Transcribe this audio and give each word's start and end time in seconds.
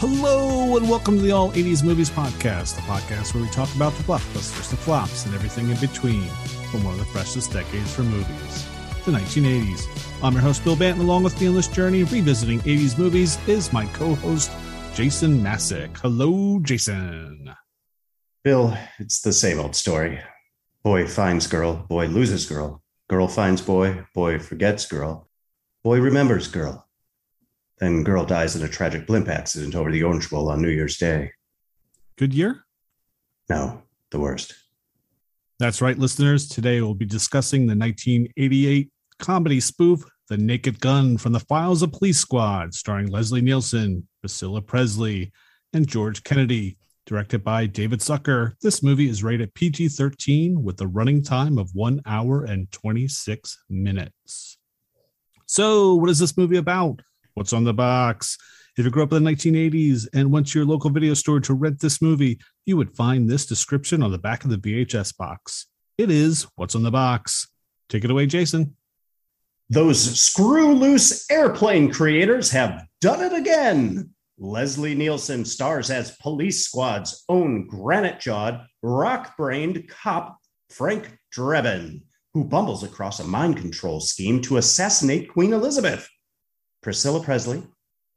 Hello 0.00 0.76
and 0.76 0.88
welcome 0.88 1.16
to 1.16 1.22
the 1.22 1.32
All 1.32 1.50
80s 1.50 1.82
Movies 1.82 2.08
Podcast, 2.08 2.76
the 2.76 2.82
podcast 2.82 3.34
where 3.34 3.42
we 3.42 3.50
talk 3.50 3.74
about 3.74 3.92
the 3.94 4.04
blockbusters, 4.04 4.70
the 4.70 4.76
flops, 4.76 5.26
and 5.26 5.34
everything 5.34 5.70
in 5.70 5.76
between 5.80 6.28
from 6.70 6.84
one 6.84 6.92
of 6.92 7.00
the 7.00 7.04
freshest 7.06 7.52
decades 7.52 7.92
for 7.92 8.04
movies, 8.04 8.64
the 9.04 9.10
1980s. 9.10 9.88
I'm 10.22 10.34
your 10.34 10.42
host, 10.42 10.62
Bill 10.62 10.76
Banton. 10.76 11.00
Along 11.00 11.24
with 11.24 11.40
me 11.40 11.48
on 11.48 11.54
this 11.56 11.66
journey, 11.66 12.04
revisiting 12.04 12.60
80s 12.60 12.96
movies, 12.96 13.38
is 13.48 13.72
my 13.72 13.86
co 13.86 14.14
host, 14.14 14.52
Jason 14.94 15.40
Masek. 15.42 15.96
Hello, 15.96 16.60
Jason. 16.60 17.52
Bill, 18.44 18.78
it's 19.00 19.20
the 19.20 19.32
same 19.32 19.58
old 19.58 19.74
story. 19.74 20.20
Boy 20.84 21.08
finds 21.08 21.48
girl, 21.48 21.74
boy 21.88 22.06
loses 22.06 22.46
girl. 22.46 22.84
Girl 23.10 23.26
finds 23.26 23.62
boy, 23.62 24.04
boy 24.14 24.38
forgets 24.38 24.86
girl. 24.86 25.28
Boy 25.82 25.98
remembers 25.98 26.46
girl. 26.46 26.87
Then 27.78 28.02
girl 28.02 28.24
dies 28.24 28.56
in 28.56 28.64
a 28.64 28.68
tragic 28.68 29.06
blimp 29.06 29.28
accident 29.28 29.74
over 29.74 29.92
the 29.92 30.02
Orange 30.02 30.30
Bowl 30.30 30.50
on 30.50 30.60
New 30.60 30.70
Year's 30.70 30.96
Day. 30.96 31.32
Good 32.16 32.34
year? 32.34 32.64
No, 33.48 33.82
the 34.10 34.18
worst. 34.18 34.54
That's 35.58 35.80
right, 35.80 35.98
listeners. 35.98 36.48
Today 36.48 36.80
we'll 36.80 36.94
be 36.94 37.06
discussing 37.06 37.62
the 37.62 37.76
1988 37.76 38.90
comedy 39.18 39.60
spoof, 39.60 40.04
The 40.28 40.36
Naked 40.36 40.80
Gun 40.80 41.18
from 41.18 41.32
the 41.32 41.40
Files 41.40 41.82
of 41.82 41.92
Police 41.92 42.18
Squad, 42.18 42.74
starring 42.74 43.08
Leslie 43.08 43.40
Nielsen, 43.40 44.06
Priscilla 44.20 44.60
Presley, 44.60 45.32
and 45.72 45.86
George 45.86 46.22
Kennedy. 46.24 46.76
Directed 47.06 47.42
by 47.42 47.64
David 47.64 48.00
Zucker, 48.00 48.52
this 48.60 48.82
movie 48.82 49.08
is 49.08 49.24
rated 49.24 49.54
PG 49.54 49.88
13 49.88 50.62
with 50.62 50.80
a 50.82 50.86
running 50.86 51.22
time 51.22 51.56
of 51.56 51.70
one 51.74 52.02
hour 52.04 52.44
and 52.44 52.70
26 52.70 53.64
minutes. 53.70 54.58
So, 55.46 55.94
what 55.94 56.10
is 56.10 56.18
this 56.18 56.36
movie 56.36 56.58
about? 56.58 57.00
What's 57.38 57.52
on 57.52 57.62
the 57.62 57.72
box? 57.72 58.36
If 58.76 58.84
you 58.84 58.90
grew 58.90 59.04
up 59.04 59.12
in 59.12 59.22
the 59.22 59.30
1980s 59.30 60.08
and 60.12 60.32
went 60.32 60.48
to 60.48 60.58
your 60.58 60.66
local 60.66 60.90
video 60.90 61.14
store 61.14 61.38
to 61.38 61.54
rent 61.54 61.78
this 61.78 62.02
movie, 62.02 62.40
you 62.66 62.76
would 62.76 62.90
find 62.90 63.30
this 63.30 63.46
description 63.46 64.02
on 64.02 64.10
the 64.10 64.18
back 64.18 64.42
of 64.42 64.50
the 64.50 64.56
VHS 64.56 65.16
box. 65.16 65.66
It 65.98 66.10
is 66.10 66.48
What's 66.56 66.74
on 66.74 66.82
the 66.82 66.90
Box. 66.90 67.46
Take 67.88 68.02
it 68.02 68.10
away, 68.10 68.26
Jason. 68.26 68.74
Those 69.70 70.20
screw 70.20 70.74
loose 70.74 71.30
airplane 71.30 71.92
creators 71.92 72.50
have 72.50 72.84
done 73.00 73.22
it 73.22 73.32
again. 73.32 74.10
Leslie 74.36 74.96
Nielsen 74.96 75.44
stars 75.44 75.90
as 75.90 76.16
police 76.16 76.64
squad's 76.64 77.24
own 77.28 77.68
granite 77.68 78.18
jawed, 78.18 78.66
rock 78.82 79.36
brained 79.36 79.88
cop 79.88 80.38
Frank 80.70 81.16
Drebin, 81.32 82.02
who 82.34 82.42
bumbles 82.42 82.82
across 82.82 83.20
a 83.20 83.24
mind 83.24 83.58
control 83.58 84.00
scheme 84.00 84.40
to 84.42 84.56
assassinate 84.56 85.32
Queen 85.32 85.52
Elizabeth. 85.52 86.08
Priscilla 86.82 87.22
Presley, 87.22 87.62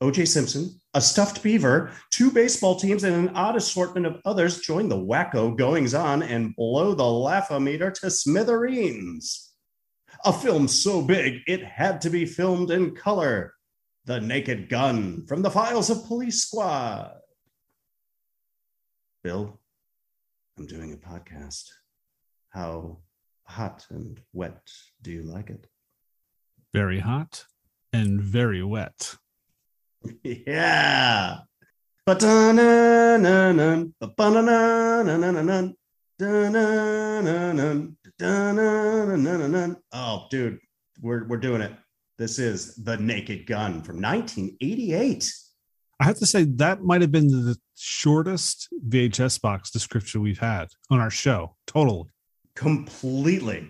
OJ 0.02 0.28
Simpson, 0.28 0.80
a 0.94 1.02
stuffed 1.02 1.44
beaver, 1.44 1.92
two 2.12 2.32
baseball 2.32 2.76
teams, 2.76 3.04
and 3.04 3.16
an 3.16 3.36
odd 3.36 3.56
assortment 3.56 4.06
of 4.06 4.20
others 4.26 4.62
join 4.62 4.90
the 4.90 4.98
wacko 4.98 5.56
goings 5.56 5.94
on 5.94 6.24
and 6.24 6.56
blow 6.56 6.94
the 6.94 7.04
laughometer 7.04 7.94
to 7.94 8.10
smithereens. 8.10 9.54
A 10.26 10.34
film 10.34 10.68
so 10.68 11.02
big 11.02 11.42
it 11.48 11.64
had 11.64 12.02
to 12.02 12.10
be 12.10 12.26
filmed 12.26 12.72
in 12.72 12.96
color. 12.96 13.54
The 14.06 14.20
Naked 14.20 14.70
Gun 14.70 15.26
from 15.28 15.44
the 15.44 15.52
files 15.52 15.92
of 15.92 16.06
Police 16.06 16.44
Squad. 16.44 17.14
Bill, 19.24 19.60
I'm 20.58 20.66
doing 20.66 20.94
a 20.94 20.98
podcast. 20.98 21.66
How 22.50 22.98
hot 23.44 23.86
and 23.92 24.20
wet 24.34 24.68
do 25.04 25.12
you 25.12 25.22
like 25.22 25.52
it? 25.52 25.68
Very 26.74 27.00
hot 27.00 27.46
and 27.94 28.22
very 28.22 28.64
wet. 28.64 29.16
Yeah. 30.24 31.40
Oh, 39.94 40.28
dude, 40.30 40.60
we're, 41.02 41.28
we're 41.28 41.38
doing 41.38 41.62
it. 41.62 41.74
This 42.18 42.40
is 42.40 42.76
The 42.76 42.98
Naked 42.98 43.46
Gun 43.48 43.82
from 43.82 44.02
1988. 44.02 45.32
I 46.00 46.06
have 46.06 46.18
to 46.18 46.26
say, 46.26 46.44
that 46.44 46.82
might 46.82 47.02
have 47.02 47.12
been 47.12 47.28
the 47.28 47.58
shortest 47.76 48.70
VHS 48.88 49.40
box 49.42 49.70
description 49.70 50.22
we've 50.22 50.40
had 50.40 50.70
on 50.90 51.00
our 51.00 51.12
show. 51.12 51.56
Totally. 51.68 52.10
Completely. 52.56 53.70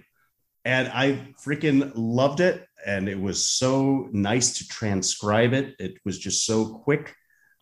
And 0.63 0.87
I 0.89 1.33
freaking 1.43 1.91
loved 1.95 2.39
it. 2.39 2.65
And 2.85 3.07
it 3.07 3.19
was 3.19 3.45
so 3.45 4.09
nice 4.11 4.57
to 4.57 4.67
transcribe 4.67 5.53
it. 5.53 5.75
It 5.79 5.95
was 6.05 6.17
just 6.17 6.45
so 6.45 6.79
quick. 6.79 7.13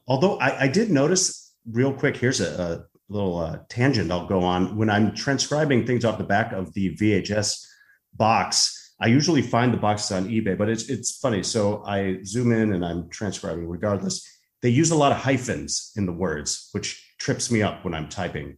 Although 0.08 0.38
I, 0.38 0.62
I 0.64 0.68
did 0.68 0.90
notice, 0.90 1.54
real 1.70 1.94
quick, 1.94 2.18
here's 2.18 2.42
a, 2.42 2.62
a 2.62 3.14
little 3.14 3.38
uh, 3.38 3.60
tangent 3.70 4.12
I'll 4.12 4.28
go 4.28 4.42
on. 4.42 4.78
When 4.78 4.90
I'm 4.90 5.14
transcribing 5.14 5.86
things 5.86 6.06
off 6.06 6.18
the 6.18 6.24
back 6.24 6.52
of 6.52 6.74
the 6.74 6.96
VHS 6.96 7.66
box, 8.14 8.94
I 9.02 9.08
usually 9.08 9.42
find 9.42 9.74
the 9.74 9.78
boxes 9.78 10.12
on 10.12 10.28
eBay, 10.28 10.58
but 10.58 10.70
it's 10.70 10.90
it's 10.90 11.18
funny. 11.18 11.42
So 11.44 11.84
I 11.86 12.20
zoom 12.26 12.52
in 12.52 12.74
and 12.74 12.84
I'm 12.84 13.10
transcribing 13.10 13.68
regardless. 13.68 14.26
They 14.62 14.70
use 14.70 14.92
a 14.92 14.96
lot 14.96 15.14
of 15.14 15.20
hyphens 15.20 15.94
in 15.96 16.06
the 16.06 16.12
words, 16.12 16.70
which 16.74 17.14
trips 17.18 17.50
me 17.50 17.62
up 17.62 17.86
when 17.86 17.94
I'm 17.94 18.10
typing. 18.10 18.58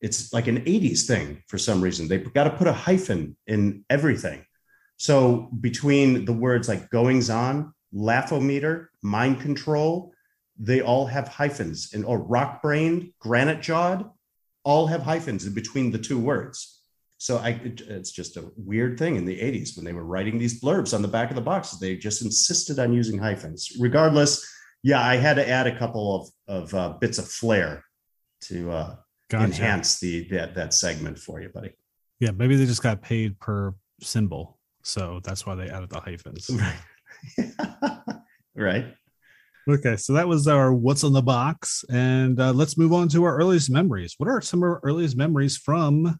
It's 0.00 0.32
like 0.32 0.46
an 0.46 0.60
80s 0.64 1.06
thing 1.06 1.42
for 1.48 1.58
some 1.58 1.80
reason. 1.80 2.06
They've 2.06 2.32
got 2.32 2.44
to 2.44 2.50
put 2.50 2.68
a 2.68 2.72
hyphen 2.72 3.36
in 3.46 3.84
everything. 3.90 4.44
So 5.02 5.48
between 5.60 6.26
the 6.26 6.32
words 6.32 6.68
like 6.68 6.88
goings 6.88 7.28
on, 7.28 7.74
laughometer, 7.92 8.86
mind 9.02 9.40
control, 9.40 10.12
they 10.56 10.80
all 10.80 11.06
have 11.06 11.26
hyphens 11.26 11.92
and 11.92 12.04
or 12.04 12.20
rock 12.20 12.62
brained, 12.62 13.12
granite 13.18 13.60
jawed, 13.60 14.08
all 14.62 14.86
have 14.86 15.02
hyphens 15.02 15.44
in 15.44 15.54
between 15.54 15.90
the 15.90 15.98
two 15.98 16.20
words. 16.20 16.82
So 17.18 17.38
I, 17.38 17.48
it, 17.64 17.80
it's 17.80 18.12
just 18.12 18.36
a 18.36 18.52
weird 18.56 18.96
thing 18.96 19.16
in 19.16 19.24
the 19.24 19.36
80s 19.40 19.74
when 19.74 19.84
they 19.84 19.92
were 19.92 20.04
writing 20.04 20.38
these 20.38 20.62
blurbs 20.62 20.94
on 20.94 21.02
the 21.02 21.08
back 21.08 21.30
of 21.30 21.34
the 21.34 21.42
boxes. 21.42 21.80
They 21.80 21.96
just 21.96 22.22
insisted 22.22 22.78
on 22.78 22.92
using 22.92 23.18
hyphens. 23.18 23.72
Regardless, 23.80 24.48
yeah, 24.84 25.04
I 25.04 25.16
had 25.16 25.34
to 25.34 25.48
add 25.48 25.66
a 25.66 25.76
couple 25.76 26.30
of, 26.46 26.62
of 26.62 26.74
uh, 26.74 26.88
bits 27.00 27.18
of 27.18 27.26
flair 27.26 27.82
to 28.42 28.70
uh, 28.70 28.96
gotcha. 29.28 29.46
enhance 29.46 29.98
the 29.98 30.28
that, 30.28 30.54
that 30.54 30.72
segment 30.72 31.18
for 31.18 31.40
you, 31.40 31.48
buddy. 31.48 31.72
Yeah, 32.20 32.30
maybe 32.30 32.54
they 32.54 32.66
just 32.66 32.84
got 32.84 33.02
paid 33.02 33.40
per 33.40 33.74
symbol. 34.00 34.60
So 34.82 35.20
that's 35.22 35.46
why 35.46 35.54
they 35.54 35.68
added 35.68 35.90
the 35.90 36.00
hyphens. 36.00 36.50
Right. 36.50 37.52
right. 38.56 38.94
Okay, 39.68 39.96
so 39.96 40.14
that 40.14 40.26
was 40.26 40.48
our 40.48 40.72
what's 40.72 41.04
on 41.04 41.12
the 41.12 41.22
box, 41.22 41.84
and 41.88 42.40
uh, 42.40 42.52
let's 42.52 42.76
move 42.76 42.92
on 42.92 43.08
to 43.10 43.22
our 43.22 43.36
earliest 43.36 43.70
memories. 43.70 44.14
What 44.18 44.28
are 44.28 44.40
some 44.40 44.60
of 44.60 44.64
our 44.64 44.80
earliest 44.82 45.16
memories 45.16 45.56
from 45.56 46.18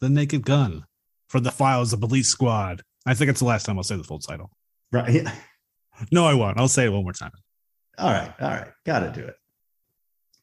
the 0.00 0.08
Naked 0.08 0.44
Gun 0.44 0.84
for 1.28 1.40
the 1.40 1.50
files 1.50 1.92
of 1.92 2.00
Police 2.00 2.28
Squad. 2.28 2.82
I 3.06 3.14
think 3.14 3.30
it's 3.30 3.40
the 3.40 3.46
last 3.46 3.66
time 3.66 3.78
I'll 3.78 3.84
say 3.84 3.96
the 3.96 4.04
full 4.04 4.18
title. 4.18 4.50
Right. 4.92 5.26
No, 6.12 6.24
I 6.24 6.34
won't. 6.34 6.58
I'll 6.58 6.68
say 6.68 6.84
it 6.84 6.92
one 6.92 7.02
more 7.02 7.12
time. 7.12 7.32
All 7.98 8.12
right. 8.12 8.32
All 8.40 8.48
right. 8.50 8.68
Got 8.86 9.00
to 9.00 9.10
do 9.10 9.26
it. 9.26 9.34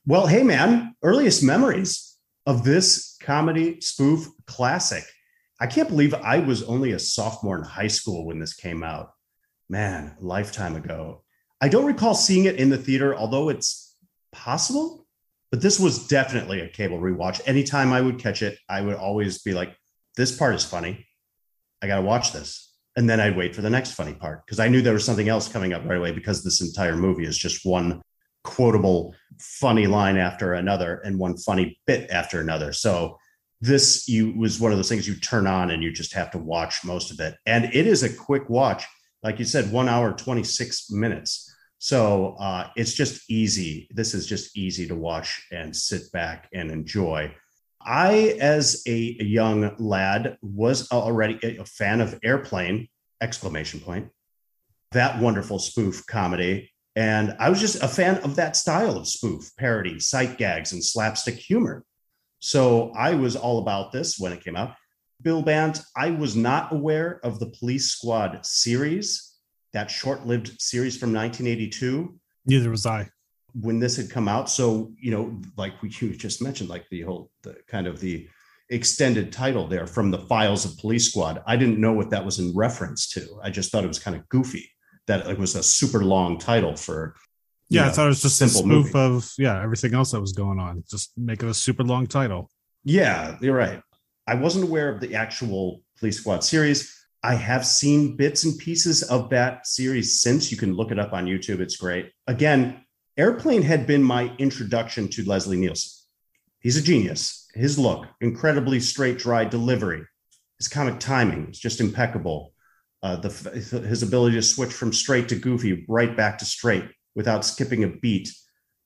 Well, 0.05 0.27
hey, 0.27 0.43
man, 0.43 0.95
earliest 1.01 1.43
memories 1.43 2.17
of 2.45 2.65
this 2.65 3.17
comedy 3.21 3.79
spoof 3.79 4.27
classic. 4.45 5.05
I 5.59 5.67
can't 5.67 5.89
believe 5.89 6.13
I 6.13 6.39
was 6.39 6.63
only 6.63 6.91
a 6.91 6.99
sophomore 6.99 7.57
in 7.57 7.63
high 7.63 7.87
school 7.87 8.25
when 8.25 8.39
this 8.39 8.53
came 8.53 8.83
out. 8.83 9.11
Man, 9.69 10.15
a 10.19 10.23
lifetime 10.23 10.75
ago. 10.75 11.23
I 11.61 11.69
don't 11.69 11.85
recall 11.85 12.13
seeing 12.13 12.45
it 12.45 12.55
in 12.55 12.69
the 12.69 12.77
theater, 12.77 13.15
although 13.15 13.49
it's 13.49 13.95
possible 14.31 15.05
but 15.55 15.61
this 15.61 15.79
was 15.79 16.07
definitely 16.07 16.59
a 16.59 16.67
cable 16.67 16.99
rewatch. 16.99 17.39
Anytime 17.45 17.93
I 17.93 18.01
would 18.01 18.19
catch 18.19 18.41
it, 18.41 18.57
I 18.67 18.81
would 18.81 18.97
always 18.97 19.41
be 19.41 19.53
like, 19.53 19.73
this 20.17 20.35
part 20.35 20.53
is 20.53 20.65
funny. 20.65 21.07
I 21.81 21.87
got 21.87 21.95
to 21.95 22.01
watch 22.01 22.33
this. 22.33 22.73
And 22.97 23.09
then 23.09 23.21
I'd 23.21 23.37
wait 23.37 23.55
for 23.55 23.61
the 23.61 23.69
next 23.69 23.91
funny 23.91 24.13
part 24.13 24.45
because 24.45 24.59
I 24.59 24.67
knew 24.67 24.81
there 24.81 24.91
was 24.91 25.05
something 25.05 25.29
else 25.29 25.47
coming 25.47 25.71
up 25.71 25.85
right 25.85 25.97
away 25.97 26.11
because 26.11 26.43
this 26.43 26.59
entire 26.59 26.97
movie 26.97 27.25
is 27.25 27.37
just 27.37 27.65
one 27.65 28.01
quotable, 28.43 29.15
funny 29.39 29.87
line 29.87 30.17
after 30.17 30.55
another 30.55 30.99
and 31.05 31.17
one 31.17 31.37
funny 31.37 31.79
bit 31.87 32.09
after 32.09 32.41
another. 32.41 32.73
So 32.73 33.17
this 33.61 34.07
you 34.07 34.33
was 34.37 34.59
one 34.59 34.71
of 34.71 34.77
those 34.77 34.89
things 34.89 35.07
you 35.07 35.15
turn 35.15 35.47
on 35.47 35.71
and 35.71 35.81
you 35.81 35.91
just 35.91 36.13
have 36.13 36.31
to 36.31 36.37
watch 36.37 36.83
most 36.83 37.11
of 37.11 37.19
it. 37.19 37.35
And 37.45 37.65
it 37.65 37.87
is 37.87 38.03
a 38.03 38.13
quick 38.13 38.49
watch. 38.49 38.85
Like 39.23 39.39
you 39.39 39.45
said, 39.45 39.71
one 39.71 39.89
hour, 39.89 40.13
26 40.13 40.91
minutes. 40.91 41.51
So 41.77 42.35
uh, 42.39 42.69
it's 42.75 42.93
just 42.93 43.29
easy. 43.29 43.87
This 43.91 44.13
is 44.13 44.27
just 44.27 44.57
easy 44.57 44.87
to 44.87 44.95
watch 44.95 45.45
and 45.51 45.75
sit 45.75 46.11
back 46.11 46.49
and 46.53 46.71
enjoy. 46.71 47.33
I, 47.81 48.37
as 48.39 48.81
a 48.87 49.15
young 49.23 49.75
lad, 49.77 50.37
was 50.41 50.91
already 50.91 51.57
a 51.57 51.65
fan 51.65 52.01
of 52.01 52.19
Airplane! 52.23 52.87
Exclamation 53.21 53.79
point! 53.79 54.09
That 54.91 55.21
wonderful 55.21 55.59
spoof 55.59 56.05
comedy, 56.07 56.71
and 56.95 57.35
I 57.39 57.49
was 57.49 57.59
just 57.59 57.83
a 57.83 57.87
fan 57.87 58.17
of 58.23 58.37
that 58.37 58.55
style 58.55 58.97
of 58.97 59.07
spoof, 59.07 59.51
parody, 59.57 59.99
sight 59.99 60.37
gags, 60.37 60.71
and 60.71 60.83
slapstick 60.83 61.35
humor. 61.35 61.83
So 62.39 62.91
I 62.91 63.13
was 63.13 63.35
all 63.35 63.59
about 63.59 63.91
this 63.91 64.19
when 64.19 64.31
it 64.31 64.43
came 64.43 64.55
out. 64.55 64.75
Bill 65.21 65.41
Bant, 65.41 65.81
I 65.95 66.11
was 66.11 66.35
not 66.35 66.71
aware 66.71 67.19
of 67.23 67.39
the 67.39 67.47
Police 67.47 67.91
Squad 67.91 68.45
series 68.45 69.35
that 69.73 69.91
short 69.91 70.25
lived 70.25 70.59
series 70.61 70.97
from 70.97 71.13
1982. 71.13 72.17
Neither 72.45 72.69
was 72.69 72.85
I. 72.85 73.09
when 73.59 73.79
this 73.79 73.97
had 73.97 74.09
come 74.09 74.27
out. 74.27 74.49
So, 74.49 74.93
you 74.99 75.11
know, 75.11 75.41
like 75.57 75.73
you 75.81 76.15
just 76.15 76.41
mentioned, 76.41 76.69
like 76.69 76.85
the 76.89 77.01
whole 77.01 77.31
the 77.43 77.55
kind 77.67 77.87
of 77.87 77.99
the 77.99 78.27
extended 78.69 79.31
title 79.31 79.67
there 79.67 79.87
from 79.87 80.11
the 80.11 80.17
files 80.17 80.65
of 80.65 80.77
police 80.77 81.09
squad. 81.09 81.41
I 81.45 81.55
didn't 81.55 81.79
know 81.79 81.93
what 81.93 82.09
that 82.09 82.25
was 82.25 82.39
in 82.39 82.55
reference 82.55 83.07
to. 83.09 83.39
I 83.43 83.49
just 83.49 83.71
thought 83.71 83.83
it 83.83 83.87
was 83.87 83.99
kind 83.99 84.17
of 84.17 84.27
goofy 84.29 84.69
that 85.07 85.27
it 85.27 85.37
was 85.37 85.55
a 85.55 85.63
super 85.63 86.03
long 86.03 86.37
title 86.39 86.75
for 86.75 87.15
yeah, 87.69 87.81
know, 87.81 87.87
I 87.87 87.91
thought 87.91 88.05
it 88.05 88.09
was 88.09 88.21
just 88.21 88.41
a 88.41 88.49
simple 88.49 88.69
spoof 88.69 88.93
movie. 88.93 89.15
of 89.15 89.31
yeah 89.37 89.61
everything 89.61 89.93
else 89.93 90.11
that 90.11 90.21
was 90.21 90.33
going 90.33 90.59
on. 90.59 90.83
Just 90.89 91.11
make 91.17 91.41
it 91.41 91.49
a 91.49 91.53
super 91.53 91.83
long 91.83 92.07
title. 92.07 92.49
Yeah, 92.83 93.37
you're 93.41 93.55
right. 93.55 93.81
I 94.27 94.35
wasn't 94.35 94.65
aware 94.65 94.89
of 94.89 95.01
the 95.01 95.15
actual 95.15 95.81
Police 95.99 96.19
Squad 96.19 96.43
series. 96.43 96.91
I 97.23 97.33
have 97.35 97.65
seen 97.65 98.15
bits 98.15 98.43
and 98.43 98.57
pieces 98.57 99.01
of 99.03 99.29
that 99.31 99.65
series 99.65 100.21
since. 100.21 100.51
You 100.51 100.57
can 100.57 100.73
look 100.73 100.91
it 100.91 100.99
up 100.99 101.13
on 101.13 101.25
YouTube. 101.25 101.59
It's 101.59 101.77
great. 101.77 102.11
Again, 102.27 102.85
Airplane 103.17 103.63
had 103.63 103.87
been 103.87 104.03
my 104.03 104.31
introduction 104.37 105.07
to 105.09 105.23
Leslie 105.25 105.57
Nielsen. 105.57 105.91
He's 106.59 106.77
a 106.77 106.81
genius. 106.81 107.47
His 107.55 107.79
look, 107.79 108.05
incredibly 108.21 108.79
straight, 108.79 109.17
dry 109.17 109.45
delivery. 109.45 110.03
His 110.59 110.67
comic 110.67 110.99
timing 110.99 111.49
is 111.49 111.59
just 111.59 111.79
impeccable. 111.79 112.53
Uh, 113.01 113.15
the 113.17 113.29
his 113.87 114.03
ability 114.03 114.35
to 114.35 114.41
switch 114.41 114.73
from 114.73 114.91
straight 114.91 115.29
to 115.29 115.35
goofy, 115.35 115.85
right 115.87 116.15
back 116.15 116.39
to 116.39 116.45
straight 116.45 116.85
without 117.15 117.45
skipping 117.45 117.83
a 117.83 117.87
beat. 117.87 118.31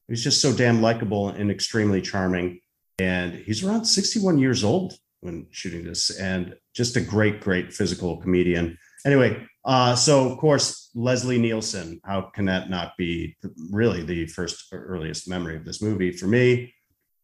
He's 0.08 0.24
just 0.24 0.42
so 0.42 0.54
damn 0.54 0.81
likable 0.81 1.30
and 1.30 1.52
extremely 1.52 2.02
charming. 2.02 2.62
And 3.00 3.34
he's 3.34 3.64
around 3.64 3.86
61 3.86 4.38
years 4.40 4.64
old 4.64 4.94
when 5.22 5.48
shooting 5.52 5.84
this, 5.84 6.18
and 6.18 6.56
just 6.74 6.96
a 6.96 7.02
great, 7.02 7.42
great 7.42 7.74
physical 7.74 8.18
comedian. 8.18 8.78
Anyway, 9.06 9.46
uh, 9.66 9.96
so 9.96 10.30
of 10.30 10.38
course, 10.38 10.90
Leslie 10.96 11.38
Nielsen. 11.38 12.00
How 12.04 12.22
can 12.22 12.46
that 12.46 12.70
not 12.70 12.98
be 12.98 13.36
really 13.72 14.04
the 14.04 14.28
first 14.28 14.68
earliest 14.72 15.28
memory 15.28 15.56
of 15.56 15.66
this 15.66 15.81
movie 15.81 16.12
for 16.12 16.28
me? 16.28 16.74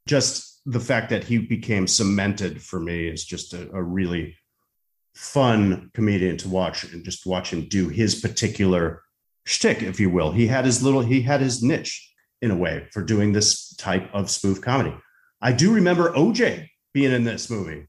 Just 0.07 0.62
the 0.66 0.80
fact 0.80 1.10
that 1.10 1.24
he 1.24 1.38
became 1.38 1.88
cemented 1.88 2.62
for 2.62 2.80
me 2.80 3.07
is 3.07 3.24
just 3.24 3.54
a, 3.54 3.69
a 3.72 3.81
really 3.81 4.36
fun 5.13 5.90
comedian 5.94 6.38
to 6.38 6.50
watch 6.50 6.84
and 6.84 7.06
just 7.06 7.25
watch 7.25 7.52
him 7.52 7.68
do 7.69 7.88
his 7.88 8.16
particular 8.16 9.02
shtick, 9.45 9.81
if 9.81 10.00
you 10.00 10.09
will. 10.09 10.31
He 10.31 10.47
had 10.47 10.65
his 10.65 10.83
little, 10.83 11.01
he 11.01 11.21
had 11.21 11.42
his 11.42 11.63
niche 11.63 12.12
in 12.42 12.51
a 12.51 12.56
way 12.56 12.88
for 12.92 13.01
doing 13.03 13.31
this 13.31 13.75
type 13.75 14.09
of 14.13 14.30
spoof 14.30 14.62
comedy. 14.62 14.95
I 15.42 15.51
do 15.51 15.74
remember 15.74 16.12
OJ 16.13 16.68
being 16.94 17.12
in 17.12 17.24
this 17.24 17.50
movie. 17.50 17.88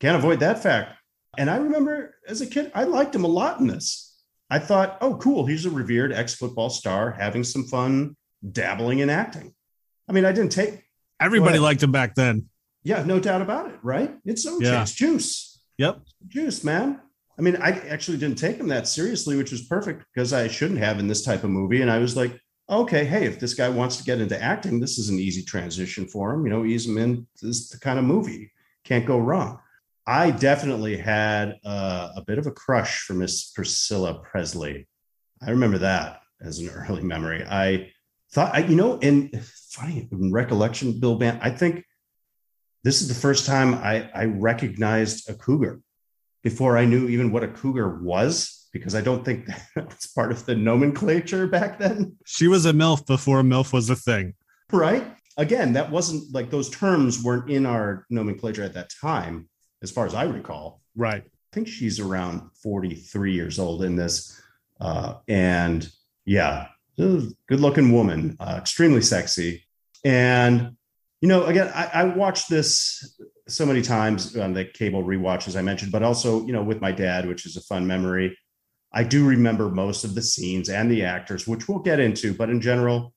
Can't 0.00 0.16
avoid 0.16 0.40
that 0.40 0.62
fact. 0.62 0.98
And 1.38 1.48
I 1.50 1.56
remember 1.56 2.14
as 2.28 2.40
a 2.40 2.46
kid, 2.46 2.70
I 2.74 2.84
liked 2.84 3.14
him 3.14 3.24
a 3.24 3.28
lot 3.28 3.60
in 3.60 3.66
this. 3.66 4.14
I 4.48 4.58
thought, 4.58 4.98
oh, 5.00 5.16
cool. 5.16 5.46
He's 5.46 5.66
a 5.66 5.70
revered 5.70 6.12
ex 6.12 6.34
football 6.34 6.70
star 6.70 7.10
having 7.12 7.44
some 7.44 7.64
fun 7.64 8.16
dabbling 8.52 9.00
in 9.00 9.10
acting. 9.10 9.54
I 10.08 10.12
mean, 10.12 10.24
I 10.24 10.32
didn't 10.32 10.52
take, 10.52 10.82
Everybody 11.20 11.58
liked 11.58 11.82
him 11.82 11.92
back 11.92 12.14
then. 12.14 12.46
yeah, 12.84 13.02
no 13.02 13.18
doubt 13.18 13.42
about 13.42 13.68
it, 13.70 13.76
right? 13.82 14.14
It's 14.24 14.46
OJ, 14.46 14.62
Yeah. 14.62 14.84
juice. 14.84 15.60
Yep. 15.78 16.00
Juice, 16.28 16.62
man. 16.62 17.00
I 17.38 17.42
mean, 17.42 17.56
I 17.56 17.70
actually 17.88 18.16
didn't 18.16 18.38
take 18.38 18.56
him 18.56 18.68
that 18.68 18.88
seriously, 18.88 19.36
which 19.36 19.50
was 19.50 19.62
perfect 19.62 20.04
because 20.12 20.32
I 20.32 20.48
shouldn't 20.48 20.80
have 20.80 20.98
in 20.98 21.06
this 21.06 21.22
type 21.22 21.44
of 21.44 21.50
movie. 21.50 21.82
And 21.82 21.90
I 21.90 21.98
was 21.98 22.16
like, 22.16 22.38
okay, 22.68 23.04
hey, 23.04 23.26
if 23.26 23.38
this 23.38 23.54
guy 23.54 23.68
wants 23.68 23.98
to 23.98 24.04
get 24.04 24.20
into 24.20 24.42
acting, 24.42 24.80
this 24.80 24.98
is 24.98 25.10
an 25.10 25.18
easy 25.18 25.42
transition 25.42 26.06
for 26.06 26.32
him. 26.32 26.44
You 26.44 26.50
know, 26.50 26.64
ease 26.64 26.86
him 26.86 26.98
in. 26.98 27.26
This 27.40 27.56
is 27.56 27.68
the 27.68 27.78
kind 27.78 27.98
of 27.98 28.04
movie. 28.04 28.52
Can't 28.84 29.06
go 29.06 29.18
wrong. 29.18 29.60
I 30.06 30.30
definitely 30.30 30.96
had 30.96 31.56
uh, 31.64 32.10
a 32.16 32.22
bit 32.22 32.38
of 32.38 32.46
a 32.46 32.52
crush 32.52 33.00
for 33.00 33.14
Miss 33.14 33.50
Priscilla 33.50 34.22
Presley. 34.22 34.88
I 35.42 35.50
remember 35.50 35.78
that 35.78 36.20
as 36.40 36.58
an 36.58 36.68
early 36.88 37.02
memory. 37.02 37.44
I 37.44 37.92
thought, 38.32 38.54
I, 38.54 38.60
you 38.60 38.76
know, 38.76 38.98
and 38.98 39.44
funny 39.70 40.08
in 40.10 40.32
recollection, 40.32 41.00
Bill 41.00 41.16
Bant, 41.16 41.40
I 41.42 41.50
think 41.50 41.84
this 42.82 43.02
is 43.02 43.08
the 43.08 43.14
first 43.14 43.46
time 43.46 43.74
I, 43.74 44.08
I 44.14 44.24
recognized 44.26 45.28
a 45.28 45.34
cougar 45.34 45.80
before 46.46 46.78
I 46.78 46.84
knew 46.84 47.08
even 47.08 47.32
what 47.32 47.42
a 47.42 47.48
cougar 47.48 47.98
was, 48.00 48.68
because 48.72 48.94
I 48.94 49.00
don't 49.00 49.24
think 49.24 49.46
that 49.74 49.86
was 49.88 50.06
part 50.14 50.30
of 50.30 50.46
the 50.46 50.54
nomenclature 50.54 51.48
back 51.48 51.76
then, 51.80 52.16
She 52.24 52.46
was 52.46 52.66
a 52.66 52.72
MILF 52.72 53.04
before 53.04 53.42
MILF 53.42 53.72
was 53.72 53.90
a 53.90 53.96
thing. 53.96 54.34
right? 54.70 55.04
Again, 55.36 55.72
that 55.72 55.90
wasn't 55.90 56.32
like 56.32 56.50
those 56.50 56.70
terms 56.70 57.20
weren't 57.20 57.50
in 57.50 57.66
our 57.66 58.06
nomenclature 58.10 58.62
at 58.62 58.74
that 58.74 58.92
time, 59.02 59.48
as 59.82 59.90
far 59.90 60.06
as 60.06 60.14
I 60.14 60.22
recall. 60.22 60.80
Right. 60.94 61.24
I 61.24 61.50
think 61.52 61.66
she's 61.66 61.98
around 61.98 62.48
43 62.62 63.32
years 63.32 63.58
old 63.58 63.82
in 63.82 63.96
this. 63.96 64.40
Uh, 64.80 65.14
and 65.26 65.90
yeah, 66.26 66.68
good 66.96 67.34
looking 67.50 67.90
woman, 67.92 68.36
uh, 68.38 68.54
extremely 68.56 69.02
sexy. 69.02 69.64
And, 70.04 70.76
you 71.20 71.28
know, 71.28 71.44
again, 71.46 71.72
I, 71.74 71.90
I 71.92 72.04
watched 72.04 72.48
this 72.48 73.15
so 73.48 73.64
many 73.64 73.82
times 73.82 74.36
um, 74.36 74.42
on 74.42 74.52
the 74.52 74.64
cable 74.64 75.04
rewatch, 75.04 75.48
as 75.48 75.56
I 75.56 75.62
mentioned, 75.62 75.92
but 75.92 76.02
also, 76.02 76.44
you 76.46 76.52
know, 76.52 76.62
with 76.62 76.80
my 76.80 76.92
dad, 76.92 77.26
which 77.26 77.46
is 77.46 77.56
a 77.56 77.62
fun 77.62 77.86
memory. 77.86 78.36
I 78.92 79.04
do 79.04 79.26
remember 79.26 79.68
most 79.68 80.04
of 80.04 80.14
the 80.14 80.22
scenes 80.22 80.68
and 80.68 80.90
the 80.90 81.04
actors, 81.04 81.46
which 81.46 81.68
we'll 81.68 81.80
get 81.80 82.00
into, 82.00 82.34
but 82.34 82.50
in 82.50 82.60
general, 82.60 83.12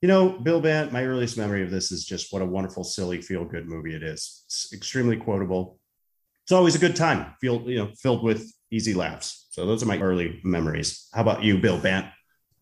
you 0.00 0.08
know, 0.08 0.30
Bill 0.30 0.60
Bant, 0.60 0.92
my 0.92 1.04
earliest 1.04 1.38
memory 1.38 1.62
of 1.62 1.70
this 1.70 1.92
is 1.92 2.04
just 2.04 2.32
what 2.32 2.42
a 2.42 2.46
wonderful, 2.46 2.82
silly, 2.82 3.22
feel 3.22 3.44
good 3.44 3.68
movie 3.68 3.94
it 3.94 4.02
is. 4.02 4.42
It's 4.46 4.72
extremely 4.72 5.16
quotable. 5.16 5.78
It's 6.44 6.52
always 6.52 6.74
a 6.74 6.80
good 6.80 6.96
time, 6.96 7.34
feel, 7.40 7.62
you 7.70 7.78
know, 7.78 7.90
filled 7.96 8.24
with 8.24 8.52
easy 8.72 8.94
laughs. 8.94 9.46
So 9.50 9.64
those 9.64 9.82
are 9.82 9.86
my 9.86 10.00
early 10.00 10.40
memories. 10.42 11.08
How 11.14 11.22
about 11.22 11.44
you, 11.44 11.58
Bill 11.58 11.78
Bant? 11.78 12.06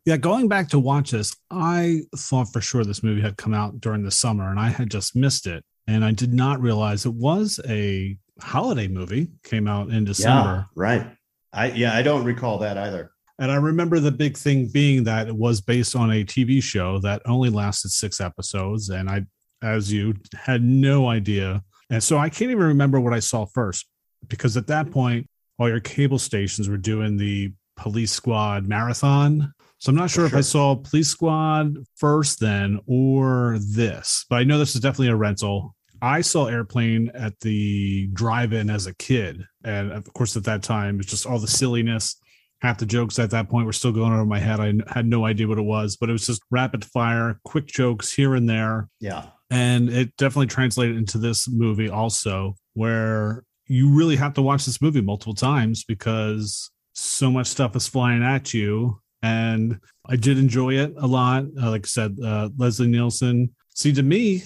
Yeah, 0.04 0.18
going 0.18 0.48
back 0.48 0.68
to 0.70 0.78
watch 0.78 1.12
this, 1.12 1.34
I 1.50 2.02
thought 2.14 2.52
for 2.52 2.60
sure 2.60 2.84
this 2.84 3.02
movie 3.02 3.22
had 3.22 3.36
come 3.36 3.54
out 3.54 3.80
during 3.80 4.02
the 4.02 4.10
summer 4.10 4.50
and 4.50 4.58
I 4.58 4.68
had 4.68 4.90
just 4.90 5.16
missed 5.16 5.46
it. 5.46 5.64
And 5.90 6.04
I 6.04 6.12
did 6.12 6.32
not 6.32 6.60
realize 6.60 7.04
it 7.04 7.14
was 7.14 7.58
a 7.68 8.16
holiday 8.40 8.86
movie, 8.86 9.28
came 9.42 9.66
out 9.66 9.90
in 9.90 10.04
December. 10.04 10.66
right. 10.76 11.06
I 11.52 11.72
yeah, 11.72 11.96
I 11.96 12.02
don't 12.02 12.24
recall 12.24 12.58
that 12.58 12.78
either. 12.78 13.10
And 13.40 13.50
I 13.50 13.56
remember 13.56 13.98
the 13.98 14.12
big 14.12 14.36
thing 14.36 14.68
being 14.68 15.02
that 15.04 15.26
it 15.26 15.34
was 15.34 15.60
based 15.60 15.96
on 15.96 16.12
a 16.12 16.24
TV 16.24 16.62
show 16.62 17.00
that 17.00 17.22
only 17.26 17.50
lasted 17.50 17.90
six 17.90 18.20
episodes. 18.20 18.90
And 18.90 19.10
I, 19.10 19.24
as 19.62 19.92
you, 19.92 20.14
had 20.32 20.62
no 20.62 21.08
idea. 21.08 21.60
And 21.90 22.00
so 22.00 22.18
I 22.18 22.28
can't 22.28 22.52
even 22.52 22.64
remember 22.64 23.00
what 23.00 23.12
I 23.12 23.18
saw 23.18 23.46
first 23.46 23.86
because 24.28 24.56
at 24.56 24.68
that 24.68 24.92
point, 24.92 25.26
all 25.58 25.68
your 25.68 25.80
cable 25.80 26.20
stations 26.20 26.68
were 26.68 26.76
doing 26.76 27.16
the 27.16 27.52
police 27.76 28.12
squad 28.12 28.68
marathon. 28.68 29.52
So 29.78 29.90
I'm 29.90 29.96
not 29.96 30.10
sure 30.10 30.26
if 30.26 30.34
I 30.34 30.42
saw 30.42 30.76
Police 30.76 31.08
Squad 31.08 31.74
first 31.96 32.38
then 32.38 32.80
or 32.86 33.58
this, 33.60 34.26
but 34.28 34.36
I 34.36 34.44
know 34.44 34.58
this 34.58 34.74
is 34.74 34.82
definitely 34.82 35.08
a 35.08 35.16
rental. 35.16 35.74
I 36.02 36.20
saw 36.22 36.46
Airplane 36.46 37.10
at 37.14 37.38
the 37.40 38.08
drive-in 38.12 38.70
as 38.70 38.86
a 38.86 38.94
kid, 38.94 39.42
and 39.64 39.92
of 39.92 40.12
course 40.14 40.36
at 40.36 40.44
that 40.44 40.62
time 40.62 40.98
it's 41.00 41.10
just 41.10 41.26
all 41.26 41.38
the 41.38 41.46
silliness. 41.48 42.16
Half 42.62 42.78
the 42.78 42.86
jokes 42.86 43.18
at 43.18 43.30
that 43.30 43.48
point 43.48 43.66
were 43.66 43.72
still 43.72 43.92
going 43.92 44.12
over 44.12 44.24
my 44.26 44.38
head. 44.38 44.60
I 44.60 44.74
had 44.92 45.06
no 45.06 45.24
idea 45.24 45.48
what 45.48 45.58
it 45.58 45.62
was, 45.62 45.96
but 45.96 46.08
it 46.10 46.12
was 46.12 46.26
just 46.26 46.42
rapid 46.50 46.84
fire, 46.84 47.40
quick 47.44 47.66
jokes 47.66 48.12
here 48.12 48.34
and 48.34 48.48
there, 48.48 48.88
Yeah. 49.00 49.26
and 49.50 49.88
it 49.88 50.14
definitely 50.16 50.48
translated 50.48 50.96
into 50.96 51.16
this 51.18 51.48
movie 51.48 51.88
also, 51.88 52.54
where 52.74 53.44
you 53.66 53.88
really 53.90 54.16
have 54.16 54.34
to 54.34 54.42
watch 54.42 54.66
this 54.66 54.82
movie 54.82 55.00
multiple 55.00 55.34
times 55.34 55.84
because 55.84 56.70
so 56.92 57.30
much 57.30 57.46
stuff 57.46 57.74
is 57.76 57.86
flying 57.86 58.22
at 58.22 58.52
you. 58.52 59.00
And 59.22 59.78
I 60.06 60.16
did 60.16 60.38
enjoy 60.38 60.74
it 60.74 60.94
a 60.98 61.06
lot. 61.06 61.44
Uh, 61.62 61.70
like 61.70 61.84
I 61.84 61.88
said, 61.88 62.16
uh, 62.24 62.48
Leslie 62.56 62.88
Nielsen. 62.88 63.54
See, 63.74 63.92
to 63.92 64.02
me, 64.02 64.42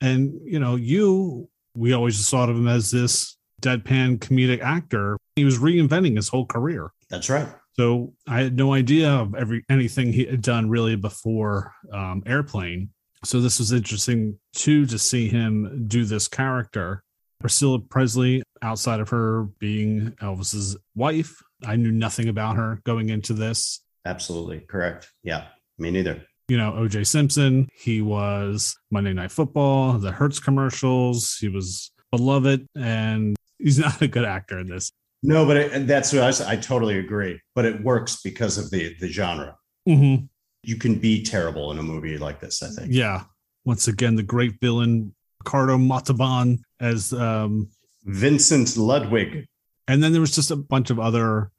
and 0.00 0.32
you 0.44 0.58
know, 0.58 0.76
you, 0.76 1.48
we 1.74 1.92
always 1.92 2.16
just 2.16 2.30
thought 2.30 2.48
of 2.48 2.56
him 2.56 2.68
as 2.68 2.90
this 2.90 3.36
deadpan 3.62 4.18
comedic 4.18 4.60
actor. 4.60 5.18
He 5.36 5.44
was 5.44 5.58
reinventing 5.58 6.16
his 6.16 6.28
whole 6.28 6.46
career. 6.46 6.92
That's 7.10 7.28
right. 7.30 7.48
So 7.74 8.14
I 8.26 8.42
had 8.42 8.56
no 8.56 8.72
idea 8.72 9.10
of 9.10 9.34
every 9.34 9.64
anything 9.68 10.12
he 10.12 10.24
had 10.24 10.40
done 10.40 10.70
really 10.70 10.96
before 10.96 11.74
um, 11.92 12.22
Airplane. 12.26 12.90
So 13.24 13.40
this 13.40 13.58
was 13.58 13.72
interesting 13.72 14.38
too 14.54 14.86
to 14.86 14.98
see 14.98 15.28
him 15.28 15.84
do 15.86 16.04
this 16.04 16.28
character. 16.28 17.02
Priscilla 17.40 17.78
Presley, 17.78 18.42
outside 18.62 19.00
of 19.00 19.10
her 19.10 19.44
being 19.58 20.12
Elvis's 20.22 20.76
wife, 20.94 21.42
I 21.66 21.76
knew 21.76 21.92
nothing 21.92 22.28
about 22.28 22.56
her 22.56 22.80
going 22.84 23.10
into 23.10 23.34
this. 23.34 23.82
Absolutely. 24.06 24.60
Correct. 24.60 25.10
Yeah. 25.22 25.48
Me 25.78 25.90
neither. 25.90 26.22
You 26.48 26.56
know, 26.56 26.72
OJ 26.72 27.06
Simpson, 27.06 27.68
he 27.74 28.02
was 28.02 28.76
Monday 28.90 29.12
Night 29.12 29.32
Football, 29.32 29.94
the 29.98 30.12
Hertz 30.12 30.38
commercials. 30.38 31.36
He 31.38 31.48
was 31.48 31.90
beloved, 32.12 32.68
and 32.76 33.36
he's 33.58 33.78
not 33.86 34.00
a 34.00 34.08
good 34.08 34.24
actor 34.24 34.58
in 34.58 34.68
this. 34.68 34.92
No, 35.22 35.44
but 35.44 35.56
it, 35.56 35.86
that's 35.86 36.12
what 36.12 36.22
I, 36.22 36.26
was, 36.26 36.40
I 36.40 36.56
totally 36.56 36.98
agree. 36.98 37.40
But 37.54 37.64
it 37.64 37.82
works 37.82 38.20
because 38.22 38.58
of 38.58 38.70
the 38.70 38.94
the 39.00 39.08
genre. 39.08 39.56
Mm-hmm. 39.88 40.26
You 40.62 40.76
can 40.76 40.96
be 40.96 41.22
terrible 41.22 41.72
in 41.72 41.78
a 41.78 41.82
movie 41.82 42.18
like 42.18 42.40
this. 42.40 42.62
I 42.62 42.68
think. 42.68 42.92
Yeah. 42.92 43.24
Once 43.64 43.88
again, 43.88 44.14
the 44.14 44.22
great 44.22 44.60
villain 44.60 45.14
Ricardo 45.40 45.78
Montalban 45.78 46.62
as 46.80 47.12
um 47.12 47.70
Vincent 48.04 48.76
Ludwig. 48.76 49.46
and 49.88 50.02
then 50.02 50.12
there 50.12 50.20
was 50.20 50.34
just 50.34 50.50
a 50.52 50.56
bunch 50.56 50.90
of 50.90 51.00
other 51.00 51.50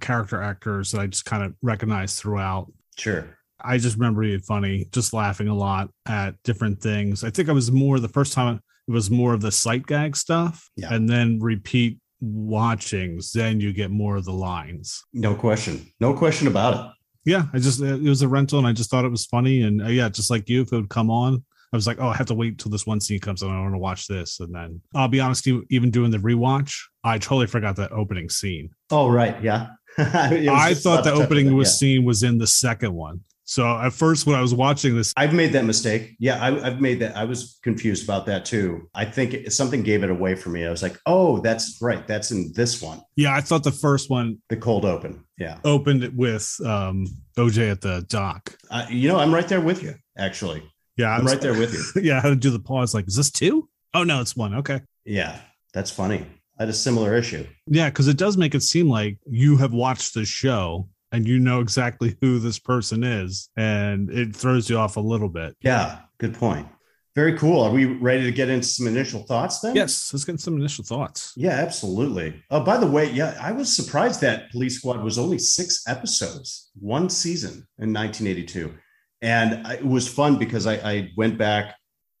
character 0.00 0.40
actors 0.40 0.92
that 0.92 1.00
I 1.00 1.06
just 1.06 1.24
kind 1.24 1.42
of 1.42 1.54
recognized 1.62 2.18
throughout. 2.18 2.72
Sure. 2.96 3.36
I 3.66 3.78
just 3.78 3.96
remember 3.96 4.22
it 4.24 4.44
funny, 4.44 4.86
just 4.92 5.12
laughing 5.12 5.48
a 5.48 5.54
lot 5.54 5.90
at 6.06 6.34
different 6.44 6.80
things. 6.80 7.24
I 7.24 7.30
think 7.30 7.48
I 7.48 7.52
was 7.52 7.70
more 7.70 7.98
the 7.98 8.08
first 8.08 8.32
time 8.32 8.60
it 8.88 8.92
was 8.92 9.10
more 9.10 9.34
of 9.34 9.40
the 9.40 9.50
sight 9.50 9.84
gag 9.86 10.16
stuff, 10.16 10.70
Yeah. 10.76 10.94
and 10.94 11.08
then 11.08 11.40
repeat 11.40 11.98
watchings. 12.20 13.32
Then 13.32 13.60
you 13.60 13.72
get 13.72 13.90
more 13.90 14.16
of 14.16 14.24
the 14.24 14.32
lines. 14.32 15.02
No 15.12 15.34
question. 15.34 15.86
No 16.00 16.14
question 16.14 16.46
about 16.46 16.74
it. 16.74 16.92
Yeah, 17.24 17.46
I 17.52 17.58
just 17.58 17.80
it 17.80 18.00
was 18.02 18.22
a 18.22 18.28
rental, 18.28 18.58
and 18.58 18.66
I 18.68 18.72
just 18.72 18.88
thought 18.90 19.04
it 19.04 19.10
was 19.10 19.26
funny. 19.26 19.62
And 19.62 19.82
uh, 19.82 19.88
yeah, 19.88 20.08
just 20.08 20.30
like 20.30 20.48
you, 20.48 20.62
if 20.62 20.72
it 20.72 20.76
would 20.76 20.88
come 20.88 21.10
on, 21.10 21.44
I 21.72 21.76
was 21.76 21.86
like, 21.86 21.98
oh, 22.00 22.08
I 22.08 22.14
have 22.14 22.28
to 22.28 22.34
wait 22.34 22.58
till 22.58 22.70
this 22.70 22.86
one 22.86 23.00
scene 23.00 23.18
comes 23.18 23.42
on. 23.42 23.50
I 23.50 23.60
want 23.60 23.74
to 23.74 23.78
watch 23.78 24.06
this, 24.06 24.38
and 24.38 24.54
then 24.54 24.80
I'll 24.94 25.08
be 25.08 25.18
honest, 25.18 25.48
even 25.70 25.90
doing 25.90 26.12
the 26.12 26.18
rewatch, 26.18 26.72
I 27.02 27.18
totally 27.18 27.48
forgot 27.48 27.74
that 27.76 27.90
opening 27.90 28.28
scene. 28.28 28.70
Oh, 28.92 29.08
right. 29.08 29.42
Yeah. 29.42 29.70
I 29.98 30.74
thought 30.74 31.02
the 31.04 31.12
opening 31.12 31.54
was 31.56 31.68
that, 31.68 31.76
scene 31.78 32.04
was 32.04 32.22
in 32.22 32.38
the 32.38 32.46
second 32.46 32.92
one. 32.94 33.20
So 33.46 33.64
at 33.64 33.92
first, 33.92 34.26
when 34.26 34.34
I 34.36 34.42
was 34.42 34.52
watching 34.52 34.96
this, 34.96 35.12
I've 35.16 35.32
made 35.32 35.52
that 35.52 35.64
mistake. 35.64 36.16
Yeah, 36.18 36.42
I, 36.42 36.66
I've 36.66 36.80
made 36.80 36.98
that. 36.98 37.16
I 37.16 37.24
was 37.24 37.58
confused 37.62 38.02
about 38.02 38.26
that 38.26 38.44
too. 38.44 38.88
I 38.92 39.04
think 39.04 39.34
it, 39.34 39.52
something 39.52 39.84
gave 39.84 40.02
it 40.02 40.10
away 40.10 40.34
for 40.34 40.50
me. 40.50 40.66
I 40.66 40.70
was 40.70 40.82
like, 40.82 40.98
oh, 41.06 41.38
that's 41.38 41.78
right. 41.80 42.06
That's 42.08 42.32
in 42.32 42.52
this 42.54 42.82
one, 42.82 43.00
yeah, 43.14 43.34
I 43.34 43.40
thought 43.40 43.62
the 43.62 43.70
first 43.72 44.10
one 44.10 44.38
the 44.48 44.56
cold 44.56 44.84
open. 44.84 45.24
Yeah. 45.38 45.58
opened 45.64 46.02
it 46.02 46.14
with 46.14 46.56
um, 46.64 47.06
OJ 47.36 47.70
at 47.70 47.80
the 47.82 48.04
dock. 48.08 48.56
Uh, 48.70 48.86
you 48.90 49.08
know, 49.08 49.18
I'm 49.18 49.32
right 49.32 49.46
there 49.46 49.60
with 49.60 49.82
you, 49.82 49.94
actually. 50.18 50.62
Yeah, 50.96 51.10
I'm 51.10 51.24
was- 51.24 51.34
right 51.34 51.40
there 51.42 51.54
with 51.54 51.72
you. 51.72 52.02
yeah, 52.02 52.18
I 52.18 52.20
had 52.20 52.28
to 52.30 52.36
do 52.36 52.50
the 52.50 52.58
pause. 52.58 52.94
Like, 52.94 53.06
is 53.06 53.14
this 53.16 53.30
two? 53.30 53.68
Oh 53.94 54.02
no, 54.02 54.20
it's 54.20 54.36
one. 54.36 54.54
Okay. 54.54 54.80
Yeah, 55.04 55.38
that's 55.72 55.90
funny. 55.90 56.26
I 56.58 56.62
had 56.62 56.68
a 56.68 56.72
similar 56.72 57.14
issue. 57.14 57.46
Yeah, 57.66 57.90
because 57.90 58.08
it 58.08 58.16
does 58.16 58.36
make 58.36 58.54
it 58.54 58.62
seem 58.62 58.88
like 58.88 59.18
you 59.26 59.56
have 59.58 59.72
watched 59.72 60.14
the 60.14 60.24
show 60.24 60.88
and 61.16 61.26
you 61.26 61.38
know 61.38 61.60
exactly 61.60 62.14
who 62.20 62.38
this 62.38 62.58
person 62.58 63.02
is, 63.02 63.48
and 63.56 64.10
it 64.10 64.36
throws 64.36 64.68
you 64.68 64.76
off 64.76 64.98
a 64.98 65.00
little 65.00 65.30
bit. 65.30 65.56
Yeah, 65.62 66.00
good 66.18 66.34
point. 66.34 66.68
Very 67.14 67.38
cool. 67.38 67.62
Are 67.62 67.70
we 67.70 67.86
ready 67.86 68.24
to 68.24 68.32
get 68.32 68.50
into 68.50 68.66
some 68.66 68.86
initial 68.86 69.22
thoughts 69.22 69.60
then? 69.60 69.74
Yes, 69.74 70.12
let's 70.12 70.24
get 70.26 70.38
some 70.38 70.58
initial 70.58 70.84
thoughts. 70.84 71.32
Yeah, 71.34 71.52
absolutely. 71.52 72.44
Oh, 72.50 72.60
by 72.60 72.76
the 72.76 72.86
way, 72.86 73.10
yeah, 73.10 73.38
I 73.40 73.52
was 73.52 73.74
surprised 73.74 74.20
that 74.20 74.50
Police 74.50 74.76
Squad 74.76 75.02
was 75.02 75.18
only 75.18 75.38
six 75.38 75.88
episodes, 75.88 76.70
one 76.78 77.08
season 77.08 77.66
in 77.78 77.94
1982. 77.94 78.74
And 79.22 79.66
it 79.68 79.86
was 79.86 80.06
fun 80.06 80.38
because 80.38 80.66
I, 80.66 80.74
I 80.74 81.10
went 81.16 81.38
back, 81.38 81.76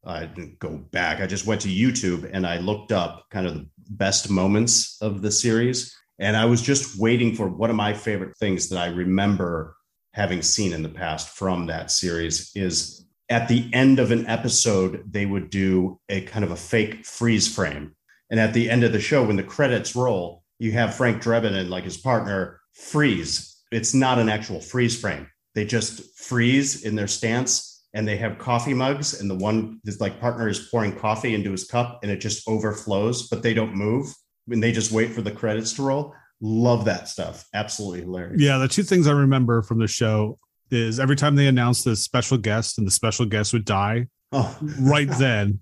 I 0.06 0.24
didn't 0.24 0.58
go 0.58 0.78
back, 0.90 1.20
I 1.20 1.26
just 1.26 1.46
went 1.46 1.60
to 1.60 1.68
YouTube 1.68 2.30
and 2.32 2.46
I 2.46 2.56
looked 2.56 2.92
up 2.92 3.26
kind 3.30 3.46
of 3.46 3.52
the 3.52 3.68
best 3.90 4.30
moments 4.30 4.96
of 5.02 5.20
the 5.20 5.30
series. 5.30 5.94
And 6.18 6.36
I 6.36 6.46
was 6.46 6.62
just 6.62 6.98
waiting 6.98 7.34
for 7.34 7.48
one 7.48 7.70
of 7.70 7.76
my 7.76 7.92
favorite 7.92 8.36
things 8.38 8.68
that 8.70 8.78
I 8.78 8.86
remember 8.86 9.76
having 10.12 10.40
seen 10.40 10.72
in 10.72 10.82
the 10.82 10.88
past 10.88 11.28
from 11.28 11.66
that 11.66 11.90
series 11.90 12.50
is 12.54 13.06
at 13.28 13.48
the 13.48 13.68
end 13.72 13.98
of 13.98 14.10
an 14.10 14.26
episode, 14.26 15.02
they 15.10 15.26
would 15.26 15.50
do 15.50 16.00
a 16.08 16.22
kind 16.22 16.44
of 16.44 16.52
a 16.52 16.56
fake 16.56 17.04
freeze 17.04 17.52
frame. 17.52 17.94
And 18.30 18.40
at 18.40 18.54
the 18.54 18.70
end 18.70 18.82
of 18.82 18.92
the 18.92 19.00
show, 19.00 19.24
when 19.24 19.36
the 19.36 19.42
credits 19.42 19.94
roll, 19.94 20.42
you 20.58 20.72
have 20.72 20.94
Frank 20.94 21.22
Drebin 21.22 21.54
and 21.54 21.70
like 21.70 21.84
his 21.84 21.96
partner 21.96 22.60
freeze. 22.72 23.62
It's 23.70 23.94
not 23.94 24.18
an 24.18 24.28
actual 24.28 24.60
freeze 24.60 24.98
frame. 24.98 25.28
They 25.54 25.64
just 25.64 26.18
freeze 26.18 26.84
in 26.84 26.94
their 26.94 27.08
stance 27.08 27.84
and 27.92 28.06
they 28.06 28.16
have 28.16 28.38
coffee 28.38 28.74
mugs. 28.74 29.20
And 29.20 29.28
the 29.28 29.34
one, 29.34 29.80
this 29.84 30.00
like 30.00 30.20
partner 30.20 30.48
is 30.48 30.68
pouring 30.70 30.96
coffee 30.96 31.34
into 31.34 31.50
his 31.50 31.66
cup 31.66 32.00
and 32.02 32.10
it 32.10 32.20
just 32.20 32.48
overflows, 32.48 33.28
but 33.28 33.42
they 33.42 33.54
don't 33.54 33.74
move. 33.74 34.14
And 34.50 34.62
they 34.62 34.72
just 34.72 34.92
wait 34.92 35.12
for 35.12 35.22
the 35.22 35.30
credits 35.30 35.72
to 35.74 35.82
roll. 35.82 36.14
Love 36.40 36.84
that 36.84 37.08
stuff. 37.08 37.46
Absolutely 37.54 38.02
hilarious. 38.02 38.40
Yeah, 38.40 38.58
the 38.58 38.68
two 38.68 38.82
things 38.82 39.06
I 39.08 39.12
remember 39.12 39.62
from 39.62 39.78
the 39.78 39.86
show 39.88 40.38
is 40.70 41.00
every 41.00 41.16
time 41.16 41.34
they 41.36 41.46
announced 41.46 41.84
the 41.84 41.96
special 41.96 42.36
guest 42.38 42.78
and 42.78 42.86
the 42.86 42.90
special 42.90 43.24
guest 43.26 43.52
would 43.52 43.64
die 43.64 44.08
Oh, 44.32 44.56
right 44.80 45.08
then, 45.18 45.60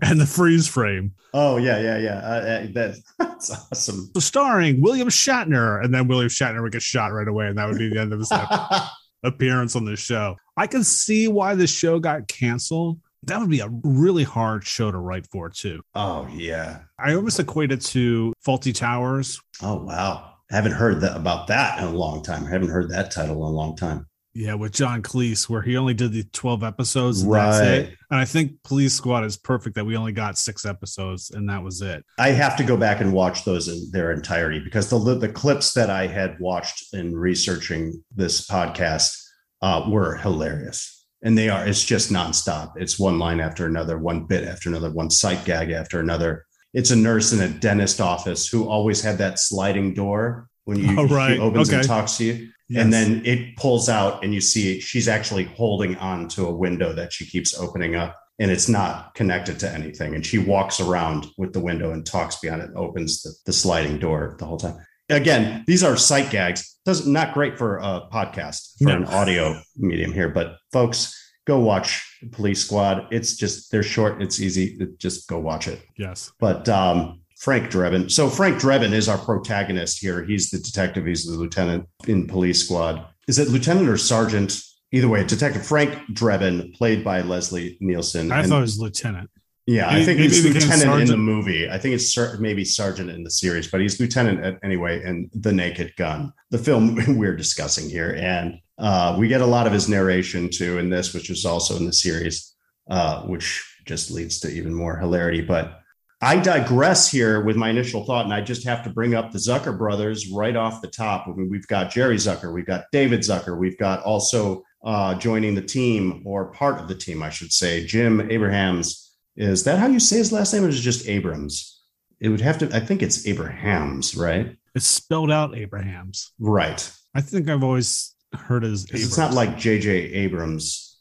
and 0.00 0.20
the 0.20 0.26
freeze 0.26 0.68
frame. 0.68 1.12
oh 1.34 1.56
yeah, 1.56 1.78
yeah, 1.80 1.98
yeah. 1.98 2.18
Uh, 2.18 2.30
uh, 2.30 2.66
that, 2.74 2.96
that's 3.18 3.50
awesome. 3.50 4.10
So 4.14 4.20
starring 4.20 4.80
William 4.80 5.08
Shatner, 5.08 5.84
and 5.84 5.92
then 5.92 6.06
William 6.08 6.28
Shatner 6.28 6.62
would 6.62 6.72
get 6.72 6.82
shot 6.82 7.12
right 7.12 7.26
away, 7.28 7.48
and 7.48 7.58
that 7.58 7.68
would 7.68 7.78
be 7.78 7.88
the 7.88 8.00
end 8.00 8.12
of 8.12 8.20
his 8.20 8.30
appearance 9.24 9.74
on 9.76 9.84
the 9.84 9.96
show. 9.96 10.36
I 10.56 10.66
can 10.66 10.84
see 10.84 11.28
why 11.28 11.54
the 11.54 11.66
show 11.66 11.98
got 11.98 12.28
canceled. 12.28 13.00
That 13.26 13.40
would 13.40 13.50
be 13.50 13.60
a 13.60 13.68
really 13.82 14.24
hard 14.24 14.64
show 14.64 14.90
to 14.90 14.98
write 14.98 15.26
for, 15.30 15.48
too. 15.50 15.82
oh 15.94 16.28
yeah. 16.32 16.80
I 16.98 17.14
almost 17.14 17.40
equate 17.40 17.72
it 17.72 17.80
to 17.82 18.32
Fawlty 18.46 18.74
Towers. 18.74 19.40
Oh 19.62 19.82
wow. 19.84 20.30
I 20.50 20.56
haven't 20.56 20.72
heard 20.72 21.00
that 21.00 21.16
about 21.16 21.46
that 21.48 21.78
in 21.78 21.84
a 21.84 21.90
long 21.90 22.22
time. 22.22 22.44
I 22.44 22.50
haven't 22.50 22.68
heard 22.68 22.90
that 22.90 23.10
title 23.10 23.36
in 23.36 23.42
a 23.42 23.56
long 23.56 23.76
time. 23.76 24.06
Yeah, 24.36 24.54
with 24.54 24.72
John 24.72 25.00
Cleese, 25.00 25.48
where 25.48 25.62
he 25.62 25.76
only 25.76 25.94
did 25.94 26.12
the 26.12 26.24
12 26.24 26.64
episodes. 26.64 27.22
And 27.22 27.32
That's 27.32 27.60
it. 27.60 27.86
Right. 27.88 27.96
And 28.10 28.18
I 28.20 28.24
think 28.24 28.60
Police 28.64 28.92
Squad 28.92 29.24
is 29.24 29.36
perfect 29.36 29.76
that 29.76 29.84
we 29.84 29.96
only 29.96 30.10
got 30.10 30.36
six 30.36 30.66
episodes 30.66 31.30
and 31.30 31.48
that 31.48 31.62
was 31.62 31.80
it. 31.82 32.04
I 32.18 32.30
have 32.30 32.56
to 32.56 32.64
go 32.64 32.76
back 32.76 33.00
and 33.00 33.12
watch 33.12 33.44
those 33.44 33.68
in 33.68 33.90
their 33.92 34.10
entirety 34.12 34.58
because 34.58 34.90
the 34.90 34.98
the 34.98 35.28
clips 35.28 35.72
that 35.74 35.88
I 35.88 36.08
had 36.08 36.38
watched 36.40 36.92
in 36.92 37.14
researching 37.14 38.02
this 38.14 38.46
podcast 38.46 39.16
uh, 39.62 39.86
were 39.88 40.16
hilarious, 40.16 40.93
and 41.24 41.36
they 41.36 41.48
are. 41.48 41.66
It's 41.66 41.82
just 41.84 42.12
nonstop. 42.12 42.74
It's 42.76 42.98
one 42.98 43.18
line 43.18 43.40
after 43.40 43.66
another, 43.66 43.98
one 43.98 44.24
bit 44.26 44.44
after 44.44 44.68
another, 44.68 44.90
one 44.92 45.10
sight 45.10 45.44
gag 45.44 45.70
after 45.72 45.98
another. 45.98 46.44
It's 46.74 46.90
a 46.90 46.96
nurse 46.96 47.32
in 47.32 47.40
a 47.40 47.48
dentist 47.48 48.00
office 48.00 48.46
who 48.46 48.68
always 48.68 49.02
had 49.02 49.18
that 49.18 49.38
sliding 49.38 49.94
door 49.94 50.48
when 50.64 50.78
you 50.78 50.94
Oh, 50.98 51.08
right. 51.08 51.34
she 51.34 51.40
opens 51.40 51.70
and 51.70 51.84
talks 51.84 52.18
to 52.18 52.24
you. 52.24 52.48
Yes. 52.68 52.82
and 52.82 52.92
then 52.92 53.22
it 53.26 53.56
pulls 53.58 53.90
out 53.90 54.24
and 54.24 54.32
you 54.32 54.40
see 54.40 54.80
she's 54.80 55.06
actually 55.06 55.44
holding 55.44 55.96
on 55.96 56.28
to 56.28 56.46
a 56.46 56.52
window 56.54 56.94
that 56.94 57.12
she 57.12 57.26
keeps 57.26 57.58
opening 57.60 57.94
up 57.94 58.16
and 58.38 58.50
it's 58.50 58.70
not 58.70 59.14
connected 59.14 59.58
to 59.60 59.70
anything 59.70 60.14
and 60.14 60.24
she 60.24 60.38
walks 60.38 60.80
around 60.80 61.26
with 61.36 61.52
the 61.52 61.60
window 61.60 61.92
and 61.92 62.06
talks 62.06 62.36
behind 62.36 62.62
it 62.62 62.68
and 62.70 62.78
opens 62.78 63.22
the, 63.22 63.34
the 63.44 63.52
sliding 63.52 63.98
door 63.98 64.34
the 64.38 64.46
whole 64.46 64.56
time 64.56 64.78
again 65.10 65.64
these 65.66 65.82
are 65.84 65.96
sight 65.96 66.30
gags 66.30 66.78
doesn't 66.84 67.32
great 67.32 67.56
for 67.58 67.78
a 67.78 68.02
podcast 68.12 68.76
for 68.78 68.84
No. 68.84 68.96
an 68.96 69.04
audio 69.06 69.60
medium 69.76 70.12
here 70.12 70.28
but 70.28 70.56
folks 70.72 71.14
go 71.46 71.58
watch 71.58 72.18
police 72.32 72.64
squad 72.64 73.06
it's 73.10 73.36
just 73.36 73.70
they're 73.70 73.82
short 73.82 74.22
it's 74.22 74.40
easy 74.40 74.78
just 74.98 75.28
go 75.28 75.38
watch 75.38 75.68
it 75.68 75.80
yes. 75.98 76.32
but 76.38 76.68
um, 76.68 77.20
Frank 77.36 77.70
Drebin. 77.70 78.10
So 78.10 78.30
Frank 78.30 78.58
Drebin 78.58 78.92
is 78.92 79.06
our 79.06 79.18
protagonist 79.18 79.98
here. 79.98 80.24
He's 80.24 80.48
the 80.48 80.58
detective. 80.58 81.04
He's 81.04 81.26
the 81.26 81.32
lieutenant 81.32 81.86
in 82.06 82.26
Police 82.26 82.64
Squad. 82.64 83.04
Is 83.28 83.38
it 83.38 83.48
lieutenant 83.48 83.86
or 83.88 83.98
sergeant? 83.98 84.58
Either 84.92 85.08
way, 85.08 85.24
Detective 85.24 85.66
Frank 85.66 85.92
Drebin, 86.12 86.72
played 86.74 87.04
by 87.04 87.20
Leslie 87.20 87.76
Nielsen. 87.80 88.32
I 88.32 88.40
And- 88.40 88.48
thought 88.48 88.58
it 88.58 88.60
was 88.62 88.78
Lieutenant. 88.78 89.28
Yeah, 89.66 89.88
I 89.88 90.04
think 90.04 90.20
he's 90.20 90.42
he 90.42 90.50
lieutenant 90.52 91.02
in 91.02 91.08
the 91.08 91.16
movie. 91.16 91.70
I 91.70 91.78
think 91.78 91.94
it's 91.94 92.18
maybe 92.38 92.64
sergeant 92.64 93.10
in 93.10 93.24
the 93.24 93.30
series, 93.30 93.70
but 93.70 93.80
he's 93.80 93.98
lieutenant 93.98 94.44
at, 94.44 94.58
anyway 94.62 95.02
in 95.02 95.30
The 95.32 95.52
Naked 95.52 95.96
Gun, 95.96 96.32
the 96.50 96.58
film 96.58 96.98
we're 97.18 97.36
discussing 97.36 97.88
here. 97.88 98.14
And 98.18 98.58
uh, 98.78 99.16
we 99.18 99.28
get 99.28 99.40
a 99.40 99.46
lot 99.46 99.66
of 99.66 99.72
his 99.72 99.88
narration 99.88 100.50
too 100.50 100.78
in 100.78 100.90
this, 100.90 101.14
which 101.14 101.30
is 101.30 101.46
also 101.46 101.76
in 101.76 101.86
the 101.86 101.92
series, 101.92 102.54
uh, 102.90 103.22
which 103.22 103.64
just 103.86 104.10
leads 104.10 104.40
to 104.40 104.50
even 104.50 104.74
more 104.74 104.98
hilarity. 104.98 105.40
But 105.40 105.80
I 106.20 106.38
digress 106.38 107.10
here 107.10 107.42
with 107.42 107.56
my 107.56 107.70
initial 107.70 108.04
thought, 108.04 108.24
and 108.24 108.34
I 108.34 108.40
just 108.40 108.64
have 108.66 108.82
to 108.84 108.90
bring 108.90 109.14
up 109.14 109.30
the 109.30 109.38
Zucker 109.38 109.76
brothers 109.76 110.28
right 110.28 110.56
off 110.56 110.80
the 110.80 110.88
top. 110.88 111.26
I 111.26 111.32
mean, 111.32 111.50
we've 111.50 111.66
got 111.66 111.90
Jerry 111.90 112.16
Zucker, 112.16 112.52
we've 112.52 112.66
got 112.66 112.84
David 112.92 113.20
Zucker, 113.20 113.58
we've 113.58 113.78
got 113.78 114.02
also 114.02 114.62
uh, 114.84 115.14
joining 115.14 115.54
the 115.54 115.62
team 115.62 116.22
or 116.26 116.46
part 116.46 116.80
of 116.80 116.88
the 116.88 116.94
team, 116.94 117.22
I 117.22 117.30
should 117.30 117.52
say, 117.52 117.84
Jim 117.86 118.30
Abrahams. 118.30 119.03
Is 119.36 119.64
that 119.64 119.78
how 119.78 119.86
you 119.86 120.00
say 120.00 120.18
his 120.18 120.32
last 120.32 120.52
name, 120.52 120.64
or 120.64 120.68
is 120.68 120.78
it 120.78 120.82
just 120.82 121.08
Abrams? 121.08 121.82
It 122.20 122.28
would 122.28 122.40
have 122.40 122.58
to. 122.58 122.74
I 122.74 122.80
think 122.80 123.02
it's 123.02 123.26
Abrahams, 123.26 124.16
right? 124.16 124.56
It's 124.74 124.86
spelled 124.86 125.30
out 125.30 125.56
Abrahams. 125.56 126.32
Right. 126.38 126.90
I 127.14 127.20
think 127.20 127.48
I've 127.48 127.62
always 127.64 128.14
heard 128.34 128.64
it 128.64 128.72
as 128.72 128.86
it's 128.90 129.16
not 129.18 129.32
like 129.32 129.56
J.J. 129.56 129.90
Abrams, 129.90 130.98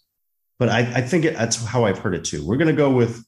but 0.60 0.70
I, 0.70 0.80
I 0.80 1.02
think 1.02 1.26
it, 1.26 1.36
that's 1.36 1.64
how 1.64 1.86
I've 1.86 1.98
heard 2.00 2.14
it 2.16 2.24
too. 2.26 2.46
We're 2.46 2.58
going 2.58 2.68
to 2.68 2.74
go 2.74 2.92
with 2.92 3.24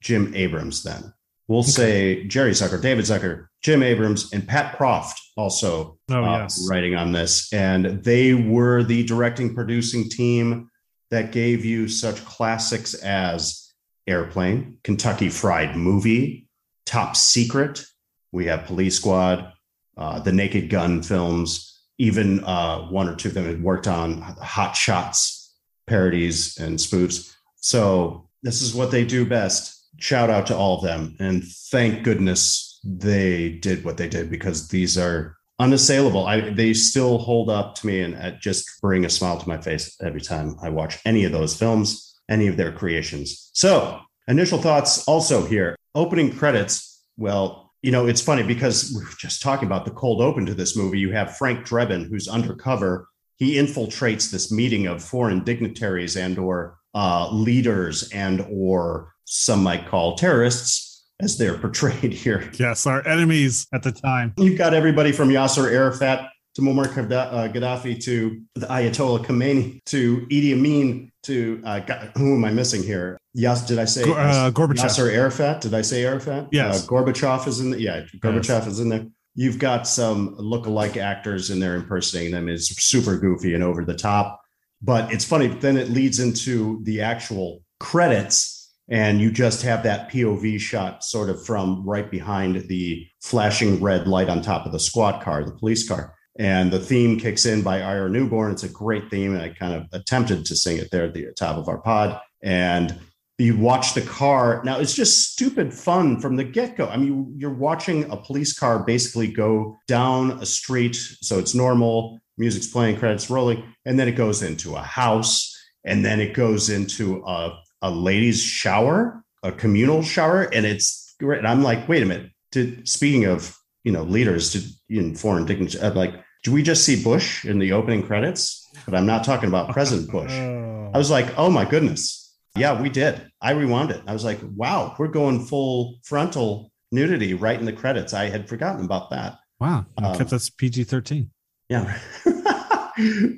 Jim 0.00 0.32
Abrams 0.36 0.82
then. 0.82 1.12
We'll 1.48 1.62
say 1.62 2.24
Jerry 2.24 2.50
Zucker, 2.52 2.80
David 2.82 3.04
Zucker, 3.04 3.46
Jim 3.62 3.82
Abrams, 3.82 4.32
and 4.32 4.46
Pat 4.46 4.76
Proft 4.76 5.14
also 5.36 5.98
Oh, 6.10 6.24
uh, 6.24 6.38
yes. 6.38 6.66
writing 6.68 6.96
on 6.96 7.12
this. 7.12 7.52
And 7.52 8.02
they 8.02 8.34
were 8.34 8.82
the 8.82 9.04
directing 9.04 9.54
producing 9.54 10.08
team 10.08 10.68
that 11.10 11.30
gave 11.32 11.64
you 11.64 11.86
such 11.88 12.24
classics 12.24 12.94
as 12.94 13.65
Airplane, 14.06 14.78
Kentucky 14.84 15.28
Fried 15.28 15.76
Movie, 15.76 16.48
Top 16.84 17.16
Secret. 17.16 17.84
We 18.32 18.46
have 18.46 18.66
Police 18.66 18.96
Squad, 18.96 19.52
uh, 19.96 20.20
the 20.20 20.32
Naked 20.32 20.70
Gun 20.70 21.02
films, 21.02 21.80
even 21.98 22.44
uh, 22.44 22.82
one 22.88 23.08
or 23.08 23.16
two 23.16 23.28
of 23.28 23.34
them 23.34 23.46
had 23.46 23.62
worked 23.62 23.88
on 23.88 24.20
Hot 24.20 24.76
Shots 24.76 25.54
parodies 25.86 26.58
and 26.58 26.78
spoofs. 26.78 27.34
So 27.56 28.28
this 28.42 28.62
is 28.62 28.74
what 28.74 28.90
they 28.90 29.04
do 29.04 29.24
best. 29.24 29.88
Shout 29.98 30.30
out 30.30 30.46
to 30.48 30.56
all 30.56 30.76
of 30.76 30.84
them. 30.84 31.16
And 31.18 31.44
thank 31.44 32.04
goodness 32.04 32.78
they 32.84 33.50
did 33.50 33.84
what 33.84 33.96
they 33.96 34.08
did 34.08 34.30
because 34.30 34.68
these 34.68 34.98
are 34.98 35.36
unassailable. 35.58 36.26
I 36.26 36.50
they 36.50 36.74
still 36.74 37.18
hold 37.18 37.48
up 37.48 37.74
to 37.76 37.86
me 37.86 38.00
and 38.02 38.14
uh, 38.16 38.32
just 38.32 38.80
bring 38.80 39.04
a 39.04 39.10
smile 39.10 39.38
to 39.38 39.48
my 39.48 39.60
face 39.60 39.96
every 40.02 40.20
time 40.20 40.56
I 40.62 40.68
watch 40.68 40.98
any 41.04 41.24
of 41.24 41.32
those 41.32 41.56
films, 41.56 42.15
any 42.28 42.46
of 42.48 42.56
their 42.56 42.72
creations. 42.72 43.50
So, 43.52 44.00
initial 44.28 44.58
thoughts 44.58 45.06
also 45.06 45.44
here. 45.44 45.76
Opening 45.94 46.36
credits. 46.36 47.04
Well, 47.16 47.72
you 47.82 47.92
know, 47.92 48.06
it's 48.06 48.20
funny 48.20 48.42
because 48.42 48.92
we 48.96 49.04
are 49.04 49.16
just 49.18 49.42
talking 49.42 49.66
about 49.66 49.84
the 49.84 49.90
cold 49.92 50.20
open 50.20 50.46
to 50.46 50.54
this 50.54 50.76
movie. 50.76 50.98
You 50.98 51.12
have 51.12 51.36
Frank 51.36 51.66
Drebin, 51.66 52.08
who's 52.08 52.28
undercover. 52.28 53.08
He 53.36 53.54
infiltrates 53.54 54.30
this 54.30 54.50
meeting 54.50 54.86
of 54.86 55.02
foreign 55.02 55.44
dignitaries 55.44 56.16
and 56.16 56.38
or 56.38 56.78
uh, 56.94 57.30
leaders 57.30 58.08
and 58.10 58.44
or 58.50 59.12
some 59.24 59.62
might 59.62 59.86
call 59.86 60.16
terrorists 60.16 61.04
as 61.20 61.38
they're 61.38 61.58
portrayed 61.58 62.12
here. 62.12 62.50
Yes, 62.58 62.86
our 62.86 63.06
enemies 63.06 63.66
at 63.72 63.82
the 63.82 63.92
time. 63.92 64.34
You've 64.38 64.58
got 64.58 64.74
everybody 64.74 65.12
from 65.12 65.28
Yasser 65.28 65.70
Arafat 65.70 66.28
to 66.56 66.62
Muammar 66.62 66.86
uh, 66.86 67.52
Gaddafi 67.52 68.02
to 68.04 68.42
the 68.54 68.66
Ayatollah 68.66 69.24
Khomeini 69.26 69.84
to 69.84 70.26
Idi 70.30 70.54
Amin 70.54 71.12
to 71.24 71.60
uh, 71.66 71.80
who 72.16 72.34
am 72.34 72.46
I 72.46 72.50
missing 72.50 72.82
here? 72.82 73.18
Yes, 73.34 73.66
did 73.66 73.78
I 73.78 73.84
say 73.84 74.04
uh, 74.04 74.50
Gorbachev? 74.50 74.86
Yasser 74.86 75.12
Arafat? 75.12 75.60
Did 75.60 75.74
I 75.74 75.82
say 75.82 76.04
Arafat? 76.04 76.48
Yes. 76.52 76.82
Uh, 76.82 76.90
Gorbachev 76.90 77.46
is 77.46 77.60
in 77.60 77.72
the 77.72 77.80
yeah. 77.80 78.04
Gorbachev 78.20 78.48
yes. 78.48 78.66
is 78.68 78.80
in 78.80 78.88
there. 78.88 79.06
You've 79.34 79.58
got 79.58 79.86
some 79.86 80.34
look-alike 80.38 80.96
actors 80.96 81.50
in 81.50 81.60
there 81.60 81.74
impersonating 81.74 82.32
them. 82.32 82.48
It's 82.48 82.68
super 82.82 83.18
goofy 83.18 83.52
and 83.52 83.62
over 83.62 83.84
the 83.84 83.94
top, 83.94 84.40
but 84.80 85.12
it's 85.12 85.26
funny. 85.26 85.48
Then 85.48 85.76
it 85.76 85.90
leads 85.90 86.20
into 86.20 86.82
the 86.84 87.02
actual 87.02 87.62
credits 87.80 88.72
and 88.88 89.20
you 89.20 89.30
just 89.30 89.60
have 89.60 89.82
that 89.82 90.10
POV 90.10 90.58
shot 90.58 91.04
sort 91.04 91.28
of 91.28 91.44
from 91.44 91.86
right 91.86 92.10
behind 92.10 92.66
the 92.68 93.06
flashing 93.20 93.82
red 93.82 94.08
light 94.08 94.30
on 94.30 94.40
top 94.40 94.64
of 94.64 94.72
the 94.72 94.80
squad 94.80 95.22
car, 95.22 95.44
the 95.44 95.52
police 95.52 95.86
car. 95.86 96.15
And 96.38 96.70
the 96.70 96.78
theme 96.78 97.18
kicks 97.18 97.46
in 97.46 97.62
by 97.62 97.82
Ira 97.82 98.10
Newborn. 98.10 98.52
It's 98.52 98.62
a 98.62 98.68
great 98.68 99.10
theme. 99.10 99.34
And 99.34 99.42
I 99.42 99.48
kind 99.50 99.74
of 99.74 99.86
attempted 99.92 100.44
to 100.46 100.56
sing 100.56 100.76
it 100.76 100.90
there 100.90 101.04
at 101.04 101.14
the 101.14 101.32
top 101.32 101.56
of 101.56 101.68
our 101.68 101.78
pod. 101.78 102.20
And 102.42 102.98
you 103.38 103.56
watch 103.56 103.94
the 103.94 104.02
car. 104.02 104.62
Now 104.64 104.78
it's 104.78 104.94
just 104.94 105.32
stupid 105.32 105.72
fun 105.72 106.20
from 106.20 106.36
the 106.36 106.44
get 106.44 106.76
go. 106.76 106.88
I 106.88 106.96
mean, 106.96 107.34
you're 107.36 107.52
watching 107.52 108.10
a 108.10 108.16
police 108.16 108.58
car 108.58 108.78
basically 108.80 109.28
go 109.28 109.76
down 109.88 110.32
a 110.42 110.46
street. 110.46 110.96
So 110.96 111.38
it's 111.38 111.54
normal, 111.54 112.18
music's 112.38 112.66
playing, 112.66 112.98
credits 112.98 113.30
rolling. 113.30 113.64
And 113.84 113.98
then 113.98 114.08
it 114.08 114.12
goes 114.12 114.42
into 114.42 114.76
a 114.76 114.82
house. 114.82 115.52
And 115.84 116.04
then 116.04 116.20
it 116.20 116.34
goes 116.34 116.68
into 116.68 117.22
a 117.26 117.58
a 117.82 117.90
ladies' 117.90 118.42
shower, 118.42 119.22
a 119.42 119.52
communal 119.52 120.02
shower, 120.02 120.42
and 120.42 120.66
it's 120.66 121.14
great. 121.20 121.38
And 121.38 121.48
I'm 121.48 121.62
like, 121.62 121.88
wait 121.88 122.02
a 122.02 122.06
minute. 122.06 122.30
Did 122.52 122.88
speaking 122.88 123.24
of 123.24 123.56
you 123.84 123.92
know 123.92 124.02
leaders 124.02 124.52
to 124.52 124.62
in 124.88 125.14
foreign 125.14 125.46
dignity, 125.46 125.78
I'm 125.80 125.92
uh, 125.92 125.94
like, 125.94 126.14
do 126.46 126.52
we 126.52 126.62
just 126.62 126.84
see 126.84 127.02
Bush 127.02 127.44
in 127.44 127.58
the 127.58 127.72
opening 127.72 128.04
credits? 128.06 128.70
But 128.84 128.94
I'm 128.94 129.04
not 129.04 129.24
talking 129.24 129.48
about 129.48 129.72
President 129.72 130.08
Bush. 130.12 130.30
I 130.30 130.96
was 130.96 131.10
like, 131.10 131.36
oh 131.36 131.50
my 131.50 131.64
goodness. 131.64 132.36
Yeah, 132.56 132.80
we 132.80 132.88
did. 132.88 133.20
I 133.42 133.50
rewound 133.50 133.90
it. 133.90 134.00
I 134.06 134.12
was 134.12 134.24
like, 134.24 134.38
wow, 134.54 134.94
we're 134.96 135.08
going 135.08 135.44
full 135.44 135.98
frontal 136.04 136.70
nudity 136.92 137.34
right 137.34 137.58
in 137.58 137.66
the 137.66 137.72
credits. 137.72 138.14
I 138.14 138.26
had 138.26 138.48
forgotten 138.48 138.84
about 138.84 139.10
that. 139.10 139.38
Wow. 139.58 139.86
Um, 139.98 140.16
kept 140.16 140.32
us 140.32 140.48
PG 140.48 140.84
13. 140.84 141.28
Yeah. 141.68 141.98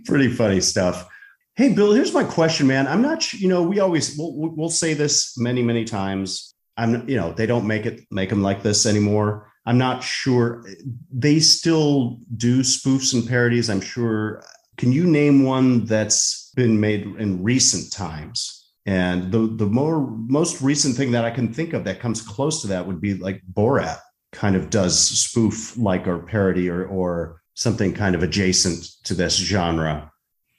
Pretty 0.05 0.29
funny 0.29 0.61
stuff. 0.61 1.09
Hey, 1.57 1.73
Bill, 1.73 1.95
here's 1.95 2.13
my 2.13 2.25
question, 2.25 2.67
man. 2.67 2.87
I'm 2.87 3.01
not, 3.01 3.33
you 3.33 3.49
know, 3.49 3.63
we 3.63 3.81
always, 3.81 4.19
we'll, 4.19 4.35
we'll 4.35 4.69
say 4.69 4.93
this 4.93 5.39
many, 5.39 5.63
many 5.63 5.87
times. 5.87 6.55
I'm, 6.77 7.09
you 7.09 7.17
know, 7.17 7.33
they 7.33 7.47
don't 7.47 7.67
make 7.67 7.87
it, 7.87 8.03
make 8.11 8.29
them 8.29 8.43
like 8.43 8.63
this 8.63 8.85
anymore. 8.85 9.48
I'm 9.69 9.79
not 9.79 10.03
sure. 10.03 10.65
They 11.13 11.41
still 11.41 12.19
do 12.37 12.61
spoofs 12.61 13.15
and 13.15 13.27
parodies. 13.27 13.69
I'm 13.69 13.81
sure. 13.81 14.43
Can 14.77 14.93
you 14.93 15.05
name 15.05 15.43
one 15.43 15.85
that's 15.85 16.51
been 16.57 16.81
made 16.81 17.03
in 17.03 17.43
recent 17.43 17.93
times? 17.93 18.73
And 18.87 19.31
the 19.31 19.47
the 19.47 19.67
more 19.67 20.01
most 20.39 20.63
recent 20.63 20.97
thing 20.97 21.11
that 21.13 21.25
I 21.25 21.31
can 21.31 21.53
think 21.53 21.73
of 21.75 21.85
that 21.85 22.01
comes 22.01 22.23
close 22.23 22.63
to 22.63 22.69
that 22.69 22.87
would 22.87 23.01
be 23.01 23.15
like 23.15 23.43
Borat 23.53 23.99
kind 24.33 24.57
of 24.57 24.71
does 24.71 24.99
spoof 24.99 25.77
like 25.77 26.07
or 26.07 26.19
parody 26.19 26.71
or 26.71 26.87
or 26.87 27.43
something 27.55 27.93
kind 27.93 28.15
of 28.15 28.23
adjacent 28.23 28.85
to 29.05 29.15
this 29.15 29.37
genre 29.37 30.11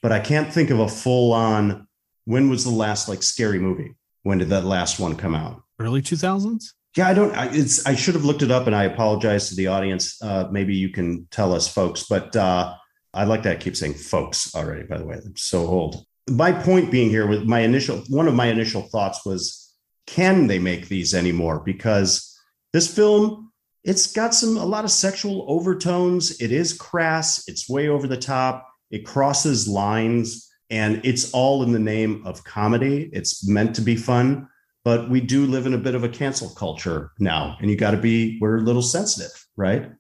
but 0.02 0.12
I 0.12 0.20
can't 0.20 0.52
think 0.54 0.70
of 0.70 0.80
a 0.80 0.88
full 0.88 1.34
on. 1.34 1.88
When 2.26 2.50
was 2.50 2.64
the 2.64 2.70
last 2.70 3.10
like 3.10 3.24
scary 3.24 3.60
movie? 3.60 3.96
When 4.24 4.38
did 4.38 4.50
that 4.50 4.66
last 4.66 5.00
one 5.00 5.16
come 5.16 5.36
out? 5.36 5.64
Early 5.80 6.02
two 6.02 6.16
thousands. 6.16 6.74
Yeah, 6.96 7.08
I 7.08 7.14
don't. 7.14 7.36
I, 7.36 7.50
it's. 7.52 7.86
I 7.86 7.96
should 7.96 8.16
have 8.16 8.26
looked 8.26 8.42
it 8.42 8.52
up, 8.52 8.68
and 8.68 8.76
I 8.76 8.84
apologize 8.86 9.50
to 9.50 9.56
the 9.56 9.68
audience. 9.68 10.22
Uh, 10.22 10.48
maybe 10.52 10.76
you 10.76 10.90
can 10.90 11.28
tell 11.32 11.54
us, 11.54 11.68
folks. 11.68 12.06
But 12.10 12.36
uh, 12.36 12.76
I 13.14 13.26
like 13.26 13.44
that. 13.44 13.58
I 13.58 13.60
keep 13.60 13.76
saying 13.76 13.94
folks 13.94 14.56
already. 14.56 14.84
By 14.84 14.98
the 14.98 15.06
way, 15.06 15.18
I'm 15.24 15.38
so 15.38 15.68
old. 15.68 16.06
My 16.30 16.52
point 16.52 16.92
being 16.92 17.10
here 17.10 17.28
with 17.28 17.46
my 17.46 17.60
initial 17.60 18.04
one 18.10 18.28
of 18.28 18.34
my 18.34 18.48
initial 18.48 18.84
thoughts 18.84 19.26
was, 19.26 19.74
can 20.08 20.48
they 20.48 20.60
make 20.60 20.88
these 20.88 21.14
anymore? 21.14 21.60
Because 21.60 22.38
this 22.74 22.94
film, 22.94 23.52
it's 23.84 24.12
got 24.12 24.34
some 24.34 24.58
a 24.58 24.66
lot 24.66 24.84
of 24.84 24.92
sexual 24.92 25.46
overtones. 25.48 26.42
It 26.42 26.52
is 26.52 26.74
crass. 26.74 27.48
It's 27.48 27.70
way 27.70 27.88
over 27.88 28.08
the 28.08 28.18
top 28.18 28.66
it 28.92 29.06
crosses 29.06 29.68
lines 29.68 30.50
and 30.70 31.02
it's 31.04 31.32
all 31.32 31.64
in 31.64 31.72
the 31.72 31.80
name 31.80 32.26
of 32.26 32.44
comedy. 32.44 33.10
It's 33.12 33.48
meant 33.48 33.76
to 33.76 33.82
be 33.82 33.96
fun, 33.96 34.48
but 34.90 35.08
we 35.08 35.22
do 35.22 35.46
live 35.46 35.68
in 35.68 35.76
a 35.76 35.78
bit 35.78 35.94
of 35.94 36.04
a 36.04 36.10
cancel 36.10 36.50
culture 36.50 37.12
now. 37.20 37.56
And 37.62 37.70
you 37.70 37.76
got 37.76 37.92
to 37.92 37.98
be, 37.98 38.40
we're 38.42 38.58
a 38.58 38.62
little 38.62 38.82
sensitive, 38.82 39.46
right? 39.56 39.92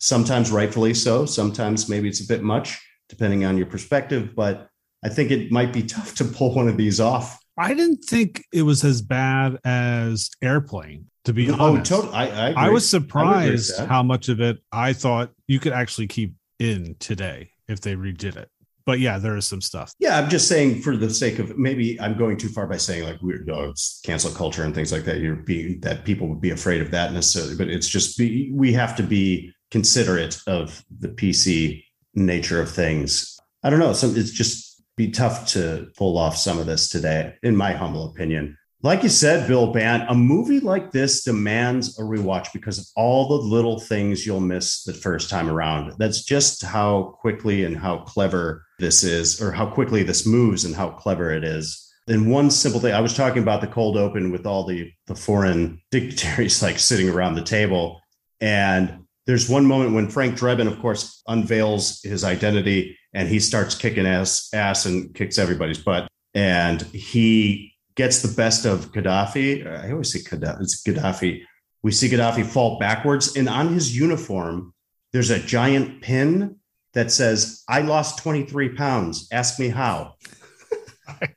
Sometimes 0.00 0.50
rightfully 0.50 0.92
so. 0.92 1.24
Sometimes 1.24 1.88
maybe 1.88 2.10
it's 2.10 2.22
a 2.22 2.28
bit 2.28 2.42
much, 2.42 2.78
depending 3.08 3.46
on 3.46 3.56
your 3.56 3.64
perspective. 3.64 4.34
But 4.36 4.68
I 5.02 5.08
think 5.08 5.30
it 5.30 5.50
might 5.50 5.72
be 5.72 5.82
tough 5.96 6.14
to 6.16 6.26
pull 6.26 6.54
one 6.54 6.68
of 6.68 6.76
these 6.76 7.00
off. 7.00 7.40
I 7.56 7.72
didn't 7.72 8.04
think 8.04 8.44
it 8.52 8.60
was 8.60 8.84
as 8.84 9.00
bad 9.00 9.56
as 9.64 10.28
Airplane, 10.42 11.06
to 11.24 11.32
be 11.32 11.50
oh, 11.50 11.56
honest. 11.58 11.90
Totally. 11.90 12.12
I, 12.12 12.50
I, 12.50 12.66
I 12.66 12.68
was 12.68 12.86
surprised 12.86 13.80
I 13.80 13.86
how 13.86 14.02
much 14.02 14.28
of 14.28 14.42
it 14.42 14.58
I 14.70 14.92
thought 14.92 15.30
you 15.48 15.58
could 15.58 15.72
actually 15.72 16.08
keep 16.08 16.34
in 16.58 16.96
today 16.98 17.48
if 17.66 17.80
they 17.80 17.94
redid 17.94 18.36
it. 18.36 18.50
But 18.86 19.00
yeah, 19.00 19.18
there 19.18 19.36
is 19.36 19.46
some 19.46 19.60
stuff. 19.60 19.94
Yeah, 19.98 20.18
I'm 20.18 20.28
just 20.28 20.46
saying 20.46 20.82
for 20.82 20.96
the 20.96 21.08
sake 21.08 21.38
of 21.38 21.56
maybe 21.56 21.98
I'm 22.00 22.18
going 22.18 22.36
too 22.36 22.48
far 22.48 22.66
by 22.66 22.76
saying 22.76 23.04
like 23.04 23.18
it's 23.22 24.00
cancel 24.04 24.30
culture 24.30 24.62
and 24.62 24.74
things 24.74 24.92
like 24.92 25.04
that. 25.04 25.20
You're 25.20 25.36
being 25.36 25.80
that 25.80 26.04
people 26.04 26.28
would 26.28 26.40
be 26.40 26.50
afraid 26.50 26.82
of 26.82 26.90
that 26.90 27.12
necessarily, 27.12 27.56
but 27.56 27.68
it's 27.68 27.88
just 27.88 28.18
be, 28.18 28.50
we 28.52 28.72
have 28.74 28.94
to 28.96 29.02
be 29.02 29.52
considerate 29.70 30.38
of 30.46 30.84
the 30.98 31.08
PC 31.08 31.84
nature 32.14 32.60
of 32.60 32.70
things. 32.70 33.38
I 33.62 33.70
don't 33.70 33.80
know. 33.80 33.94
So 33.94 34.08
it's 34.08 34.30
just 34.30 34.82
be 34.96 35.10
tough 35.10 35.46
to 35.48 35.88
pull 35.96 36.18
off 36.18 36.36
some 36.36 36.58
of 36.58 36.66
this 36.66 36.88
today, 36.88 37.34
in 37.42 37.56
my 37.56 37.72
humble 37.72 38.10
opinion. 38.10 38.56
Like 38.84 39.02
you 39.02 39.08
said, 39.08 39.48
Bill 39.48 39.72
Bant, 39.72 40.10
a 40.10 40.14
movie 40.14 40.60
like 40.60 40.92
this 40.92 41.24
demands 41.24 41.98
a 41.98 42.02
rewatch 42.02 42.52
because 42.52 42.78
of 42.78 42.84
all 42.96 43.26
the 43.26 43.42
little 43.42 43.80
things 43.80 44.26
you'll 44.26 44.40
miss 44.40 44.84
the 44.84 44.92
first 44.92 45.30
time 45.30 45.48
around. 45.48 45.94
That's 45.96 46.22
just 46.22 46.62
how 46.62 47.16
quickly 47.18 47.64
and 47.64 47.78
how 47.78 48.00
clever 48.00 48.66
this 48.78 49.02
is, 49.02 49.40
or 49.40 49.52
how 49.52 49.70
quickly 49.70 50.02
this 50.02 50.26
moves 50.26 50.66
and 50.66 50.74
how 50.74 50.90
clever 50.90 51.30
it 51.30 51.44
is. 51.44 51.90
And 52.08 52.30
one 52.30 52.50
simple 52.50 52.78
thing, 52.78 52.92
I 52.92 53.00
was 53.00 53.16
talking 53.16 53.40
about 53.40 53.62
the 53.62 53.68
cold 53.68 53.96
open 53.96 54.30
with 54.30 54.44
all 54.44 54.66
the, 54.66 54.92
the 55.06 55.14
foreign 55.14 55.80
dignitaries 55.90 56.62
like 56.62 56.78
sitting 56.78 57.08
around 57.08 57.36
the 57.36 57.42
table. 57.42 58.02
And 58.42 59.04
there's 59.26 59.48
one 59.48 59.64
moment 59.64 59.94
when 59.94 60.10
Frank 60.10 60.38
Drebin, 60.38 60.70
of 60.70 60.78
course, 60.80 61.22
unveils 61.26 62.02
his 62.02 62.22
identity 62.22 62.98
and 63.14 63.30
he 63.30 63.40
starts 63.40 63.74
kicking 63.74 64.06
ass, 64.06 64.50
ass 64.52 64.84
and 64.84 65.14
kicks 65.14 65.38
everybody's 65.38 65.78
butt. 65.78 66.06
And 66.34 66.82
he 66.82 67.73
gets 67.96 68.22
the 68.22 68.34
best 68.34 68.64
of 68.64 68.92
Gaddafi. 68.92 69.66
I 69.66 69.92
always 69.92 70.12
say 70.12 70.20
Gaddafi. 70.20 70.60
It's 70.62 70.82
Gaddafi. 70.82 71.42
We 71.82 71.92
see 71.92 72.08
Gaddafi 72.08 72.44
fall 72.44 72.78
backwards, 72.78 73.36
and 73.36 73.48
on 73.48 73.72
his 73.72 73.96
uniform, 73.96 74.72
there's 75.12 75.30
a 75.30 75.38
giant 75.38 76.02
pin 76.02 76.56
that 76.94 77.12
says, 77.12 77.62
"I 77.68 77.80
lost 77.80 78.18
23 78.18 78.70
pounds. 78.70 79.28
Ask 79.32 79.58
me 79.58 79.68
how." 79.68 80.14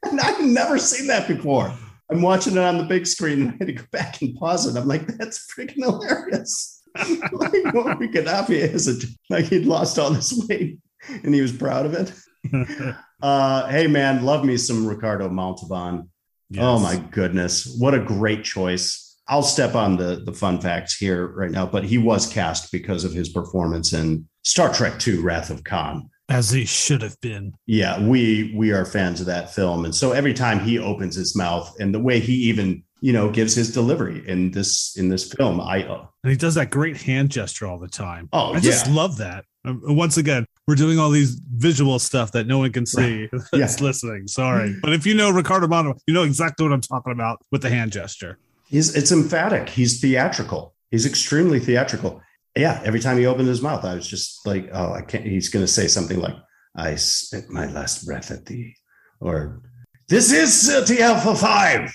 and 0.04 0.20
I've 0.20 0.43
never 0.43 0.78
seen 0.78 1.08
that 1.08 1.28
before. 1.28 1.74
I'm 2.10 2.22
watching 2.22 2.54
it 2.54 2.60
on 2.60 2.78
the 2.78 2.86
big 2.86 3.06
screen, 3.06 3.41
and 3.41 3.50
I 3.50 3.56
had 3.60 3.67
to 3.67 3.74
go 3.74 3.84
back 3.91 4.22
and 4.22 4.36
pause 4.36 4.65
it. 4.65 4.80
I'm 4.80 4.88
like, 4.88 5.08
"That's 5.17 5.48
freaking 5.54 5.84
hilarious!" 5.84 6.82
like 6.96 7.52
Gaddafi 8.12 8.52
is 8.52 8.88
a, 8.88 9.08
like 9.30 9.46
he'd 9.46 9.65
lost 9.65 10.00
all 10.00 10.12
this 10.12 10.34
weight, 10.48 10.80
and 11.24 11.36
he 11.36 11.41
was 11.41 11.52
proud 11.52 11.86
of 11.86 11.93
it. 11.93 12.13
uh, 13.22 13.67
hey 13.67 13.88
man, 13.88 14.24
love 14.24 14.46
me 14.46 14.58
some 14.58 14.88
Ricardo 14.88 15.30
Montalban. 15.30 16.10
Yes. 16.49 16.63
Oh 16.63 16.79
my 16.79 16.97
goodness. 17.12 17.75
What 17.79 17.93
a 17.93 17.99
great 17.99 18.43
choice. 18.43 19.03
I'll 19.27 19.43
step 19.43 19.75
on 19.75 19.97
the 19.97 20.21
the 20.25 20.33
fun 20.33 20.62
facts 20.62 20.95
here 20.95 21.27
right 21.27 21.51
now, 21.51 21.65
but 21.65 21.83
he 21.83 21.97
was 21.97 22.25
cast 22.31 22.71
because 22.71 23.03
of 23.03 23.13
his 23.13 23.29
performance 23.29 23.93
in 23.93 24.27
Star 24.43 24.73
Trek 24.73 25.05
II 25.05 25.19
Wrath 25.19 25.49
of 25.49 25.63
Khan. 25.63 26.10
As 26.29 26.49
he 26.49 26.65
should 26.65 27.01
have 27.01 27.19
been. 27.21 27.53
Yeah, 27.65 28.05
we 28.05 28.53
we 28.55 28.71
are 28.71 28.86
fans 28.86 29.19
of 29.19 29.27
that 29.27 29.53
film. 29.53 29.86
And 29.86 29.93
so 29.93 30.12
every 30.12 30.33
time 30.33 30.60
he 30.60 30.79
opens 30.79 31.15
his 31.15 31.36
mouth 31.36 31.73
and 31.79 31.93
the 31.93 31.99
way 31.99 32.19
he 32.19 32.33
even 32.33 32.83
you 33.01 33.13
know, 33.13 33.29
gives 33.29 33.53
his 33.55 33.71
delivery 33.73 34.27
in 34.27 34.51
this 34.51 34.97
in 34.97 35.10
this 35.10 35.31
film. 35.33 35.62
I 35.62 35.83
uh, 35.83 36.05
and 36.23 36.31
he 36.31 36.38
does 36.38 36.55
that 36.55 36.71
great 36.71 36.97
hand 36.97 37.29
gesture 37.29 37.67
all 37.67 37.79
the 37.79 37.88
time. 37.88 38.29
Oh, 38.33 38.53
I 38.53 38.60
just 38.60 38.89
love 38.89 39.17
that. 39.17 39.45
Um, 39.67 39.82
once 39.84 40.17
again, 40.17 40.45
we're 40.67 40.75
doing 40.75 40.99
all 40.99 41.10
these 41.10 41.39
visual 41.56 41.99
stuff 41.99 42.32
that 42.32 42.47
no 42.47 42.58
one 42.60 42.71
can 42.71 42.86
see 42.86 43.27
right. 43.32 43.41
that's 43.51 43.80
yeah. 43.80 43.86
listening. 43.86 44.27
Sorry. 44.27 44.75
But 44.82 44.93
if 44.93 45.06
you 45.06 45.13
know 45.13 45.30
Ricardo 45.30 45.67
Mono, 45.67 45.95
you 46.08 46.13
know 46.13 46.23
exactly 46.23 46.65
what 46.65 46.73
I'm 46.73 46.82
talking 46.82 47.12
about 47.12 47.41
with 47.51 47.62
the 47.62 47.69
hand 47.69 47.91
gesture. 47.91 48.39
He's 48.69 48.95
it's 48.95 49.12
emphatic. 49.12 49.69
He's 49.69 49.99
theatrical. 49.99 50.73
He's 50.91 51.06
extremely 51.06 51.60
theatrical. 51.60 52.21
Yeah. 52.56 52.82
Every 52.84 52.99
time 52.99 53.17
he 53.17 53.25
opened 53.25 53.47
his 53.47 53.62
mouth, 53.62 53.84
I 53.86 53.95
was 53.95 54.08
just 54.08 54.45
like, 54.45 54.69
oh, 54.73 54.93
I 54.93 55.01
can't. 55.01 55.25
He's 55.25 55.49
going 55.49 55.63
to 55.63 55.71
say 55.71 55.88
something 55.88 56.19
like, 56.19 56.36
I 56.75 56.95
spent 56.95 57.49
my 57.49 57.65
last 57.71 58.06
breath 58.06 58.32
at 58.32 58.45
thee, 58.45 58.75
or 59.19 59.62
this 60.10 60.32
is 60.32 60.67
the 60.88 61.01
Alpha 61.01 61.36
5. 61.36 61.91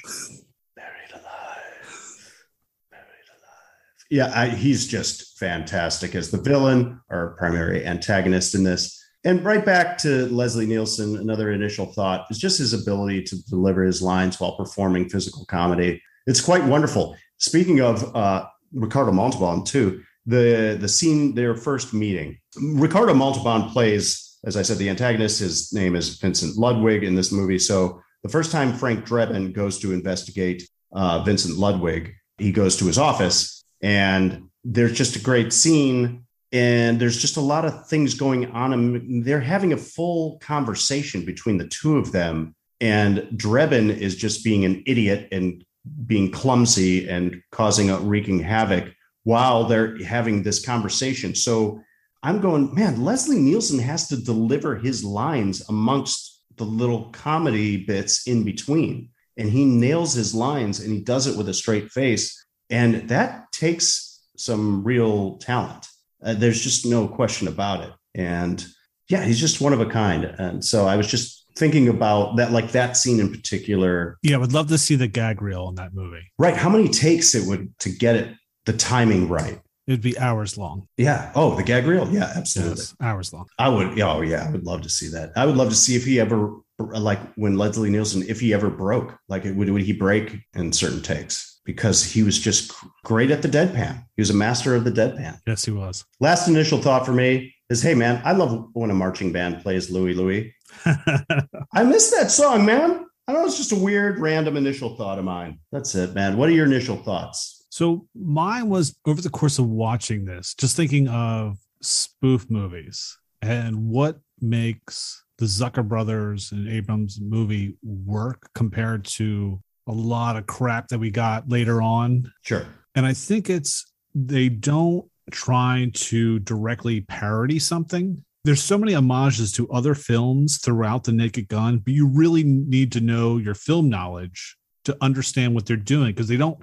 Yeah, 4.12 4.30
I, 4.34 4.48
he's 4.48 4.86
just 4.86 5.38
fantastic 5.38 6.14
as 6.14 6.30
the 6.30 6.36
villain 6.36 7.00
or 7.08 7.34
primary 7.38 7.86
antagonist 7.86 8.54
in 8.54 8.62
this. 8.62 9.02
And 9.24 9.42
right 9.42 9.64
back 9.64 9.96
to 9.98 10.26
Leslie 10.26 10.66
Nielsen, 10.66 11.16
another 11.16 11.50
initial 11.50 11.86
thought 11.86 12.26
is 12.30 12.36
just 12.38 12.58
his 12.58 12.74
ability 12.74 13.22
to 13.22 13.42
deliver 13.44 13.82
his 13.82 14.02
lines 14.02 14.38
while 14.38 14.54
performing 14.58 15.08
physical 15.08 15.46
comedy. 15.46 16.02
It's 16.26 16.42
quite 16.42 16.62
wonderful. 16.62 17.16
Speaking 17.38 17.80
of 17.80 18.14
uh, 18.14 18.44
Ricardo 18.74 19.12
Montalban, 19.12 19.64
too, 19.64 20.02
the 20.26 20.76
the 20.78 20.88
scene, 20.88 21.34
their 21.34 21.56
first 21.56 21.94
meeting. 21.94 22.36
Ricardo 22.74 23.14
Montalban 23.14 23.70
plays, 23.70 24.38
as 24.44 24.58
I 24.58 24.62
said, 24.62 24.76
the 24.76 24.90
antagonist. 24.90 25.38
His 25.38 25.72
name 25.72 25.96
is 25.96 26.18
Vincent 26.18 26.58
Ludwig 26.58 27.02
in 27.02 27.14
this 27.14 27.32
movie. 27.32 27.58
So 27.58 28.02
the 28.22 28.28
first 28.28 28.52
time 28.52 28.74
Frank 28.74 29.06
Drebin 29.06 29.54
goes 29.54 29.78
to 29.78 29.94
investigate 29.94 30.68
uh, 30.92 31.22
Vincent 31.24 31.56
Ludwig, 31.56 32.12
he 32.36 32.52
goes 32.52 32.76
to 32.76 32.84
his 32.84 32.98
office, 32.98 33.61
and 33.82 34.48
there's 34.64 34.92
just 34.92 35.16
a 35.16 35.22
great 35.22 35.52
scene. 35.52 36.24
And 36.52 37.00
there's 37.00 37.16
just 37.16 37.38
a 37.38 37.40
lot 37.40 37.64
of 37.64 37.88
things 37.88 38.14
going 38.14 38.50
on. 38.50 38.72
And 38.74 39.24
they're 39.24 39.40
having 39.40 39.72
a 39.72 39.78
full 39.78 40.38
conversation 40.38 41.24
between 41.24 41.56
the 41.56 41.66
two 41.66 41.96
of 41.96 42.12
them. 42.12 42.54
And 42.80 43.20
Drebin 43.36 43.96
is 43.96 44.16
just 44.16 44.44
being 44.44 44.64
an 44.64 44.82
idiot 44.86 45.28
and 45.32 45.64
being 46.06 46.30
clumsy 46.30 47.08
and 47.08 47.42
causing 47.50 47.90
a 47.90 47.98
wreaking 47.98 48.40
havoc 48.40 48.92
while 49.24 49.64
they're 49.64 49.96
having 50.04 50.42
this 50.42 50.64
conversation. 50.64 51.34
So 51.34 51.80
I'm 52.22 52.40
going, 52.40 52.74
man, 52.74 53.02
Leslie 53.02 53.38
Nielsen 53.38 53.78
has 53.78 54.08
to 54.08 54.16
deliver 54.16 54.76
his 54.76 55.02
lines 55.02 55.66
amongst 55.68 56.42
the 56.56 56.64
little 56.64 57.10
comedy 57.10 57.84
bits 57.84 58.26
in 58.26 58.44
between. 58.44 59.08
And 59.36 59.48
he 59.48 59.64
nails 59.64 60.12
his 60.12 60.34
lines 60.34 60.80
and 60.80 60.92
he 60.92 61.00
does 61.00 61.26
it 61.26 61.36
with 61.36 61.48
a 61.48 61.54
straight 61.54 61.90
face. 61.90 62.46
And 62.68 63.08
that 63.08 63.41
takes 63.62 64.20
some 64.36 64.82
real 64.82 65.36
talent. 65.38 65.86
Uh, 66.20 66.34
there's 66.34 66.60
just 66.60 66.84
no 66.84 67.06
question 67.06 67.46
about 67.46 67.84
it. 67.84 67.92
And 68.14 68.64
yeah, 69.08 69.22
he's 69.24 69.38
just 69.38 69.60
one 69.60 69.72
of 69.72 69.80
a 69.80 69.86
kind. 69.86 70.24
And 70.24 70.64
so 70.64 70.86
I 70.86 70.96
was 70.96 71.06
just 71.06 71.46
thinking 71.56 71.88
about 71.88 72.36
that, 72.38 72.50
like 72.50 72.72
that 72.72 72.96
scene 72.96 73.20
in 73.20 73.30
particular. 73.30 74.18
Yeah, 74.22 74.36
I 74.36 74.38
would 74.38 74.52
love 74.52 74.68
to 74.68 74.78
see 74.78 74.96
the 74.96 75.06
gag 75.06 75.40
reel 75.40 75.68
in 75.68 75.76
that 75.76 75.94
movie. 75.94 76.32
Right. 76.38 76.56
How 76.56 76.70
many 76.70 76.88
takes 76.88 77.36
it 77.36 77.46
would 77.46 77.78
to 77.80 77.90
get 77.90 78.16
it 78.16 78.34
the 78.66 78.72
timing 78.72 79.28
right? 79.28 79.60
It'd 79.86 80.00
be 80.00 80.18
hours 80.18 80.58
long. 80.58 80.88
Yeah. 80.96 81.30
Oh, 81.36 81.54
the 81.54 81.62
gag 81.62 81.86
reel. 81.86 82.08
Yeah, 82.08 82.32
absolutely. 82.34 82.76
Yes, 82.76 82.96
hours 83.00 83.32
long. 83.32 83.46
I 83.58 83.68
would. 83.68 84.00
Oh, 84.00 84.22
yeah. 84.22 84.46
I 84.48 84.50
would 84.50 84.64
love 84.64 84.82
to 84.82 84.88
see 84.88 85.08
that. 85.08 85.32
I 85.36 85.46
would 85.46 85.56
love 85.56 85.68
to 85.70 85.76
see 85.76 85.94
if 85.94 86.04
he 86.04 86.18
ever, 86.18 86.56
like 86.78 87.20
when 87.34 87.56
Leslie 87.56 87.90
Nielsen, 87.90 88.24
if 88.28 88.40
he 88.40 88.54
ever 88.54 88.70
broke, 88.70 89.16
like 89.28 89.44
would, 89.44 89.70
would 89.70 89.82
he 89.82 89.92
break 89.92 90.36
in 90.54 90.72
certain 90.72 91.02
takes? 91.02 91.51
Because 91.64 92.04
he 92.04 92.22
was 92.22 92.38
just 92.38 92.72
great 93.04 93.30
at 93.30 93.42
the 93.42 93.48
deadpan. 93.48 94.04
He 94.16 94.22
was 94.22 94.30
a 94.30 94.34
master 94.34 94.74
of 94.74 94.84
the 94.84 94.90
deadpan. 94.90 95.38
Yes, 95.46 95.64
he 95.64 95.70
was. 95.70 96.04
Last 96.18 96.48
initial 96.48 96.82
thought 96.82 97.06
for 97.06 97.12
me 97.12 97.54
is, 97.70 97.82
hey 97.82 97.94
man, 97.94 98.20
I 98.24 98.32
love 98.32 98.68
when 98.72 98.90
a 98.90 98.94
marching 98.94 99.32
band 99.32 99.62
plays 99.62 99.90
Louie 99.90 100.14
Louie. 100.14 100.54
I 100.84 101.84
miss 101.84 102.10
that 102.10 102.30
song, 102.30 102.64
man. 102.64 103.06
I 103.28 103.32
know 103.32 103.44
it's 103.44 103.56
just 103.56 103.72
a 103.72 103.76
weird, 103.76 104.18
random 104.18 104.56
initial 104.56 104.96
thought 104.96 105.18
of 105.18 105.24
mine. 105.24 105.60
That's 105.70 105.94
it, 105.94 106.14
man. 106.14 106.36
What 106.36 106.48
are 106.48 106.52
your 106.52 106.66
initial 106.66 106.96
thoughts? 106.96 107.64
So 107.70 108.06
mine 108.14 108.68
was 108.68 108.98
over 109.06 109.22
the 109.22 109.30
course 109.30 109.58
of 109.58 109.66
watching 109.66 110.24
this, 110.24 110.54
just 110.54 110.76
thinking 110.76 111.08
of 111.08 111.58
spoof 111.80 112.50
movies 112.50 113.16
and 113.40 113.88
what 113.88 114.18
makes 114.40 115.24
the 115.38 115.46
Zucker 115.46 115.86
brothers 115.86 116.52
and 116.52 116.68
Abrams 116.68 117.18
movie 117.20 117.76
work 117.82 118.50
compared 118.54 119.04
to 119.04 119.60
a 119.86 119.92
lot 119.92 120.36
of 120.36 120.46
crap 120.46 120.88
that 120.88 120.98
we 120.98 121.10
got 121.10 121.48
later 121.48 121.82
on. 121.82 122.32
Sure. 122.42 122.66
And 122.94 123.06
I 123.06 123.14
think 123.14 123.50
it's 123.50 123.92
they 124.14 124.48
don't 124.48 125.06
try 125.30 125.90
to 125.94 126.38
directly 126.40 127.00
parody 127.02 127.58
something. 127.58 128.22
There's 128.44 128.62
so 128.62 128.76
many 128.76 128.92
homages 128.92 129.52
to 129.52 129.70
other 129.70 129.94
films 129.94 130.58
throughout 130.58 131.04
the 131.04 131.12
Naked 131.12 131.48
Gun, 131.48 131.78
but 131.78 131.94
you 131.94 132.06
really 132.08 132.42
need 132.42 132.92
to 132.92 133.00
know 133.00 133.38
your 133.38 133.54
film 133.54 133.88
knowledge 133.88 134.56
to 134.84 134.96
understand 135.00 135.54
what 135.54 135.64
they're 135.64 135.76
doing 135.76 136.10
because 136.12 136.26
they 136.28 136.36
don't 136.36 136.58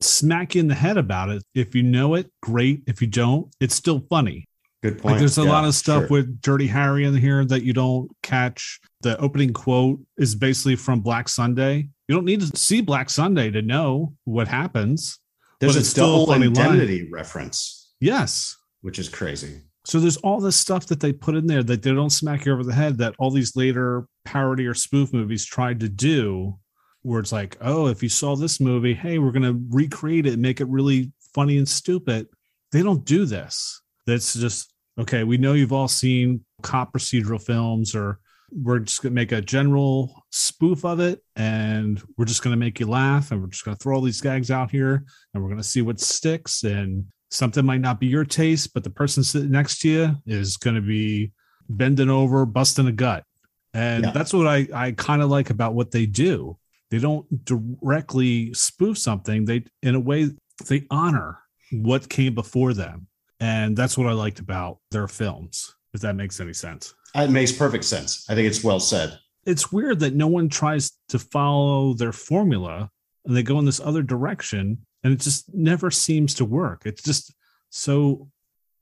smack 0.00 0.54
you 0.54 0.60
in 0.60 0.68
the 0.68 0.74
head 0.74 0.96
about 0.96 1.30
it. 1.30 1.42
If 1.54 1.74
you 1.74 1.82
know 1.82 2.14
it, 2.14 2.30
great. 2.40 2.82
If 2.86 3.00
you 3.00 3.08
don't, 3.08 3.52
it's 3.60 3.74
still 3.74 4.06
funny. 4.08 4.46
Good 4.82 4.98
point. 4.98 5.14
Like 5.14 5.18
there's 5.18 5.38
a 5.38 5.44
Yeah, 5.44 5.50
lot 5.50 5.64
of 5.64 5.74
stuff 5.74 6.02
sure. 6.02 6.08
with 6.08 6.40
Dirty 6.40 6.66
Harry 6.68 7.04
in 7.04 7.16
here 7.16 7.44
that 7.46 7.64
you 7.64 7.72
don't 7.72 8.10
catch. 8.22 8.78
The 9.00 9.18
opening 9.18 9.52
quote 9.52 9.98
is 10.18 10.34
basically 10.34 10.76
from 10.76 11.00
Black 11.00 11.28
Sunday. 11.28 11.88
You 12.08 12.14
don't 12.14 12.24
need 12.24 12.40
to 12.40 12.56
see 12.56 12.80
Black 12.80 13.08
Sunday 13.08 13.50
to 13.50 13.62
know 13.62 14.14
what 14.24 14.48
happens. 14.48 15.18
There's 15.60 15.76
a 15.76 15.94
double 15.94 16.26
funny 16.26 16.48
line. 16.48 17.08
reference, 17.10 17.92
Yes. 18.00 18.56
which 18.82 18.98
is 18.98 19.08
crazy. 19.08 19.62
So 19.86 20.00
there's 20.00 20.16
all 20.18 20.40
this 20.40 20.56
stuff 20.56 20.86
that 20.86 21.00
they 21.00 21.12
put 21.12 21.34
in 21.34 21.46
there 21.46 21.62
that 21.62 21.82
they 21.82 21.92
don't 21.92 22.10
smack 22.10 22.44
you 22.44 22.52
over 22.52 22.64
the 22.64 22.74
head 22.74 22.98
that 22.98 23.14
all 23.18 23.30
these 23.30 23.54
later 23.56 24.06
parody 24.24 24.66
or 24.66 24.74
spoof 24.74 25.12
movies 25.12 25.44
tried 25.44 25.80
to 25.80 25.88
do, 25.88 26.58
where 27.02 27.20
it's 27.20 27.32
like, 27.32 27.56
oh, 27.60 27.86
if 27.86 28.02
you 28.02 28.08
saw 28.08 28.34
this 28.34 28.60
movie, 28.60 28.94
hey, 28.94 29.18
we're 29.18 29.32
gonna 29.32 29.58
recreate 29.70 30.26
it 30.26 30.34
and 30.34 30.42
make 30.42 30.60
it 30.60 30.68
really 30.68 31.12
funny 31.34 31.58
and 31.58 31.68
stupid. 31.68 32.26
They 32.72 32.82
don't 32.82 33.04
do 33.04 33.24
this. 33.26 33.80
That's 34.06 34.34
just 34.34 34.72
okay. 34.98 35.22
We 35.24 35.36
know 35.38 35.52
you've 35.52 35.72
all 35.72 35.88
seen 35.88 36.44
cop 36.62 36.92
procedural 36.94 37.40
films, 37.42 37.94
or 37.94 38.20
we're 38.54 38.78
just 38.80 39.02
gonna 39.02 39.14
make 39.14 39.32
a 39.32 39.40
general 39.40 40.24
spoof 40.30 40.84
of 40.84 41.00
it, 41.00 41.22
and 41.36 42.02
we're 42.16 42.24
just 42.24 42.42
gonna 42.42 42.56
make 42.56 42.78
you 42.80 42.86
laugh, 42.86 43.30
and 43.32 43.40
we're 43.40 43.48
just 43.48 43.64
gonna 43.64 43.76
throw 43.76 43.96
all 43.96 44.02
these 44.02 44.20
gags 44.20 44.50
out 44.50 44.70
here, 44.70 45.04
and 45.32 45.42
we're 45.42 45.48
gonna 45.50 45.62
see 45.62 45.82
what 45.82 46.00
sticks 46.00 46.62
and 46.64 47.04
something 47.30 47.66
might 47.66 47.80
not 47.80 47.98
be 47.98 48.06
your 48.06 48.24
taste, 48.24 48.72
but 48.74 48.84
the 48.84 48.90
person 48.90 49.24
sitting 49.24 49.50
next 49.50 49.80
to 49.80 49.88
you 49.88 50.16
is 50.24 50.56
going 50.56 50.76
to 50.76 50.80
be 50.80 51.32
bending 51.68 52.08
over, 52.08 52.46
busting 52.46 52.86
a 52.86 52.92
gut. 52.92 53.24
And 53.72 54.04
Yeah. 54.04 54.10
that's 54.12 54.32
what 54.32 54.46
I, 54.46 54.68
I 54.72 54.92
kind 54.92 55.20
of 55.20 55.30
like 55.30 55.50
about 55.50 55.74
what 55.74 55.90
they 55.90 56.06
do. 56.06 56.56
They 56.90 57.00
don't 57.00 57.26
directly 57.44 58.54
spoof 58.54 58.98
something. 58.98 59.46
They, 59.46 59.64
in 59.82 59.96
a 59.96 60.00
way, 60.00 60.30
they 60.68 60.86
honor 60.92 61.40
what 61.72 62.08
came 62.08 62.36
before 62.36 62.72
them. 62.72 63.08
And 63.40 63.76
that's 63.76 63.98
what 63.98 64.06
I 64.06 64.12
liked 64.12 64.38
about 64.38 64.78
their 64.92 65.08
films, 65.08 65.74
if 65.92 66.02
that 66.02 66.14
makes 66.14 66.38
any 66.38 66.52
sense. 66.52 66.94
It 67.14 67.30
makes 67.30 67.52
perfect 67.52 67.84
sense. 67.84 68.26
I 68.28 68.34
think 68.34 68.48
it's 68.48 68.64
well 68.64 68.80
said. 68.80 69.18
It's 69.46 69.70
weird 69.70 70.00
that 70.00 70.14
no 70.14 70.26
one 70.26 70.48
tries 70.48 70.92
to 71.10 71.18
follow 71.18 71.94
their 71.94 72.12
formula 72.12 72.90
and 73.24 73.36
they 73.36 73.42
go 73.42 73.58
in 73.58 73.64
this 73.64 73.80
other 73.80 74.02
direction 74.02 74.78
and 75.02 75.12
it 75.12 75.20
just 75.20 75.52
never 75.54 75.90
seems 75.90 76.34
to 76.34 76.44
work. 76.44 76.82
It's 76.86 77.02
just 77.02 77.34
so 77.70 78.30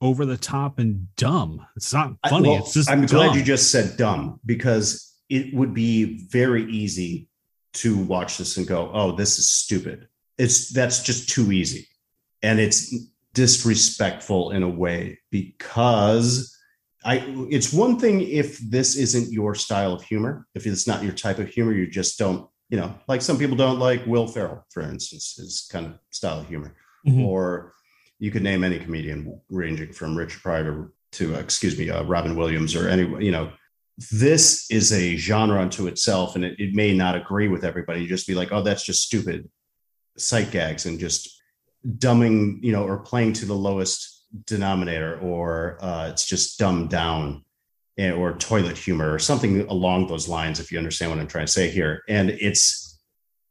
over 0.01 0.25
the 0.25 0.37
top 0.37 0.79
and 0.79 1.09
dumb. 1.16 1.66
It's 1.77 1.92
not 1.92 2.14
I- 2.23 2.31
funny. 2.31 2.49
well, 2.51 2.59
it's 2.59 2.75
just 2.75 2.90
I'm 2.90 3.07
glad 3.07 3.35
you 3.37 3.42
just 3.42 3.71
said 3.71 3.97
dumb 3.97 4.40
because 4.47 5.12
it 5.29 5.53
would 5.55 5.75
be 5.75 6.27
very 6.29 6.71
easy 6.71 7.29
to 7.75 7.97
watch 7.97 8.37
this 8.38 8.57
and 8.57 8.66
go, 8.66 8.90
"Oh, 8.92 9.12
this 9.16 9.38
is 9.38 9.49
stupid." 9.49 10.09
It's 10.38 10.71
that's 10.71 11.03
just 11.03 11.29
too 11.29 11.53
easy, 11.53 11.87
and 12.42 12.61
it's 12.61 12.95
disrespectful 13.33 14.51
in 14.51 14.62
a 14.62 14.68
way 14.68 15.18
because 15.31 16.55
I. 17.05 17.25
It's 17.51 17.73
one 17.73 17.99
thing 17.99 18.21
if 18.21 18.59
this 18.59 18.97
isn't 18.97 19.33
your 19.33 19.55
style 19.55 19.93
of 19.93 20.03
humor. 20.03 20.47
If 20.55 20.67
it's 20.67 20.87
not 20.87 21.03
your 21.03 21.12
type 21.12 21.38
of 21.38 21.49
humor, 21.49 21.73
you 21.73 21.87
just 21.87 22.19
don't. 22.19 22.49
You 22.71 22.79
know, 22.79 22.95
like 23.07 23.21
some 23.21 23.37
people 23.38 23.57
don't 23.57 23.79
like 23.79 24.07
Will 24.07 24.27
Ferrell, 24.27 24.65
for 24.71 24.83
instance, 24.83 25.35
his 25.37 25.69
kind 25.71 25.87
of 25.87 25.93
style 26.11 26.41
of 26.41 26.49
humor 26.49 26.75
Mhm. 27.07 27.27
or 27.27 27.75
you 28.19 28.31
could 28.31 28.43
name 28.43 28.65
any 28.65 28.79
comedian 28.79 29.41
ranging 29.51 29.93
from 29.93 30.17
Richard 30.17 30.41
Pryor 30.41 30.91
to, 31.12 31.35
uh, 31.35 31.38
excuse 31.38 31.77
me, 31.77 31.91
uh, 31.91 32.05
Robin 32.05 32.35
Williams 32.35 32.75
or 32.75 32.88
any, 32.88 33.03
you 33.23 33.31
know, 33.31 33.53
this 34.11 34.71
is 34.71 34.91
a 34.93 35.17
genre 35.17 35.61
unto 35.61 35.87
itself 35.87 36.35
and 36.35 36.45
it, 36.47 36.59
it 36.59 36.73
may 36.75 36.95
not 36.97 37.15
agree 37.15 37.49
with 37.49 37.62
everybody. 37.65 38.01
You 38.01 38.09
just 38.09 38.27
be 38.27 38.35
like, 38.35 38.53
oh, 38.53 38.62
that's 38.62 38.85
just 38.85 39.03
stupid 39.03 39.51
sight 40.17 40.51
gags 40.51 40.87
and 40.87 40.99
just 40.99 41.29
dumbing, 41.87 42.62
you 42.62 42.73
know, 42.73 42.85
or 42.85 42.99
playing 43.01 43.35
to 43.35 43.45
the 43.45 43.55
lowest 43.55 44.22
denominator 44.47 45.18
or 45.21 45.79
uh, 45.81 46.09
it's 46.09 46.25
just 46.25 46.59
dumbed 46.59 46.90
down 46.90 47.45
or 47.99 48.33
toilet 48.38 48.77
humor 48.77 49.12
or 49.12 49.18
something 49.18 49.61
along 49.68 50.07
those 50.07 50.29
lines, 50.29 50.59
if 50.59 50.73
you 50.73 50.79
understand 50.79 51.11
what 51.11 51.21
I'm 51.21 51.27
trying 51.27 51.47
to 51.47 51.53
say 51.53 51.71
here. 51.71 52.03
And 52.09 52.31
it's, 52.31 52.99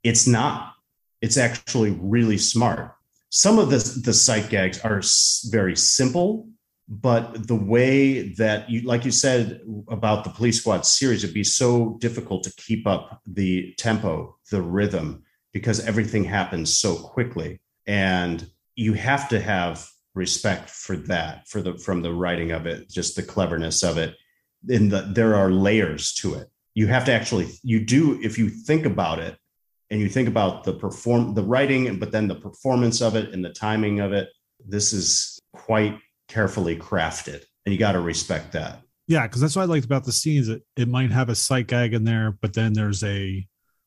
it's 0.04 0.28
not 0.28 0.74
it's 1.22 1.38
actually 1.38 1.92
really 2.02 2.38
smart. 2.38 2.96
Some 3.30 3.60
of 3.60 3.70
the 3.70 4.02
the 4.04 4.14
sight 4.14 4.50
gags 4.50 4.80
are 4.80 5.02
very 5.50 5.76
simple, 5.76 6.50
but 6.88 7.48
the 7.48 7.56
way 7.56 8.34
that 8.34 8.70
you 8.70 8.82
like 8.82 9.06
you 9.06 9.12
said 9.12 9.62
about 9.88 10.24
the 10.24 10.32
police 10.32 10.60
squad 10.60 10.86
series 10.86 11.24
it'd 11.24 11.34
be 11.34 11.44
so 11.44 11.98
difficult 12.02 12.44
to 12.44 12.54
keep 12.58 12.86
up 12.86 13.22
the 13.26 13.74
tempo 13.78 14.36
the 14.50 14.62
rhythm 14.62 15.24
because 15.54 15.80
everything 15.86 16.24
happens 16.24 16.78
so 16.78 16.96
quickly 16.96 17.62
and 17.88 18.50
you 18.76 18.94
have 18.94 19.30
to 19.30 19.40
have 19.40 19.88
respect 20.14 20.70
for 20.70 20.96
that 20.96 21.48
for 21.48 21.62
the 21.62 21.78
from 21.78 22.02
the 22.02 22.14
writing 22.14 22.52
of 22.52 22.66
it 22.66 22.90
just 22.90 23.16
the 23.16 23.24
cleverness 23.24 23.84
of 23.84 23.98
it. 23.98 24.16
In 24.68 24.90
the 24.90 25.02
there 25.02 25.36
are 25.36 25.52
layers 25.52 26.14
to 26.16 26.36
it. 26.36 26.50
You 26.74 26.88
have 26.88 27.06
to 27.06 27.14
actually 27.14 27.50
you 27.64 27.84
do 27.84 28.20
if 28.22 28.38
you 28.38 28.50
think 28.50 28.86
about 28.86 29.20
it 29.20 29.38
and 29.90 30.00
you 30.00 30.10
think 30.10 30.28
about 30.28 30.64
the 30.64 30.74
perform 30.74 31.34
the 31.34 31.44
writing 31.44 31.98
but 32.00 32.12
then 32.12 32.28
the 32.28 32.36
performance 32.36 33.02
of 33.02 33.16
it 33.16 33.34
and 33.34 33.44
the 33.44 33.54
timing 33.54 34.00
of 34.00 34.14
it 34.14 34.30
this 34.68 34.94
is 34.94 35.40
quite 35.54 35.98
carefully 36.28 36.78
crafted 36.78 37.44
and 37.66 37.74
you 37.74 37.80
got 37.80 37.94
to 37.94 38.00
respect 38.00 38.54
that. 38.54 38.82
Yeah 39.08 39.28
because 39.28 39.42
that's 39.42 39.56
what 39.56 39.64
i 39.64 39.66
liked 39.66 39.86
about 39.86 40.06
the 40.06 40.12
scenes 40.12 40.48
it, 40.50 40.64
it 40.76 40.88
might 40.88 41.12
have 41.12 41.30
a 41.30 41.36
sight 41.36 41.68
gag 41.68 41.94
in 41.94 42.04
there 42.04 42.32
but 42.42 42.54
then 42.54 42.74
there's 42.74 43.04
a 43.04 43.46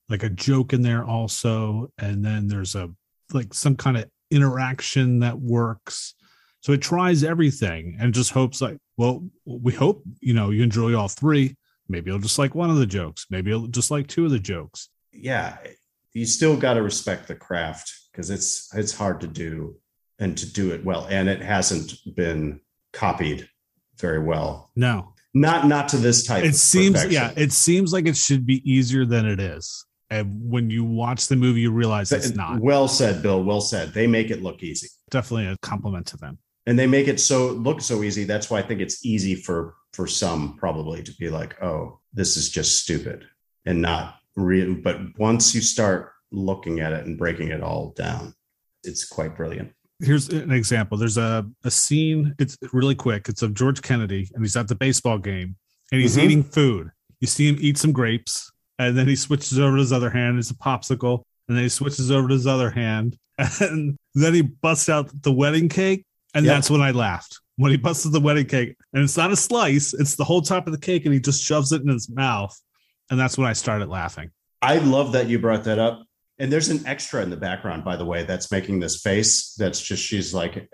like 0.09 0.23
a 0.23 0.31
joke 0.31 0.73
in 0.73 0.83
there 0.83 1.05
also 1.05 1.91
and 1.99 2.25
then 2.25 2.49
there's 2.49 2.75
a 2.75 2.91
like 3.33 3.55
some 3.55 3.77
kind 3.77 3.97
of 3.97 4.11
interaction 4.35 5.21
that 5.21 5.39
works 5.39 6.15
so 6.61 6.73
it 6.73 6.83
tries 6.83 7.23
everything 7.23 7.97
and 8.01 8.15
just 8.15 8.31
hopes 8.31 8.61
like 8.61 8.79
well 8.97 9.25
we 9.45 9.73
hope 9.73 10.03
you 10.21 10.35
know 10.35 10.51
you 10.51 10.63
enjoy 10.63 10.95
all 10.95 11.09
three 11.09 11.57
maybe 11.89 12.11
you'll 12.11 12.19
just 12.19 12.39
like 12.39 12.55
one 12.55 12.71
of 12.71 12.77
the 12.77 12.87
jokes 12.87 13.27
maybe 13.31 13.51
you'll 13.51 13.67
just 13.69 13.91
like 13.91 14.07
two 14.07 14.25
of 14.25 14.31
the 14.31 14.39
jokes 14.39 14.89
yeah 15.13 15.57
you 16.15 16.25
still 16.25 16.57
got 16.57 16.75
to 16.75 16.83
respect 16.83 17.29
the 17.29 17.35
craft 17.35 17.93
because 18.11 18.31
it's 18.31 18.73
it's 18.75 18.97
hard 18.97 19.21
to 19.21 19.27
do 19.27 19.77
and 20.19 20.39
to 20.39 20.51
do 20.51 20.73
it 20.73 20.85
well. 20.85 21.07
And 21.11 21.29
it 21.29 21.43
hasn't 21.43 21.93
been 22.15 22.61
copied 22.93 23.49
very 23.99 24.21
well. 24.21 24.71
No. 24.77 25.15
Not 25.35 25.67
not 25.67 25.89
to 25.89 25.97
this 25.97 26.25
type. 26.25 26.45
It 26.45 26.55
seems 26.55 27.05
yeah, 27.07 27.33
it 27.37 27.53
seems 27.53 27.93
like 27.93 28.07
it 28.07 28.17
should 28.17 28.47
be 28.47 28.63
easier 28.71 29.05
than 29.05 29.27
it 29.27 29.41
is. 29.41 29.85
And 30.15 30.51
when 30.51 30.71
you 30.71 30.85
watch 30.85 31.27
the 31.27 31.37
movie, 31.37 31.63
you 31.63 31.73
realize 31.73 32.13
it's 32.13 32.35
not. 32.35 32.61
Well 32.61 32.89
said, 32.89 33.23
Bill. 33.23 33.43
Well 33.43 33.61
said. 33.61 33.93
They 33.93 34.07
make 34.07 34.31
it 34.31 34.43
look 34.43 34.63
easy. 34.63 34.89
Definitely 35.11 35.49
a 35.49 35.57
compliment 35.59 36.07
to 36.09 36.17
them. 36.17 36.39
And 36.67 36.79
they 36.79 36.87
make 36.87 37.09
it 37.09 37.21
so 37.21 37.49
look 37.49 37.81
so 37.81 38.03
easy. 38.03 38.25
That's 38.25 38.49
why 38.49 38.61
I 38.61 38.63
think 38.63 38.81
it's 38.81 39.05
easy 39.05 39.35
for 39.35 39.75
for 39.93 40.07
some 40.07 40.57
probably 40.57 41.03
to 41.03 41.13
be 41.17 41.29
like, 41.29 41.61
oh, 41.63 42.01
this 42.13 42.37
is 42.37 42.49
just 42.49 42.83
stupid 42.83 43.25
and 43.67 43.83
not 43.83 44.17
real. 44.37 44.75
But 44.75 45.19
once 45.19 45.55
you 45.55 45.61
start 45.61 46.13
looking 46.31 46.81
at 46.81 46.93
it 46.93 47.07
and 47.07 47.19
breaking 47.19 47.49
it 47.49 47.63
all 47.63 47.91
down, 47.97 48.35
it's 48.83 49.05
quite 49.05 49.37
brilliant 49.37 49.73
here's 50.01 50.29
an 50.29 50.51
example. 50.51 50.99
There's 50.99 51.17
a, 51.17 51.47
a 51.65 51.71
scene, 51.71 52.35
it's 52.39 52.57
really 52.73 52.95
quick. 52.95 53.29
It's 53.29 53.43
of 53.43 53.55
George 53.55 53.81
Kennedy, 53.81 54.29
and 54.35 54.45
he's 54.45 54.57
at 54.57 54.69
the 54.69 54.75
baseball 54.75 55.19
game 55.19 55.57
and 55.93 56.01
he's 56.01 56.17
mm-hmm. 56.17 56.25
eating 56.25 56.43
food. 56.43 56.91
You 57.21 57.27
see 57.27 57.49
him 57.49 57.57
eat 57.61 57.79
some 57.79 57.93
grapes, 57.93 58.53
and 58.79 58.97
then 58.97 59.07
he 59.07 59.17
switches 59.17 59.59
over 59.59 59.77
to 59.77 59.81
his 59.81 59.93
other 59.93 60.11
hand. 60.11 60.39
It's 60.39 60.51
a 60.51 60.55
popsicle, 60.55 61.23
and 61.49 61.57
then 61.57 61.65
he 61.65 61.69
switches 61.69 62.11
over 62.11 62.29
to 62.29 62.35
his 62.35 62.47
other 62.47 62.71
hand, 62.71 63.17
and 63.61 63.97
then 64.15 64.35
he 64.35 64.43
busts 64.43 64.89
out 64.89 65.11
the 65.23 65.33
wedding 65.33 65.69
cake. 65.69 66.05
And 66.35 66.45
yep. 66.45 66.57
that's 66.57 66.71
when 66.71 66.81
I 66.81 66.91
laughed. 66.91 67.39
When 67.57 67.71
he 67.71 67.77
busted 67.77 68.11
the 68.11 68.21
wedding 68.21 68.47
cake, 68.47 68.77
and 68.93 69.05
it's 69.05 69.17
not 69.17 69.31
a 69.31 69.37
slice, 69.37 69.95
it's 69.95 70.17
the 70.17 70.25
whole 70.25 70.43
top 70.43 70.67
of 70.67 70.73
the 70.73 70.81
cake, 70.81 71.05
and 71.05 71.15
he 71.15 71.21
just 71.21 71.43
shoves 71.43 71.71
it 71.71 71.83
in 71.83 71.89
his 71.89 72.11
mouth. 72.11 72.59
And 73.11 73.21
that's 73.21 73.39
when 73.39 73.47
I 73.47 73.53
started 73.53 73.89
laughing. 73.89 74.31
I 74.61 74.79
love 74.79 75.13
that 75.13 75.29
you 75.29 75.39
brought 75.39 75.65
that 75.65 75.79
up 75.79 76.05
and 76.39 76.53
there's 76.53 76.69
an 76.69 76.87
extra 76.87 77.23
in 77.23 77.31
the 77.31 77.37
background, 77.37 77.85
by 77.85 77.97
the 77.97 78.05
way, 78.05 78.25
that's 78.25 78.51
making 78.51 78.81
this 78.81 79.01
face. 79.01 79.55
That's 79.55 79.81
just 79.81 80.03
she's 80.03 80.35
like 80.35 80.69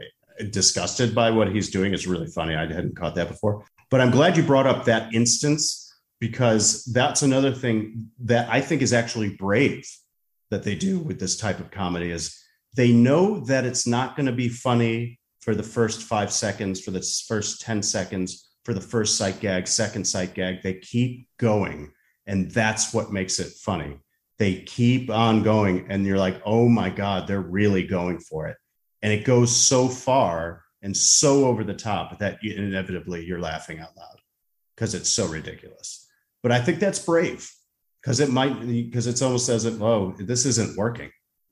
disgusted 0.50 1.14
by 1.14 1.30
what 1.30 1.52
he's 1.52 1.70
doing. 1.70 1.92
It's 1.92 2.06
really 2.06 2.28
funny. 2.28 2.54
I 2.54 2.60
hadn't 2.60 2.96
caught 2.96 3.14
that 3.16 3.28
before. 3.28 3.66
But 3.90 4.00
I'm 4.00 4.10
glad 4.10 4.36
you 4.36 4.42
brought 4.42 4.66
up 4.66 4.84
that 4.86 5.12
instance 5.12 5.89
because 6.20 6.84
that's 6.84 7.22
another 7.22 7.52
thing 7.52 8.10
that 8.20 8.48
I 8.50 8.60
think 8.60 8.82
is 8.82 8.92
actually 8.92 9.36
brave 9.36 9.88
that 10.50 10.62
they 10.62 10.74
do 10.74 10.98
with 10.98 11.18
this 11.18 11.36
type 11.36 11.60
of 11.60 11.70
comedy 11.70 12.10
is 12.10 12.38
they 12.76 12.92
know 12.92 13.40
that 13.40 13.64
it's 13.64 13.86
not 13.86 14.16
going 14.16 14.26
to 14.26 14.32
be 14.32 14.48
funny 14.48 15.18
for 15.40 15.54
the 15.54 15.62
first 15.62 16.02
five 16.02 16.30
seconds, 16.30 16.80
for 16.80 16.90
the 16.90 17.02
first 17.26 17.62
10 17.62 17.82
seconds, 17.82 18.50
for 18.64 18.74
the 18.74 18.80
first 18.80 19.16
sight 19.16 19.40
gag, 19.40 19.66
second 19.66 20.04
sight 20.04 20.34
gag. 20.34 20.62
They 20.62 20.74
keep 20.74 21.26
going. 21.38 21.92
And 22.26 22.50
that's 22.50 22.92
what 22.92 23.12
makes 23.12 23.40
it 23.40 23.52
funny 23.64 23.98
they 24.40 24.54
keep 24.62 25.10
on 25.10 25.42
going 25.42 25.86
and 25.90 26.04
you're 26.04 26.18
like 26.18 26.40
oh 26.44 26.66
my 26.66 26.88
god 26.90 27.28
they're 27.28 27.40
really 27.40 27.86
going 27.86 28.18
for 28.18 28.48
it 28.48 28.56
and 29.02 29.12
it 29.12 29.24
goes 29.24 29.54
so 29.54 29.86
far 29.86 30.64
and 30.82 30.96
so 30.96 31.44
over 31.44 31.62
the 31.62 31.74
top 31.74 32.18
that 32.18 32.42
you, 32.42 32.54
inevitably 32.54 33.24
you're 33.24 33.38
laughing 33.38 33.78
out 33.78 33.94
loud 33.96 34.16
because 34.74 34.94
it's 34.94 35.10
so 35.10 35.26
ridiculous 35.26 36.08
but 36.42 36.52
i 36.52 36.60
think 36.60 36.78
that's 36.78 36.98
brave 36.98 37.50
because 38.00 38.20
it 38.20 38.30
might 38.30 38.60
because 38.66 39.06
it's 39.06 39.22
almost 39.22 39.48
as 39.48 39.64
if 39.64 39.80
oh 39.80 40.14
this 40.18 40.46
isn't 40.46 40.76
working 40.76 41.10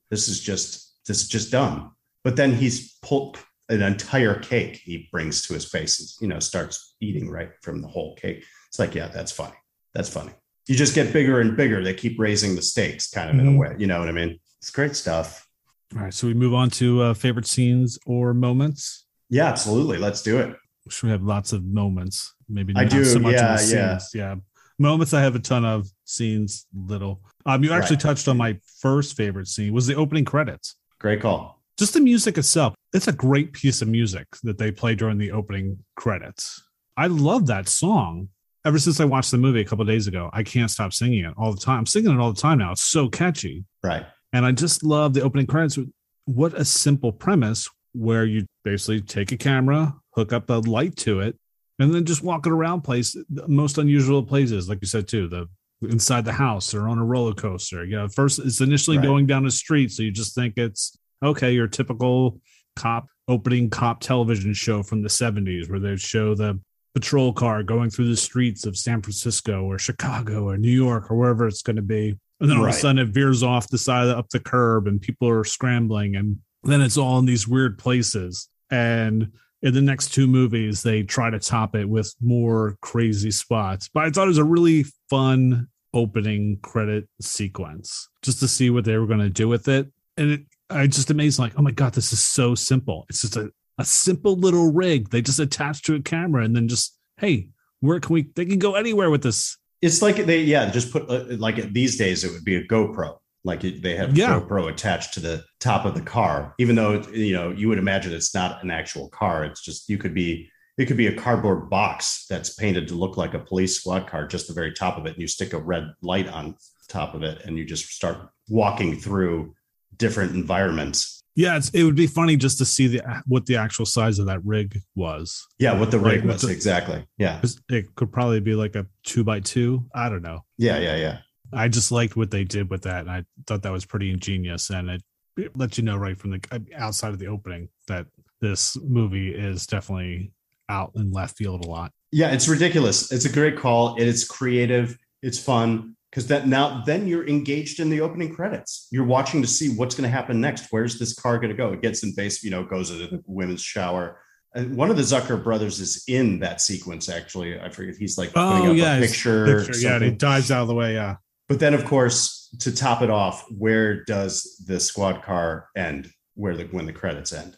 this 0.09 0.27
is 0.27 0.39
just 0.39 0.97
this 1.07 1.21
is 1.21 1.27
just 1.27 1.51
dumb 1.51 1.95
but 2.23 2.35
then 2.35 2.53
he's 2.53 2.97
pulled 3.01 3.37
an 3.69 3.81
entire 3.81 4.35
cake 4.39 4.81
he 4.83 5.07
brings 5.11 5.43
to 5.43 5.53
his 5.53 5.65
face 5.69 5.99
and 5.99 6.09
you 6.21 6.33
know 6.33 6.39
starts 6.39 6.95
eating 7.01 7.29
right 7.29 7.51
from 7.61 7.81
the 7.81 7.87
whole 7.87 8.15
cake 8.15 8.43
it's 8.67 8.79
like 8.79 8.95
yeah 8.95 9.07
that's 9.07 9.31
funny 9.31 9.57
that's 9.93 10.09
funny 10.09 10.33
you 10.69 10.75
just 10.75 10.93
get 10.93 11.11
bigger 11.11 11.41
and 11.41 11.57
bigger. 11.57 11.83
They 11.83 11.95
keep 11.95 12.19
raising 12.19 12.55
the 12.55 12.61
stakes, 12.61 13.09
kind 13.09 13.29
of 13.29 13.35
mm-hmm. 13.35 13.39
in 13.39 13.47
a 13.47 13.49
mm-hmm. 13.49 13.59
way. 13.59 13.75
You 13.79 13.87
know 13.87 13.99
what 13.99 14.07
I 14.07 14.11
mean? 14.11 14.39
It's 14.61 14.69
great 14.69 14.95
stuff. 14.95 15.47
All 15.95 16.03
right, 16.03 16.13
so 16.13 16.27
we 16.27 16.35
move 16.35 16.53
on 16.53 16.69
to 16.71 17.01
uh, 17.01 17.13
favorite 17.15 17.47
scenes 17.47 17.97
or 18.05 18.35
moments. 18.35 19.07
Yeah, 19.31 19.45
absolutely. 19.45 19.97
Let's 19.97 20.21
do 20.21 20.37
it. 20.37 20.55
Sure, 20.87 21.07
we 21.07 21.11
have 21.11 21.23
lots 21.23 21.53
of 21.53 21.65
moments. 21.65 22.35
Maybe 22.47 22.73
I 22.75 22.85
do. 22.85 23.03
So 23.03 23.17
much 23.17 23.33
yeah, 23.33 23.59
yeah, 23.61 23.99
yeah. 24.13 24.35
Moments 24.79 25.13
I 25.13 25.21
have 25.21 25.35
a 25.35 25.39
ton 25.39 25.65
of. 25.65 25.87
Scenes 26.05 26.65
little. 26.73 27.21
Um, 27.45 27.63
you 27.63 27.71
actually 27.71 27.97
right. 27.97 28.01
touched 28.01 28.27
on 28.27 28.37
my 28.37 28.57
first 28.79 29.15
favorite 29.15 29.47
scene 29.47 29.73
was 29.73 29.85
the 29.85 29.95
opening 29.95 30.25
credits. 30.25 30.75
Great 30.99 31.21
call. 31.21 31.61
Just 31.77 31.93
the 31.93 32.01
music 32.01 32.37
itself. 32.37 32.73
It's 32.93 33.07
a 33.07 33.13
great 33.13 33.53
piece 33.53 33.83
of 33.83 33.87
music 33.87 34.25
that 34.41 34.57
they 34.57 34.71
play 34.71 34.95
during 34.95 35.19
the 35.19 35.31
opening 35.31 35.77
credits. 35.95 36.63
I 36.97 37.07
love 37.07 37.45
that 37.47 37.69
song 37.69 38.29
ever 38.65 38.79
since 38.79 38.99
I 38.99 39.05
watched 39.05 39.31
the 39.31 39.37
movie 39.37 39.61
a 39.61 39.65
couple 39.65 39.85
days 39.85 40.07
ago, 40.07 40.29
I 40.33 40.43
can't 40.43 40.69
stop 40.69 40.93
singing 40.93 41.25
it 41.25 41.33
all 41.37 41.53
the 41.53 41.59
time. 41.59 41.79
I'm 41.79 41.85
singing 41.85 42.11
it 42.11 42.19
all 42.19 42.33
the 42.33 42.41
time 42.41 42.59
now. 42.59 42.71
It's 42.71 42.83
so 42.83 43.09
catchy. 43.09 43.65
Right. 43.83 44.05
And 44.33 44.45
I 44.45 44.51
just 44.51 44.83
love 44.83 45.13
the 45.13 45.21
opening 45.21 45.47
credits. 45.47 45.79
What 46.25 46.53
a 46.53 46.65
simple 46.65 47.11
premise 47.11 47.67
where 47.93 48.25
you 48.25 48.45
basically 48.63 49.01
take 49.01 49.31
a 49.31 49.37
camera, 49.37 49.95
hook 50.11 50.33
up 50.33 50.49
a 50.49 50.53
light 50.53 50.95
to 50.97 51.21
it, 51.21 51.37
and 51.79 51.93
then 51.93 52.05
just 52.05 52.23
walking 52.23 52.51
around 52.51 52.81
place, 52.81 53.15
the 53.29 53.47
most 53.47 53.77
unusual 53.77 54.23
places, 54.23 54.69
like 54.69 54.79
you 54.81 54.87
said 54.87 55.07
too, 55.07 55.27
the 55.27 55.47
inside 55.81 56.25
the 56.25 56.33
house 56.33 56.73
or 56.73 56.89
on 56.89 56.97
a 56.97 57.05
roller 57.05 57.33
coaster. 57.33 57.85
You 57.85 57.95
know, 57.95 58.07
first 58.09 58.39
it's 58.39 58.61
initially 58.61 58.97
right. 58.97 59.05
going 59.05 59.25
down 59.25 59.45
a 59.45 59.51
street, 59.51 59.91
so 59.91 60.03
you 60.03 60.11
just 60.11 60.35
think 60.35 60.57
it's 60.57 60.97
okay, 61.23 61.51
your 61.51 61.67
typical 61.67 62.39
cop 62.75 63.07
opening 63.27 63.69
cop 63.69 64.01
television 64.01 64.53
show 64.53 64.83
from 64.83 65.01
the 65.01 65.09
70s 65.09 65.69
where 65.69 65.79
they 65.79 65.95
show 65.95 66.35
the 66.35 66.59
patrol 66.93 67.31
car 67.31 67.63
going 67.63 67.89
through 67.89 68.09
the 68.09 68.17
streets 68.17 68.65
of 68.65 68.77
San 68.77 69.01
Francisco 69.01 69.63
or 69.63 69.77
Chicago 69.77 70.47
or 70.47 70.57
New 70.57 70.71
York 70.71 71.11
or 71.11 71.15
wherever 71.15 71.47
it's 71.47 71.61
going 71.61 71.75
to 71.75 71.81
be. 71.81 72.17
And 72.39 72.49
then 72.49 72.57
all 72.57 72.63
right. 72.63 72.71
of 72.71 72.75
a 72.75 72.79
sudden 72.79 72.99
it 72.99 73.09
veers 73.09 73.43
off 73.43 73.69
the 73.69 73.77
side 73.77 74.07
of, 74.07 74.17
up 74.17 74.29
the 74.29 74.39
curb 74.39 74.87
and 74.87 74.99
people 74.99 75.29
are 75.29 75.43
scrambling. 75.43 76.15
And 76.15 76.37
then 76.63 76.81
it's 76.81 76.97
all 76.97 77.19
in 77.19 77.25
these 77.25 77.47
weird 77.47 77.77
places. 77.77 78.49
And 78.71 79.31
in 79.61 79.73
the 79.73 79.81
next 79.81 80.13
two 80.13 80.27
movies, 80.27 80.83
they 80.83 81.03
try 81.03 81.29
to 81.29 81.39
top 81.39 81.75
it 81.75 81.87
with 81.87 82.13
more 82.21 82.77
crazy 82.81 83.31
spots. 83.31 83.89
But 83.93 84.05
I 84.05 84.09
thought 84.09 84.25
it 84.25 84.27
was 84.27 84.37
a 84.37 84.43
really 84.43 84.85
fun 85.09 85.67
opening 85.93 86.59
credit 86.61 87.07
sequence 87.19 88.09
just 88.21 88.39
to 88.39 88.47
see 88.47 88.69
what 88.69 88.85
they 88.85 88.97
were 88.97 89.07
going 89.07 89.19
to 89.19 89.29
do 89.29 89.47
with 89.47 89.67
it. 89.67 89.87
And 90.17 90.31
it, 90.31 90.41
I 90.69 90.87
just 90.87 91.09
amazed, 91.09 91.39
like, 91.39 91.53
oh 91.57 91.61
my 91.61 91.71
God, 91.71 91.93
this 91.93 92.13
is 92.13 92.21
so 92.21 92.55
simple. 92.55 93.05
It's 93.09 93.21
just 93.21 93.35
a 93.35 93.51
a 93.79 93.85
simple 93.85 94.35
little 94.35 94.71
rig 94.71 95.09
they 95.09 95.21
just 95.21 95.39
attach 95.39 95.81
to 95.83 95.95
a 95.95 96.01
camera 96.01 96.43
and 96.43 96.55
then 96.55 96.67
just 96.67 96.97
hey 97.17 97.47
where 97.79 97.99
can 97.99 98.13
we 98.13 98.23
they 98.35 98.45
can 98.45 98.59
go 98.59 98.75
anywhere 98.75 99.09
with 99.09 99.23
this 99.23 99.57
it's 99.81 100.01
like 100.01 100.17
they 100.17 100.41
yeah 100.41 100.69
just 100.69 100.91
put 100.91 101.09
uh, 101.09 101.23
like 101.37 101.55
these 101.71 101.97
days 101.97 102.25
it 102.25 102.31
would 102.31 102.43
be 102.43 102.57
a 102.57 102.67
gopro 102.67 103.17
like 103.43 103.61
they 103.61 103.95
have 103.95 104.17
yeah. 104.17 104.39
gopro 104.39 104.69
attached 104.69 105.13
to 105.13 105.19
the 105.19 105.43
top 105.59 105.85
of 105.85 105.93
the 105.93 106.01
car 106.01 106.53
even 106.59 106.75
though 106.75 107.01
you 107.13 107.33
know 107.33 107.51
you 107.51 107.67
would 107.69 107.77
imagine 107.77 108.13
it's 108.13 108.35
not 108.35 108.63
an 108.63 108.69
actual 108.69 109.09
car 109.09 109.43
it's 109.45 109.61
just 109.61 109.89
you 109.89 109.97
could 109.97 110.13
be 110.13 110.49
it 110.77 110.85
could 110.85 110.97
be 110.97 111.07
a 111.07 111.15
cardboard 111.15 111.69
box 111.69 112.25
that's 112.29 112.53
painted 112.55 112.87
to 112.87 112.95
look 112.95 113.17
like 113.17 113.33
a 113.33 113.39
police 113.39 113.75
squad 113.75 114.07
car 114.07 114.27
just 114.27 114.47
the 114.47 114.53
very 114.53 114.73
top 114.73 114.97
of 114.97 115.05
it 115.05 115.13
and 115.13 115.21
you 115.21 115.27
stick 115.27 115.53
a 115.53 115.59
red 115.59 115.91
light 116.01 116.27
on 116.27 116.55
top 116.87 117.13
of 117.13 117.23
it 117.23 117.41
and 117.45 117.57
you 117.57 117.65
just 117.65 117.85
start 117.85 118.17
walking 118.49 118.97
through 118.97 119.53
different 119.97 120.33
environments 120.33 121.19
yeah, 121.35 121.57
it 121.73 121.85
would 121.85 121.95
be 121.95 122.07
funny 122.07 122.35
just 122.35 122.57
to 122.57 122.65
see 122.65 122.87
the 122.87 123.01
what 123.25 123.45
the 123.45 123.55
actual 123.55 123.85
size 123.85 124.19
of 124.19 124.25
that 124.25 124.43
rig 124.43 124.77
was. 124.93 125.47
Yeah, 125.57 125.79
what 125.79 125.89
the 125.89 125.97
rig 125.97 126.25
was 126.25 126.41
the, 126.41 126.49
exactly. 126.49 127.07
Yeah, 127.17 127.41
it 127.69 127.95
could 127.95 128.11
probably 128.11 128.41
be 128.41 128.55
like 128.55 128.75
a 128.75 128.85
two 129.03 129.23
by 129.23 129.39
two. 129.39 129.85
I 129.95 130.09
don't 130.09 130.21
know. 130.21 130.43
Yeah, 130.57 130.79
yeah, 130.79 130.97
yeah. 130.97 131.19
I 131.53 131.67
just 131.67 131.91
liked 131.91 132.15
what 132.15 132.31
they 132.31 132.43
did 132.43 132.69
with 132.69 132.83
that, 132.83 133.01
and 133.01 133.11
I 133.11 133.25
thought 133.47 133.63
that 133.63 133.71
was 133.71 133.85
pretty 133.85 134.11
ingenious, 134.11 134.69
and 134.69 134.89
it, 134.89 135.03
it 135.37 135.57
lets 135.57 135.77
you 135.77 135.83
know 135.83 135.97
right 135.97 136.17
from 136.17 136.31
the 136.31 136.41
uh, 136.51 136.59
outside 136.75 137.09
of 137.09 137.19
the 137.19 137.27
opening 137.27 137.69
that 137.87 138.07
this 138.41 138.77
movie 138.81 139.33
is 139.33 139.67
definitely 139.67 140.31
out 140.69 140.91
in 140.95 141.11
left 141.11 141.37
field 141.37 141.65
a 141.65 141.67
lot. 141.67 141.91
Yeah, 142.11 142.31
it's 142.31 142.47
ridiculous. 142.47 143.11
It's 143.11 143.25
a 143.25 143.31
great 143.31 143.57
call. 143.57 143.95
It's 143.97 144.25
creative. 144.25 144.97
It's 145.21 145.39
fun 145.39 145.95
because 146.09 146.27
that 146.27 146.47
now 146.47 146.83
then 146.85 147.07
you're 147.07 147.27
engaged 147.27 147.79
in 147.79 147.89
the 147.89 148.01
opening 148.01 148.33
credits. 148.33 148.87
You're 148.91 149.05
watching 149.05 149.41
to 149.41 149.47
see 149.47 149.75
what's 149.75 149.95
going 149.95 150.09
to 150.09 150.15
happen 150.15 150.41
next. 150.41 150.67
Where's 150.71 150.97
this 150.97 151.13
car 151.13 151.37
going 151.37 151.49
to 151.49 151.55
go? 151.55 151.73
It 151.73 151.81
gets 151.81 152.03
in 152.03 152.15
base, 152.15 152.43
you 152.43 152.51
know, 152.51 152.63
goes 152.63 152.91
into 152.91 153.07
the 153.07 153.23
women's 153.27 153.61
shower. 153.61 154.21
And 154.55 154.75
one 154.75 154.89
of 154.89 154.97
the 154.97 155.03
Zucker 155.03 155.43
brothers 155.43 155.79
is 155.79 156.03
in 156.07 156.39
that 156.39 156.61
sequence. 156.61 157.09
Actually, 157.09 157.59
I 157.59 157.69
forget. 157.69 157.95
He's 157.97 158.17
like 158.17 158.31
oh 158.35 158.71
yeah, 158.71 158.99
picture. 158.99 159.63
picture 159.63 159.79
yeah, 159.79 159.99
he 159.99 160.11
dives 160.11 160.49
out 160.49 160.63
of 160.63 160.67
the 160.67 160.73
way. 160.73 160.93
Yeah. 160.93 161.17
But 161.49 161.59
then, 161.59 161.73
of 161.73 161.83
course, 161.83 162.55
to 162.59 162.73
top 162.73 163.01
it 163.01 163.09
off, 163.09 163.45
where 163.49 164.03
does 164.05 164.63
the 164.65 164.79
squad 164.79 165.23
car 165.23 165.67
end? 165.75 166.09
Where 166.35 166.55
the 166.55 166.65
when 166.65 166.85
the 166.85 166.93
credits 166.93 167.33
end? 167.33 167.57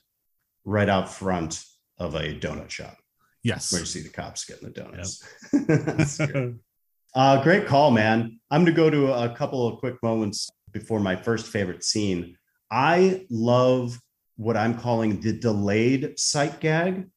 Right 0.65 0.89
out 0.89 1.11
front 1.11 1.63
of 1.99 2.15
a 2.15 2.33
donut 2.39 2.69
shop. 2.69 2.97
Yes. 3.43 3.71
Where 3.71 3.81
you 3.81 3.85
see 3.85 4.01
the 4.01 4.09
cops 4.09 4.45
getting 4.45 4.69
the 4.69 4.81
donuts. 4.81 5.23
Yep. 5.53 6.53
uh, 7.15 7.43
great 7.43 7.67
call, 7.67 7.91
man. 7.91 8.39
I'm 8.49 8.63
going 8.63 8.73
to 8.73 8.81
go 8.81 8.89
to 8.89 9.13
a 9.13 9.35
couple 9.35 9.67
of 9.67 9.79
quick 9.79 9.95
moments 10.01 10.49
before 10.71 10.99
my 10.99 11.15
first 11.15 11.47
favorite 11.47 11.83
scene. 11.83 12.37
I 12.71 13.25
love 13.29 13.99
what 14.37 14.57
I'm 14.57 14.77
calling 14.77 15.19
the 15.19 15.33
delayed 15.33 16.17
sight 16.17 16.59
gag 16.59 17.09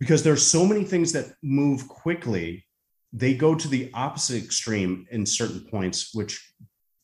because 0.00 0.22
there's 0.22 0.46
so 0.46 0.64
many 0.64 0.84
things 0.84 1.12
that 1.12 1.34
move 1.42 1.86
quickly. 1.88 2.64
They 3.12 3.34
go 3.34 3.54
to 3.54 3.68
the 3.68 3.90
opposite 3.94 4.42
extreme 4.42 5.06
in 5.10 5.26
certain 5.26 5.60
points, 5.70 6.14
which 6.14 6.54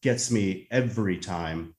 gets 0.02 0.30
me 0.30 0.66
every 0.70 1.18
time. 1.18 1.74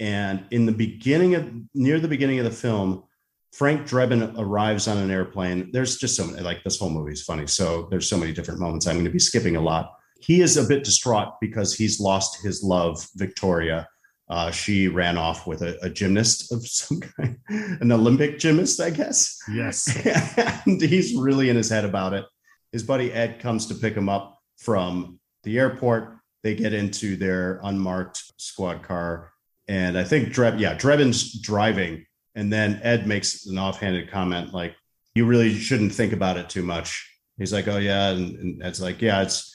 And 0.00 0.44
in 0.50 0.66
the 0.66 0.72
beginning 0.72 1.34
of 1.34 1.50
near 1.74 2.00
the 2.00 2.08
beginning 2.08 2.38
of 2.38 2.44
the 2.44 2.50
film, 2.50 3.04
Frank 3.52 3.86
Drebin 3.86 4.34
arrives 4.36 4.88
on 4.88 4.98
an 4.98 5.10
airplane. 5.10 5.70
There's 5.72 5.96
just 5.96 6.16
so 6.16 6.26
many, 6.26 6.42
like 6.42 6.64
this 6.64 6.78
whole 6.78 6.90
movie 6.90 7.12
is 7.12 7.22
funny. 7.22 7.46
So 7.46 7.86
there's 7.90 8.08
so 8.08 8.18
many 8.18 8.32
different 8.32 8.58
moments. 8.58 8.86
I'm 8.86 8.96
going 8.96 9.04
to 9.04 9.10
be 9.10 9.18
skipping 9.18 9.56
a 9.56 9.60
lot. 9.60 9.92
He 10.20 10.40
is 10.40 10.56
a 10.56 10.64
bit 10.64 10.82
distraught 10.82 11.34
because 11.40 11.74
he's 11.74 12.00
lost 12.00 12.42
his 12.42 12.64
love, 12.64 13.06
Victoria. 13.14 13.86
Uh, 14.28 14.50
she 14.50 14.88
ran 14.88 15.18
off 15.18 15.46
with 15.46 15.62
a, 15.62 15.78
a, 15.82 15.90
gymnast 15.90 16.50
of 16.50 16.66
some 16.66 16.98
kind, 16.98 17.38
an 17.48 17.92
Olympic 17.92 18.38
gymnast, 18.38 18.80
I 18.80 18.88
guess. 18.88 19.38
Yes. 19.52 19.86
and 20.66 20.80
he's 20.80 21.14
really 21.14 21.50
in 21.50 21.56
his 21.56 21.68
head 21.68 21.84
about 21.84 22.14
it. 22.14 22.24
His 22.74 22.82
buddy 22.82 23.10
Ed 23.12 23.40
comes 23.40 23.66
to 23.68 23.74
pick 23.74 23.94
him 23.94 24.10
up 24.10 24.38
from 24.58 25.18
the 25.44 25.58
airport. 25.58 26.18
They 26.42 26.54
get 26.54 26.74
into 26.74 27.16
their 27.16 27.60
unmarked 27.62 28.22
squad 28.36 28.82
car. 28.82 29.30
And 29.66 29.96
I 29.96 30.04
think 30.04 30.28
Dreb, 30.28 30.60
yeah, 30.60 30.74
Drebin's 30.74 31.40
driving 31.40 32.04
and 32.34 32.52
then 32.52 32.80
Ed 32.82 33.06
makes 33.06 33.46
an 33.46 33.58
offhanded 33.58 34.10
comment 34.10 34.52
like, 34.52 34.74
"You 35.14 35.26
really 35.26 35.54
shouldn't 35.54 35.94
think 35.94 36.12
about 36.12 36.36
it 36.36 36.50
too 36.50 36.62
much." 36.62 37.08
He's 37.38 37.52
like, 37.52 37.68
"Oh 37.68 37.78
yeah," 37.78 38.10
and, 38.10 38.36
and 38.36 38.62
Ed's 38.62 38.80
like, 38.80 39.00
"Yeah, 39.00 39.22
it's." 39.22 39.52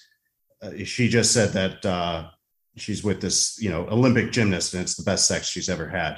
Uh, 0.62 0.84
she 0.84 1.08
just 1.08 1.32
said 1.32 1.54
that 1.54 1.86
uh, 1.86 2.30
she's 2.76 3.04
with 3.04 3.22
this, 3.22 3.58
you 3.62 3.70
know, 3.70 3.88
Olympic 3.90 4.32
gymnast, 4.32 4.74
and 4.74 4.82
it's 4.82 4.96
the 4.96 5.04
best 5.04 5.28
sex 5.28 5.48
she's 5.48 5.70
ever 5.70 5.88
had. 5.88 6.18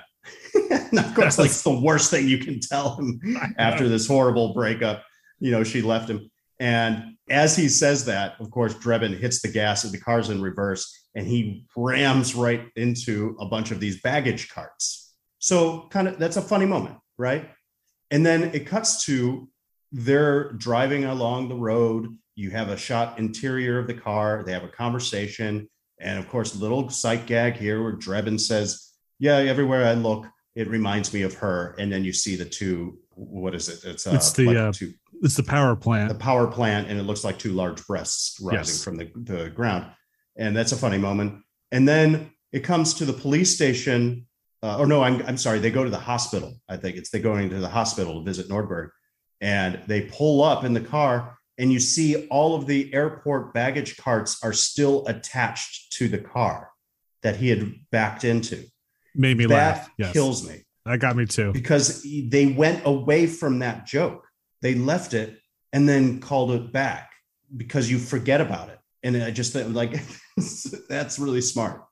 and 0.72 1.00
of 1.00 1.14
course, 1.16 1.38
like 1.38 1.48
it's 1.48 1.64
the 1.64 1.80
worst 1.80 2.10
thing 2.10 2.28
you 2.28 2.40
can 2.40 2.60
tell 2.60 2.96
him 2.96 3.20
after 3.58 3.88
this 3.88 4.08
horrible 4.08 4.54
breakup. 4.54 5.04
You 5.40 5.52
know, 5.52 5.64
she 5.64 5.82
left 5.82 6.10
him, 6.10 6.31
and 6.62 7.18
as 7.30 7.56
he 7.56 7.68
says 7.68 8.06
that, 8.06 8.36
of 8.40 8.50
course, 8.52 8.74
Drebin 8.76 9.18
hits 9.18 9.42
the 9.42 9.50
gas, 9.50 9.84
and 9.84 9.94
the 9.94 10.00
car's 10.00 10.30
in 10.30 10.42
reverse, 10.42 11.08
and 11.16 11.28
he 11.28 11.66
rams 11.76 12.36
right 12.36 12.68
into 12.78 13.36
a 13.40 13.46
bunch 13.46 13.72
of 13.72 13.80
these 13.82 14.02
baggage 14.02 14.50
carts 14.50 15.02
so 15.42 15.88
kind 15.90 16.08
of 16.08 16.20
that's 16.20 16.38
a 16.38 16.42
funny 16.42 16.68
moment, 16.68 16.98
right? 17.18 17.50
And 18.12 18.24
then 18.24 18.44
it 18.54 18.68
cuts 18.68 19.04
to 19.06 19.50
they're 19.92 20.54
driving 20.54 21.06
along 21.06 21.50
the 21.50 21.56
road. 21.56 22.16
You 22.36 22.52
have 22.52 22.70
a 22.70 22.78
shot 22.78 23.18
interior 23.18 23.80
of 23.80 23.88
the 23.88 23.96
car. 23.96 24.44
They 24.46 24.54
have 24.54 24.64
a 24.64 24.70
conversation. 24.70 25.68
And 26.00 26.20
of 26.20 26.30
course, 26.30 26.56
little 26.56 26.90
sight 26.90 27.26
gag 27.26 27.56
here 27.56 27.82
where 27.82 27.94
Drebin 27.94 28.40
says, 28.40 28.92
Yeah, 29.18 29.38
everywhere 29.38 29.86
I 29.86 29.94
look, 29.94 30.28
it 30.56 30.68
reminds 30.70 31.12
me 31.12 31.24
of 31.24 31.34
her. 31.36 31.76
And 31.80 31.92
then 31.92 32.04
you 32.04 32.14
see 32.14 32.36
the 32.36 32.46
two, 32.46 33.00
what 33.16 33.56
is 33.56 33.68
it? 33.68 33.84
It's, 33.84 34.06
uh, 34.06 34.12
it's 34.12 34.32
the, 34.34 34.46
like 34.46 34.58
uh, 34.58 34.72
two, 34.74 34.94
it's 35.22 35.36
the 35.36 35.44
power 35.44 35.76
plant. 35.76 36.10
The 36.10 36.16
power 36.16 36.48
plant. 36.48 36.90
And 36.90 37.00
it 37.00 37.04
looks 37.04 37.24
like 37.24 37.40
two 37.40 37.54
large 37.54 37.86
breasts 37.88 38.40
rising 38.42 38.60
yes. 38.60 38.84
from 38.84 38.98
the, 38.98 39.12
the 39.16 39.50
ground. 39.50 39.86
And 40.38 40.56
that's 40.56 40.72
a 40.72 40.78
funny 40.78 40.98
moment. 40.98 41.42
And 41.72 41.88
then 41.88 42.32
it 42.52 42.62
comes 42.62 42.94
to 42.96 43.06
the 43.06 43.14
police 43.14 43.54
station 43.54 44.28
uh, 44.64 44.78
or 44.78 44.86
no, 44.86 45.02
I'm, 45.02 45.24
I'm 45.26 45.38
sorry, 45.38 45.60
they 45.60 45.72
go 45.72 45.84
to 45.84 45.90
the 45.90 46.00
hospital. 46.00 46.54
I 46.70 46.78
think 46.78 46.98
it's 46.98 47.10
they're 47.10 47.22
going 47.22 47.50
to 47.50 47.60
the 47.60 47.70
hospital 47.70 48.20
to 48.20 48.24
visit 48.24 48.48
Nordberg. 48.48 48.90
And 49.40 49.82
they 49.88 50.02
pull 50.02 50.44
up 50.44 50.64
in 50.64 50.74
the 50.74 50.82
car, 50.82 51.38
and 51.58 51.74
you 51.74 51.80
see 51.80 52.28
all 52.28 52.56
of 52.56 52.68
the 52.68 52.94
airport 52.94 53.56
baggage 53.56 53.98
carts 53.98 54.38
are 54.44 54.54
still 54.54 55.08
attached 55.08 55.94
to 55.94 56.08
the 56.08 56.20
car 56.20 56.70
that 57.24 57.38
he 57.38 57.50
had 57.50 57.74
backed 57.92 58.24
into. 58.24 58.66
Made 59.16 59.38
me 59.38 59.48
that 59.48 59.56
laugh. 59.56 59.90
Yes. 59.98 60.14
Kills 60.14 60.48
me. 60.48 60.64
That 60.86 61.00
got 61.00 61.16
me 61.16 61.26
too. 61.26 61.52
Because 61.54 62.04
they 62.04 62.48
went 62.48 62.86
away 62.86 63.26
from 63.26 63.60
that 63.60 63.88
joke. 63.88 64.28
They 64.62 64.76
left 64.76 65.14
it 65.14 65.40
and 65.74 65.88
then 65.88 66.20
called 66.20 66.52
it 66.52 66.72
back 66.72 67.12
because 67.56 67.90
you 67.90 67.98
forget 67.98 68.42
about 68.42 68.70
it. 68.70 68.80
And 69.04 69.18
I 69.18 69.32
just 69.32 69.56
like 69.56 70.00
that's 70.90 71.20
really 71.20 71.42
smart. 71.42 71.84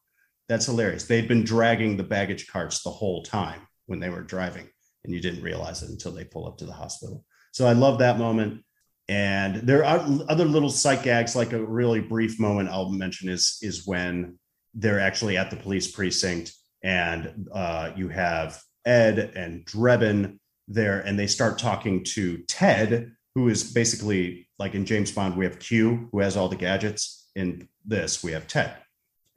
That's 0.47 0.65
hilarious. 0.65 1.05
They'd 1.05 1.27
been 1.27 1.43
dragging 1.43 1.97
the 1.97 2.03
baggage 2.03 2.47
carts 2.47 2.83
the 2.83 2.89
whole 2.89 3.23
time 3.23 3.61
when 3.85 3.99
they 3.99 4.09
were 4.09 4.23
driving, 4.23 4.67
and 5.03 5.13
you 5.13 5.19
didn't 5.19 5.43
realize 5.43 5.83
it 5.83 5.89
until 5.89 6.11
they 6.11 6.23
pull 6.23 6.47
up 6.47 6.57
to 6.57 6.65
the 6.65 6.73
hospital. 6.73 7.23
So 7.51 7.67
I 7.67 7.73
love 7.73 7.99
that 7.99 8.17
moment. 8.17 8.63
And 9.07 9.55
there 9.55 9.83
are 9.83 10.05
other 10.29 10.45
little 10.45 10.69
sight 10.69 11.01
gags, 11.01 11.35
like 11.35 11.53
a 11.53 11.63
really 11.63 11.99
brief 11.99 12.39
moment 12.39 12.69
I'll 12.69 12.91
mention 12.91 13.27
is 13.27 13.57
is 13.61 13.87
when 13.87 14.37
they're 14.75 14.99
actually 14.99 15.35
at 15.37 15.49
the 15.49 15.55
police 15.55 15.89
precinct, 15.89 16.53
and 16.83 17.47
uh, 17.51 17.91
you 17.95 18.09
have 18.09 18.61
Ed 18.85 19.17
and 19.35 19.65
Drebin 19.65 20.37
there, 20.69 21.01
and 21.01 21.19
they 21.19 21.27
start 21.27 21.57
talking 21.57 22.03
to 22.03 22.37
Ted, 22.47 23.11
who 23.35 23.49
is 23.49 23.73
basically 23.73 24.47
like 24.59 24.75
in 24.75 24.85
James 24.85 25.11
Bond, 25.11 25.35
we 25.35 25.45
have 25.45 25.59
Q, 25.59 26.09
who 26.11 26.19
has 26.19 26.37
all 26.37 26.49
the 26.49 26.55
gadgets. 26.55 27.29
In 27.35 27.67
this, 27.85 28.23
we 28.23 28.33
have 28.33 28.47
Ted. 28.47 28.75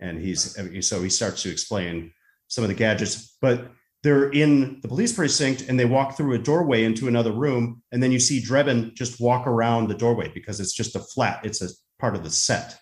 And 0.00 0.20
he's 0.20 0.56
so 0.86 1.02
he 1.02 1.10
starts 1.10 1.42
to 1.42 1.50
explain 1.50 2.12
some 2.48 2.64
of 2.64 2.68
the 2.68 2.74
gadgets 2.74 3.36
but 3.40 3.70
they're 4.02 4.30
in 4.30 4.80
the 4.82 4.88
police 4.88 5.12
precinct 5.12 5.68
and 5.68 5.78
they 5.78 5.84
walk 5.84 6.16
through 6.16 6.34
a 6.34 6.38
doorway 6.38 6.82
into 6.82 7.06
another 7.06 7.30
room. 7.30 7.82
And 7.92 8.02
then 8.02 8.10
you 8.10 8.18
see 8.18 8.42
Drebin 8.42 8.94
just 8.94 9.20
walk 9.20 9.46
around 9.46 9.88
the 9.88 9.94
doorway 9.94 10.28
because 10.34 10.58
it's 10.58 10.72
just 10.72 10.96
a 10.96 11.00
flat 11.00 11.44
it's 11.44 11.62
a 11.62 11.68
part 12.00 12.16
of 12.16 12.24
the 12.24 12.30
set. 12.30 12.78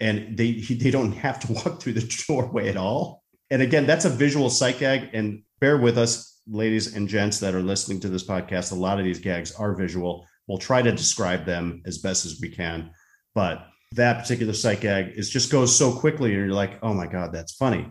And 0.00 0.36
they 0.36 0.52
they 0.52 0.90
don't 0.90 1.12
have 1.12 1.38
to 1.40 1.52
walk 1.52 1.80
through 1.80 1.94
the 1.94 2.24
doorway 2.26 2.68
at 2.68 2.76
all. 2.76 3.22
And 3.50 3.62
again 3.62 3.86
that's 3.86 4.04
a 4.04 4.10
visual 4.10 4.50
sight 4.50 4.80
gag 4.80 5.10
and 5.12 5.42
bear 5.60 5.78
with 5.78 5.96
us 5.96 6.37
ladies 6.50 6.94
and 6.94 7.08
gents 7.08 7.38
that 7.40 7.54
are 7.54 7.62
listening 7.62 8.00
to 8.00 8.08
this 8.08 8.26
podcast 8.26 8.72
a 8.72 8.74
lot 8.74 8.98
of 8.98 9.04
these 9.04 9.20
gags 9.20 9.52
are 9.52 9.74
visual. 9.74 10.26
We'll 10.46 10.58
try 10.58 10.80
to 10.80 10.92
describe 10.92 11.44
them 11.44 11.82
as 11.84 11.98
best 11.98 12.24
as 12.24 12.38
we 12.40 12.48
can 12.48 12.90
but 13.34 13.66
that 13.92 14.20
particular 14.20 14.52
sight 14.52 14.80
gag 14.80 15.12
is 15.14 15.30
just 15.30 15.50
goes 15.50 15.76
so 15.76 15.92
quickly 15.92 16.34
and 16.34 16.46
you're 16.46 16.54
like 16.54 16.78
oh 16.82 16.94
my 16.94 17.06
god 17.06 17.32
that's 17.32 17.52
funny. 17.52 17.90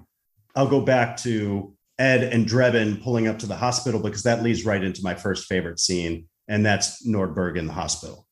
I'll 0.56 0.67
go 0.67 0.82
back 0.82 1.17
to 1.17 1.74
ed 2.00 2.24
and 2.24 2.46
drebin 2.46 3.02
pulling 3.04 3.28
up 3.28 3.39
to 3.39 3.48
the 3.48 3.56
hospital 3.56 4.02
because 4.02 4.24
that 4.24 4.43
leads 4.43 4.65
right 4.65 4.84
into 4.84 5.02
my 5.04 5.15
first 5.15 5.46
favorite 5.46 5.80
scene 5.80 6.28
and 6.48 6.66
that's 6.66 7.08
nordberg 7.08 7.58
in 7.58 7.68
the 7.68 7.74
hospital. 7.74 8.28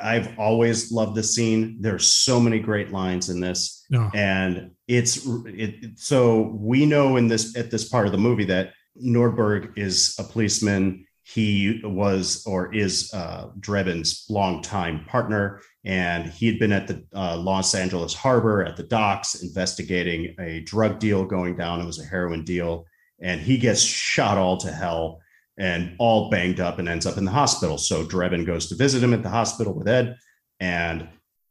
I've 0.00 0.38
always 0.38 0.92
loved 0.92 1.14
this 1.14 1.34
scene. 1.34 1.78
There's 1.80 2.06
so 2.06 2.40
many 2.40 2.58
great 2.58 2.90
lines 2.90 3.30
in 3.30 3.40
this 3.40 3.84
and 4.14 4.72
it's 4.88 5.26
it, 5.46 5.98
so 5.98 6.56
we 6.58 6.86
know 6.86 7.16
in 7.16 7.28
this 7.28 7.56
at 7.56 7.70
this 7.70 7.88
part 7.88 8.06
of 8.06 8.12
the 8.12 8.18
movie 8.18 8.46
that 8.46 8.72
nordberg 9.02 9.76
is 9.76 10.14
a 10.18 10.24
policeman 10.24 11.06
he 11.28 11.80
was 11.82 12.44
or 12.46 12.72
is 12.72 13.12
uh, 13.12 13.48
Drebin's 13.58 14.26
longtime 14.30 15.06
partner, 15.06 15.60
and 15.84 16.30
he 16.30 16.46
had 16.46 16.60
been 16.60 16.70
at 16.70 16.86
the 16.86 17.04
uh, 17.12 17.36
Los 17.36 17.74
Angeles 17.74 18.14
harbor 18.14 18.64
at 18.64 18.76
the 18.76 18.84
docks 18.84 19.42
investigating 19.42 20.36
a 20.38 20.60
drug 20.60 21.00
deal 21.00 21.24
going 21.24 21.56
down. 21.56 21.80
It 21.80 21.84
was 21.84 21.98
a 21.98 22.04
heroin 22.04 22.44
deal, 22.44 22.86
and 23.20 23.40
he 23.40 23.58
gets 23.58 23.82
shot 23.82 24.38
all 24.38 24.56
to 24.58 24.70
hell 24.70 25.18
and 25.58 25.96
all 25.98 26.30
banged 26.30 26.60
up 26.60 26.78
and 26.78 26.88
ends 26.88 27.06
up 27.06 27.18
in 27.18 27.24
the 27.24 27.32
hospital. 27.32 27.76
So 27.76 28.04
Drebin 28.04 28.46
goes 28.46 28.68
to 28.68 28.76
visit 28.76 29.02
him 29.02 29.12
at 29.12 29.24
the 29.24 29.28
hospital 29.28 29.74
with 29.74 29.88
Ed, 29.88 30.16
and 30.60 31.08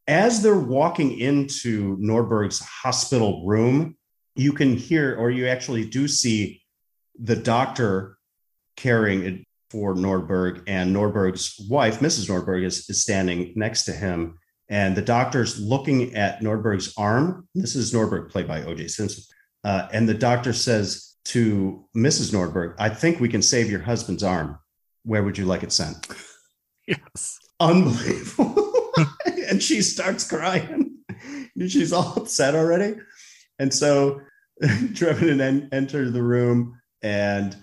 as 0.08 0.42
they're 0.42 0.58
walking 0.58 1.18
into 1.18 1.98
Nordberg's 1.98 2.60
hospital 2.60 3.44
room, 3.44 3.94
you 4.36 4.54
can 4.54 4.74
hear, 4.74 5.16
or 5.16 5.30
you 5.30 5.48
actually 5.48 5.84
do 5.86 6.08
see 6.08 6.62
the 7.18 7.36
doctor 7.36 8.18
carrying 8.76 9.44
for 9.70 9.94
Nordberg, 9.94 10.62
and 10.66 10.94
Nordberg's 10.94 11.60
wife, 11.68 11.98
Mrs. 12.00 12.28
Nordberg, 12.28 12.64
is, 12.64 12.88
is 12.88 13.02
standing 13.02 13.52
next 13.56 13.84
to 13.84 13.92
him. 13.92 14.38
and 14.68 14.96
the 14.96 15.02
doctor's 15.02 15.60
looking 15.60 16.14
at 16.16 16.40
Nordberg's 16.40 16.92
arm. 16.96 17.48
This 17.54 17.76
is 17.76 17.92
Nordberg, 17.92 18.30
played 18.30 18.48
by 18.48 18.62
O.J. 18.62 18.88
Simpson, 18.88 19.22
uh, 19.64 19.88
and 19.92 20.08
the 20.08 20.14
doctor 20.14 20.52
says 20.52 21.16
to 21.26 21.84
Mrs. 21.96 22.32
Nordberg, 22.32 22.74
"I 22.78 22.88
think 22.88 23.20
we 23.20 23.28
can 23.28 23.42
save 23.42 23.70
your 23.70 23.80
husband's 23.80 24.22
arm. 24.22 24.58
Where 25.04 25.22
would 25.22 25.38
you 25.38 25.46
like 25.46 25.62
it 25.62 25.72
sent?" 25.72 26.08
Yes. 26.86 27.38
Unbelievable. 27.60 28.92
and 29.48 29.62
she 29.62 29.82
starts 29.82 30.28
crying. 30.28 30.98
She's 31.58 31.92
all 31.92 32.14
upset 32.16 32.54
already, 32.54 32.96
and 33.58 33.72
so 33.72 34.20
Drebin 34.62 35.40
en- 35.40 35.68
enter 35.72 36.10
the 36.10 36.22
room 36.22 36.80
and 37.02 37.56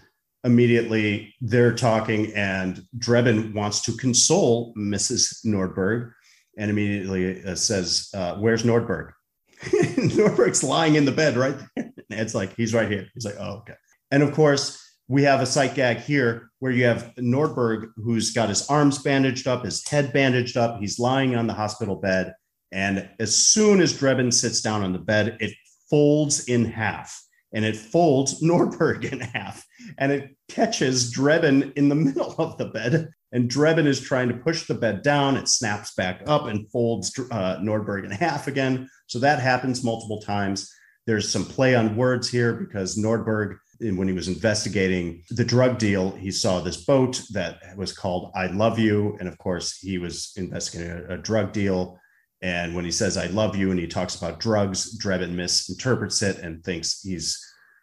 immediately 0.43 1.33
they're 1.41 1.73
talking 1.73 2.33
and 2.33 2.83
Drebin 2.97 3.53
wants 3.53 3.81
to 3.81 3.93
console 3.93 4.73
Mrs. 4.75 5.45
Nordberg 5.45 6.11
and 6.57 6.69
immediately 6.69 7.43
uh, 7.43 7.55
says, 7.55 8.09
uh, 8.13 8.35
where's 8.35 8.63
Nordberg? 8.63 9.11
Nordberg's 9.63 10.63
lying 10.63 10.95
in 10.95 11.05
the 11.05 11.11
bed 11.11 11.37
right 11.37 11.57
there. 11.75 11.89
And 12.09 12.21
it's 12.21 12.35
like, 12.35 12.55
he's 12.55 12.75
right 12.75 12.91
here. 12.91 13.07
He's 13.15 13.25
like, 13.25 13.37
oh, 13.39 13.59
okay. 13.59 13.73
And 14.11 14.21
of 14.21 14.33
course, 14.33 14.79
we 15.07 15.23
have 15.23 15.41
a 15.41 15.47
sight 15.47 15.73
gag 15.73 15.97
here 15.97 16.51
where 16.59 16.71
you 16.71 16.85
have 16.85 17.11
Nordberg 17.17 17.87
who's 17.95 18.33
got 18.33 18.49
his 18.49 18.69
arms 18.69 18.99
bandaged 18.99 19.47
up, 19.47 19.65
his 19.65 19.87
head 19.87 20.13
bandaged 20.13 20.55
up. 20.55 20.79
He's 20.79 20.99
lying 20.99 21.35
on 21.35 21.47
the 21.47 21.53
hospital 21.53 21.95
bed. 21.95 22.35
And 22.71 23.09
as 23.19 23.35
soon 23.35 23.81
as 23.81 23.93
Drebin 23.93 24.31
sits 24.31 24.61
down 24.61 24.83
on 24.83 24.93
the 24.93 24.99
bed, 24.99 25.37
it 25.39 25.53
folds 25.89 26.45
in 26.45 26.65
half 26.65 27.19
and 27.53 27.63
it 27.63 27.75
folds 27.75 28.41
Nordberg 28.43 29.11
in 29.11 29.19
half 29.19 29.65
and 29.97 30.11
it 30.11 30.35
catches 30.49 31.13
Drebin 31.13 31.73
in 31.73 31.89
the 31.89 31.95
middle 32.07 32.35
of 32.37 32.57
the 32.57 32.65
bed. 32.65 33.09
And 33.31 33.49
Drebin 33.49 33.87
is 33.87 33.99
trying 33.99 34.29
to 34.29 34.35
push 34.35 34.67
the 34.67 34.75
bed 34.75 35.01
down. 35.01 35.37
It 35.37 35.47
snaps 35.47 35.95
back 35.95 36.21
up 36.27 36.45
and 36.45 36.69
folds 36.69 37.17
uh, 37.31 37.57
Nordberg 37.57 38.05
in 38.05 38.11
half 38.11 38.47
again. 38.47 38.89
So 39.07 39.19
that 39.19 39.39
happens 39.39 39.83
multiple 39.83 40.21
times. 40.21 40.71
There's 41.07 41.29
some 41.29 41.45
play 41.45 41.75
on 41.75 41.95
words 41.95 42.29
here 42.29 42.53
because 42.53 42.97
Nordberg, 42.97 43.57
when 43.79 44.07
he 44.07 44.13
was 44.13 44.27
investigating 44.27 45.23
the 45.31 45.43
drug 45.43 45.77
deal, 45.79 46.11
he 46.11 46.31
saw 46.31 46.61
this 46.61 46.85
boat 46.85 47.21
that 47.31 47.57
was 47.75 47.91
called 47.91 48.31
I 48.35 48.47
Love 48.47 48.79
You. 48.79 49.17
And 49.19 49.27
of 49.27 49.37
course, 49.39 49.79
he 49.79 49.97
was 49.97 50.31
investigating 50.37 50.91
a, 50.91 51.15
a 51.15 51.17
drug 51.17 51.51
deal. 51.51 51.99
And 52.43 52.75
when 52.75 52.83
he 52.83 52.91
says 52.91 53.15
I 53.15 53.27
love 53.27 53.55
you 53.55 53.71
and 53.71 53.79
he 53.79 53.87
talks 53.87 54.15
about 54.15 54.41
drugs, 54.41 54.99
Drebin 54.99 55.31
misinterprets 55.31 56.21
it 56.21 56.39
and 56.39 56.61
thinks 56.63 57.01
he's 57.01 57.39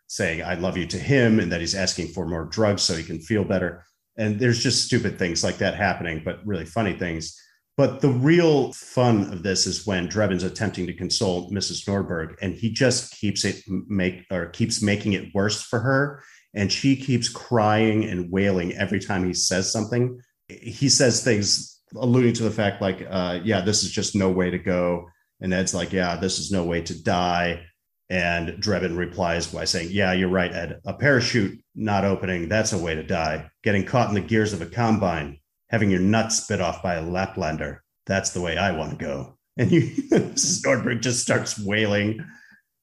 saying 0.07 0.43
I 0.43 0.55
love 0.55 0.77
you 0.77 0.87
to 0.87 0.99
him 0.99 1.41
and 1.41 1.51
that 1.51 1.61
he's 1.61 1.75
asking 1.75 2.09
for 2.09 2.27
more 2.27 2.45
drugs 2.45 2.83
so 2.83 2.95
he 2.95 3.03
can 3.03 3.21
feel 3.21 3.43
better. 3.43 3.87
And 4.19 4.39
there's 4.39 4.63
just 4.63 4.85
stupid 4.85 5.19
things 5.19 5.43
like 5.43 5.57
that 5.59 5.77
happening, 5.77 6.21
but 6.23 6.47
really 6.47 6.67
funny 6.67 6.93
things. 6.93 7.41
But 7.79 8.03
the 8.03 8.11
real 8.11 8.75
fun 8.75 9.33
of 9.33 9.43
this 9.43 9.67
is 9.67 9.87
when 9.87 10.09
Drebin's 10.09 10.43
attempting 10.43 10.87
to 10.89 10.93
console 10.93 11.51
Mrs. 11.51 11.89
Nordberg, 11.89 12.35
and 12.43 12.55
he 12.55 12.71
just 12.71 13.19
keeps 13.19 13.47
it 13.47 13.63
make 13.67 14.27
or 14.31 14.47
keeps 14.51 14.83
making 14.83 15.15
it 15.15 15.35
worse 15.35 15.63
for 15.63 15.79
her, 15.79 16.23
and 16.53 16.71
she 16.71 16.97
keeps 16.97 17.31
crying 17.31 18.05
and 18.05 18.31
wailing 18.31 18.75
every 18.75 19.01
time 19.01 19.27
he 19.27 19.33
says 19.33 19.73
something. 19.73 20.21
He 20.49 20.91
says 20.91 21.25
things 21.25 21.80
alluding 21.97 22.35
to 22.35 22.43
the 22.43 22.51
fact 22.51 22.81
like, 22.81 23.07
uh, 23.09 23.41
"Yeah, 23.45 23.61
this 23.61 23.83
is 23.83 23.91
just 23.91 24.15
no 24.15 24.31
way 24.31 24.51
to 24.51 24.59
go," 24.59 25.09
and 25.41 25.53
Ed's 25.53 25.75
like, 25.75 25.93
"Yeah, 25.93 26.17
this 26.17 26.39
is 26.39 26.51
no 26.51 26.65
way 26.65 26.83
to 26.83 27.03
die." 27.03 27.65
And 28.11 28.61
Drebin 28.61 28.99
replies 28.99 29.47
by 29.47 29.65
saying, 29.65 29.91
Yeah, 29.93 30.13
you're 30.13 30.29
right, 30.29 30.53
Ed. 30.53 30.81
A 30.85 30.93
parachute 30.93 31.63
not 31.77 32.05
opening, 32.05 32.49
that's 32.49 32.73
a 32.73 32.79
way 32.79 32.97
to 32.97 33.05
die. 33.05 33.49
Getting 33.63 33.85
caught 33.85 34.09
in 34.09 34.17
the 34.17 34.21
gears 34.21 34.53
of 34.53 34.61
a 34.61 34.67
combine, 34.67 35.39
having 35.69 35.91
your 35.91 36.01
nuts 36.01 36.43
spit 36.43 36.61
off 36.61 36.83
by 36.83 36.95
a 36.95 37.03
Laplander, 37.03 37.79
that's 38.07 38.31
the 38.31 38.41
way 38.41 38.59
I 38.59 38.73
want 38.73 38.91
to 38.91 38.97
go. 38.97 39.39
And 39.57 39.71
you. 39.71 39.83
Nordberg 40.11 41.01
just 41.01 41.21
starts 41.21 41.59
wailing. 41.59 42.25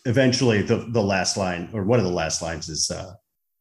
Eventually, 0.05 0.61
the, 0.61 0.87
the 0.91 1.03
last 1.03 1.35
line, 1.35 1.69
or 1.73 1.83
one 1.83 1.99
of 1.99 2.05
the 2.05 2.11
last 2.11 2.41
lines 2.41 2.69
is 2.69 2.89
uh, 2.89 3.11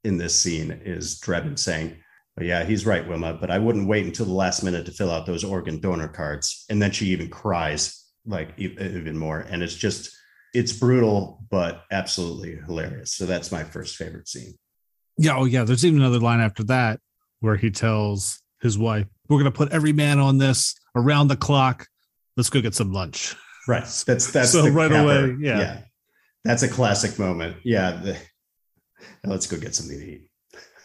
in 0.04 0.18
this 0.18 0.40
scene, 0.40 0.70
is 0.84 1.18
Drebin 1.18 1.58
saying, 1.58 1.96
Yeah, 2.40 2.64
he's 2.64 2.84
right, 2.84 3.06
Wilma, 3.06 3.34
but 3.34 3.50
I 3.50 3.58
wouldn't 3.58 3.88
wait 3.88 4.04
until 4.04 4.26
the 4.26 4.32
last 4.32 4.62
minute 4.62 4.84
to 4.86 4.92
fill 4.92 5.10
out 5.10 5.24
those 5.24 5.42
organ 5.42 5.80
donor 5.80 6.08
cards. 6.08 6.66
And 6.68 6.82
then 6.82 6.90
she 6.90 7.06
even 7.06 7.30
cries 7.30 8.04
like 8.26 8.50
even 8.58 9.16
more. 9.16 9.40
And 9.40 9.62
it's 9.62 9.74
just, 9.74 10.14
it's 10.52 10.72
brutal, 10.72 11.44
but 11.50 11.84
absolutely 11.90 12.56
hilarious. 12.56 13.12
So 13.12 13.24
that's 13.24 13.50
my 13.50 13.64
first 13.64 13.96
favorite 13.96 14.28
scene. 14.28 14.54
Yeah. 15.16 15.36
Oh, 15.36 15.44
yeah. 15.44 15.64
There's 15.64 15.84
even 15.84 16.00
another 16.00 16.18
line 16.18 16.40
after 16.40 16.62
that 16.64 17.00
where 17.40 17.56
he 17.56 17.70
tells 17.70 18.42
his 18.60 18.78
wife, 18.78 19.06
"We're 19.28 19.38
going 19.38 19.50
to 19.50 19.56
put 19.56 19.72
every 19.72 19.92
man 19.92 20.18
on 20.18 20.38
this 20.38 20.74
around 20.94 21.28
the 21.28 21.36
clock. 21.36 21.86
Let's 22.36 22.50
go 22.50 22.60
get 22.60 22.74
some 22.74 22.92
lunch." 22.92 23.34
Right. 23.68 23.82
That's 24.06 24.32
that's 24.32 24.52
so 24.52 24.68
right 24.68 24.92
away. 24.92 25.36
Yeah. 25.40 25.58
yeah. 25.58 25.80
That's 26.44 26.62
a 26.62 26.68
classic 26.68 27.18
moment. 27.18 27.56
Yeah. 27.64 27.92
The, 27.92 28.18
let's 29.24 29.46
go 29.46 29.56
get 29.58 29.74
something 29.74 29.98
to 29.98 30.04
eat. 30.04 30.25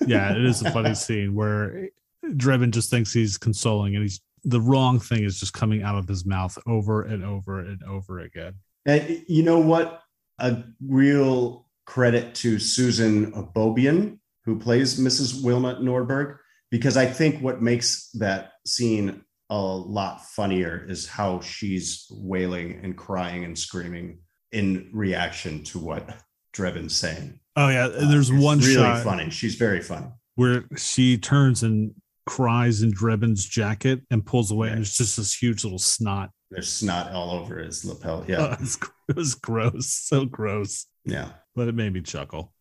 Yeah, 0.08 0.32
it 0.32 0.44
is 0.44 0.62
a 0.62 0.72
funny 0.72 0.96
scene 0.96 1.36
where 1.36 1.90
Drebin 2.26 2.72
just 2.72 2.90
thinks 2.90 3.14
he's 3.14 3.38
consoling, 3.38 3.96
and 3.96 4.04
he's 4.04 4.22
the 4.44 4.62
wrong 4.62 5.00
thing 5.00 5.24
is 5.24 5.40
just 5.40 5.54
coming 5.54 5.84
out 5.84 5.96
of 5.96 6.08
his 6.08 6.26
mouth 6.26 6.58
over 6.66 7.04
and 7.04 7.24
over 7.24 7.60
and 7.60 7.84
over 7.84 8.20
again. 8.20 8.56
And 8.86 9.24
you 9.28 9.44
know 9.44 9.60
what? 9.60 10.02
A 10.40 10.64
real 10.84 11.68
credit 11.86 12.34
to 12.36 12.58
Susan 12.58 13.32
Beaubian, 13.54 14.18
who 14.46 14.58
plays 14.58 15.00
Mrs. 15.00 15.44
Wilma 15.44 15.76
Nordberg, 15.76 16.38
because 16.72 16.98
I 16.98 17.06
think 17.06 17.42
what 17.42 17.62
makes 17.62 18.10
that 18.14 18.54
scene 18.66 19.24
a 19.52 19.60
lot 19.60 20.26
funnier 20.26 20.86
is 20.88 21.08
how 21.08 21.42
she's 21.42 22.08
wailing 22.10 22.80
and 22.84 22.98
crying 22.98 23.44
and 23.44 23.60
screaming 23.60 24.20
in 24.52 24.90
reaction 24.94 25.64
to 25.66 25.80
what 25.80 26.10
Drebin's 26.54 26.96
saying. 26.96 27.41
Oh 27.56 27.70
yeah, 27.70 27.88
there's 27.88 28.32
uh, 28.32 28.36
one 28.36 28.60
really 28.60 28.76
shot 28.76 29.04
funny. 29.04 29.30
She's 29.30 29.56
very 29.56 29.82
funny 29.82 30.08
where 30.36 30.64
she 30.78 31.18
turns 31.18 31.64
and 31.64 31.94
cries 32.26 32.82
in 32.82 32.92
Drebin's 32.94 33.46
jacket 33.46 34.02
and 34.10 34.26
pulls 34.26 34.52
away, 34.52 34.68
yeah. 34.68 34.74
and 34.74 34.82
it's 34.82 34.98
just 34.98 35.18
this 35.18 35.34
huge 35.34 35.64
little 35.64 35.80
snot 35.80 36.30
there's 36.52 36.70
snot 36.70 37.14
all 37.14 37.32
over 37.32 37.58
his 37.60 37.84
lapel. 37.86 38.26
Yeah. 38.28 38.42
It, 38.54 38.60
was, 38.60 38.78
it, 39.08 39.16
was, 39.16 39.36
gross. 39.36 39.88
So 39.88 40.26
gross. 40.26 40.86
Yeah. 41.06 41.30
But 41.56 41.70
it 41.70 41.76
made 41.76 41.94
me 41.94 42.02
chuckle. 42.02 42.54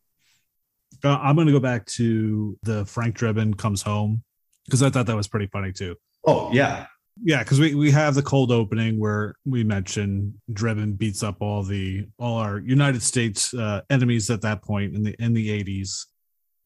Uh, 1.03 1.17
I'm 1.21 1.35
going 1.35 1.47
to 1.47 1.53
go 1.53 1.59
back 1.59 1.85
to 1.87 2.57
the 2.63 2.85
Frank 2.85 3.17
Drebin 3.17 3.57
comes 3.57 3.81
home 3.81 4.23
because 4.65 4.81
I 4.81 4.89
thought 4.89 5.07
that 5.07 5.15
was 5.15 5.27
pretty 5.27 5.47
funny 5.47 5.73
too. 5.73 5.95
Oh, 6.25 6.51
yeah. 6.53 6.87
Yeah, 7.23 7.39
because 7.39 7.59
we, 7.59 7.75
we 7.75 7.91
have 7.91 8.15
the 8.15 8.23
cold 8.23 8.51
opening 8.51 8.99
where 8.99 9.35
we 9.45 9.63
mentioned 9.63 10.33
Drebin 10.51 10.97
beats 10.97 11.21
up 11.21 11.37
all 11.41 11.63
the 11.63 12.07
all 12.17 12.37
our 12.37 12.59
United 12.59 13.03
States 13.03 13.53
uh, 13.53 13.81
enemies 13.89 14.29
at 14.29 14.41
that 14.41 14.63
point 14.63 14.95
in 14.95 15.03
the 15.03 15.15
in 15.19 15.33
the 15.33 15.63
80s 15.63 16.05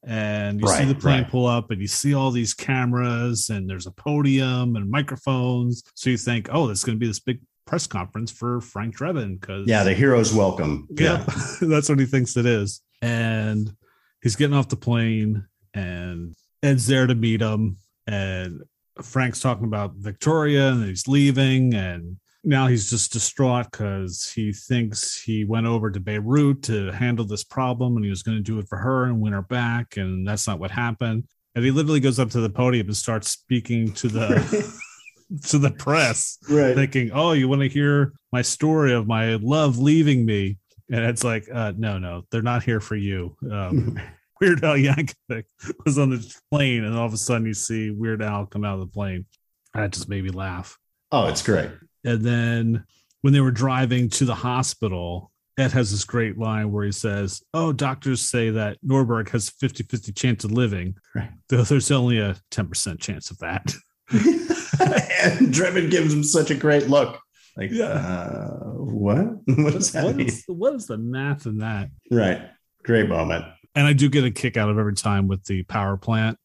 and 0.06 0.62
you 0.62 0.68
right, 0.68 0.78
see 0.78 0.86
the 0.86 0.96
plane 0.96 1.24
right. 1.24 1.32
pull 1.32 1.48
up 1.48 1.72
and 1.72 1.82
you 1.82 1.88
see 1.88 2.14
all 2.14 2.30
these 2.30 2.54
cameras 2.54 3.50
and 3.50 3.70
there's 3.70 3.88
a 3.88 3.92
podium 3.92 4.76
and 4.76 4.90
microphones. 4.90 5.84
So 5.96 6.10
you 6.10 6.18
think 6.18 6.48
oh 6.52 6.68
there's 6.68 6.84
going 6.84 6.98
to 6.98 7.00
be 7.00 7.08
this 7.08 7.20
big 7.20 7.40
press 7.66 7.88
conference 7.88 8.32
for 8.32 8.62
frank 8.62 8.96
drebin 8.96 9.40
because 9.40 9.68
yeah 9.68 9.84
the 9.84 9.94
hero's 9.94 10.34
welcome. 10.34 10.88
Yeah, 10.92 11.26
yeah. 11.28 11.58
that's 11.62 11.90
what 11.90 12.00
he 12.00 12.06
thinks 12.06 12.38
it 12.38 12.46
is. 12.46 12.82
And 13.02 13.76
he's 14.22 14.36
getting 14.36 14.56
off 14.56 14.70
the 14.70 14.76
plane 14.76 15.46
and 15.74 16.36
ed's 16.62 16.86
there 16.86 17.08
to 17.08 17.16
meet 17.16 17.42
him. 17.42 17.78
And 18.08 18.62
frank's 19.02 19.40
talking 19.40 19.66
about 19.66 19.96
victoria 19.96 20.70
and 20.70 20.86
he's 20.86 21.08
leaving 21.08 21.74
and 21.74 22.18
now 22.46 22.68
he's 22.68 22.90
just 22.90 23.12
distraught 23.12 23.72
because 23.72 24.32
he 24.34 24.54
thinks 24.54 25.20
he 25.20 25.44
went 25.46 25.66
over 25.66 25.90
to 25.90 26.00
Beirut 26.00 26.62
to 26.64 26.92
handle 26.92 27.26
this 27.26 27.44
problem 27.44 27.96
and 27.96 28.06
he 28.06 28.12
was 28.12 28.22
going 28.22 28.38
to 28.38 28.44
do 28.44 28.60
it 28.60 28.68
for 28.70 28.78
her 28.78 29.06
and 29.06 29.20
win 29.20 29.34
her 29.34 29.42
back. 29.42 29.98
And 29.98 30.28
that's 30.28 30.48
not 30.48 30.60
what 30.60 30.70
happened. 30.70 31.24
And 31.56 31.66
he 31.66 31.72
literally 31.72 32.00
goes 32.00 32.20
up 32.20 32.30
to 32.32 32.42
the 32.42 32.50
podium 32.50 32.86
and 32.86 32.96
starts 32.96 33.32
speaking 33.32 33.92
to 33.94 34.08
the. 34.08 34.80
to 35.48 35.58
the 35.58 35.72
press, 35.72 36.38
right. 36.50 36.76
thinking, 36.76 37.12
"Oh, 37.12 37.32
you 37.32 37.48
want 37.48 37.62
to 37.62 37.68
hear 37.68 38.14
my 38.32 38.42
story 38.42 38.94
of 38.94 39.08
my 39.08 39.36
love 39.36 39.78
leaving 39.78 40.26
me?" 40.26 40.58
And 40.92 41.04
it's 41.04 41.24
like, 41.24 41.48
uh, 41.52 41.74
"No, 41.76 41.98
no, 41.98 42.24
they're 42.30 42.42
not 42.42 42.64
here 42.64 42.80
for 42.80 42.96
you." 42.96 43.36
Um, 43.52 44.00
Weird 44.42 44.64
Al 44.64 44.76
Yankovic 44.76 45.46
was 45.86 45.98
on 45.98 46.10
the 46.10 46.36
plane, 46.52 46.84
and 46.84 46.96
all 46.98 47.06
of 47.06 47.14
a 47.14 47.18
sudden 47.18 47.48
you 47.48 47.54
see 47.54 47.92
Weird 47.92 48.22
Al 48.22 48.46
come 48.46 48.66
out 48.66 48.76
of 48.76 48.82
the 48.82 48.94
plane. 48.94 49.26
That 49.74 49.92
just 49.92 50.10
made 50.10 50.24
me 50.24 50.30
laugh. 50.30 50.78
Oh, 51.12 51.28
it's 51.28 51.42
great. 51.42 51.70
And 52.04 52.24
then 52.24 52.86
when 53.22 53.34
they 53.34 53.42
were 53.42 53.52
driving 53.52 54.10
to 54.12 54.26
the 54.26 54.36
hospital, 54.36 55.32
Ed 55.58 55.72
has 55.72 55.92
this 55.92 56.04
great 56.04 56.38
line 56.38 56.72
where 56.72 56.86
he 56.86 56.92
says, 56.92 57.42
Oh, 57.54 57.72
doctors 57.72 58.22
say 58.22 58.50
that 58.52 58.78
Nordberg 58.86 59.30
has 59.30 59.50
50 59.50 59.84
50 59.84 60.12
chance 60.12 60.44
of 60.44 60.52
living, 60.52 60.96
right. 61.14 61.32
though 61.50 61.64
there's 61.64 61.92
only 61.92 62.20
a 62.20 62.36
10% 62.52 63.00
chance 63.00 63.32
of 63.32 63.38
that. 63.40 63.74
and 64.12 65.54
Drebin 65.54 65.90
gives 65.90 66.14
him 66.14 66.24
such 66.24 66.52
a 66.52 66.56
great 66.56 66.90
look. 66.90 67.20
Like, 67.58 67.72
yeah. 67.72 67.86
Uh, 67.86 68.74
what? 68.74 69.28
What 69.48 69.74
does 69.74 69.92
that 69.94 70.04
what 70.04 70.16
mean? 70.18 70.28
Is, 70.28 70.44
what 70.48 70.76
is 70.76 70.88
the 70.88 70.98
math 70.98 71.46
in 71.46 71.60
that? 71.60 71.90
Right. 72.12 72.42
Great 72.84 73.08
moment. 73.08 73.46
And 73.76 73.86
I 73.86 73.94
do 73.94 74.10
get 74.10 74.24
a 74.24 74.32
kick 74.32 74.58
out 74.58 74.70
of 74.70 74.78
every 74.78 74.96
time 74.96 75.28
with 75.28 75.44
the 75.46 75.64
power 75.64 75.98
plant 75.98 76.38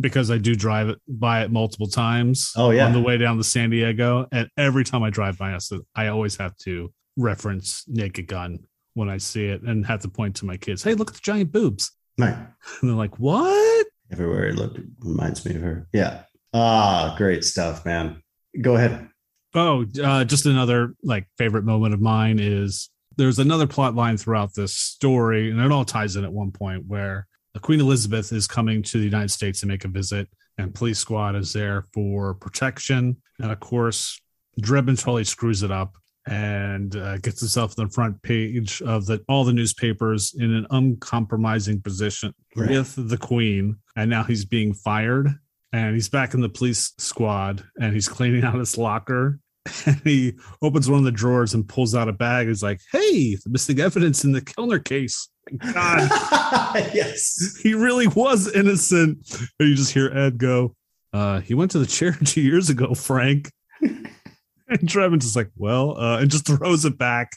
because 0.00 0.30
I 0.30 0.38
do 0.38 0.54
drive 0.54 0.88
it 0.88 0.98
by 1.06 1.42
it 1.42 1.50
multiple 1.50 1.86
times. 1.86 2.52
Oh, 2.56 2.70
yeah. 2.70 2.86
on 2.86 2.92
the 2.92 3.00
way 3.00 3.18
down 3.18 3.36
to 3.36 3.44
San 3.44 3.70
Diego, 3.70 4.26
and 4.32 4.48
every 4.56 4.82
time 4.84 5.02
I 5.02 5.10
drive 5.10 5.36
by 5.36 5.52
us, 5.52 5.70
I 5.94 6.06
always 6.08 6.36
have 6.36 6.56
to 6.58 6.92
reference 7.16 7.84
Naked 7.86 8.26
Gun 8.26 8.60
when 8.94 9.08
I 9.08 9.18
see 9.18 9.46
it, 9.46 9.62
and 9.62 9.84
have 9.86 10.00
to 10.00 10.08
point 10.08 10.36
to 10.36 10.46
my 10.46 10.56
kids, 10.56 10.82
"Hey, 10.82 10.94
look 10.94 11.10
at 11.10 11.14
the 11.14 11.20
giant 11.22 11.52
boobs!" 11.52 11.92
Right. 12.18 12.34
And 12.34 12.90
they're 12.90 12.96
like, 12.96 13.18
"What?" 13.18 13.86
Everywhere 14.10 14.48
I 14.48 14.50
look, 14.52 14.76
reminds 15.00 15.44
me 15.44 15.54
of 15.54 15.62
her. 15.62 15.86
Yeah. 15.92 16.22
Ah, 16.52 17.14
great 17.16 17.44
stuff, 17.44 17.84
man. 17.84 18.22
Go 18.60 18.76
ahead. 18.76 19.08
Oh, 19.54 19.84
uh, 20.02 20.24
just 20.24 20.46
another 20.46 20.94
like 21.04 21.26
favorite 21.38 21.64
moment 21.64 21.94
of 21.94 22.00
mine 22.00 22.38
is 22.40 22.88
there's 23.20 23.38
another 23.38 23.66
plot 23.66 23.94
line 23.94 24.16
throughout 24.16 24.54
this 24.54 24.74
story, 24.74 25.50
and 25.50 25.60
it 25.60 25.70
all 25.70 25.84
ties 25.84 26.16
in 26.16 26.24
at 26.24 26.32
one 26.32 26.50
point 26.50 26.84
where 26.86 27.26
the 27.52 27.60
Queen 27.60 27.78
Elizabeth 27.80 28.32
is 28.32 28.46
coming 28.46 28.82
to 28.84 28.98
the 28.98 29.04
United 29.04 29.30
States 29.30 29.60
to 29.60 29.66
make 29.66 29.84
a 29.84 29.88
visit, 29.88 30.26
and 30.56 30.74
police 30.74 30.98
squad 30.98 31.36
is 31.36 31.52
there 31.52 31.84
for 31.92 32.32
protection. 32.34 33.16
And 33.38 33.52
of 33.52 33.60
course, 33.60 34.18
Drebin 34.60 34.98
totally 34.98 35.24
screws 35.24 35.62
it 35.62 35.70
up 35.70 35.92
and 36.26 36.96
uh, 36.96 37.18
gets 37.18 37.40
himself 37.40 37.74
on 37.78 37.86
the 37.86 37.92
front 37.92 38.22
page 38.22 38.80
of 38.82 39.06
the 39.06 39.22
all 39.28 39.44
the 39.44 39.52
newspapers 39.52 40.34
in 40.38 40.52
an 40.54 40.66
uncompromising 40.70 41.80
position 41.82 42.34
Right. 42.56 42.70
with 42.70 42.94
the 43.08 43.16
Queen. 43.18 43.76
And 43.96 44.08
now 44.10 44.22
he's 44.24 44.44
being 44.44 44.72
fired, 44.72 45.28
and 45.72 45.94
he's 45.94 46.08
back 46.08 46.32
in 46.34 46.40
the 46.40 46.48
police 46.48 46.92
squad, 46.98 47.64
and 47.80 47.92
he's 47.92 48.08
cleaning 48.08 48.44
out 48.44 48.54
his 48.54 48.78
locker. 48.78 49.38
And 49.86 50.00
he 50.04 50.34
opens 50.62 50.88
one 50.88 50.98
of 50.98 51.04
the 51.04 51.12
drawers 51.12 51.52
and 51.54 51.68
pulls 51.68 51.94
out 51.94 52.08
a 52.08 52.12
bag. 52.12 52.48
He's 52.48 52.62
like, 52.62 52.80
"Hey, 52.92 53.34
the 53.36 53.50
missing 53.50 53.78
evidence 53.80 54.24
in 54.24 54.32
the 54.32 54.40
Kellner 54.40 54.78
case." 54.78 55.28
God, 55.58 56.08
yes. 56.94 57.58
he 57.62 57.74
really 57.74 58.06
was 58.08 58.50
innocent. 58.52 59.18
And 59.58 59.68
you 59.68 59.74
just 59.74 59.92
hear 59.92 60.10
Ed 60.16 60.38
go, 60.38 60.74
uh, 61.12 61.40
he 61.40 61.54
went 61.54 61.72
to 61.72 61.78
the 61.78 61.86
chair 61.86 62.12
two 62.24 62.40
years 62.40 62.70
ago, 62.70 62.94
Frank. 62.94 63.50
and 63.82 64.08
Drebin's 64.88 65.24
just 65.24 65.36
like, 65.36 65.50
well, 65.56 65.98
uh, 65.98 66.18
and 66.20 66.30
just 66.30 66.46
throws 66.46 66.84
it 66.84 66.96
back 66.98 67.30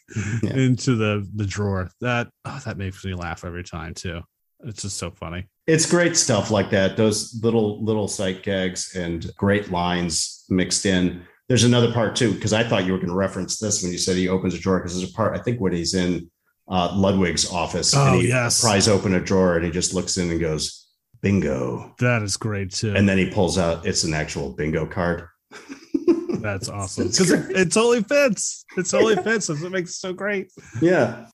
Yeah. 0.44 0.54
into 0.54 0.96
the 0.96 1.28
the 1.36 1.46
drawer. 1.46 1.90
That 2.02 2.30
oh, 2.46 2.62
that 2.66 2.78
makes 2.78 3.04
me 3.04 3.16
laugh 3.16 3.44
every 3.44 3.64
time 3.64 3.94
too. 3.94 4.22
It's 4.66 4.84
just 4.84 4.98
so 4.98 5.12
funny. 5.12 5.48
It's 5.68 5.90
great 5.90 6.16
stuff 6.16 6.52
like 6.52 6.70
that. 6.70 6.96
Those 6.96 7.38
little 7.44 7.84
little 7.84 8.08
sight 8.08 8.44
gags 8.44 8.96
and 8.96 9.30
great 9.36 9.72
lines 9.72 10.46
mixed 10.50 10.86
in. 10.86 11.24
There's 11.50 11.64
another 11.66 11.92
part 11.92 12.16
too, 12.16 12.34
because 12.34 12.54
I 12.54 12.64
thought 12.64 12.86
you 12.86 12.94
were 12.94 12.98
going 12.98 13.10
to 13.10 13.16
reference 13.16 13.60
this 13.60 13.84
when 13.84 13.92
you 13.92 13.98
said 13.98 14.16
he 14.16 14.30
opens 14.30 14.54
a 14.54 14.60
drawer. 14.60 14.80
Because 14.80 14.98
there's 14.98 15.10
a 15.10 15.14
part 15.14 15.38
I 15.38 15.42
think 15.42 15.60
when 15.60 15.74
he's 15.74 15.94
in 15.94 16.30
uh, 16.70 16.94
Ludwig's 16.96 17.52
office 17.52 17.94
Oh, 17.96 18.14
and 18.14 18.22
he 18.22 18.30
yes. 18.30 18.62
pries 18.62 18.88
open 18.88 19.14
a 19.16 19.20
drawer 19.20 19.56
and 19.58 19.66
he 19.66 19.72
just 19.72 19.94
looks 19.94 20.18
in 20.18 20.32
and 20.32 20.40
goes, 20.40 20.88
"Bingo!" 21.22 21.94
That 22.00 22.24
is 22.24 22.38
great 22.38 22.72
too. 22.72 22.96
And 22.96 23.08
then 23.08 23.18
he 23.18 23.30
pulls 23.30 23.58
out 23.58 23.86
it's 23.86 24.04
an 24.06 24.14
actual 24.14 24.54
bingo 24.54 24.86
card. 24.86 25.28
That's 26.30 26.70
awesome 26.70 27.08
because 27.08 27.32
it, 27.32 27.52
it 27.52 27.72
totally 27.72 28.04
fits. 28.04 28.66
It 28.78 28.90
totally 28.90 29.16
fits. 29.16 29.48
That's 29.48 29.62
what 29.62 29.72
makes 29.72 29.92
it 29.92 29.96
so 29.96 30.14
great. 30.14 30.52
Yeah. 30.82 31.28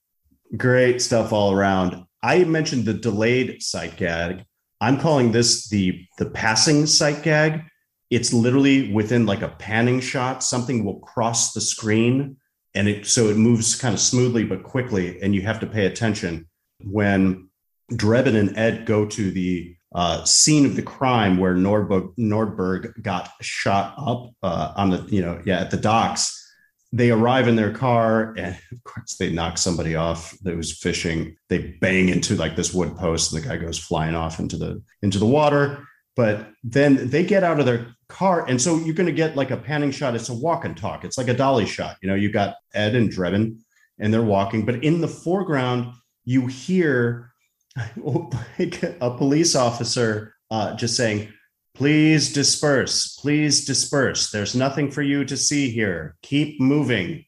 Great 0.56 1.00
stuff 1.00 1.32
all 1.32 1.52
around. 1.52 2.04
I 2.22 2.44
mentioned 2.44 2.84
the 2.84 2.94
delayed 2.94 3.62
sight 3.62 3.96
gag. 3.96 4.44
I'm 4.80 4.98
calling 4.98 5.32
this 5.32 5.68
the 5.68 6.04
the 6.18 6.30
passing 6.30 6.86
sight 6.86 7.22
gag. 7.22 7.62
It's 8.10 8.32
literally 8.32 8.92
within 8.92 9.26
like 9.26 9.42
a 9.42 9.48
panning 9.48 10.00
shot, 10.00 10.42
something 10.42 10.84
will 10.84 10.98
cross 11.00 11.52
the 11.52 11.60
screen 11.60 12.36
and 12.74 12.88
it 12.88 13.06
so 13.06 13.28
it 13.28 13.36
moves 13.36 13.76
kind 13.76 13.94
of 13.94 14.00
smoothly 14.00 14.44
but 14.44 14.62
quickly 14.62 15.20
and 15.22 15.34
you 15.34 15.42
have 15.42 15.60
to 15.60 15.66
pay 15.66 15.86
attention. 15.86 16.48
When 16.84 17.48
Drebin 17.92 18.36
and 18.36 18.56
Ed 18.56 18.86
go 18.86 19.06
to 19.06 19.30
the 19.30 19.74
uh, 19.94 20.24
scene 20.24 20.66
of 20.66 20.76
the 20.76 20.82
crime 20.82 21.38
where 21.38 21.54
Nordberg, 21.54 22.14
Nordberg 22.16 23.02
got 23.02 23.30
shot 23.40 23.94
up 23.98 24.30
uh, 24.42 24.72
on 24.76 24.90
the 24.90 25.06
you 25.08 25.22
know 25.22 25.40
yeah 25.44 25.60
at 25.60 25.70
the 25.70 25.76
docks 25.76 26.36
they 26.92 27.10
arrive 27.10 27.46
in 27.46 27.56
their 27.56 27.72
car 27.72 28.34
and 28.36 28.58
of 28.72 28.84
course 28.84 29.16
they 29.16 29.30
knock 29.30 29.58
somebody 29.58 29.94
off 29.94 30.36
that 30.42 30.56
was 30.56 30.76
fishing. 30.76 31.36
They 31.48 31.76
bang 31.80 32.08
into 32.08 32.34
like 32.34 32.56
this 32.56 32.74
wood 32.74 32.96
post 32.96 33.32
and 33.32 33.42
the 33.42 33.48
guy 33.48 33.56
goes 33.56 33.78
flying 33.78 34.14
off 34.14 34.40
into 34.40 34.56
the 34.56 34.82
into 35.02 35.18
the 35.18 35.26
water. 35.26 35.86
But 36.16 36.50
then 36.64 37.08
they 37.08 37.24
get 37.24 37.44
out 37.44 37.60
of 37.60 37.66
their 37.66 37.94
car 38.10 38.46
and 38.48 38.60
so 38.60 38.76
you're 38.78 38.94
going 38.94 39.06
to 39.06 39.12
get 39.12 39.36
like 39.36 39.50
a 39.50 39.56
panning 39.56 39.90
shot 39.90 40.14
it's 40.14 40.28
a 40.28 40.34
walk 40.34 40.64
and 40.64 40.76
talk 40.76 41.04
it's 41.04 41.16
like 41.16 41.28
a 41.28 41.34
dolly 41.34 41.66
shot 41.66 41.96
you 42.02 42.08
know 42.08 42.14
you 42.14 42.30
got 42.30 42.56
ed 42.74 42.94
and 42.94 43.10
drebin 43.10 43.56
and 43.98 44.12
they're 44.12 44.22
walking 44.22 44.64
but 44.64 44.82
in 44.84 45.00
the 45.00 45.08
foreground 45.08 45.92
you 46.24 46.46
hear 46.46 47.32
like 48.58 48.82
a 49.00 49.10
police 49.16 49.54
officer 49.54 50.34
uh, 50.50 50.74
just 50.74 50.96
saying 50.96 51.32
Please 51.80 52.32
disperse. 52.32 53.16
Please 53.16 53.64
disperse. 53.64 54.30
There's 54.30 54.54
nothing 54.54 54.90
for 54.90 55.00
you 55.00 55.24
to 55.24 55.36
see 55.36 55.70
here. 55.70 56.14
Keep 56.22 56.60
moving. 56.60 57.24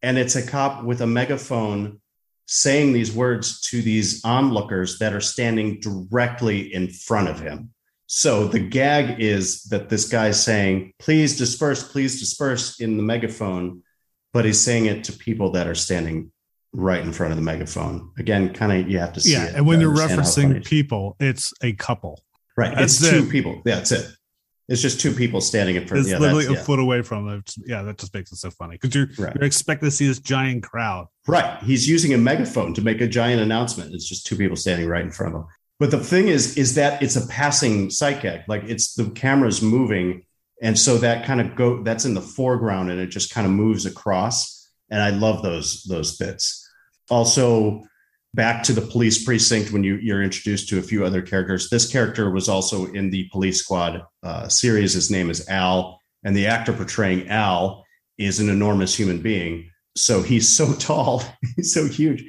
And 0.00 0.16
it's 0.16 0.36
a 0.36 0.46
cop 0.46 0.84
with 0.84 1.00
a 1.00 1.06
megaphone 1.08 2.00
saying 2.46 2.92
these 2.92 3.12
words 3.12 3.60
to 3.62 3.82
these 3.82 4.24
onlookers 4.24 5.00
that 5.00 5.12
are 5.12 5.20
standing 5.20 5.80
directly 5.80 6.72
in 6.72 6.88
front 6.88 7.28
of 7.28 7.40
him. 7.40 7.72
So 8.06 8.46
the 8.46 8.60
gag 8.60 9.20
is 9.20 9.64
that 9.64 9.88
this 9.88 10.08
guy's 10.08 10.42
saying, 10.42 10.92
please 10.98 11.36
disperse, 11.36 11.82
please 11.90 12.20
disperse 12.20 12.80
in 12.80 12.96
the 12.96 13.02
megaphone, 13.02 13.82
but 14.32 14.44
he's 14.44 14.60
saying 14.60 14.86
it 14.86 15.04
to 15.04 15.12
people 15.12 15.50
that 15.52 15.66
are 15.66 15.74
standing 15.74 16.30
right 16.72 17.00
in 17.00 17.12
front 17.12 17.32
of 17.32 17.36
the 17.36 17.42
megaphone. 17.42 18.10
Again, 18.18 18.52
kind 18.52 18.72
of 18.72 18.88
you 18.90 18.98
have 18.98 19.12
to 19.14 19.20
see 19.20 19.32
Yeah, 19.32 19.46
it 19.46 19.54
and 19.56 19.66
when 19.66 19.80
you're 19.80 19.92
it 19.94 19.96
referencing 19.98 20.64
people, 20.64 21.16
it's 21.18 21.52
a 21.62 21.72
couple. 21.72 22.22
Right. 22.56 22.74
That's 22.74 23.00
it's 23.00 23.10
two 23.10 23.24
it. 23.24 23.30
people. 23.30 23.62
Yeah, 23.64 23.76
that's 23.76 23.92
it. 23.92 24.06
It's 24.68 24.82
just 24.82 25.00
two 25.00 25.12
people 25.12 25.40
standing 25.40 25.76
in 25.76 25.86
front. 25.86 26.00
It's 26.02 26.10
yeah, 26.10 26.18
literally 26.18 26.46
a 26.46 26.52
yeah. 26.52 26.62
foot 26.62 26.80
away 26.80 27.02
from 27.02 27.28
them. 27.28 27.44
Yeah, 27.66 27.82
that 27.82 27.98
just 27.98 28.12
makes 28.12 28.32
it 28.32 28.36
so 28.36 28.50
funny 28.50 28.78
because 28.80 28.94
you're 28.94 29.06
Right. 29.16 29.34
you're 29.34 29.44
expecting 29.44 29.86
to 29.88 29.94
see 29.94 30.06
this 30.08 30.18
giant 30.18 30.64
crowd. 30.64 31.06
Right. 31.28 31.62
He's 31.62 31.88
using 31.88 32.14
a 32.14 32.18
megaphone 32.18 32.74
to 32.74 32.82
make 32.82 33.00
a 33.00 33.06
giant 33.06 33.40
announcement. 33.40 33.94
It's 33.94 34.08
just 34.08 34.26
two 34.26 34.36
people 34.36 34.56
standing 34.56 34.88
right 34.88 35.04
in 35.04 35.12
front 35.12 35.34
of 35.36 35.42
him. 35.42 35.46
But 35.78 35.90
the 35.90 35.98
thing 35.98 36.28
is, 36.28 36.56
is 36.56 36.74
that 36.76 37.02
it's 37.02 37.16
a 37.16 37.26
passing 37.26 37.88
gag. 37.88 38.42
Like 38.48 38.64
it's 38.64 38.94
the 38.94 39.10
camera's 39.10 39.60
moving. 39.60 40.24
And 40.62 40.78
so 40.78 40.96
that 40.98 41.26
kind 41.26 41.40
of 41.40 41.54
go 41.54 41.82
that's 41.82 42.06
in 42.06 42.14
the 42.14 42.22
foreground 42.22 42.90
and 42.90 42.98
it 42.98 43.08
just 43.08 43.32
kind 43.32 43.46
of 43.46 43.52
moves 43.52 43.84
across. 43.84 44.70
And 44.90 45.02
I 45.02 45.10
love 45.10 45.42
those 45.42 45.82
those 45.84 46.16
bits. 46.16 46.66
Also, 47.10 47.82
back 48.34 48.62
to 48.62 48.72
the 48.72 48.80
police 48.80 49.24
precinct 49.24 49.72
when 49.72 49.82
you, 49.84 49.96
you're 49.96 50.22
introduced 50.22 50.68
to 50.68 50.78
a 50.78 50.82
few 50.82 51.04
other 51.04 51.22
characters. 51.22 51.68
This 51.68 51.90
character 51.90 52.30
was 52.30 52.48
also 52.48 52.86
in 52.92 53.10
the 53.10 53.28
police 53.30 53.62
squad 53.62 54.02
uh, 54.22 54.48
series. 54.48 54.92
His 54.92 55.10
name 55.10 55.30
is 55.30 55.48
Al, 55.48 56.00
and 56.24 56.36
the 56.36 56.46
actor 56.46 56.72
portraying 56.72 57.28
Al 57.28 57.84
is 58.18 58.40
an 58.40 58.48
enormous 58.48 58.94
human 58.94 59.20
being. 59.20 59.70
So 59.96 60.22
he's 60.22 60.48
so 60.48 60.72
tall, 60.78 61.22
he's 61.56 61.72
so 61.72 61.86
huge 61.86 62.24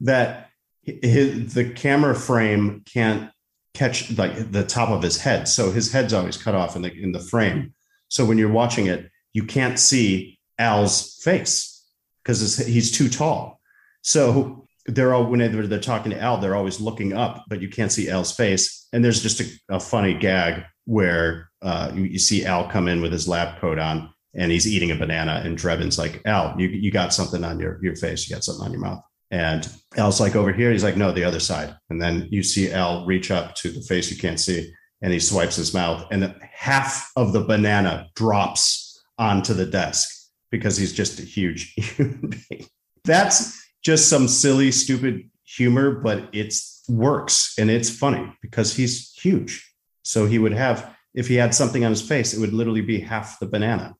that 0.00 0.49
his, 0.82 1.54
the 1.54 1.70
camera 1.70 2.14
frame 2.14 2.82
can't 2.84 3.30
catch 3.74 4.16
like 4.16 4.50
the 4.50 4.64
top 4.64 4.90
of 4.90 5.02
his 5.02 5.20
head. 5.20 5.48
So 5.48 5.70
his 5.70 5.92
head's 5.92 6.12
always 6.12 6.36
cut 6.36 6.54
off 6.54 6.76
in 6.76 6.82
the 6.82 6.92
in 6.92 7.12
the 7.12 7.20
frame. 7.20 7.74
So 8.08 8.24
when 8.24 8.38
you're 8.38 8.50
watching 8.50 8.86
it, 8.86 9.10
you 9.32 9.44
can't 9.44 9.78
see 9.78 10.38
Al's 10.58 11.20
face 11.22 11.86
because 12.22 12.58
he's 12.58 12.90
too 12.90 13.08
tall. 13.08 13.60
So 14.02 14.66
they're 14.86 15.14
all 15.14 15.26
whenever 15.26 15.66
they're 15.66 15.78
talking 15.78 16.10
to 16.12 16.20
Al, 16.20 16.38
they're 16.38 16.56
always 16.56 16.80
looking 16.80 17.12
up, 17.12 17.44
but 17.48 17.60
you 17.60 17.68
can't 17.68 17.92
see 17.92 18.10
Al's 18.10 18.34
face. 18.34 18.88
And 18.92 19.04
there's 19.04 19.22
just 19.22 19.40
a, 19.40 19.76
a 19.76 19.80
funny 19.80 20.14
gag 20.14 20.64
where 20.86 21.50
uh, 21.62 21.92
you, 21.94 22.04
you 22.04 22.18
see 22.18 22.44
Al 22.44 22.68
come 22.68 22.88
in 22.88 23.00
with 23.00 23.12
his 23.12 23.28
lab 23.28 23.60
coat 23.60 23.78
on 23.78 24.10
and 24.34 24.50
he's 24.52 24.66
eating 24.66 24.90
a 24.92 24.96
banana, 24.96 25.42
and 25.44 25.58
Drebin's 25.58 25.98
like, 25.98 26.22
Al, 26.24 26.54
you, 26.56 26.68
you 26.68 26.92
got 26.92 27.12
something 27.12 27.42
on 27.42 27.58
your, 27.58 27.80
your 27.82 27.96
face, 27.96 28.28
you 28.28 28.34
got 28.34 28.44
something 28.44 28.64
on 28.64 28.70
your 28.72 28.80
mouth. 28.80 29.02
And 29.30 29.68
Al's 29.96 30.20
like, 30.20 30.34
over 30.34 30.52
here. 30.52 30.72
He's 30.72 30.84
like, 30.84 30.96
no, 30.96 31.12
the 31.12 31.24
other 31.24 31.40
side. 31.40 31.76
And 31.88 32.00
then 32.00 32.28
you 32.30 32.42
see 32.42 32.72
Al 32.72 33.06
reach 33.06 33.30
up 33.30 33.54
to 33.56 33.70
the 33.70 33.82
face 33.82 34.10
you 34.10 34.16
can't 34.16 34.40
see, 34.40 34.72
and 35.02 35.12
he 35.12 35.20
swipes 35.20 35.56
his 35.56 35.72
mouth, 35.72 36.06
and 36.10 36.34
half 36.52 37.10
of 37.16 37.32
the 37.32 37.44
banana 37.44 38.08
drops 38.16 39.02
onto 39.18 39.54
the 39.54 39.66
desk 39.66 40.08
because 40.50 40.76
he's 40.76 40.92
just 40.92 41.20
a 41.20 41.22
huge 41.22 41.72
human 41.76 42.34
being. 42.48 42.66
That's 43.04 43.58
just 43.82 44.08
some 44.08 44.28
silly, 44.28 44.72
stupid 44.72 45.30
humor, 45.44 46.00
but 46.00 46.28
it's 46.32 46.82
works 46.88 47.54
and 47.58 47.70
it's 47.70 47.90
funny 47.90 48.32
because 48.42 48.74
he's 48.74 49.12
huge. 49.12 49.66
So 50.02 50.26
he 50.26 50.38
would 50.38 50.52
have, 50.52 50.94
if 51.14 51.28
he 51.28 51.36
had 51.36 51.54
something 51.54 51.84
on 51.84 51.90
his 51.90 52.02
face, 52.02 52.34
it 52.34 52.40
would 52.40 52.52
literally 52.52 52.80
be 52.80 53.00
half 53.00 53.38
the 53.38 53.46
banana. 53.46 53.94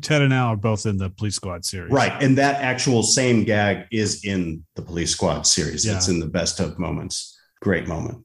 Ted 0.00 0.22
and 0.22 0.32
Al 0.32 0.48
are 0.48 0.56
both 0.56 0.86
in 0.86 0.96
the 0.96 1.10
Police 1.10 1.36
Squad 1.36 1.64
series. 1.64 1.92
Right. 1.92 2.12
And 2.22 2.38
that 2.38 2.60
actual 2.62 3.02
same 3.02 3.44
gag 3.44 3.86
is 3.90 4.24
in 4.24 4.64
the 4.76 4.82
Police 4.82 5.10
Squad 5.10 5.46
series. 5.46 5.84
Yeah. 5.84 5.96
It's 5.96 6.08
in 6.08 6.20
the 6.20 6.26
best 6.26 6.60
of 6.60 6.78
moments. 6.78 7.38
Great 7.60 7.86
moment. 7.86 8.24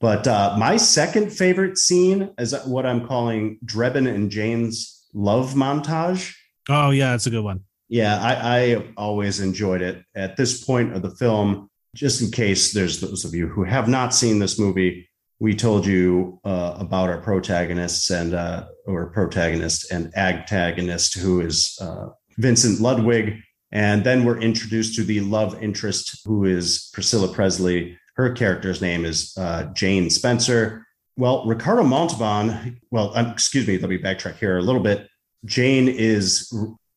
But 0.00 0.26
uh, 0.26 0.56
my 0.58 0.76
second 0.76 1.30
favorite 1.30 1.78
scene 1.78 2.30
is 2.38 2.54
what 2.66 2.84
I'm 2.84 3.06
calling 3.06 3.58
Drebin 3.64 4.12
and 4.12 4.30
Jane's 4.30 5.06
love 5.14 5.54
montage. 5.54 6.34
Oh 6.68 6.90
yeah, 6.90 7.10
that's 7.10 7.26
a 7.26 7.30
good 7.30 7.44
one. 7.44 7.60
Yeah, 7.88 8.20
I, 8.20 8.58
I 8.58 8.92
always 8.96 9.40
enjoyed 9.40 9.82
it. 9.82 10.02
At 10.14 10.36
this 10.36 10.64
point 10.64 10.94
of 10.94 11.02
the 11.02 11.10
film, 11.10 11.70
just 11.94 12.20
in 12.20 12.30
case 12.30 12.72
there's 12.72 13.00
those 13.00 13.24
of 13.24 13.34
you 13.34 13.46
who 13.46 13.64
have 13.64 13.88
not 13.88 14.14
seen 14.14 14.38
this 14.38 14.58
movie, 14.58 15.08
we 15.40 15.54
told 15.54 15.86
you 15.86 16.40
uh, 16.44 16.76
about 16.78 17.10
our 17.10 17.20
protagonists 17.20 18.10
and 18.10 18.34
uh, 18.34 18.66
or 18.86 19.06
protagonist 19.06 19.90
and 19.90 20.16
antagonist, 20.16 21.14
who 21.14 21.40
is 21.40 21.78
uh, 21.80 22.08
Vincent 22.38 22.80
Ludwig, 22.80 23.40
and 23.72 24.04
then 24.04 24.24
we're 24.24 24.40
introduced 24.40 24.94
to 24.96 25.02
the 25.02 25.20
love 25.20 25.60
interest, 25.62 26.20
who 26.24 26.44
is 26.44 26.90
Priscilla 26.92 27.28
Presley. 27.28 27.98
Her 28.14 28.32
character's 28.32 28.80
name 28.80 29.04
is 29.04 29.36
uh, 29.36 29.64
Jane 29.74 30.08
Spencer. 30.08 30.86
Well, 31.16 31.44
Ricardo 31.46 31.82
Montalban. 31.82 32.80
Well, 32.90 33.12
um, 33.16 33.26
excuse 33.26 33.66
me. 33.66 33.78
Let 33.78 33.90
me 33.90 33.98
backtrack 33.98 34.36
here 34.38 34.58
a 34.58 34.62
little 34.62 34.82
bit. 34.82 35.08
Jane 35.44 35.88
is 35.88 36.52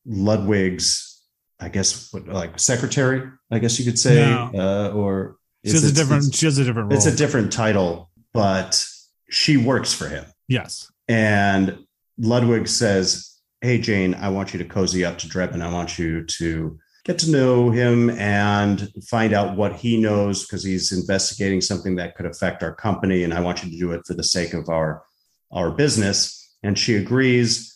Ludwig's, 0.05 1.23
I 1.59 1.69
guess, 1.69 2.11
what, 2.13 2.27
like 2.27 2.59
secretary. 2.59 3.29
I 3.51 3.59
guess 3.59 3.79
you 3.79 3.85
could 3.85 3.99
say, 3.99 4.15
no. 4.15 4.51
uh, 4.53 4.91
or 4.95 5.37
she 5.65 5.71
has 5.71 5.83
a 5.83 5.93
different. 5.93 6.33
She 6.33 6.45
has 6.45 6.57
a 6.57 6.63
different. 6.63 6.89
Role. 6.89 6.97
It's 6.97 7.07
a 7.07 7.15
different 7.15 7.51
title, 7.51 8.09
but 8.37 8.85
she 9.31 9.57
works 9.57 9.95
for 9.95 10.07
him. 10.07 10.23
Yes. 10.47 10.91
And 11.07 11.79
Ludwig 12.19 12.67
says, 12.67 13.35
"Hey 13.61 13.79
Jane, 13.79 14.13
I 14.13 14.29
want 14.29 14.53
you 14.53 14.59
to 14.59 14.65
cozy 14.65 15.03
up 15.03 15.17
to 15.17 15.27
Drebin. 15.27 15.63
I 15.63 15.73
want 15.73 15.97
you 15.97 16.23
to 16.23 16.77
get 17.03 17.17
to 17.19 17.31
know 17.31 17.71
him 17.71 18.11
and 18.11 18.91
find 19.09 19.33
out 19.33 19.57
what 19.57 19.73
he 19.73 19.99
knows 19.99 20.45
because 20.45 20.63
he's 20.63 20.91
investigating 20.91 21.61
something 21.61 21.95
that 21.95 22.15
could 22.15 22.27
affect 22.27 22.61
our 22.61 22.75
company, 22.75 23.23
and 23.23 23.33
I 23.33 23.39
want 23.39 23.63
you 23.63 23.71
to 23.71 23.77
do 23.77 23.91
it 23.93 24.05
for 24.05 24.13
the 24.13 24.23
sake 24.23 24.53
of 24.53 24.69
our 24.69 25.03
our 25.51 25.71
business." 25.71 26.55
And 26.61 26.77
she 26.77 26.95
agrees, 26.95 27.75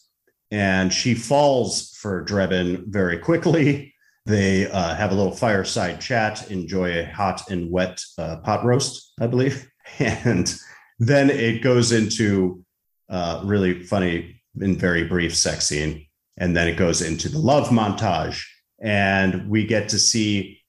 and 0.51 0.93
she 0.93 1.15
falls 1.15 1.89
for 2.01 2.23
Drebin 2.23 2.85
very 2.87 3.17
quickly 3.17 3.95
they 4.27 4.69
uh, 4.69 4.93
have 4.93 5.11
a 5.11 5.15
little 5.15 5.35
fireside 5.35 5.99
chat, 5.99 6.51
enjoy 6.51 6.99
a 6.99 7.05
hot 7.05 7.49
and 7.49 7.71
wet 7.71 7.99
uh, 8.19 8.37
pot 8.37 8.63
roast, 8.63 9.13
I 9.19 9.25
believe. 9.25 9.70
And 9.99 10.53
then 10.99 11.29
it 11.29 11.61
goes 11.61 11.91
into 11.91 12.63
uh, 13.09 13.41
really 13.43 13.83
funny 13.83 14.41
and 14.59 14.77
very 14.77 15.03
brief 15.03 15.35
sex 15.35 15.67
scene. 15.67 16.05
And 16.37 16.55
then 16.55 16.67
it 16.67 16.77
goes 16.77 17.01
into 17.01 17.29
the 17.29 17.39
love 17.39 17.69
montage. 17.69 18.43
And 18.79 19.49
we 19.49 19.65
get 19.65 19.89
to 19.89 19.99
see 19.99 20.61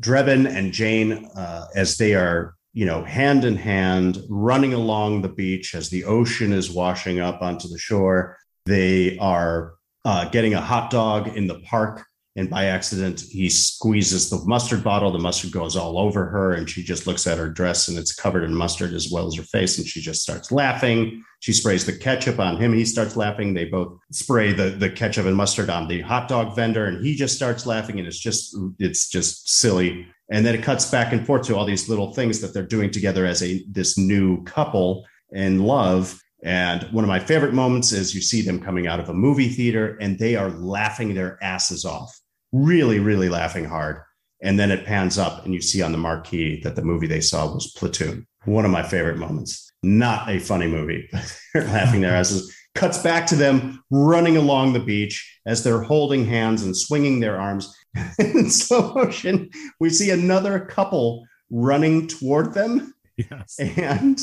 Drebin 0.00 0.46
and 0.46 0.72
Jane 0.72 1.26
uh, 1.36 1.66
as 1.74 1.96
they 1.96 2.14
are, 2.14 2.54
you 2.72 2.86
know, 2.86 3.04
hand 3.04 3.44
in 3.44 3.56
hand, 3.56 4.18
running 4.28 4.74
along 4.74 5.22
the 5.22 5.28
beach 5.28 5.74
as 5.74 5.90
the 5.90 6.04
ocean 6.04 6.52
is 6.52 6.70
washing 6.70 7.20
up 7.20 7.42
onto 7.42 7.68
the 7.68 7.78
shore. 7.78 8.36
They 8.66 9.18
are 9.18 9.74
uh, 10.04 10.28
getting 10.30 10.54
a 10.54 10.60
hot 10.60 10.90
dog 10.90 11.36
in 11.36 11.46
the 11.46 11.60
park 11.60 12.04
and 12.34 12.48
by 12.48 12.64
accident 12.64 13.20
he 13.20 13.48
squeezes 13.48 14.30
the 14.30 14.42
mustard 14.46 14.82
bottle. 14.82 15.12
The 15.12 15.18
mustard 15.18 15.52
goes 15.52 15.76
all 15.76 15.98
over 15.98 16.26
her 16.26 16.54
and 16.54 16.68
she 16.68 16.82
just 16.82 17.06
looks 17.06 17.26
at 17.26 17.38
her 17.38 17.50
dress 17.50 17.88
and 17.88 17.98
it's 17.98 18.14
covered 18.14 18.44
in 18.44 18.54
mustard 18.54 18.94
as 18.94 19.10
well 19.12 19.26
as 19.26 19.36
her 19.36 19.42
face 19.42 19.78
and 19.78 19.86
she 19.86 20.00
just 20.00 20.22
starts 20.22 20.50
laughing. 20.50 21.22
She 21.40 21.52
sprays 21.52 21.84
the 21.84 21.96
ketchup 21.96 22.38
on 22.38 22.56
him 22.56 22.72
he 22.72 22.84
starts 22.84 23.16
laughing. 23.16 23.52
They 23.52 23.66
both 23.66 23.98
spray 24.12 24.52
the, 24.52 24.70
the 24.70 24.88
ketchup 24.88 25.26
and 25.26 25.36
mustard 25.36 25.68
on 25.68 25.88
the 25.88 26.00
hot 26.00 26.28
dog 26.28 26.56
vendor 26.56 26.86
and 26.86 27.04
he 27.04 27.14
just 27.14 27.36
starts 27.36 27.66
laughing 27.66 27.98
and 27.98 28.08
it's 28.08 28.18
just 28.18 28.56
it's 28.78 29.08
just 29.08 29.50
silly. 29.50 30.06
And 30.30 30.46
then 30.46 30.54
it 30.54 30.62
cuts 30.62 30.90
back 30.90 31.12
and 31.12 31.26
forth 31.26 31.46
to 31.48 31.56
all 31.56 31.66
these 31.66 31.90
little 31.90 32.14
things 32.14 32.40
that 32.40 32.54
they're 32.54 32.62
doing 32.62 32.90
together 32.90 33.26
as 33.26 33.42
a 33.42 33.62
this 33.68 33.98
new 33.98 34.42
couple 34.44 35.04
in 35.32 35.64
love. 35.64 36.18
And 36.42 36.84
one 36.92 37.04
of 37.04 37.08
my 37.08 37.20
favorite 37.20 37.52
moments 37.52 37.92
is 37.92 38.14
you 38.14 38.22
see 38.22 38.40
them 38.40 38.58
coming 38.58 38.86
out 38.86 39.00
of 39.00 39.10
a 39.10 39.14
movie 39.14 39.50
theater 39.50 39.98
and 40.00 40.18
they 40.18 40.34
are 40.34 40.48
laughing 40.48 41.14
their 41.14 41.38
asses 41.42 41.84
off 41.84 42.18
really, 42.52 43.00
really 43.00 43.28
laughing 43.28 43.64
hard. 43.64 44.02
And 44.42 44.58
then 44.58 44.70
it 44.70 44.84
pans 44.84 45.18
up 45.18 45.44
and 45.44 45.54
you 45.54 45.60
see 45.60 45.82
on 45.82 45.92
the 45.92 45.98
marquee 45.98 46.60
that 46.62 46.76
the 46.76 46.82
movie 46.82 47.06
they 47.06 47.20
saw 47.20 47.52
was 47.52 47.72
Platoon. 47.72 48.26
One 48.44 48.64
of 48.64 48.70
my 48.70 48.82
favorite 48.82 49.18
moments. 49.18 49.72
Not 49.82 50.28
a 50.28 50.38
funny 50.38 50.66
movie, 50.66 51.08
but 51.12 51.40
they're 51.54 51.64
laughing 51.64 52.00
their 52.00 52.14
asses. 52.14 52.54
Cuts 52.74 52.98
back 52.98 53.26
to 53.26 53.36
them 53.36 53.82
running 53.90 54.36
along 54.36 54.72
the 54.72 54.80
beach 54.80 55.40
as 55.46 55.62
they're 55.62 55.82
holding 55.82 56.24
hands 56.24 56.62
and 56.62 56.76
swinging 56.76 57.20
their 57.20 57.40
arms. 57.40 57.74
in 58.18 58.50
slow 58.50 58.94
motion, 58.94 59.50
we 59.78 59.90
see 59.90 60.10
another 60.10 60.58
couple 60.58 61.26
running 61.50 62.08
toward 62.08 62.54
them. 62.54 62.94
Yes. 63.16 63.60
And 63.60 64.18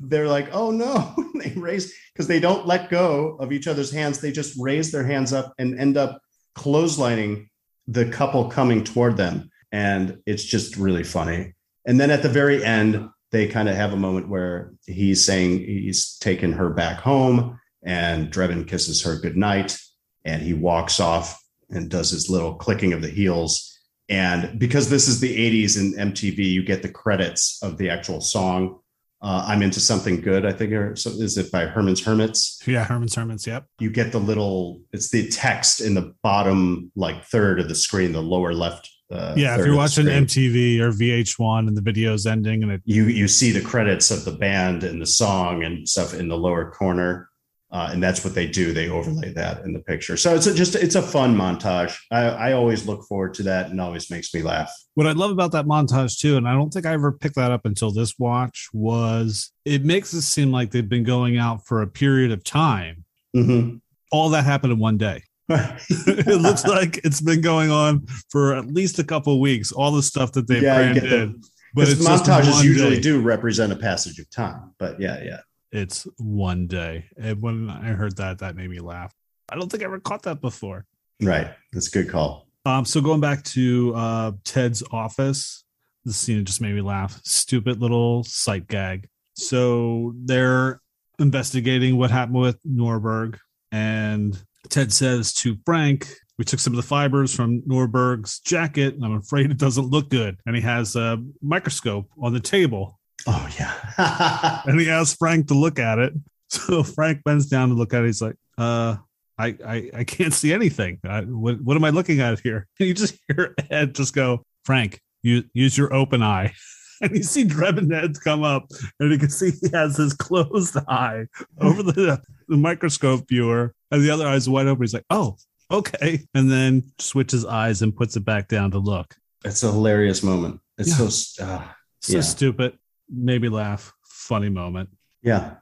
they're 0.00 0.28
like, 0.28 0.48
oh 0.52 0.72
no. 0.72 1.14
they 1.42 1.52
raise 1.52 1.94
because 2.12 2.26
they 2.26 2.40
don't 2.40 2.66
let 2.66 2.90
go 2.90 3.36
of 3.38 3.52
each 3.52 3.68
other's 3.68 3.92
hands. 3.92 4.20
They 4.20 4.32
just 4.32 4.58
raise 4.58 4.90
their 4.90 5.04
hands 5.04 5.32
up 5.32 5.54
and 5.58 5.78
end 5.78 5.96
up 5.96 6.20
clotheslining 6.58 7.48
the 7.86 8.06
couple 8.06 8.48
coming 8.50 8.84
toward 8.84 9.16
them. 9.16 9.50
And 9.70 10.18
it's 10.26 10.44
just 10.44 10.76
really 10.76 11.04
funny. 11.04 11.54
And 11.84 11.98
then 11.98 12.10
at 12.10 12.22
the 12.22 12.28
very 12.28 12.64
end, 12.64 13.08
they 13.30 13.48
kind 13.48 13.68
of 13.68 13.74
have 13.74 13.92
a 13.92 13.96
moment 13.96 14.28
where 14.28 14.74
he's 14.86 15.24
saying 15.24 15.58
he's 15.58 16.16
taken 16.18 16.52
her 16.52 16.70
back 16.70 17.00
home 17.00 17.58
and 17.82 18.30
Drebin 18.30 18.68
kisses 18.68 19.02
her 19.02 19.16
goodnight 19.16 19.78
and 20.24 20.42
he 20.42 20.52
walks 20.52 21.00
off 21.00 21.42
and 21.70 21.90
does 21.90 22.10
his 22.10 22.28
little 22.28 22.54
clicking 22.54 22.92
of 22.92 23.02
the 23.02 23.10
heels. 23.10 23.80
And 24.08 24.58
because 24.58 24.90
this 24.90 25.08
is 25.08 25.20
the 25.20 25.64
80s 25.64 25.78
and 25.78 26.12
MTV, 26.12 26.38
you 26.38 26.62
get 26.62 26.82
the 26.82 26.90
credits 26.90 27.58
of 27.62 27.78
the 27.78 27.88
actual 27.88 28.20
song 28.20 28.78
uh, 29.22 29.44
I'm 29.46 29.62
into 29.62 29.78
something 29.78 30.20
good. 30.20 30.44
I 30.44 30.52
think, 30.52 30.72
or 30.72 30.96
so, 30.96 31.10
is 31.10 31.38
it 31.38 31.52
by 31.52 31.66
Herman's 31.66 32.04
Hermits? 32.04 32.60
Yeah, 32.66 32.84
Herman's 32.84 33.14
Hermits. 33.14 33.46
Yep. 33.46 33.66
You 33.78 33.90
get 33.90 34.10
the 34.10 34.18
little. 34.18 34.80
It's 34.92 35.10
the 35.10 35.28
text 35.28 35.80
in 35.80 35.94
the 35.94 36.14
bottom 36.22 36.90
like 36.96 37.24
third 37.26 37.60
of 37.60 37.68
the 37.68 37.74
screen, 37.76 38.12
the 38.12 38.22
lower 38.22 38.52
left. 38.52 38.90
Uh, 39.12 39.34
yeah, 39.36 39.58
if 39.58 39.64
you're 39.64 39.76
watching 39.76 40.06
MTV 40.06 40.80
or 40.80 40.90
VH1 40.90 41.68
and 41.68 41.76
the 41.76 41.82
video's 41.82 42.26
ending, 42.26 42.62
and 42.62 42.72
it 42.72 42.82
you 42.84 43.04
you 43.04 43.28
see 43.28 43.52
the 43.52 43.60
credits 43.60 44.10
of 44.10 44.24
the 44.24 44.32
band 44.32 44.82
and 44.82 45.00
the 45.00 45.06
song 45.06 45.62
and 45.62 45.88
stuff 45.88 46.14
in 46.14 46.28
the 46.28 46.36
lower 46.36 46.70
corner. 46.70 47.28
Uh, 47.72 47.88
and 47.90 48.02
that's 48.02 48.22
what 48.22 48.34
they 48.34 48.46
do. 48.46 48.74
They 48.74 48.90
overlay 48.90 49.32
that 49.32 49.64
in 49.64 49.72
the 49.72 49.80
picture. 49.80 50.18
So 50.18 50.34
it's 50.34 50.46
a, 50.46 50.52
just 50.52 50.74
it's 50.74 50.94
a 50.94 51.00
fun 51.00 51.34
montage. 51.34 51.96
I, 52.10 52.24
I 52.24 52.52
always 52.52 52.86
look 52.86 53.04
forward 53.04 53.32
to 53.34 53.42
that, 53.44 53.70
and 53.70 53.80
always 53.80 54.10
makes 54.10 54.32
me 54.34 54.42
laugh. 54.42 54.70
What 54.94 55.06
I 55.06 55.12
love 55.12 55.30
about 55.30 55.52
that 55.52 55.64
montage 55.64 56.18
too, 56.18 56.36
and 56.36 56.46
I 56.46 56.52
don't 56.52 56.70
think 56.70 56.84
I 56.84 56.92
ever 56.92 57.12
picked 57.12 57.36
that 57.36 57.50
up 57.50 57.64
until 57.64 57.90
this 57.90 58.18
watch, 58.18 58.68
was 58.74 59.52
it 59.64 59.84
makes 59.84 60.12
it 60.12 60.20
seem 60.20 60.52
like 60.52 60.70
they've 60.70 60.88
been 60.88 61.04
going 61.04 61.38
out 61.38 61.64
for 61.64 61.80
a 61.80 61.86
period 61.86 62.30
of 62.30 62.44
time. 62.44 63.04
Mm-hmm. 63.34 63.78
All 64.10 64.28
that 64.30 64.44
happened 64.44 64.74
in 64.74 64.78
one 64.78 64.98
day. 64.98 65.22
it 65.48 66.40
looks 66.42 66.66
like 66.66 67.00
it's 67.04 67.22
been 67.22 67.40
going 67.40 67.70
on 67.70 68.06
for 68.30 68.54
at 68.54 68.66
least 68.66 68.98
a 68.98 69.04
couple 69.04 69.40
weeks. 69.40 69.72
All 69.72 69.92
the 69.92 70.02
stuff 70.02 70.32
that 70.32 70.46
they've 70.46 70.62
yeah, 70.62 70.92
branded, 70.92 71.42
but 71.72 71.88
montages 71.88 72.62
usually 72.62 72.96
day. 72.96 73.00
do 73.00 73.20
represent 73.22 73.72
a 73.72 73.76
passage 73.76 74.18
of 74.18 74.28
time. 74.28 74.74
But 74.78 75.00
yeah, 75.00 75.22
yeah 75.24 75.38
it's 75.72 76.06
one 76.18 76.66
day. 76.66 77.06
And 77.16 77.40
when 77.42 77.70
I 77.70 77.88
heard 77.88 78.16
that, 78.16 78.38
that 78.38 78.56
made 78.56 78.70
me 78.70 78.80
laugh. 78.80 79.14
I 79.48 79.56
don't 79.56 79.70
think 79.70 79.82
I 79.82 79.86
ever 79.86 80.00
caught 80.00 80.22
that 80.22 80.40
before. 80.40 80.86
Right. 81.20 81.52
That's 81.72 81.88
a 81.88 81.90
good 81.90 82.08
call. 82.08 82.46
Um, 82.64 82.84
so 82.84 83.00
going 83.00 83.20
back 83.20 83.42
to 83.44 83.94
uh, 83.94 84.32
Ted's 84.44 84.82
office, 84.92 85.64
the 86.04 86.12
scene 86.12 86.44
just 86.44 86.60
made 86.60 86.74
me 86.74 86.80
laugh. 86.80 87.20
Stupid 87.24 87.80
little 87.80 88.24
sight 88.24 88.68
gag. 88.68 89.08
So 89.34 90.14
they're 90.24 90.80
investigating 91.18 91.96
what 91.96 92.10
happened 92.10 92.40
with 92.40 92.62
Nordberg, 92.64 93.38
and 93.70 94.40
Ted 94.68 94.92
says 94.92 95.32
to 95.34 95.56
Frank, 95.64 96.12
"We 96.38 96.44
took 96.44 96.60
some 96.60 96.72
of 96.72 96.76
the 96.76 96.82
fibers 96.82 97.34
from 97.34 97.62
Nordberg's 97.62 98.40
jacket, 98.40 98.94
and 98.94 99.04
I'm 99.04 99.16
afraid 99.16 99.50
it 99.50 99.58
doesn't 99.58 99.90
look 99.90 100.10
good." 100.10 100.36
And 100.46 100.54
he 100.54 100.62
has 100.62 100.96
a 100.96 101.22
microscope 101.40 102.10
on 102.20 102.32
the 102.32 102.40
table, 102.40 103.00
Oh 103.26 103.48
yeah. 103.58 104.62
and 104.66 104.80
he 104.80 104.90
asks 104.90 105.16
Frank 105.16 105.48
to 105.48 105.54
look 105.54 105.78
at 105.78 105.98
it. 105.98 106.12
So 106.48 106.82
Frank 106.82 107.24
bends 107.24 107.46
down 107.46 107.70
to 107.70 107.74
look 107.74 107.94
at 107.94 108.02
it. 108.02 108.08
He's 108.08 108.20
like, 108.20 108.36
uh, 108.58 108.96
I, 109.38 109.56
I, 109.66 109.90
I 109.94 110.04
can't 110.04 110.34
see 110.34 110.52
anything. 110.52 111.00
I, 111.02 111.22
what, 111.22 111.62
what 111.62 111.78
am 111.78 111.84
I 111.84 111.88
looking 111.88 112.20
at 112.20 112.40
here? 112.40 112.68
And 112.78 112.88
you 112.88 112.92
just 112.92 113.16
hear 113.26 113.54
Ed 113.70 113.94
just 113.94 114.14
go, 114.14 114.44
Frank, 114.66 115.00
you 115.22 115.44
use 115.54 115.78
your 115.78 115.94
open 115.94 116.22
eye. 116.22 116.52
And 117.00 117.16
you 117.16 117.22
see 117.22 117.44
Drebin 117.44 117.90
Ed 117.90 118.20
come 118.22 118.44
up, 118.44 118.66
and 119.00 119.10
you 119.10 119.18
can 119.18 119.30
see 119.30 119.50
he 119.50 119.70
has 119.72 119.96
his 119.96 120.12
closed 120.12 120.76
eye 120.86 121.26
over 121.58 121.82
the, 121.82 122.22
the 122.48 122.56
microscope 122.56 123.26
viewer, 123.28 123.74
and 123.90 124.02
the 124.02 124.10
other 124.10 124.28
eye's 124.28 124.48
wide 124.48 124.66
open. 124.66 124.82
He's 124.82 124.94
like, 124.94 125.06
oh, 125.10 125.36
okay. 125.70 126.20
And 126.34 126.52
then 126.52 126.92
switches 126.98 127.44
eyes 127.44 127.82
and 127.82 127.96
puts 127.96 128.14
it 128.16 128.26
back 128.26 128.46
down 128.46 128.70
to 128.72 128.78
look. 128.78 129.16
It's 129.44 129.62
a 129.62 129.72
hilarious 129.72 130.22
moment. 130.22 130.60
It's 130.78 130.90
yeah. 130.90 131.08
so 131.08 131.44
uh, 131.44 131.64
so 132.02 132.16
yeah. 132.16 132.20
stupid 132.20 132.78
maybe 133.12 133.48
laugh, 133.48 133.92
funny 134.02 134.48
moment. 134.48 134.88
Yeah. 135.22 135.54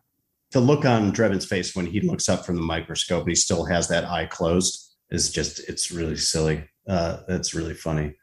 The 0.52 0.60
look 0.60 0.84
on 0.84 1.12
Drebin's 1.12 1.44
face 1.44 1.76
when 1.76 1.86
he 1.86 2.00
looks 2.00 2.28
up 2.28 2.46
from 2.46 2.56
the 2.56 2.62
microscope 2.62 3.22
and 3.22 3.28
he 3.28 3.34
still 3.34 3.64
has 3.66 3.88
that 3.88 4.04
eye 4.04 4.26
closed 4.26 4.94
is 5.10 5.30
just, 5.30 5.60
it's 5.68 5.90
really 5.90 6.16
silly. 6.16 6.64
Uh, 6.88 7.18
that's 7.28 7.54
really 7.54 7.74
funny. 7.74 8.14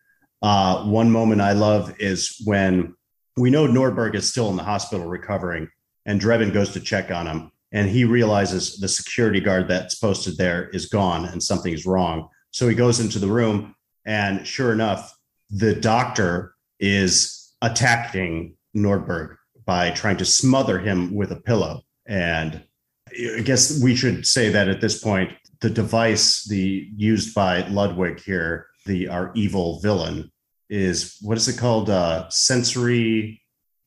Uh, 0.41 0.83
one 0.85 1.11
moment 1.11 1.41
I 1.41 1.53
love 1.53 1.95
is 1.99 2.41
when 2.43 2.95
we 3.37 3.49
know 3.49 3.67
Nordberg 3.67 4.15
is 4.15 4.29
still 4.29 4.49
in 4.49 4.55
the 4.55 4.63
hospital 4.63 5.05
recovering, 5.05 5.69
and 6.05 6.19
Drebin 6.19 6.53
goes 6.53 6.71
to 6.73 6.79
check 6.79 7.11
on 7.11 7.27
him, 7.27 7.51
and 7.71 7.89
he 7.89 8.03
realizes 8.03 8.77
the 8.77 8.87
security 8.87 9.39
guard 9.39 9.67
that's 9.67 9.95
posted 9.95 10.37
there 10.37 10.69
is 10.69 10.87
gone 10.87 11.25
and 11.25 11.41
something's 11.41 11.85
wrong. 11.85 12.29
So 12.51 12.67
he 12.67 12.75
goes 12.75 12.99
into 12.99 13.19
the 13.19 13.27
room, 13.27 13.75
and 14.05 14.45
sure 14.45 14.73
enough, 14.73 15.15
the 15.49 15.75
doctor 15.75 16.55
is 16.79 17.53
attacking 17.61 18.56
Nordberg 18.77 19.35
by 19.65 19.91
trying 19.91 20.17
to 20.17 20.25
smother 20.25 20.79
him 20.79 21.13
with 21.13 21.31
a 21.31 21.41
pillow. 21.41 21.81
And 22.05 22.63
I 23.09 23.41
guess 23.41 23.81
we 23.81 23.95
should 23.95 24.25
say 24.25 24.49
that 24.49 24.69
at 24.69 24.81
this 24.81 25.01
point, 25.01 25.31
the 25.59 25.69
device 25.69 26.45
the 26.47 26.87
used 26.95 27.33
by 27.33 27.67
Ludwig 27.67 28.21
here, 28.21 28.67
the 28.85 29.07
our 29.09 29.31
evil 29.35 29.79
villain, 29.81 30.31
is 30.69 31.17
what 31.21 31.37
is 31.37 31.47
it 31.47 31.57
called? 31.57 31.89
Uh, 31.89 32.29
sensory 32.29 33.41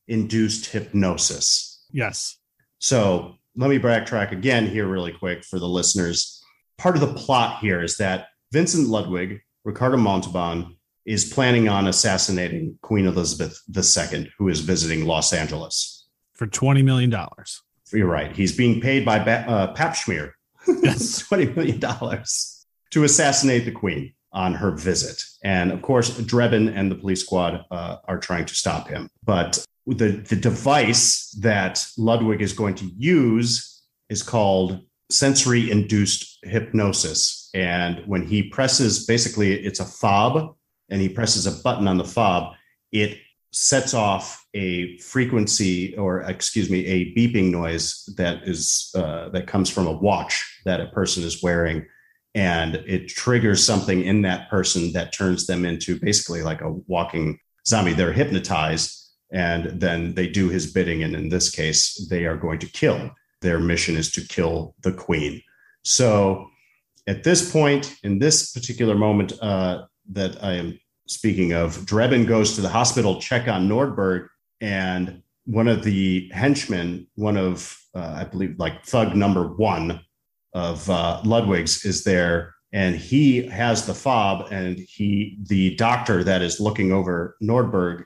induced 0.07 0.65
hypnosis. 0.67 1.85
Yes. 1.91 2.37
So 2.79 3.35
let 3.55 3.69
me 3.69 3.79
backtrack 3.79 4.31
again 4.31 4.67
here, 4.67 4.87
really 4.87 5.13
quick, 5.13 5.43
for 5.43 5.59
the 5.59 5.67
listeners. 5.67 6.43
Part 6.77 6.95
of 6.95 7.01
the 7.01 7.13
plot 7.13 7.59
here 7.59 7.81
is 7.81 7.97
that 7.97 8.27
Vincent 8.51 8.87
Ludwig, 8.87 9.41
Ricardo 9.63 9.97
Montalban, 9.97 10.75
is 11.05 11.25
planning 11.25 11.67
on 11.67 11.87
assassinating 11.87 12.77
Queen 12.81 13.05
Elizabeth 13.05 13.59
II, 13.75 14.31
who 14.37 14.49
is 14.49 14.59
visiting 14.59 15.05
Los 15.05 15.33
Angeles 15.33 16.01
for 16.33 16.47
$20 16.47 16.83
million. 16.83 17.15
You're 17.93 18.07
right. 18.07 18.35
He's 18.35 18.55
being 18.55 18.81
paid 18.81 19.05
by 19.05 19.19
uh, 19.19 19.73
Pap 19.73 19.93
Schmear 19.93 20.31
yes. 20.67 21.23
$20 21.29 21.55
million 21.55 21.79
to 22.91 23.03
assassinate 23.03 23.65
the 23.65 23.71
Queen 23.71 24.13
on 24.33 24.53
her 24.53 24.71
visit. 24.71 25.23
And 25.43 25.71
of 25.71 25.81
course, 25.81 26.09
Drebin 26.19 26.75
and 26.75 26.89
the 26.89 26.95
police 26.95 27.21
squad 27.21 27.65
uh, 27.69 27.97
are 28.05 28.17
trying 28.17 28.45
to 28.45 28.55
stop 28.55 28.87
him. 28.87 29.09
But 29.23 29.63
the, 29.85 30.09
the 30.09 30.35
device 30.35 31.31
that 31.41 31.85
Ludwig 31.97 32.41
is 32.41 32.53
going 32.53 32.75
to 32.75 32.85
use 32.97 33.83
is 34.09 34.23
called 34.23 34.81
sensory 35.09 35.69
induced 35.69 36.39
hypnosis. 36.43 37.49
And 37.53 38.01
when 38.07 38.25
he 38.25 38.43
presses, 38.43 39.05
basically, 39.05 39.53
it's 39.53 39.79
a 39.79 39.85
fob, 39.85 40.55
and 40.91 41.01
he 41.01 41.09
presses 41.09 41.47
a 41.47 41.63
button 41.63 41.87
on 41.87 41.97
the 41.97 42.05
fob, 42.05 42.53
it 42.91 43.17
sets 43.51 43.93
off 43.93 44.45
a 44.53 44.97
frequency 44.99 45.95
or 45.97 46.21
excuse 46.21 46.69
me 46.69 46.85
a 46.85 47.13
beeping 47.15 47.49
noise 47.51 48.07
that 48.17 48.47
is 48.47 48.91
uh, 48.95 49.29
that 49.29 49.47
comes 49.47 49.69
from 49.69 49.87
a 49.87 49.91
watch 49.91 50.61
that 50.65 50.79
a 50.79 50.87
person 50.87 51.23
is 51.23 51.41
wearing. 51.41 51.85
And 52.33 52.75
it 52.75 53.09
triggers 53.09 53.63
something 53.63 54.03
in 54.03 54.21
that 54.21 54.49
person 54.49 54.93
that 54.93 55.11
turns 55.11 55.47
them 55.47 55.65
into 55.65 55.99
basically 55.99 56.43
like 56.43 56.61
a 56.61 56.71
walking 56.87 57.39
zombie. 57.67 57.93
They're 57.93 58.13
hypnotized 58.13 58.97
and 59.33 59.81
then 59.81 60.13
they 60.13 60.27
do 60.27 60.47
his 60.47 60.71
bidding. 60.71 61.03
And 61.03 61.13
in 61.13 61.27
this 61.27 61.49
case 61.49 62.07
they 62.09 62.25
are 62.25 62.37
going 62.37 62.59
to 62.59 62.67
kill. 62.67 63.11
Their 63.41 63.59
mission 63.59 63.97
is 63.97 64.11
to 64.11 64.21
kill 64.21 64.75
the 64.81 64.93
queen. 64.93 65.41
So 65.83 66.47
at 67.07 67.23
this 67.23 67.51
point 67.51 67.95
in 68.03 68.19
this 68.19 68.51
particular 68.51 68.95
moment 68.95 69.33
uh, 69.41 69.85
that 70.11 70.43
i 70.43 70.53
am 70.53 70.79
speaking 71.11 71.53
of 71.53 71.77
drebin 71.79 72.27
goes 72.27 72.55
to 72.55 72.61
the 72.61 72.69
hospital 72.69 73.19
check 73.19 73.47
on 73.47 73.67
nordberg 73.67 74.27
and 74.59 75.21
one 75.45 75.67
of 75.67 75.83
the 75.83 76.29
henchmen 76.33 77.07
one 77.15 77.37
of 77.37 77.77
uh, 77.95 78.15
i 78.17 78.23
believe 78.23 78.57
like 78.57 78.85
thug 78.85 79.15
number 79.15 79.47
one 79.47 79.99
of 80.53 80.89
uh, 80.89 81.21
ludwig's 81.23 81.85
is 81.85 82.03
there 82.03 82.53
and 82.73 82.95
he 82.95 83.45
has 83.47 83.85
the 83.85 83.93
fob 83.93 84.47
and 84.51 84.77
he 84.79 85.37
the 85.47 85.75
doctor 85.75 86.23
that 86.23 86.41
is 86.41 86.59
looking 86.59 86.91
over 86.91 87.35
nordberg 87.41 88.03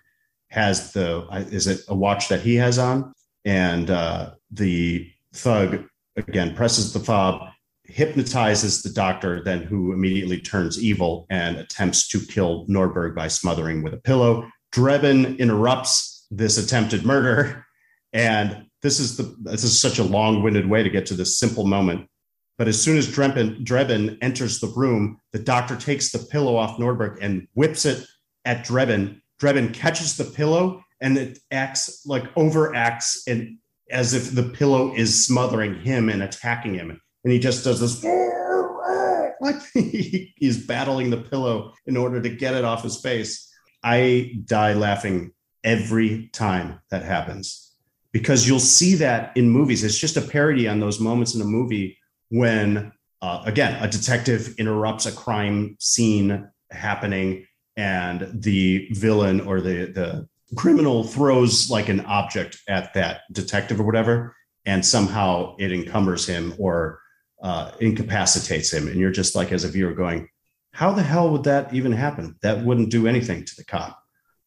has 0.56 0.94
the 0.94 1.28
is 1.52 1.68
it 1.68 1.82
a 1.90 1.96
watch 1.96 2.30
that 2.30 2.42
he 2.42 2.56
has 2.56 2.80
on? 2.80 3.14
And 3.44 3.92
uh, 3.92 4.32
the 4.52 5.12
thug 5.34 5.84
again 6.16 6.56
presses 6.56 6.94
the 6.94 7.00
fob 7.00 7.50
hypnotizes 7.96 8.82
the 8.82 8.90
doctor 8.90 9.42
then 9.42 9.64
who 9.64 9.94
immediately 9.94 10.38
turns 10.38 10.84
evil 10.84 11.26
and 11.30 11.56
attempts 11.56 12.10
to 12.10 12.20
kill 12.20 12.68
nordberg 12.68 13.16
by 13.16 13.26
smothering 13.26 13.82
with 13.82 13.94
a 13.94 13.98
pillow. 13.98 14.46
Drebin 14.74 15.40
interrupts 15.40 16.28
this 16.30 16.58
attempted 16.58 17.06
murder. 17.06 17.66
And 18.12 18.66
this 18.82 19.00
is 19.00 19.16
the 19.16 19.34
this 19.40 19.64
is 19.64 19.80
such 19.80 19.98
a 19.98 20.04
long-winded 20.04 20.70
way 20.70 20.84
to 20.84 20.90
get 20.90 21.06
to 21.06 21.14
this 21.14 21.40
simple 21.40 21.66
moment. 21.66 22.10
But 22.58 22.68
as 22.68 22.82
soon 22.82 22.98
as 22.98 23.08
drebin, 23.08 23.64
drebin 23.64 24.18
enters 24.22 24.60
the 24.60 24.74
room 24.76 25.18
the 25.32 25.40
doctor 25.40 25.78
takes 25.78 26.12
the 26.12 26.20
pillow 26.20 26.58
off 26.58 26.78
nordberg 26.78 27.20
and 27.22 27.48
whips 27.54 27.86
it 27.86 28.06
at 28.44 28.66
drebin. 28.66 29.22
Drebin 29.42 29.74
catches 29.74 30.18
the 30.18 30.26
pillow 30.26 30.84
and 31.00 31.18
it 31.18 31.40
acts 31.50 32.06
like 32.06 32.34
overacts 32.36 33.20
and 33.26 33.58
as 33.90 34.14
if 34.14 34.36
the 34.36 34.50
pillow 34.50 34.94
is 34.94 35.26
smothering 35.26 35.76
him 35.80 36.10
and 36.10 36.22
attacking 36.22 36.74
him. 36.74 37.00
And 37.26 37.34
he 37.34 37.40
just 37.40 37.64
does 37.64 37.80
this 37.80 38.04
like 39.42 39.62
he's 39.74 40.66
battling 40.66 41.10
the 41.10 41.18
pillow 41.18 41.74
in 41.86 41.98
order 41.98 42.22
to 42.22 42.30
get 42.30 42.54
it 42.54 42.64
off 42.64 42.84
his 42.84 43.02
face. 43.02 43.52
I 43.84 44.36
die 44.46 44.74
laughing 44.74 45.32
every 45.64 46.30
time 46.34 46.80
that 46.92 47.04
happens 47.04 47.74
because 48.12 48.48
you'll 48.48 48.60
see 48.60 48.96
that 48.96 49.36
in 49.36 49.50
movies. 49.50 49.84
It's 49.84 49.98
just 49.98 50.18
a 50.18 50.22
parody 50.22 50.68
on 50.68 50.80
those 50.80 51.00
moments 51.00 51.36
in 51.36 51.42
a 51.42 51.46
movie 51.46 51.98
when, 52.30 52.92
uh, 53.22 53.42
again, 53.46 53.82
a 53.84 53.88
detective 53.88 54.56
interrupts 54.58 55.06
a 55.06 55.12
crime 55.12 55.76
scene 55.80 56.48
happening 56.72 57.46
and 57.76 58.30
the 58.34 58.88
villain 58.92 59.42
or 59.42 59.62
the 59.62 59.86
the 59.88 60.28
criminal 60.56 61.04
throws 61.04 61.70
like 61.70 61.90
an 61.90 62.02
object 62.02 62.58
at 62.70 62.94
that 62.94 63.22
detective 63.32 63.80
or 63.80 63.84
whatever, 63.84 64.36
and 64.66 64.86
somehow 64.86 65.56
it 65.58 65.72
encumbers 65.72 66.26
him 66.26 66.54
or 66.58 67.00
uh, 67.46 67.72
incapacitates 67.80 68.74
him, 68.74 68.88
and 68.88 69.00
you're 69.00 69.12
just 69.12 69.36
like 69.36 69.52
as 69.52 69.64
a 69.64 69.70
viewer 69.70 69.94
going, 69.94 70.28
"How 70.74 70.92
the 70.92 71.04
hell 71.04 71.30
would 71.32 71.44
that 71.44 71.74
even 71.74 71.92
happen? 71.92 72.36
That 72.42 72.66
wouldn't 72.66 72.92
do 72.92 73.08
anything 73.08 73.46
to 73.46 73.56
the 73.56 73.66
cop." 73.66 74.02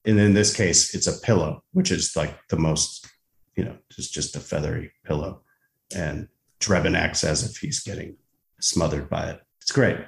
And 0.05 0.19
in 0.19 0.35
this 0.35 0.55
case, 0.55 0.95
it's 0.95 1.07
a 1.07 1.21
pillow, 1.21 1.63
which 1.73 1.91
is 1.91 2.17
like 2.17 2.35
the 2.49 2.59
most, 2.59 3.09
you 3.57 3.65
know, 3.65 3.77
just 3.91 4.13
just 4.13 4.37
a 4.37 4.41
feathery 4.41 4.91
pillow, 5.05 5.43
and 5.95 6.29
Drebin 6.61 6.97
acts 6.97 7.23
as 7.23 7.49
if 7.49 7.59
he's 7.59 7.81
getting 7.81 8.17
smothered 8.61 9.09
by 9.09 9.31
it. 9.31 9.41
It's 9.63 9.73
great. 9.73 9.99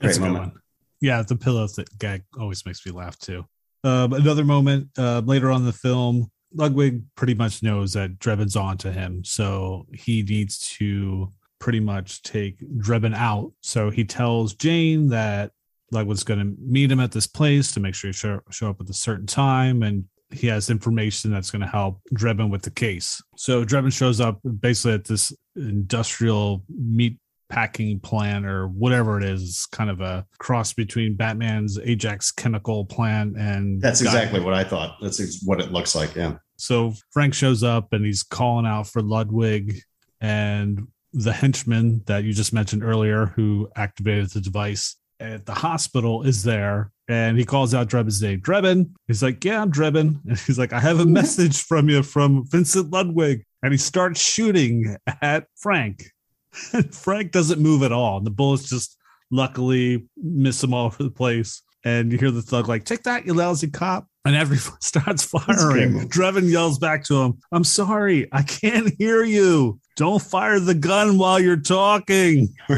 Great 0.00 0.20
moment 0.20 0.54
yeah, 1.02 1.20
the 1.20 1.36
pillow 1.36 1.66
th- 1.66 1.88
gag 1.98 2.22
always 2.38 2.64
makes 2.64 2.86
me 2.86 2.92
laugh 2.92 3.18
too. 3.18 3.44
Uh, 3.84 4.08
another 4.12 4.44
moment 4.44 4.88
uh, 4.96 5.20
later 5.24 5.50
on 5.50 5.64
the 5.64 5.72
film, 5.72 6.30
Ludwig 6.54 7.02
pretty 7.16 7.34
much 7.34 7.62
knows 7.62 7.92
that 7.94 8.20
Drebin's 8.20 8.54
on 8.54 8.78
to 8.78 8.92
him, 8.92 9.24
so 9.24 9.86
he 9.92 10.22
needs 10.22 10.58
to 10.76 11.28
pretty 11.62 11.78
much 11.78 12.22
take 12.22 12.58
Drebin 12.78 13.14
out. 13.14 13.52
So 13.60 13.88
he 13.88 14.04
tells 14.04 14.54
Jane 14.54 15.08
that 15.10 15.52
Ludwig's 15.92 16.24
going 16.24 16.40
to 16.40 16.56
meet 16.60 16.90
him 16.90 16.98
at 16.98 17.12
this 17.12 17.28
place 17.28 17.70
to 17.72 17.80
make 17.80 17.94
sure 17.94 18.08
he 18.08 18.12
show, 18.12 18.40
show 18.50 18.70
up 18.70 18.80
at 18.80 18.90
a 18.90 18.94
certain 18.94 19.26
time, 19.26 19.84
and 19.84 20.04
he 20.32 20.48
has 20.48 20.70
information 20.70 21.30
that's 21.30 21.52
going 21.52 21.62
to 21.62 21.68
help 21.68 22.00
Drebin 22.12 22.50
with 22.50 22.62
the 22.62 22.70
case. 22.70 23.22
So 23.36 23.64
Drebin 23.64 23.92
shows 23.92 24.20
up 24.20 24.40
basically 24.58 24.94
at 24.94 25.04
this 25.04 25.32
industrial 25.54 26.64
meat 26.68 27.18
packing 27.48 28.00
plant 28.00 28.44
or 28.44 28.66
whatever 28.66 29.16
it 29.18 29.24
is, 29.24 29.68
kind 29.70 29.88
of 29.88 30.00
a 30.00 30.26
cross 30.38 30.72
between 30.72 31.14
Batman's 31.14 31.78
Ajax 31.78 32.32
chemical 32.32 32.86
plant 32.86 33.36
and 33.36 33.80
that's 33.80 34.00
exactly 34.00 34.40
what 34.40 34.54
I 34.54 34.64
thought. 34.64 34.96
That's 35.00 35.44
what 35.44 35.60
it 35.60 35.70
looks 35.70 35.94
like. 35.94 36.16
Yeah. 36.16 36.38
So 36.56 36.94
Frank 37.12 37.34
shows 37.34 37.62
up 37.62 37.92
and 37.92 38.04
he's 38.04 38.24
calling 38.24 38.66
out 38.66 38.88
for 38.88 39.00
Ludwig 39.00 39.82
and 40.22 40.86
the 41.12 41.32
henchman 41.32 42.02
that 42.06 42.24
you 42.24 42.32
just 42.32 42.52
mentioned 42.52 42.82
earlier 42.82 43.26
who 43.26 43.70
activated 43.76 44.30
the 44.30 44.40
device 44.40 44.96
at 45.20 45.46
the 45.46 45.54
hospital 45.54 46.22
is 46.22 46.42
there 46.42 46.90
and 47.08 47.38
he 47.38 47.44
calls 47.44 47.74
out 47.74 47.88
Drebin's 47.88 48.22
name. 48.22 48.40
Drebin. 48.40 48.90
He's 49.06 49.22
like, 49.22 49.44
Yeah, 49.44 49.60
I'm 49.60 49.72
Drebin. 49.72 50.20
And 50.28 50.38
he's 50.38 50.58
like, 50.58 50.72
I 50.72 50.80
have 50.80 51.00
a 51.00 51.06
message 51.20 51.62
from 51.62 51.88
you 51.88 52.02
from 52.02 52.46
Vincent 52.46 52.90
Ludwig. 52.90 53.44
And 53.62 53.72
he 53.72 53.78
starts 53.78 54.20
shooting 54.20 54.96
at 55.20 55.46
Frank. 55.56 56.04
And 56.74 56.94
Frank 56.94 57.32
doesn't 57.32 57.62
move 57.62 57.82
at 57.82 57.92
all. 57.92 58.18
And 58.18 58.26
the 58.26 58.30
bullets 58.30 58.68
just 58.68 58.98
luckily 59.30 60.06
miss 60.16 60.62
him 60.62 60.74
all 60.74 60.86
over 60.86 61.02
the 61.02 61.10
place. 61.10 61.62
And 61.82 62.12
you 62.12 62.18
hear 62.18 62.30
the 62.30 62.42
thug 62.42 62.68
like, 62.68 62.84
"Take 62.84 63.04
that, 63.04 63.24
you 63.24 63.32
lousy 63.32 63.68
cop!" 63.68 64.06
And 64.24 64.36
everyone 64.36 64.76
starts 64.80 65.24
firing. 65.24 66.08
Drebin 66.08 66.50
yells 66.50 66.78
back 66.78 67.04
to 67.04 67.22
him, 67.22 67.38
"I'm 67.50 67.64
sorry, 67.64 68.28
I 68.32 68.42
can't 68.42 68.92
hear 68.98 69.24
you. 69.24 69.80
Don't 69.96 70.22
fire 70.22 70.60
the 70.60 70.74
gun 70.74 71.18
while 71.18 71.40
you're 71.40 71.56
talking." 71.56 72.54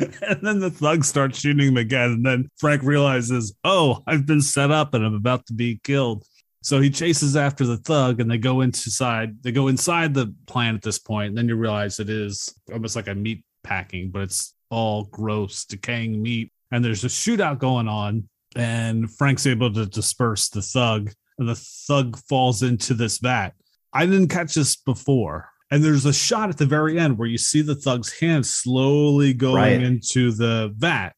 and 0.22 0.40
then 0.42 0.60
the 0.60 0.70
thug 0.70 1.04
starts 1.04 1.38
shooting 1.38 1.68
him 1.68 1.76
again. 1.76 2.10
And 2.12 2.26
then 2.26 2.50
Frank 2.58 2.82
realizes, 2.82 3.54
"Oh, 3.64 4.02
I've 4.06 4.26
been 4.26 4.40
set 4.40 4.70
up, 4.70 4.94
and 4.94 5.04
I'm 5.04 5.14
about 5.14 5.46
to 5.46 5.54
be 5.54 5.80
killed." 5.82 6.24
So 6.62 6.80
he 6.80 6.90
chases 6.90 7.36
after 7.36 7.64
the 7.64 7.78
thug 7.78 8.20
and 8.20 8.30
they 8.30 8.36
go 8.36 8.60
inside. 8.60 9.42
They 9.42 9.52
go 9.52 9.68
inside 9.68 10.12
the 10.12 10.34
plant 10.46 10.76
at 10.76 10.82
this 10.82 10.98
point, 10.98 11.30
and 11.30 11.38
then 11.38 11.48
you 11.48 11.56
realize 11.56 11.98
it 11.98 12.10
is 12.10 12.54
almost 12.72 12.96
like 12.96 13.08
a 13.08 13.14
meat 13.14 13.44
packing, 13.62 14.10
but 14.10 14.22
it's 14.22 14.54
all 14.70 15.04
gross, 15.04 15.64
decaying 15.64 16.20
meat. 16.20 16.52
And 16.70 16.84
there's 16.84 17.04
a 17.04 17.08
shootout 17.08 17.58
going 17.58 17.88
on, 17.88 18.28
and 18.56 19.10
Frank's 19.10 19.46
able 19.46 19.72
to 19.72 19.86
disperse 19.86 20.48
the 20.48 20.62
thug, 20.62 21.12
and 21.38 21.48
the 21.48 21.54
thug 21.54 22.18
falls 22.28 22.62
into 22.62 22.94
this 22.94 23.18
vat. 23.18 23.50
I 23.92 24.06
didn't 24.06 24.28
catch 24.28 24.54
this 24.54 24.76
before. 24.76 25.48
And 25.72 25.84
there's 25.84 26.04
a 26.04 26.12
shot 26.12 26.50
at 26.50 26.58
the 26.58 26.66
very 26.66 26.98
end 26.98 27.16
where 27.16 27.28
you 27.28 27.38
see 27.38 27.62
the 27.62 27.76
thug's 27.76 28.18
hand 28.18 28.44
slowly 28.44 29.32
going 29.32 29.54
right. 29.54 29.80
into 29.80 30.32
the 30.32 30.74
vat, 30.76 31.14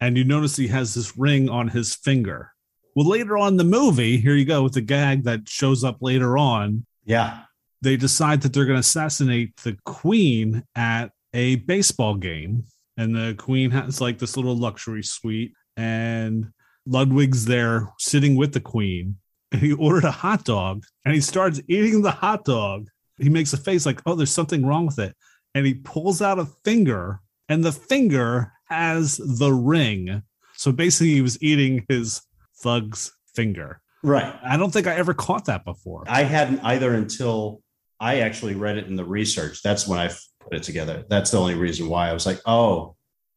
and 0.00 0.16
you 0.16 0.22
notice 0.22 0.54
he 0.54 0.68
has 0.68 0.94
this 0.94 1.18
ring 1.18 1.48
on 1.48 1.66
his 1.66 1.96
finger 1.96 2.52
Well, 2.96 3.06
later 3.06 3.36
on 3.36 3.48
in 3.48 3.56
the 3.58 3.64
movie, 3.64 4.16
here 4.16 4.34
you 4.34 4.46
go 4.46 4.62
with 4.62 4.72
the 4.72 4.80
gag 4.80 5.24
that 5.24 5.46
shows 5.46 5.84
up 5.84 5.98
later 6.00 6.38
on. 6.38 6.86
Yeah. 7.04 7.42
They 7.82 7.98
decide 7.98 8.40
that 8.40 8.54
they're 8.54 8.64
going 8.64 8.76
to 8.76 8.80
assassinate 8.80 9.54
the 9.58 9.76
queen 9.84 10.64
at 10.74 11.10
a 11.34 11.56
baseball 11.56 12.14
game. 12.14 12.64
And 12.96 13.14
the 13.14 13.34
queen 13.36 13.70
has 13.72 14.00
like 14.00 14.18
this 14.18 14.38
little 14.38 14.56
luxury 14.56 15.02
suite, 15.02 15.52
and 15.76 16.52
Ludwig's 16.86 17.44
there 17.44 17.92
sitting 17.98 18.36
with 18.36 18.52
the 18.52 18.60
queen. 18.60 19.16
And 19.52 19.60
he 19.60 19.72
ordered 19.72 20.04
a 20.04 20.10
hot 20.10 20.44
dog 20.44 20.84
and 21.04 21.14
he 21.14 21.20
starts 21.20 21.60
eating 21.68 22.02
the 22.02 22.10
hot 22.10 22.44
dog. 22.44 22.88
He 23.18 23.28
makes 23.28 23.52
a 23.52 23.56
face 23.56 23.86
like, 23.86 24.00
oh, 24.04 24.14
there's 24.14 24.32
something 24.32 24.66
wrong 24.66 24.86
with 24.86 24.98
it. 24.98 25.14
And 25.54 25.64
he 25.64 25.74
pulls 25.74 26.20
out 26.20 26.38
a 26.38 26.46
finger, 26.64 27.20
and 27.48 27.64
the 27.64 27.72
finger 27.72 28.52
has 28.66 29.16
the 29.16 29.52
ring. 29.52 30.22
So 30.56 30.72
basically, 30.72 31.14
he 31.14 31.22
was 31.22 31.42
eating 31.42 31.86
his 31.88 32.20
thug's 32.62 33.12
finger. 33.34 33.80
Right. 34.02 34.34
I 34.44 34.56
don't 34.56 34.70
think 34.70 34.86
I 34.86 34.96
ever 34.96 35.14
caught 35.14 35.46
that 35.46 35.64
before. 35.64 36.04
I 36.08 36.24
hadn't 36.24 36.60
either 36.60 36.92
until 36.92 37.62
I 37.98 38.20
actually 38.20 38.54
read 38.54 38.76
it 38.76 38.86
in 38.86 38.96
the 38.96 39.04
research. 39.04 39.62
That's 39.62 39.88
when 39.88 39.98
I 39.98 40.08
put 40.40 40.54
it 40.54 40.62
together. 40.62 41.04
That's 41.08 41.30
the 41.30 41.40
only 41.40 41.54
reason 41.54 41.88
why 41.88 42.10
I 42.10 42.12
was 42.12 42.26
like, 42.26 42.40
oh, 42.44 42.96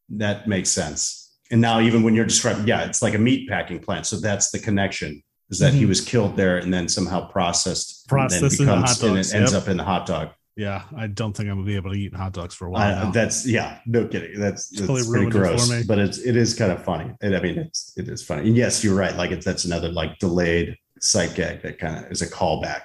that 0.09 0.47
makes 0.47 0.69
sense. 0.69 1.28
And 1.51 1.61
now, 1.61 1.79
even 1.79 2.03
when 2.03 2.13
you're 2.13 2.25
describing, 2.25 2.67
yeah, 2.67 2.85
it's 2.85 3.01
like 3.01 3.15
a 3.15 3.19
meat 3.19 3.49
packing 3.49 3.79
plant. 3.79 4.05
So 4.05 4.17
that's 4.17 4.51
the 4.51 4.59
connection 4.59 5.23
is 5.49 5.59
that 5.59 5.71
mm-hmm. 5.71 5.79
he 5.79 5.85
was 5.85 6.01
killed 6.01 6.35
there 6.35 6.57
and 6.57 6.71
then 6.73 6.87
somehow 6.87 7.27
processed, 7.27 8.07
processed 8.07 8.59
and, 8.59 8.67
becomes, 8.67 9.01
and 9.01 9.17
it 9.17 9.33
ends 9.33 9.53
yep. 9.53 9.63
up 9.63 9.67
in 9.67 9.77
the 9.77 9.83
hot 9.83 10.05
dog. 10.05 10.29
Yeah, 10.55 10.83
I 10.95 11.07
don't 11.07 11.31
think 11.31 11.47
I'm 11.49 11.55
gonna 11.55 11.65
be 11.65 11.77
able 11.77 11.91
to 11.91 11.97
eat 11.97 12.13
hot 12.13 12.33
dogs 12.33 12.53
for 12.53 12.67
a 12.67 12.69
while. 12.69 13.07
Uh, 13.07 13.11
that's 13.11 13.47
yeah, 13.47 13.79
no 13.85 14.05
kidding. 14.05 14.37
That's, 14.37 14.67
that's 14.69 15.09
pretty 15.09 15.31
gross, 15.31 15.71
it 15.71 15.87
but 15.87 15.99
it's 15.99 16.17
it 16.17 16.35
is 16.35 16.53
kind 16.53 16.71
of 16.71 16.83
funny. 16.83 17.13
And 17.21 17.33
I 17.33 17.39
mean, 17.39 17.57
it's 17.57 17.93
it 17.95 18.09
is 18.09 18.21
funny. 18.21 18.47
And 18.47 18.57
yes, 18.57 18.83
you're 18.83 18.95
right. 18.95 19.15
Like 19.15 19.31
it's 19.31 19.45
that's 19.45 19.63
another 19.63 19.89
like 19.89 20.19
delayed 20.19 20.75
sight 20.99 21.33
gag 21.33 21.61
that 21.61 21.79
kind 21.79 22.03
of 22.05 22.11
is 22.11 22.21
a 22.21 22.27
callback. 22.27 22.81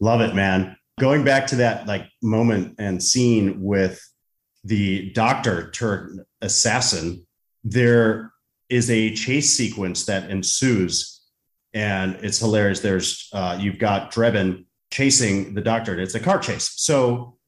Love 0.00 0.22
it, 0.22 0.34
man. 0.34 0.76
Going 0.98 1.24
back 1.24 1.46
to 1.48 1.56
that 1.56 1.86
like 1.86 2.06
moment 2.22 2.76
and 2.78 3.02
scene 3.02 3.62
with 3.62 4.02
the 4.64 5.10
doctor 5.10 5.70
turned 5.72 6.22
assassin, 6.40 7.26
there 7.64 8.32
is 8.68 8.90
a 8.90 9.14
chase 9.14 9.52
sequence 9.54 10.06
that 10.06 10.30
ensues, 10.30 11.20
and 11.74 12.16
it's 12.22 12.38
hilarious. 12.38 12.80
There's 12.80 13.28
uh, 13.32 13.58
you've 13.60 13.78
got 13.78 14.12
Drebin 14.12 14.66
chasing 14.90 15.54
the 15.54 15.60
doctor. 15.60 15.98
It's 15.98 16.14
a 16.14 16.20
car 16.20 16.38
chase. 16.38 16.72
So 16.76 17.38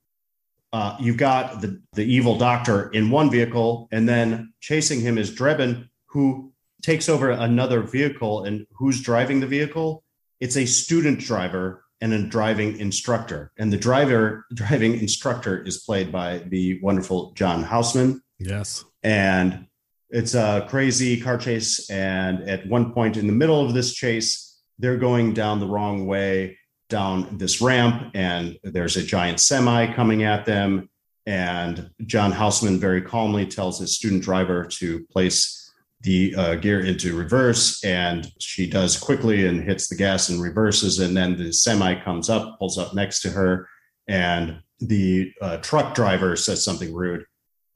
uh, 0.73 0.97
you've 0.99 1.17
got 1.17 1.61
the, 1.61 1.81
the 1.93 2.05
evil 2.05 2.37
doctor 2.37 2.91
in 2.91 3.11
one 3.11 3.31
vehicle, 3.31 3.89
and 3.93 4.09
then 4.09 4.53
chasing 4.61 5.01
him 5.01 5.19
is 5.19 5.31
Drebin, 5.31 5.89
who 6.07 6.53
takes 6.83 7.09
over 7.09 7.31
another 7.31 7.81
vehicle. 7.81 8.45
And 8.45 8.67
who's 8.73 9.01
driving 9.01 9.41
the 9.41 9.47
vehicle? 9.47 10.03
It's 10.41 10.57
a 10.57 10.67
student 10.67 11.21
driver 11.21 11.85
and 12.01 12.13
a 12.13 12.23
driving 12.23 12.79
instructor. 12.79 13.53
And 13.57 13.73
the 13.73 13.77
driver, 13.77 14.47
driving 14.55 14.99
instructor, 14.99 15.63
is 15.63 15.79
played 15.79 16.11
by 16.11 16.39
the 16.39 16.81
wonderful 16.83 17.33
John 17.33 17.63
Houseman. 17.63 18.21
Yes. 18.39 18.85
And 19.03 19.67
it's 20.15 20.35
a 20.35 20.65
crazy 20.71 21.21
car 21.21 21.37
chase. 21.37 21.91
And 21.91 22.49
at 22.49 22.65
one 22.69 22.93
point 22.93 23.17
in 23.17 23.27
the 23.27 23.33
middle 23.33 23.67
of 23.67 23.75
this 23.75 23.93
chase, 23.93 24.61
they're 24.79 24.97
going 24.97 25.35
down 25.35 25.59
the 25.59 25.67
wrong 25.67 26.07
way 26.07 26.57
down 26.89 27.37
this 27.37 27.61
ramp 27.61 28.13
and 28.15 28.57
there's 28.63 28.97
a 28.97 29.03
giant 29.03 29.41
semi 29.41 29.93
coming 29.93 30.23
at 30.23 30.47
them. 30.47 30.89
And 31.27 31.91
John 32.07 32.31
Houseman 32.31 32.79
very 32.79 33.03
calmly 33.03 33.45
tells 33.45 33.81
his 33.81 33.97
student 33.97 34.23
driver 34.23 34.65
to 34.79 35.05
place 35.07 35.73
the 36.03 36.33
uh, 36.37 36.55
gear 36.57 36.85
into 36.85 37.17
reverse. 37.17 37.83
And 37.83 38.31
she 38.39 38.71
does 38.71 38.97
quickly 38.97 39.47
and 39.47 39.65
hits 39.65 39.89
the 39.89 39.97
gas 39.97 40.29
and 40.29 40.41
reverses. 40.41 41.01
And 41.01 41.17
then 41.17 41.37
the 41.37 41.53
semi 41.53 42.01
comes 42.05 42.31
up, 42.31 42.57
pulls 42.61 42.79
up 42.79 42.95
next 42.95 43.21
to 43.23 43.31
her. 43.31 43.69
And 44.07 44.61
the 44.79 45.33
uh, 45.41 45.57
truck 45.57 45.95
driver 45.95 46.37
says 46.37 46.63
something 46.63 46.95
rude. 46.95 47.25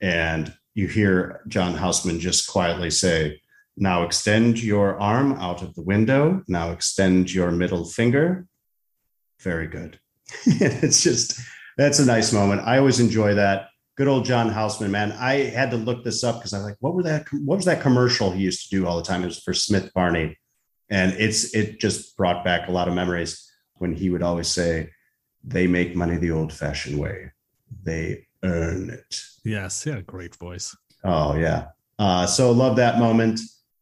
And 0.00 0.54
you 0.78 0.86
hear 0.86 1.40
John 1.48 1.74
Houseman 1.74 2.20
just 2.20 2.48
quietly 2.48 2.90
say, 2.90 3.40
Now 3.76 4.04
extend 4.04 4.62
your 4.62 5.00
arm 5.00 5.32
out 5.34 5.62
of 5.62 5.74
the 5.74 5.82
window. 5.82 6.42
Now 6.46 6.70
extend 6.70 7.32
your 7.32 7.50
middle 7.50 7.84
finger 7.84 8.46
very 9.40 9.66
good. 9.66 9.98
it's 10.46 11.02
just 11.02 11.40
that's 11.76 11.98
a 11.98 12.06
nice 12.06 12.32
moment. 12.32 12.62
I 12.62 12.78
always 12.78 13.00
enjoy 13.00 13.34
that. 13.34 13.68
Good 13.96 14.08
old 14.08 14.24
John 14.24 14.48
Houseman, 14.48 14.90
man. 14.90 15.12
I 15.12 15.34
had 15.50 15.70
to 15.72 15.76
look 15.76 16.04
this 16.04 16.22
up 16.22 16.36
because 16.36 16.52
I 16.52 16.58
was 16.58 16.66
like, 16.66 16.76
what 16.80 16.94
were 16.94 17.02
that? 17.04 17.26
What 17.32 17.56
was 17.56 17.64
that 17.64 17.82
commercial 17.82 18.30
he 18.30 18.42
used 18.42 18.68
to 18.68 18.76
do 18.76 18.86
all 18.86 18.96
the 18.96 19.02
time? 19.02 19.22
It 19.22 19.26
was 19.26 19.40
for 19.42 19.54
Smith 19.54 19.92
Barney, 19.94 20.36
and 20.90 21.12
it's 21.14 21.54
it 21.54 21.80
just 21.80 22.16
brought 22.16 22.44
back 22.44 22.68
a 22.68 22.72
lot 22.72 22.88
of 22.88 22.94
memories 22.94 23.50
when 23.74 23.92
he 23.94 24.10
would 24.10 24.22
always 24.22 24.48
say, 24.48 24.90
"They 25.42 25.66
make 25.66 25.96
money 25.96 26.16
the 26.16 26.30
old-fashioned 26.30 26.98
way. 26.98 27.32
They 27.82 28.27
earn 28.42 28.90
it." 28.90 29.20
Yes, 29.44 29.86
a 29.86 30.02
great 30.02 30.36
voice. 30.36 30.76
Oh 31.04 31.36
yeah. 31.36 31.68
Uh, 31.98 32.26
so 32.26 32.52
love 32.52 32.76
that 32.76 32.98
moment. 32.98 33.40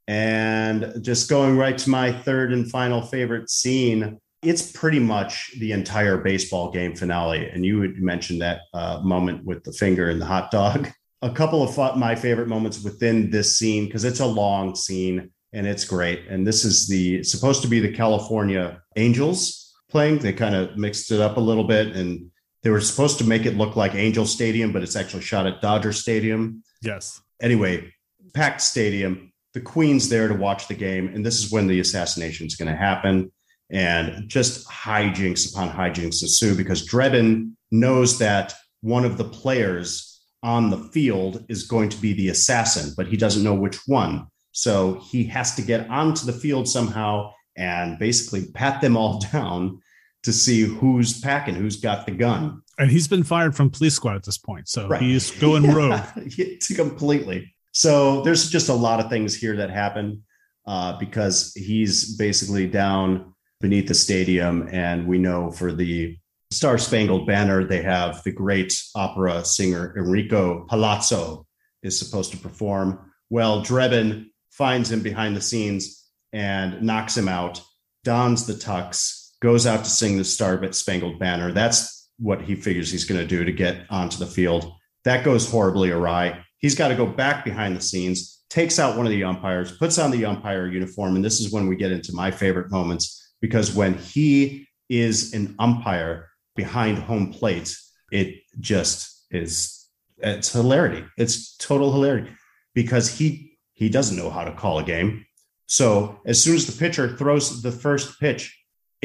And 0.09 0.94
just 1.02 1.28
going 1.28 1.57
right 1.57 1.76
to 1.76 1.90
my 1.90 2.12
third 2.12 2.52
and 2.52 2.70
final 2.70 3.02
favorite 3.02 3.50
scene 3.50 4.20
it's 4.42 4.70
pretty 4.70 5.00
much 5.00 5.52
the 5.59 5.72
entire 5.72 6.18
baseball 6.18 6.70
game 6.70 6.94
finale. 6.94 7.48
And 7.48 7.64
you 7.64 7.80
had 7.80 7.96
mentioned 7.96 8.40
that 8.42 8.61
uh, 8.74 9.00
moment 9.02 9.44
with 9.44 9.64
the 9.64 9.72
finger 9.72 10.11
and 10.11 10.20
the 10.20 10.26
hot 10.26 10.50
dog. 10.50 10.88
A 11.22 11.30
couple 11.30 11.62
of 11.62 11.96
my 11.96 12.14
favorite 12.14 12.46
moments 12.46 12.84
within 12.84 13.30
this 13.30 13.59
scene 13.59 13.86
because 13.86 14.04
it's 14.04 14.20
a 14.20 14.26
long 14.26 14.76
scene 14.76 15.30
and 15.52 15.66
it's 15.66 15.84
great. 15.84 16.26
And 16.28 16.46
this 16.46 16.64
is 16.64 16.86
the 16.86 17.24
supposed 17.24 17.62
to 17.62 17.68
be 17.68 17.80
the 17.80 17.92
California 17.92 18.82
Angels 18.96 19.74
playing. 19.90 20.18
They 20.18 20.32
kind 20.32 20.54
of 20.54 20.76
mixed 20.76 21.11
it 21.11 21.20
up 21.20 21.38
a 21.38 21.40
little 21.40 21.64
bit 21.64 21.96
and 21.96 22.30
they 22.67 22.71
were 22.71 22.81
supposed 22.81 23.17
to 23.19 23.25
make 23.25 23.47
it 23.47 23.57
look 23.57 23.77
like 23.77 23.95
Angel 23.95 24.27
Stadium, 24.27 24.73
but 24.73 24.83
it's 24.83 24.97
actually 24.97 25.23
shot 25.23 25.47
at 25.47 25.62
Dodger 25.62 25.93
Stadium. 25.93 26.64
Yes. 26.83 27.23
Anyway, 27.41 27.93
packed 28.35 28.61
stadium. 28.61 29.33
The 29.55 29.61
Queen's 29.61 30.09
there 30.09 30.27
to 30.27 30.35
watch 30.35 30.67
the 30.67 30.75
game, 30.75 31.07
and 31.14 31.25
this 31.25 31.39
is 31.39 31.53
when 31.53 31.69
the 31.69 31.79
assassination 31.79 32.45
is 32.49 32.57
going 32.57 32.69
to 32.69 32.77
happen 32.77 33.31
and 33.71 34.29
just 34.29 34.69
hijinks 34.69 35.53
upon 35.53 35.71
hijinks 35.71 36.23
ensue 36.23 36.57
because 36.57 36.85
Drebin 36.85 37.53
knows 37.71 38.19
that 38.19 38.53
one 38.81 39.05
of 39.05 39.17
the 39.17 39.29
players 39.29 40.21
on 40.43 40.71
the 40.71 40.91
field 40.93 41.47
is 41.49 41.69
going 41.69 41.91
to 41.91 42.01
be 42.01 42.14
the 42.14 42.31
assassin, 42.31 42.95
but 42.97 43.07
he 43.07 43.17
doesn't 43.17 43.45
know 43.45 43.55
which 43.55 43.79
one. 43.87 44.27
So 44.51 45.01
he 45.09 45.23
has 45.27 45.55
to 45.55 45.62
get 45.62 45.89
onto 45.89 46.27
the 46.27 46.33
field 46.33 46.67
somehow 46.67 47.31
and 47.57 47.97
basically 47.97 48.51
pat 48.51 48.81
them 48.81 48.97
all 48.97 49.21
down 49.33 49.79
to 50.27 50.33
see 50.33 50.62
who's 50.62 51.20
packing, 51.20 51.55
who's 51.55 51.77
got 51.77 52.05
the 52.05 52.11
gun. 52.11 52.61
And 52.81 52.91
he's 52.91 53.07
been 53.07 53.22
fired 53.22 53.55
from 53.55 53.70
police 53.70 53.95
squad 53.95 54.16
at 54.16 54.24
this 54.24 54.37
point. 54.37 54.68
So 54.68 54.89
right. 54.89 55.01
he's 55.01 55.31
going 55.31 55.72
rogue. 55.72 56.01
completely. 56.74 57.55
So 57.70 58.22
there's 58.22 58.51
just 58.51 58.68
a 58.68 58.74
lot 58.74 58.99
of 58.99 59.09
things 59.09 59.37
here 59.37 59.55
that 59.55 59.70
happen 59.70 60.24
uh, 60.66 60.99
because 60.99 61.55
he's 61.55 62.16
basically 62.16 62.66
down 62.66 63.35
beneath 63.61 63.87
the 63.87 63.95
stadium. 63.95 64.68
And 64.72 65.07
we 65.07 65.18
know 65.18 65.53
for 65.53 65.72
the 65.72 66.18
Star 66.51 66.77
Spangled 66.77 67.24
Banner, 67.24 67.62
they 67.62 67.83
have 67.83 68.20
the 68.24 68.33
great 68.33 68.77
opera 68.97 69.45
singer 69.45 69.95
Enrico 69.97 70.66
Palazzo 70.68 71.47
is 71.85 71.97
supposed 71.97 72.33
to 72.33 72.37
perform. 72.37 73.12
Well, 73.31 73.62
Drebin 73.62 74.31
finds 74.51 74.91
him 74.91 75.03
behind 75.03 75.37
the 75.37 75.41
scenes 75.41 76.05
and 76.33 76.83
knocks 76.83 77.16
him 77.16 77.29
out, 77.29 77.62
dons 78.03 78.45
the 78.45 78.55
tux, 78.55 79.26
goes 79.41 79.66
out 79.66 79.84
to 79.84 79.91
sing 79.91 80.16
the 80.16 80.24
Star 80.24 80.72
Spangled 80.72 81.18
Banner. 81.18 81.53
That's 81.53 82.09
what 82.18 82.43
he 82.43 82.55
figures 82.55 82.91
he's 82.91 83.05
going 83.05 83.20
to 83.20 83.26
do 83.26 83.45
to 83.45 83.53
get 83.53 83.87
onto 83.91 84.18
the 84.18 84.26
field. 84.26 84.72
That 85.05 85.24
goes 85.24 85.51
horribly 85.51 85.91
awry. 85.91 86.45
He's 86.59 86.74
got 86.74 86.89
to 86.89 86.95
go 86.95 87.07
back 87.07 87.45
behind 87.45 87.76
the 87.76 87.80
scenes, 87.80 88.45
takes 88.49 88.78
out 88.78 88.97
one 88.97 89.07
of 89.07 89.12
the 89.12 89.24
umpires, 89.24 89.76
puts 89.76 89.99
on 89.99 90.11
the 90.11 90.24
umpire 90.24 90.66
uniform. 90.66 91.16
And 91.16 91.24
this 91.24 91.41
is 91.41 91.53
when 91.53 91.66
we 91.66 91.76
get 91.76 91.93
into 91.93 92.12
my 92.14 92.30
favorite 92.30 92.70
moments 92.70 93.34
because 93.41 93.74
when 93.74 93.95
he 93.95 94.66
is 94.89 95.34
an 95.34 95.55
umpire 95.59 96.30
behind 96.55 96.99
home 96.99 97.32
plate, 97.32 97.76
it 98.11 98.37
just 98.59 99.26
is 99.30 99.89
it's 100.18 100.53
hilarity. 100.53 101.05
It's 101.18 101.57
total 101.59 101.93
hilarity 101.93 102.30
because 102.74 103.09
he 103.09 103.59
he 103.74 103.91
doesn't 103.91 104.16
know 104.16 104.30
how 104.30 104.45
to 104.45 104.53
call 104.53 104.78
a 104.78 104.84
game. 104.84 105.26
So 105.66 106.20
as 106.24 106.43
soon 106.43 106.57
as 106.57 106.66
the 106.66 106.78
pitcher 106.78 107.16
throws 107.16 107.61
the 107.61 107.72
first 107.72 108.18
pitch, 108.18 108.57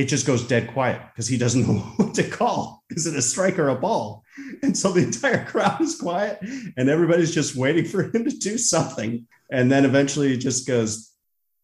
it 0.02 0.08
just 0.08 0.26
goes 0.26 0.44
dead 0.44 0.74
quiet 0.74 1.00
because 1.14 1.28
he 1.28 1.38
doesn't 1.38 1.62
know 1.68 1.80
what 1.98 2.16
to 2.16 2.28
call. 2.28 2.84
Is 2.90 3.06
it 3.06 3.16
a 3.16 3.22
strike 3.22 3.60
or 3.60 3.70
a 3.70 3.76
ball? 3.76 4.24
And 4.64 4.76
so 4.76 4.92
the 4.92 5.04
entire 5.04 5.46
crowd 5.46 5.82
is 5.82 5.96
quiet 5.96 6.40
and 6.76 6.90
everybody's 6.90 7.34
just 7.34 7.56
waiting 7.56 7.86
for 7.86 8.04
him 8.04 8.24
to 8.24 8.32
do 8.32 8.58
something. 8.58 9.28
And 9.52 9.72
then 9.72 9.86
eventually 9.86 10.34
it 10.34 10.38
just 10.38 10.68
goes 10.68 11.12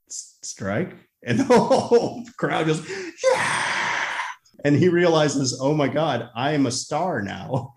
strike 0.09 0.95
and 1.23 1.39
the 1.39 1.43
whole 1.45 2.23
crowd 2.37 2.67
goes, 2.67 2.87
yeah. 3.23 3.63
And 4.63 4.75
he 4.75 4.89
realizes, 4.89 5.59
oh 5.61 5.73
my 5.73 5.87
God, 5.87 6.29
I 6.35 6.51
am 6.51 6.65
a 6.65 6.71
star 6.71 7.21
now. 7.21 7.73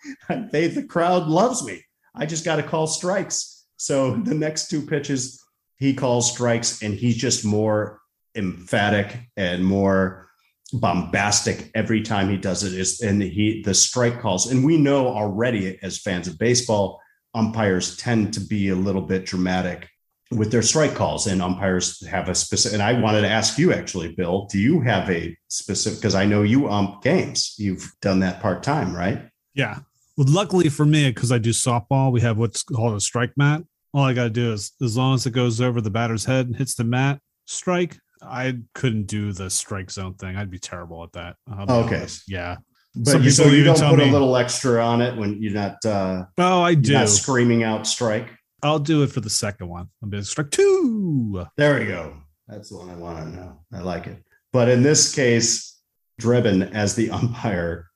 they, 0.51 0.67
the 0.67 0.83
crowd 0.83 1.27
loves 1.27 1.65
me. 1.65 1.85
I 2.15 2.27
just 2.27 2.45
got 2.45 2.57
to 2.57 2.63
call 2.63 2.87
strikes. 2.87 3.67
So 3.77 4.17
the 4.17 4.35
next 4.35 4.69
two 4.69 4.83
pitches, 4.83 5.43
he 5.77 5.95
calls 5.95 6.33
strikes 6.33 6.83
and 6.83 6.95
he's 6.95 7.17
just 7.17 7.45
more 7.45 8.01
emphatic 8.35 9.31
and 9.37 9.65
more 9.65 10.30
bombastic 10.71 11.71
every 11.75 12.03
time 12.03 12.29
he 12.29 12.37
does 12.37 12.63
it 12.63 12.73
is 12.73 13.01
and 13.01 13.23
he 13.23 13.63
the 13.65 13.75
strike 13.75 14.21
calls 14.21 14.51
and 14.51 14.65
we 14.65 14.77
know 14.77 15.09
already 15.09 15.79
as 15.83 15.99
fans 15.99 16.29
of 16.29 16.39
baseball 16.39 17.01
umpires 17.35 17.97
tend 17.97 18.33
to 18.33 18.41
be 18.41 18.69
a 18.69 18.75
little 18.77 19.03
bit 19.03 19.27
dramatic 19.27 19.89
with 20.31 20.53
their 20.53 20.63
strike 20.63 20.95
calls 20.95 21.27
and 21.27 21.43
umpires 21.43 22.07
have 22.07 22.29
a 22.29 22.35
specific 22.35 22.75
and 22.75 22.83
i 22.83 22.93
wanted 22.93 23.23
to 23.23 23.29
ask 23.29 23.59
you 23.59 23.73
actually 23.73 24.13
bill 24.15 24.47
do 24.47 24.59
you 24.59 24.81
have 24.81 25.11
a 25.11 25.37
specific 25.49 25.99
because 25.99 26.15
i 26.15 26.25
know 26.25 26.43
you 26.43 26.69
ump 26.69 27.03
games. 27.03 27.55
You've 27.59 27.91
done 28.01 28.21
that 28.21 28.41
part-time 28.41 28.95
right? 28.95 29.29
Yeah. 29.55 29.81
Well 30.17 30.27
luckily 30.29 30.69
for 30.69 30.87
me 30.87 31.11
because 31.11 31.33
i 31.33 31.39
do 31.39 31.51
softball 31.51 32.13
we 32.13 32.21
have 32.21 32.39
what's 32.39 32.63
called 32.63 32.95
a 32.95 33.01
strike 33.01 33.33
mat. 33.37 33.63
All 33.93 34.05
i 34.05 34.13
got 34.13 34.25
to 34.25 34.31
do 34.31 34.53
is 34.53 34.73
as 34.81 34.97
long 34.97 35.15
as 35.15 35.27
it 35.27 35.33
goes 35.33 35.61
over 35.61 35.81
the 35.81 35.91
batter's 35.91 36.25
head 36.25 36.47
and 36.47 36.57
hits 36.57 36.75
the 36.75 36.85
mat 36.85 37.21
strike 37.47 37.99
I 38.23 38.59
couldn't 38.75 39.05
do 39.05 39.33
the 39.33 39.51
strike 39.51 39.91
zone 39.91 40.15
thing. 40.15 40.37
I'd 40.37 40.51
be 40.51 40.59
terrible 40.59 41.03
at 41.05 41.13
that. 41.13 41.37
Okay. 41.51 41.97
Honest. 41.97 42.25
Yeah. 42.29 42.57
But 42.95 43.11
Some 43.13 43.23
you, 43.23 43.31
so 43.31 43.47
you 43.47 43.63
don't 43.63 43.79
put 43.79 43.99
me, 43.99 44.09
a 44.09 44.13
little 44.13 44.37
extra 44.37 44.85
on 44.85 45.01
it 45.01 45.17
when 45.17 45.41
you're 45.41 45.53
not. 45.53 45.77
Uh, 45.85 46.25
oh, 46.39 46.63
I 46.63 46.75
do. 46.75 47.07
screaming 47.07 47.63
out 47.63 47.87
strike. 47.87 48.29
I'll 48.63 48.81
do 48.81 49.03
it 49.05 49.13
for 49.13 49.21
the 49.21 49.31
second 49.31 49.69
one. 49.69 49.89
I'll 50.03 50.09
be 50.09 50.23
strike 50.23 50.51
two. 50.51 51.47
There 51.57 51.79
we 51.79 51.87
go. 51.87 52.15
That's 52.49 52.71
the 52.71 52.79
one 52.79 52.91
I 52.91 52.97
want 52.97 53.19
to 53.19 53.37
know. 53.37 53.61
I 53.73 53.81
like 53.81 54.09
it. 54.09 54.23
But 54.53 54.69
in 54.69 54.83
this 54.83 55.15
case, 55.15 55.81
Drebin 56.21 56.73
as 56.75 56.97
the 56.97 57.11
umpire 57.11 57.87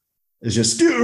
is 0.42 0.54
just 0.54 0.76
strike. 0.76 0.94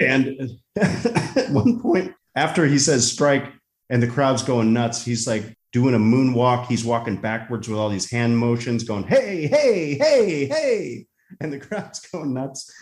And 0.00 0.58
at 0.80 1.50
one 1.50 1.80
point, 1.80 2.14
after 2.36 2.66
he 2.66 2.78
says 2.78 3.10
strike 3.10 3.52
and 3.90 4.02
the 4.02 4.06
crowd's 4.06 4.42
going 4.42 4.72
nuts, 4.72 5.04
he's 5.04 5.26
like, 5.26 5.56
doing 5.72 5.94
a 5.94 5.98
moonwalk. 5.98 6.66
He's 6.66 6.84
walking 6.84 7.20
backwards 7.20 7.68
with 7.68 7.78
all 7.78 7.88
these 7.88 8.10
hand 8.10 8.36
motions, 8.36 8.84
going, 8.84 9.04
hey, 9.04 9.46
hey, 9.46 9.94
hey, 9.94 10.46
hey. 10.46 11.06
And 11.40 11.52
the 11.52 11.60
crowd's 11.60 12.00
going 12.12 12.34
nuts. 12.34 12.72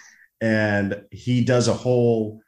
And 0.41 1.03
he 1.11 1.45
does 1.45 1.69
a 1.69 1.75
whole 1.75 2.41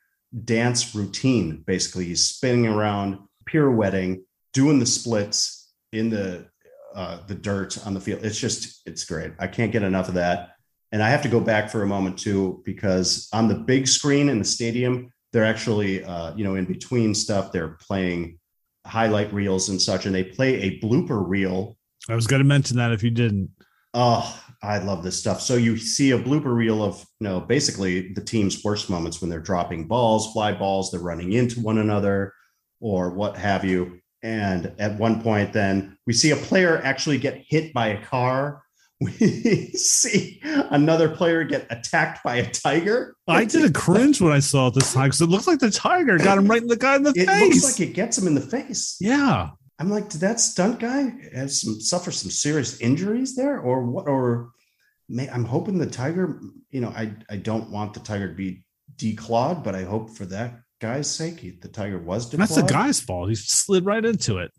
dance 0.44 0.94
routine. 0.94 1.64
Basically, 1.66 2.06
he's 2.06 2.28
spinning 2.28 2.66
around, 2.66 3.18
pirouetting, 3.46 4.22
doing 4.52 4.78
the 4.78 4.86
splits 4.86 5.72
in 5.92 6.10
the 6.10 6.46
uh, 6.94 7.18
the 7.26 7.34
dirt 7.34 7.84
on 7.86 7.94
the 7.94 8.00
field. 8.00 8.24
It's 8.24 8.38
just, 8.38 8.82
it's 8.84 9.04
great. 9.04 9.32
I 9.38 9.46
can't 9.46 9.70
get 9.70 9.82
enough 9.84 10.08
of 10.08 10.14
that. 10.14 10.50
And 10.92 11.02
I 11.02 11.10
have 11.10 11.22
to 11.22 11.28
go 11.28 11.38
back 11.38 11.70
for 11.70 11.82
a 11.82 11.86
moment 11.86 12.18
too, 12.18 12.62
because 12.64 13.28
on 13.32 13.46
the 13.46 13.54
big 13.54 13.86
screen 13.86 14.28
in 14.28 14.40
the 14.40 14.44
stadium, 14.44 15.12
they're 15.32 15.44
actually, 15.44 16.02
uh, 16.02 16.34
you 16.34 16.42
know, 16.42 16.56
in 16.56 16.64
between 16.64 17.14
stuff, 17.14 17.52
they're 17.52 17.76
playing 17.80 18.39
highlight 18.90 19.32
reels 19.32 19.68
and 19.68 19.80
such, 19.80 20.04
and 20.04 20.14
they 20.14 20.24
play 20.24 20.54
a 20.62 20.80
blooper 20.80 21.26
reel. 21.26 21.78
I 22.08 22.14
was 22.14 22.26
going 22.26 22.40
to 22.40 22.48
mention 22.48 22.76
that 22.78 22.92
if 22.92 23.02
you 23.02 23.10
didn't. 23.10 23.50
Oh, 23.94 24.40
I 24.62 24.78
love 24.78 25.02
this 25.02 25.18
stuff. 25.18 25.40
So 25.40 25.54
you 25.54 25.76
see 25.76 26.10
a 26.10 26.18
blooper 26.18 26.54
reel 26.54 26.82
of, 26.82 27.04
you 27.20 27.28
know, 27.28 27.40
basically 27.40 28.12
the 28.12 28.20
team's 28.20 28.62
worst 28.62 28.90
moments 28.90 29.20
when 29.20 29.30
they're 29.30 29.40
dropping 29.40 29.86
balls, 29.86 30.32
fly 30.32 30.52
balls, 30.52 30.90
they're 30.90 31.00
running 31.00 31.32
into 31.32 31.60
one 31.60 31.78
another, 31.78 32.34
or 32.80 33.10
what 33.10 33.36
have 33.36 33.64
you. 33.64 34.00
And 34.22 34.74
at 34.78 34.98
one 34.98 35.22
point, 35.22 35.52
then 35.52 35.96
we 36.06 36.12
see 36.12 36.32
a 36.32 36.36
player 36.36 36.80
actually 36.84 37.18
get 37.18 37.44
hit 37.48 37.72
by 37.72 37.88
a 37.88 38.04
car 38.04 38.62
we 39.00 39.10
see 39.74 40.40
another 40.44 41.08
player 41.08 41.44
get 41.44 41.66
attacked 41.70 42.22
by 42.22 42.36
a 42.36 42.50
tiger. 42.50 43.16
I 43.26 43.44
did 43.44 43.64
a 43.64 43.72
cringe 43.72 44.20
when 44.20 44.32
I 44.32 44.40
saw 44.40 44.70
this 44.70 44.92
time 44.92 45.06
because 45.06 45.22
it 45.22 45.28
looks 45.28 45.46
like 45.46 45.58
the 45.58 45.70
tiger 45.70 46.18
got 46.18 46.38
him 46.38 46.48
right 46.48 46.60
in 46.60 46.68
the 46.68 46.76
guy 46.76 46.96
in 46.96 47.02
the 47.02 47.10
it 47.10 47.26
face. 47.26 47.42
It 47.42 47.54
looks 47.54 47.80
like 47.80 47.88
it 47.88 47.94
gets 47.94 48.18
him 48.18 48.26
in 48.26 48.34
the 48.34 48.40
face. 48.40 48.96
Yeah. 49.00 49.50
I'm 49.78 49.88
like, 49.88 50.10
did 50.10 50.20
that 50.20 50.38
stunt 50.38 50.78
guy 50.78 51.14
have 51.34 51.50
some 51.50 51.80
suffer 51.80 52.10
some 52.10 52.30
serious 52.30 52.80
injuries 52.80 53.34
there, 53.34 53.58
or 53.58 53.86
what? 53.86 54.06
Or 54.06 54.50
may, 55.08 55.28
I'm 55.30 55.46
hoping 55.46 55.78
the 55.78 55.86
tiger. 55.86 56.38
You 56.70 56.82
know, 56.82 56.88
I 56.90 57.14
I 57.30 57.36
don't 57.36 57.70
want 57.70 57.94
the 57.94 58.00
tiger 58.00 58.28
to 58.28 58.34
be 58.34 58.64
declawed, 58.96 59.64
but 59.64 59.74
I 59.74 59.84
hope 59.84 60.10
for 60.10 60.26
that 60.26 60.60
guy's 60.80 61.10
sake, 61.10 61.40
he, 61.40 61.50
the 61.50 61.68
tiger 61.68 61.98
was 61.98 62.30
declawed. 62.30 62.38
That's 62.38 62.56
the 62.56 62.62
guy's 62.62 63.00
fault. 63.00 63.30
He 63.30 63.34
slid 63.36 63.86
right 63.86 64.04
into 64.04 64.36
it. 64.38 64.52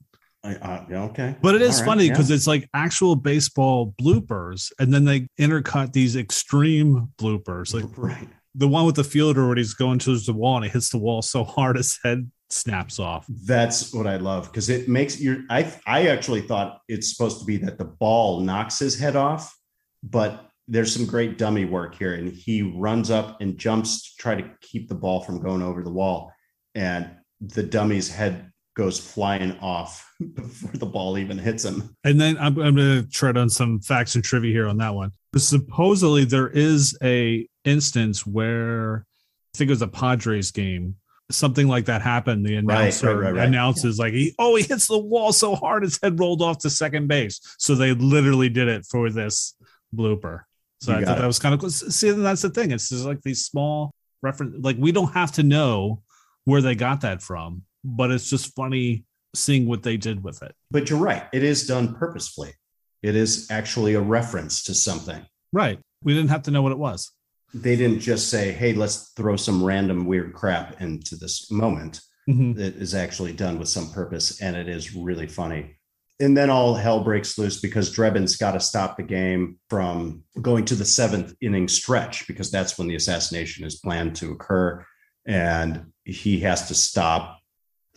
I, 0.43 0.55
uh, 0.55 0.85
okay. 1.09 1.35
But 1.41 1.55
it 1.55 1.61
is 1.61 1.79
right, 1.79 1.85
funny 1.85 2.09
because 2.09 2.29
yeah. 2.29 2.35
it's 2.35 2.47
like 2.47 2.67
actual 2.73 3.15
baseball 3.15 3.93
bloopers, 4.01 4.71
and 4.79 4.93
then 4.93 5.05
they 5.05 5.27
intercut 5.39 5.93
these 5.93 6.15
extreme 6.15 7.09
bloopers. 7.17 7.73
Like 7.73 7.85
right. 7.97 8.27
the 8.55 8.67
one 8.67 8.85
with 8.85 8.95
the 8.95 9.03
fielder 9.03 9.45
where 9.45 9.55
he's 9.55 9.73
going 9.73 9.99
towards 9.99 10.25
the 10.25 10.33
wall 10.33 10.55
and 10.57 10.65
he 10.65 10.71
hits 10.71 10.89
the 10.89 10.97
wall 10.97 11.21
so 11.21 11.43
hard 11.43 11.77
his 11.77 11.99
head 12.03 12.31
snaps 12.49 12.99
off. 12.99 13.25
That's 13.45 13.93
what 13.93 14.07
I 14.07 14.17
love 14.17 14.45
because 14.51 14.69
it 14.69 14.89
makes 14.89 15.19
your. 15.19 15.43
I 15.49 15.71
I 15.85 16.07
actually 16.07 16.41
thought 16.41 16.81
it's 16.87 17.15
supposed 17.15 17.39
to 17.39 17.45
be 17.45 17.57
that 17.57 17.77
the 17.77 17.85
ball 17.85 18.39
knocks 18.41 18.79
his 18.79 18.99
head 18.99 19.15
off, 19.15 19.55
but 20.01 20.47
there's 20.67 20.93
some 20.93 21.05
great 21.05 21.37
dummy 21.37 21.65
work 21.65 21.95
here, 21.95 22.15
and 22.15 22.31
he 22.31 22.63
runs 22.63 23.11
up 23.11 23.41
and 23.41 23.57
jumps 23.57 24.15
to 24.15 24.21
try 24.21 24.35
to 24.35 24.49
keep 24.61 24.89
the 24.89 24.95
ball 24.95 25.21
from 25.21 25.41
going 25.41 25.61
over 25.61 25.83
the 25.83 25.91
wall, 25.91 26.31
and 26.73 27.11
the 27.41 27.63
dummy's 27.63 28.09
head 28.09 28.50
goes 28.75 28.99
flying 28.99 29.57
off 29.59 30.13
before 30.35 30.71
the 30.73 30.85
ball 30.85 31.17
even 31.17 31.37
hits 31.37 31.65
him. 31.65 31.95
And 32.03 32.19
then 32.19 32.37
I'm, 32.37 32.57
I'm 32.59 32.75
going 32.75 33.03
to 33.03 33.09
tread 33.09 33.37
on 33.37 33.49
some 33.49 33.79
facts 33.79 34.15
and 34.15 34.23
trivia 34.23 34.51
here 34.51 34.67
on 34.67 34.77
that 34.77 34.93
one. 34.93 35.11
But 35.31 35.41
supposedly 35.41 36.25
there 36.25 36.49
is 36.49 36.97
a 37.03 37.47
instance 37.63 38.25
where 38.25 39.05
I 39.53 39.57
think 39.57 39.69
it 39.69 39.73
was 39.73 39.81
a 39.81 39.87
Padres 39.87 40.51
game. 40.51 40.95
Something 41.29 41.69
like 41.69 41.85
that 41.85 42.01
happened. 42.01 42.45
The 42.45 42.57
announcer 42.57 43.15
right, 43.15 43.23
right, 43.23 43.33
right, 43.35 43.47
announces 43.47 43.97
like 43.97 44.11
he 44.11 44.35
oh 44.37 44.57
he 44.57 44.63
hits 44.63 44.87
the 44.87 44.97
wall 44.97 45.31
so 45.31 45.55
hard 45.55 45.83
his 45.83 45.97
head 46.03 46.19
rolled 46.19 46.41
off 46.41 46.57
to 46.59 46.69
second 46.69 47.07
base. 47.07 47.39
So 47.57 47.73
they 47.73 47.93
literally 47.93 48.49
did 48.49 48.67
it 48.67 48.85
for 48.85 49.09
this 49.09 49.55
blooper. 49.95 50.41
So 50.81 50.91
you 50.91 50.97
I 50.97 51.05
thought 51.05 51.17
it. 51.19 51.21
that 51.21 51.27
was 51.27 51.39
kind 51.39 51.53
of 51.53 51.61
cool. 51.61 51.69
See, 51.69 52.11
that's 52.11 52.41
the 52.41 52.49
thing. 52.49 52.71
It's 52.71 52.89
just 52.89 53.05
like 53.05 53.21
these 53.21 53.45
small 53.45 53.93
reference. 54.21 54.57
Like 54.59 54.75
we 54.77 54.91
don't 54.91 55.13
have 55.13 55.31
to 55.33 55.43
know 55.43 56.01
where 56.43 56.61
they 56.61 56.75
got 56.75 56.99
that 57.01 57.21
from 57.21 57.63
but 57.83 58.11
it's 58.11 58.29
just 58.29 58.55
funny 58.55 59.05
seeing 59.35 59.65
what 59.65 59.83
they 59.83 59.97
did 59.97 60.23
with 60.23 60.43
it. 60.43 60.53
But 60.69 60.89
you're 60.89 60.99
right. 60.99 61.23
It 61.33 61.43
is 61.43 61.67
done 61.67 61.95
purposefully. 61.95 62.53
It 63.01 63.15
is 63.15 63.49
actually 63.49 63.95
a 63.95 64.01
reference 64.01 64.63
to 64.63 64.73
something. 64.73 65.25
Right. 65.51 65.79
We 66.03 66.13
didn't 66.13 66.29
have 66.29 66.43
to 66.43 66.51
know 66.51 66.61
what 66.61 66.71
it 66.71 66.77
was. 66.77 67.11
They 67.53 67.75
didn't 67.75 67.99
just 67.99 68.29
say, 68.29 68.51
hey, 68.51 68.73
let's 68.73 69.11
throw 69.15 69.35
some 69.35 69.63
random 69.63 70.05
weird 70.05 70.33
crap 70.33 70.81
into 70.81 71.15
this 71.15 71.51
moment. 71.51 72.01
Mm-hmm. 72.29 72.59
It 72.59 72.75
is 72.75 72.95
actually 72.95 73.33
done 73.33 73.59
with 73.59 73.67
some 73.67 73.91
purpose 73.91 74.41
and 74.41 74.55
it 74.55 74.69
is 74.69 74.95
really 74.95 75.27
funny. 75.27 75.77
And 76.19 76.37
then 76.37 76.51
all 76.51 76.75
hell 76.75 77.03
breaks 77.03 77.37
loose 77.37 77.59
because 77.59 77.93
Drebin's 77.93 78.35
got 78.35 78.51
to 78.51 78.59
stop 78.59 78.95
the 78.95 79.03
game 79.03 79.57
from 79.69 80.23
going 80.39 80.65
to 80.65 80.75
the 80.75 80.85
seventh 80.85 81.33
inning 81.41 81.67
stretch 81.67 82.27
because 82.27 82.51
that's 82.51 82.77
when 82.77 82.87
the 82.87 82.95
assassination 82.95 83.65
is 83.65 83.79
planned 83.79 84.15
to 84.17 84.31
occur. 84.31 84.85
And 85.25 85.87
he 86.05 86.41
has 86.41 86.67
to 86.67 86.75
stop 86.75 87.40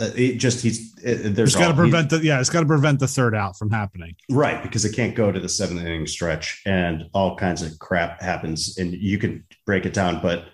uh, 0.01 0.11
it 0.17 0.37
just 0.37 0.63
he's 0.63 0.93
it, 1.05 1.35
there's 1.35 1.55
got 1.55 1.69
to 1.69 1.75
prevent 1.75 2.11
the 2.11 2.19
yeah 2.19 2.41
it's 2.41 2.51
got 2.51 2.61
to 2.61 2.67
prevent 2.67 2.99
the 2.99 3.07
third 3.07 3.35
out 3.35 3.57
from 3.57 3.71
happening. 3.71 4.17
Right 4.31 4.63
because 4.63 4.85
it 4.85 4.95
can't 4.95 5.15
go 5.15 5.31
to 5.31 5.39
the 5.39 5.49
seventh 5.49 5.81
inning 5.81 6.07
stretch 6.07 6.63
and 6.67 7.05
all 7.15 7.37
kinds 7.37 7.63
of 7.63 7.79
crap 7.79 8.21
happens 8.21 8.77
and 8.79 8.93
you 8.93 9.19
can 9.19 9.45
break 9.67 9.87
it 9.87 9.93
down 9.93 10.21
but 10.21 10.47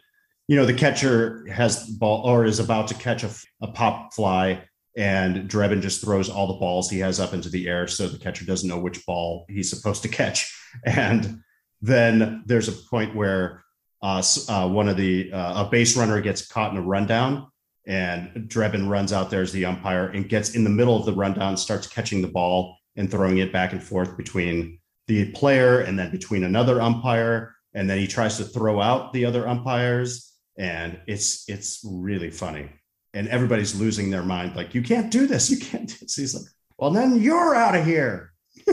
you 0.49 0.57
know 0.57 0.67
the 0.67 0.75
catcher 0.75 1.47
has 1.47 1.87
ball 1.87 2.23
or 2.27 2.45
is 2.45 2.59
about 2.59 2.89
to 2.89 2.95
catch 2.95 3.23
a, 3.23 3.31
a 3.63 3.69
pop 3.69 4.13
fly 4.13 4.63
and 4.97 5.49
Drebin 5.49 5.81
just 5.81 6.03
throws 6.03 6.29
all 6.29 6.49
the 6.49 6.59
balls 6.59 6.91
he 6.91 6.99
has 6.99 7.21
up 7.21 7.33
into 7.33 7.49
the 7.49 7.69
air 7.69 7.87
so 7.87 8.09
the 8.09 8.19
catcher 8.19 8.45
doesn't 8.45 8.69
know 8.69 8.79
which 8.79 9.07
ball 9.07 9.47
he's 9.49 9.71
supposed 9.71 10.03
to 10.03 10.09
catch. 10.09 10.57
And 10.85 11.41
then 11.83 12.45
there's 12.47 12.69
a 12.69 12.73
point 12.73 13.17
where 13.17 13.65
uh, 14.03 14.23
uh, 14.49 14.69
one 14.69 14.89
of 14.89 14.97
the 14.97 15.33
uh, 15.33 15.65
a 15.65 15.69
base 15.69 15.97
runner 15.97 16.21
gets 16.21 16.47
caught 16.47 16.71
in 16.71 16.77
a 16.77 16.83
rundown 16.83 17.50
and 17.87 18.49
Drebin 18.49 18.89
runs 18.89 19.13
out 19.13 19.31
there 19.31 19.43
as 19.43 19.53
the 19.53 19.65
umpire 19.65 20.09
and 20.09 20.29
gets 20.29 20.55
in 20.55 20.65
the 20.65 20.71
middle 20.71 20.97
of 20.97 21.07
the 21.07 21.13
rundown, 21.13 21.57
starts 21.57 21.87
catching 21.87 22.23
the 22.23 22.29
ball 22.29 22.77
and 22.97 23.11
throwing 23.11 23.39
it 23.39 23.53
back 23.53 23.73
and 23.73 23.83
forth 23.83 24.17
between 24.17 24.79
the 25.07 25.31
player 25.33 25.81
and 25.81 25.99
then 25.99 26.11
between 26.11 26.45
another 26.45 26.81
umpire. 26.81 27.55
And 27.75 27.89
then 27.89 27.99
he 27.99 28.07
tries 28.07 28.37
to 28.37 28.45
throw 28.45 28.81
out 28.81 29.13
the 29.13 29.25
other 29.25 29.49
umpires. 29.49 30.33
And 30.59 31.01
it's 31.07 31.49
it's 31.49 31.81
really 31.85 32.31
funny. 32.31 32.69
And 33.15 33.29
everybody's 33.29 33.75
losing 33.75 34.11
their 34.11 34.23
mind, 34.23 34.55
like, 34.55 34.75
you 34.75 34.83
can't 34.83 35.11
do 35.11 35.27
this. 35.27 35.51
You 35.51 35.59
can't 35.59 35.89
do 35.89 35.95
this. 36.01 36.15
He's 36.15 36.35
like, 36.35 36.45
well, 36.79 36.91
then 36.91 37.21
you're 37.21 37.55
out 37.55 37.75
of 37.75 37.85
here. 37.85 38.33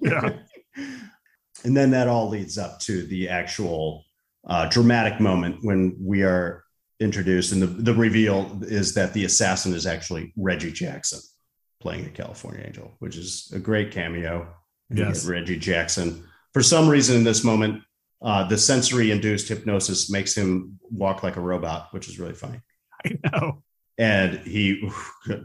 yeah. 0.00 0.38
And 1.64 1.76
then 1.76 1.90
that 1.90 2.08
all 2.08 2.28
leads 2.28 2.58
up 2.58 2.80
to 2.80 3.02
the 3.02 3.28
actual 3.28 4.04
uh, 4.46 4.68
dramatic 4.68 5.20
moment 5.20 5.58
when 5.62 5.96
we 6.00 6.22
are 6.22 6.64
introduced, 7.00 7.52
and 7.52 7.62
the, 7.62 7.66
the 7.66 7.94
reveal 7.94 8.58
is 8.62 8.94
that 8.94 9.12
the 9.12 9.24
assassin 9.24 9.74
is 9.74 9.86
actually 9.86 10.32
Reggie 10.36 10.72
Jackson 10.72 11.20
playing 11.80 12.04
the 12.04 12.10
California 12.10 12.64
Angel, 12.66 12.94
which 13.00 13.16
is 13.16 13.52
a 13.54 13.58
great 13.58 13.90
cameo. 13.90 14.48
Yes, 14.88 15.26
Reggie 15.26 15.58
Jackson. 15.58 16.24
For 16.52 16.62
some 16.62 16.88
reason, 16.88 17.16
in 17.16 17.24
this 17.24 17.44
moment, 17.44 17.82
uh, 18.22 18.48
the 18.48 18.56
sensory 18.56 19.10
induced 19.10 19.48
hypnosis 19.48 20.10
makes 20.10 20.34
him 20.34 20.78
walk 20.90 21.22
like 21.22 21.36
a 21.36 21.40
robot, 21.40 21.88
which 21.90 22.08
is 22.08 22.18
really 22.18 22.32
funny. 22.34 22.60
I 23.04 23.18
know. 23.24 23.62
And 23.98 24.38
he 24.46 24.90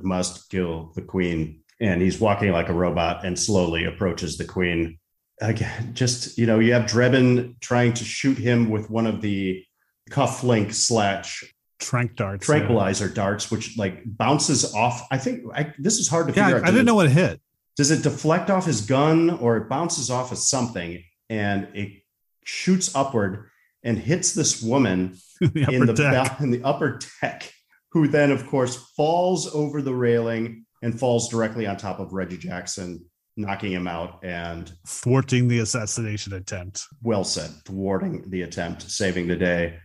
must 0.02 0.50
kill 0.50 0.92
the 0.96 1.02
queen. 1.02 1.64
and 1.82 2.02
he's 2.02 2.20
walking 2.20 2.52
like 2.52 2.70
a 2.70 2.74
robot 2.74 3.26
and 3.26 3.38
slowly 3.38 3.86
approaches 3.86 4.38
the 4.38 4.46
queen. 4.46 5.00
Again, 5.42 5.94
just 5.96 6.38
you 6.38 6.46
know, 6.46 6.60
you 6.60 6.74
have 6.74 6.84
Drebin 6.84 7.60
trying 7.60 7.94
to 7.94 8.06
shoot 8.06 8.38
him 8.38 8.70
with 8.70 8.90
one 8.90 9.08
of 9.08 9.22
the 9.22 9.66
cufflink 10.12 10.74
slash 10.74 11.44
Trank 11.80 12.16
darts. 12.16 12.46
tranquilizer 12.46 13.10
darts, 13.10 13.50
which 13.50 13.78
like 13.78 14.02
bounces 14.06 14.74
off. 14.76 15.08
I 15.12 15.18
think 15.18 15.44
I, 15.56 15.74
this 15.80 15.98
is 15.98 16.08
hard 16.08 16.28
to 16.28 16.34
Yeah, 16.34 16.46
figure 16.46 16.58
I, 16.58 16.62
out. 16.62 16.68
I 16.68 16.72
didn't 16.72 16.86
know 16.86 16.96
what 16.96 17.10
hit. 17.10 17.42
Does 17.78 17.90
it 17.90 18.04
deflect 18.04 18.50
off 18.52 18.66
his 18.66 18.82
gun 18.82 19.30
or 19.32 19.58
it 19.58 19.68
bounces 19.70 20.12
off 20.12 20.32
of 20.32 20.38
something 20.38 21.04
and 21.30 21.68
it 21.74 22.04
shoots 22.44 22.94
upward 22.96 23.50
and 23.84 23.98
hits 23.98 24.34
this 24.34 24.62
woman 24.62 25.18
the 25.42 25.68
in 25.72 25.86
the 25.88 25.94
deck. 25.94 26.40
in 26.40 26.52
the 26.52 26.62
upper 26.64 27.00
deck, 27.22 27.52
who 27.92 28.08
then, 28.08 28.30
of 28.32 28.46
course, 28.48 28.76
falls 28.96 29.48
over 29.56 29.82
the 29.82 29.94
railing 29.96 30.66
and 30.84 31.00
falls 31.00 31.30
directly 31.30 31.66
on 31.66 31.78
top 31.78 32.00
of 32.00 32.14
Reggie 32.14 32.38
Jackson, 32.38 33.04
knocking 33.38 33.72
him 33.72 33.88
out. 33.88 34.24
And 34.24 34.72
thwarting 34.86 35.48
the 35.48 35.60
assassination 35.60 36.34
attempt. 36.34 36.84
well 37.02 37.24
said, 37.24 37.50
thwarting 37.66 38.30
the 38.30 38.44
attempt, 38.44 38.84
saving 38.84 39.28
the 39.28 39.36
day. 39.36 39.80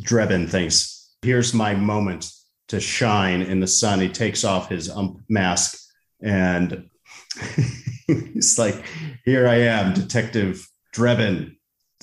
Drebin 0.00 0.48
thinks, 0.48 1.10
"Here's 1.22 1.54
my 1.54 1.74
moment 1.74 2.30
to 2.68 2.80
shine 2.80 3.42
in 3.42 3.60
the 3.60 3.66
sun." 3.66 4.00
He 4.00 4.08
takes 4.08 4.44
off 4.44 4.68
his 4.68 4.88
ump 4.88 5.20
mask 5.28 5.78
and 6.22 6.88
he's 8.06 8.58
like, 8.58 8.84
"Here 9.24 9.48
I 9.48 9.56
am, 9.56 9.94
Detective 9.94 10.66
Drebin. 10.94 11.54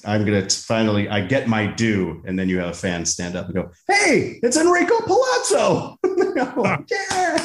I'm 0.04 0.26
gonna 0.26 0.50
finally, 0.50 1.10
I 1.10 1.22
get 1.22 1.48
my 1.48 1.68
due." 1.68 2.22
And 2.26 2.38
then 2.38 2.50
you 2.50 2.60
have 2.60 2.70
a 2.70 2.74
fan 2.74 3.06
stand 3.06 3.36
up 3.36 3.46
and 3.46 3.56
go, 3.56 3.72
"Hey, 3.88 4.40
it's 4.44 4.58
Enrico 4.58 5.00
Palazzo!" 5.02 5.95
yeah, 6.92 7.38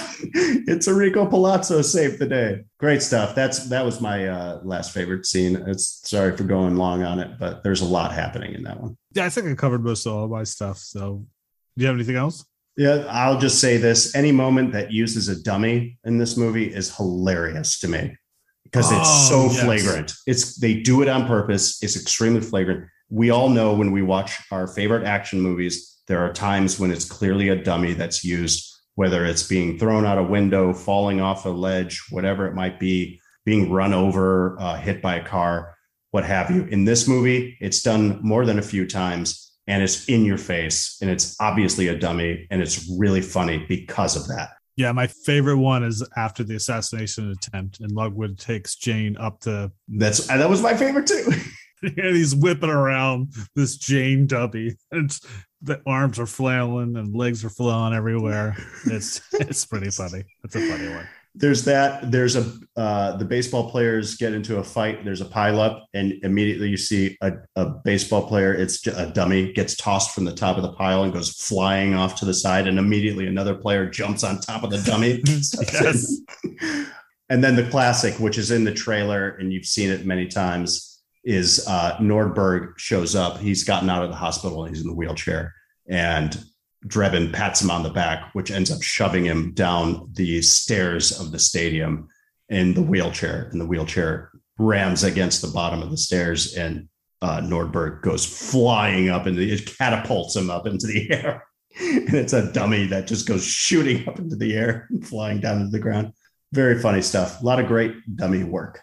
it's 0.67 0.89
Enrico 0.89 1.27
Palazzo 1.27 1.83
saved 1.83 2.19
the 2.19 2.27
day. 2.27 2.63
Great 2.79 3.03
stuff. 3.03 3.35
That's 3.35 3.69
that 3.69 3.85
was 3.85 4.01
my 4.01 4.27
uh, 4.29 4.61
last 4.65 4.93
favorite 4.93 5.27
scene. 5.27 5.57
It's 5.67 6.09
sorry 6.09 6.37
for 6.37 6.45
going 6.45 6.77
long 6.77 7.03
on 7.03 7.19
it, 7.21 7.39
but 7.39 7.63
there's 7.63 7.81
a 7.81 7.87
lot 7.87 8.13
happening 8.13 8.55
in 8.55 8.63
that 8.65 8.81
one. 8.81 8.97
Yeah, 9.13 9.25
I 9.25 9.29
think 9.31 9.47
I 9.49 9.55
covered 9.55 9.83
most 9.85 10.07
of 10.07 10.13
all 10.13 10.29
my 10.29 10.45
stuff. 10.45 10.79
So, 10.79 11.25
do 11.77 11.83
you 11.83 11.87
have 11.87 11.97
anything 11.97 12.17
else? 12.17 12.45
Yeah, 12.77 13.05
I'll 13.09 13.39
just 13.39 13.61
say 13.61 13.77
this: 13.77 14.15
any 14.15 14.33
moment 14.33 14.73
that 14.73 14.91
uses 14.93 15.29
a 15.29 15.41
dummy 15.43 15.99
in 16.05 16.19
this 16.19 16.37
movie 16.37 16.67
is 16.73 16.95
hilarious 16.97 17.79
to 17.81 17.89
me 17.89 18.17
because 18.65 18.91
it's 18.91 19.01
Oh, 19.33 19.49
so 19.49 19.55
yes. 19.55 19.65
flagrant. 19.65 20.13
It's 20.27 20.57
they 20.59 20.75
do 20.81 21.03
it 21.03 21.09
on 21.09 21.27
purpose. 21.27 21.83
It's 21.83 21.97
extremely 21.97 22.41
flagrant. 22.41 22.87
We 23.09 23.31
all 23.31 23.49
know 23.49 23.75
when 23.75 23.91
we 23.93 24.03
watch 24.03 24.39
our 24.53 24.67
favorite 24.69 25.05
action 25.05 25.41
movies, 25.41 25.99
there 26.07 26.21
are 26.25 26.33
times 26.33 26.79
when 26.79 26.93
it's 26.93 27.05
clearly 27.05 27.49
a 27.49 27.57
dummy 27.57 27.93
that's 27.93 28.25
used, 28.25 28.73
whether 28.95 29.25
it's 29.25 29.43
being 29.43 29.79
thrown 29.79 30.05
out 30.05 30.19
a 30.19 30.23
window, 30.23 30.73
falling 30.73 31.21
off 31.21 31.47
a 31.47 31.49
ledge, 31.49 32.03
whatever 32.11 32.47
it 32.47 32.55
might 32.55 32.79
be, 32.79 33.21
being 33.45 33.71
run 33.71 33.95
over, 33.95 34.61
uh, 34.61 34.77
hit 34.77 35.01
by 35.01 35.17
a 35.17 35.25
car, 35.25 35.75
what 36.11 36.25
have 36.25 36.51
you. 36.51 36.65
In 36.65 36.85
this 36.85 37.09
movie, 37.09 37.57
it's 37.61 37.83
done 37.83 38.19
more 38.23 38.45
than 38.45 38.59
a 38.59 38.63
few 38.63 38.87
times 38.87 39.53
and 39.67 39.83
it's 39.83 40.07
in 40.07 40.25
your 40.25 40.39
face 40.39 40.99
and 41.01 41.11
it's 41.11 41.37
obviously 41.41 41.89
a 41.89 41.99
dummy 41.99 42.47
and 42.51 42.61
it's 42.61 42.91
really 42.99 43.21
funny 43.21 43.65
because 43.69 44.17
of 44.17 44.27
that. 44.29 44.51
Yeah, 44.77 44.93
my 44.93 45.07
favorite 45.07 45.59
one 45.59 45.85
is 45.85 46.07
after 46.17 46.43
the 46.43 46.57
assassination 46.57 47.31
attempt, 47.31 47.81
and 47.81 47.93
Ludwig 47.93 48.39
takes 48.39 48.77
Jane 48.77 49.15
up 49.19 49.41
to, 49.41 49.71
That's 49.89 50.27
that 50.29 50.49
was 50.49 50.63
my 50.63 50.75
favorite 50.75 51.07
too. 51.07 51.33
and 51.83 52.17
he's 52.17 52.35
whipping 52.35 52.71
around 52.71 53.35
this 53.55 53.77
Jane 53.77 54.27
dummy. 54.27 54.77
It's, 54.91 55.21
the 55.63 55.81
arms 55.87 56.19
are 56.19 56.27
flailing 56.27 56.97
and 56.97 57.15
legs 57.15 57.45
are 57.45 57.51
flailing 57.51 57.95
everywhere. 57.95 58.57
It's 58.87 59.21
it's 59.35 59.67
pretty 59.67 59.91
funny. 59.91 60.25
It's 60.45 60.57
a 60.57 60.67
funny 60.67 60.89
one. 60.89 61.07
There's 61.35 61.65
that. 61.65 62.11
There's 62.11 62.35
a 62.35 62.53
uh, 62.77 63.17
the 63.17 63.25
baseball 63.25 63.71
players 63.71 64.17
get 64.17 64.33
into 64.33 64.59
a 64.59 64.65
fight. 64.65 65.05
There's 65.05 65.21
a 65.21 65.27
pileup, 65.27 65.83
and 65.95 66.15
immediately 66.25 66.69
you 66.69 66.77
see 66.77 67.17
a, 67.21 67.35
a 67.55 67.67
baseball 67.85 68.27
player. 68.27 68.53
It's 68.53 68.85
a 68.87 69.13
dummy 69.13 69.53
gets 69.53 69.77
tossed 69.77 70.13
from 70.13 70.25
the 70.25 70.35
top 70.35 70.57
of 70.57 70.63
the 70.63 70.73
pile 70.73 71.05
and 71.05 71.13
goes 71.13 71.31
flying 71.31 71.95
off 71.95 72.17
to 72.17 72.25
the 72.25 72.35
side, 72.35 72.67
and 72.67 72.79
immediately 72.79 73.27
another 73.29 73.55
player 73.55 73.89
jumps 73.89 74.25
on 74.25 74.41
top 74.41 74.65
of 74.65 74.71
the 74.71 74.83
dummy. 74.83 75.23
Yes. 75.73 76.21
and 77.29 77.45
then 77.45 77.55
the 77.55 77.69
classic, 77.71 78.15
which 78.19 78.37
is 78.37 78.51
in 78.51 78.65
the 78.65 78.75
trailer, 78.75 79.31
and 79.39 79.53
you've 79.53 79.67
seen 79.67 79.91
it 79.91 80.05
many 80.05 80.27
times, 80.27 80.90
is 81.25 81.67
uh, 81.67 81.97
Nordberg 81.99 82.79
shows 82.79 83.15
up. 83.15 83.39
He's 83.39 83.65
gotten 83.65 83.91
out 83.91 84.03
of 84.03 84.11
the 84.11 84.17
hospital. 84.17 84.65
He's 84.65 84.81
in 84.81 84.89
the 84.89 84.95
wheelchair, 84.95 85.55
and 85.89 86.43
Drebin 86.87 87.33
pats 87.33 87.61
him 87.61 87.71
on 87.71 87.83
the 87.83 87.91
back, 87.91 88.31
which 88.33 88.51
ends 88.51 88.71
up 88.71 88.83
shoving 88.83 89.25
him 89.25 89.53
down 89.53 90.09
the 90.15 90.41
stairs 90.41 91.19
of 91.21 91.31
the 91.31 91.39
stadium 91.39 92.09
in 92.49 92.75
the 92.75 92.83
wheelchair. 92.83 93.49
And 93.53 93.61
the 93.61 93.67
wheelchair 93.67 94.31
rams 94.59 95.05
against 95.05 95.43
the 95.43 95.49
bottom 95.49 95.83
of 95.83 95.91
the 95.91 95.97
stairs, 95.97 96.55
and 96.55 96.89
uh, 97.23 97.41
Nordberg 97.41 98.03
goes 98.03 98.25
flying 98.25 99.11
up 99.11 99.27
into 99.27 99.41
the, 99.41 99.53
it 99.53 99.77
catapults 99.79 100.37
him 100.37 100.51
up 100.51 100.67
into 100.67 100.87
the 100.87 101.11
air. 101.13 101.45
And 101.79 102.15
it's 102.15 102.33
a 102.33 102.51
dummy 102.53 102.87
that 102.87 103.07
just 103.07 103.29
goes 103.29 103.45
shooting 103.45 104.09
up 104.09 104.19
into 104.19 104.37
the 104.37 104.57
air 104.57 104.89
and 104.91 105.07
flying 105.07 105.41
down 105.41 105.61
to 105.61 105.69
the 105.69 105.79
ground. 105.79 106.13
Very 106.53 106.81
funny 106.81 107.01
stuff. 107.01 107.41
A 107.41 107.45
lot 107.45 107.61
of 107.61 107.67
great 107.67 107.95
dummy 108.17 108.43
work. 108.43 108.81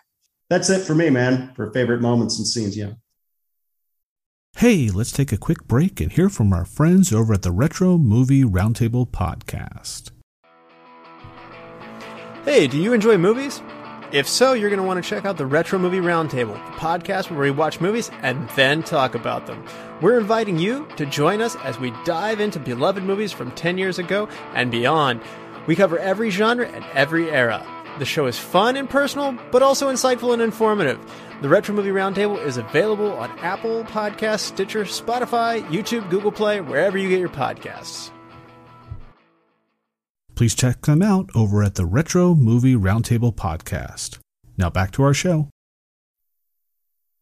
That's 0.50 0.70
it 0.70 0.82
for 0.82 0.95
me, 0.95 1.10
man, 1.10 1.54
for 1.56 1.72
favorite 1.72 2.02
moments 2.02 2.38
and 2.38 2.48
scenes. 2.48 2.78
Yeah. 2.78 2.93
Hey, 4.56 4.89
let's 4.89 5.12
take 5.12 5.32
a 5.32 5.38
quick 5.38 5.68
break 5.68 6.00
and 6.00 6.12
hear 6.12 6.30
from 6.30 6.52
our 6.52 6.66
friends 6.66 7.14
over 7.14 7.34
at 7.34 7.43
the 7.43 7.52
Retro 7.52 7.98
Movie 7.98 8.43
Roundtable 8.43 9.08
podcast. 9.08 10.12
Hey, 12.43 12.66
do 12.68 12.82
you 12.82 12.93
enjoy 12.93 13.18
movies? 13.18 13.62
If 14.14 14.28
so, 14.28 14.54
you're 14.54 14.70
going 14.70 14.82
to 14.82 14.88
want 14.88 15.04
to 15.04 15.08
check 15.08 15.26
out 15.26 15.36
the 15.36 15.45
Retro 15.45 15.78
Movie 15.78 16.00
Roundtable, 16.00 16.54
the 16.54 16.78
podcast 16.80 17.30
where 17.30 17.41
we 17.41 17.52
watch 17.52 17.82
movies 17.82 18.10
and 18.22 18.50
then 18.52 18.82
talk 18.82 19.16
about 19.16 19.45
them. 19.48 19.66
We're 20.02 20.18
inviting 20.18 20.58
you 20.58 20.88
to 20.95 21.06
join 21.06 21.41
us 21.41 21.58
as 21.58 21.78
we 21.78 21.91
dive 22.06 22.39
into 22.39 22.58
beloved 22.58 23.04
movies 23.04 23.34
from 23.34 23.52
10 23.52 23.78
years 23.78 24.00
ago 24.00 24.30
and 24.54 24.72
beyond. 24.72 25.22
We 25.68 25.76
cover 25.76 26.00
every 26.00 26.30
genre 26.30 26.68
and 26.70 26.86
every 26.93 27.30
era. 27.30 27.68
The 27.98 28.06
show 28.06 28.28
is 28.28 28.38
fun 28.38 28.78
and 28.78 28.89
personal, 28.89 29.38
but 29.52 29.64
also 29.64 29.91
insightful 29.91 30.34
and 30.34 30.41
informative. 30.41 31.00
The 31.41 31.50
Retro 31.50 31.74
Movie 31.74 31.89
Roundtable 31.89 32.43
is 32.43 32.58
available 32.58 33.12
on 33.14 33.32
Apple 33.39 33.84
Podcasts, 33.86 34.41
Stitcher, 34.41 34.84
Spotify, 34.84 35.64
YouTube, 35.70 36.10
Google 36.10 36.32
Play, 36.32 36.62
wherever 36.62 36.98
you 36.98 37.10
get 37.10 37.20
your 37.20 37.30
podcasts. 37.30 38.12
Please 40.36 40.54
check 40.54 40.82
them 40.82 41.02
out 41.02 41.32
over 41.34 41.64
at 41.64 41.74
the 41.74 41.86
Retro 41.86 42.36
Movie 42.36 42.76
Roundtable 42.76 43.34
podcast. 43.34 44.20
Now 44.56 44.70
back 44.70 44.91
to 44.91 45.04
our 45.04 45.14
show. 45.14 45.50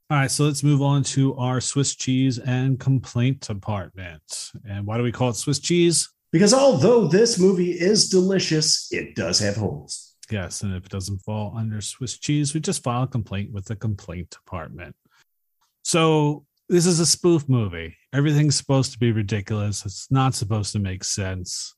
All 0.09 0.17
right, 0.17 0.29
so 0.29 0.43
let's 0.43 0.63
move 0.63 0.81
on 0.81 1.03
to 1.03 1.35
our 1.35 1.61
Swiss 1.61 1.95
cheese 1.95 2.37
and 2.37 2.79
complaint 2.79 3.39
department. 3.39 4.51
And 4.67 4.85
why 4.85 4.97
do 4.97 5.03
we 5.03 5.13
call 5.13 5.29
it 5.29 5.35
Swiss 5.35 5.59
cheese? 5.59 6.09
Because 6.31 6.53
although 6.53 7.07
this 7.07 7.39
movie 7.39 7.71
is 7.71 8.09
delicious, 8.09 8.87
it 8.91 9.15
does 9.15 9.39
have 9.39 9.55
holes. 9.55 10.04
Yes, 10.31 10.61
and 10.63 10.73
if 10.73 10.85
it 10.85 10.91
doesn't 10.91 11.19
fall 11.19 11.53
under 11.55 11.81
Swiss 11.81 12.17
cheese, 12.17 12.53
we 12.53 12.59
just 12.59 12.83
file 12.83 13.03
a 13.03 13.07
complaint 13.07 13.51
with 13.51 13.65
the 13.65 13.75
complaint 13.75 14.29
department. 14.31 14.95
So 15.83 16.45
this 16.67 16.85
is 16.85 16.99
a 16.99 17.05
spoof 17.05 17.47
movie. 17.47 17.95
Everything's 18.13 18.55
supposed 18.55 18.91
to 18.93 18.99
be 18.99 19.11
ridiculous. 19.11 19.85
It's 19.85 20.11
not 20.11 20.33
supposed 20.33 20.73
to 20.73 20.79
make 20.79 21.03
sense. 21.03 21.75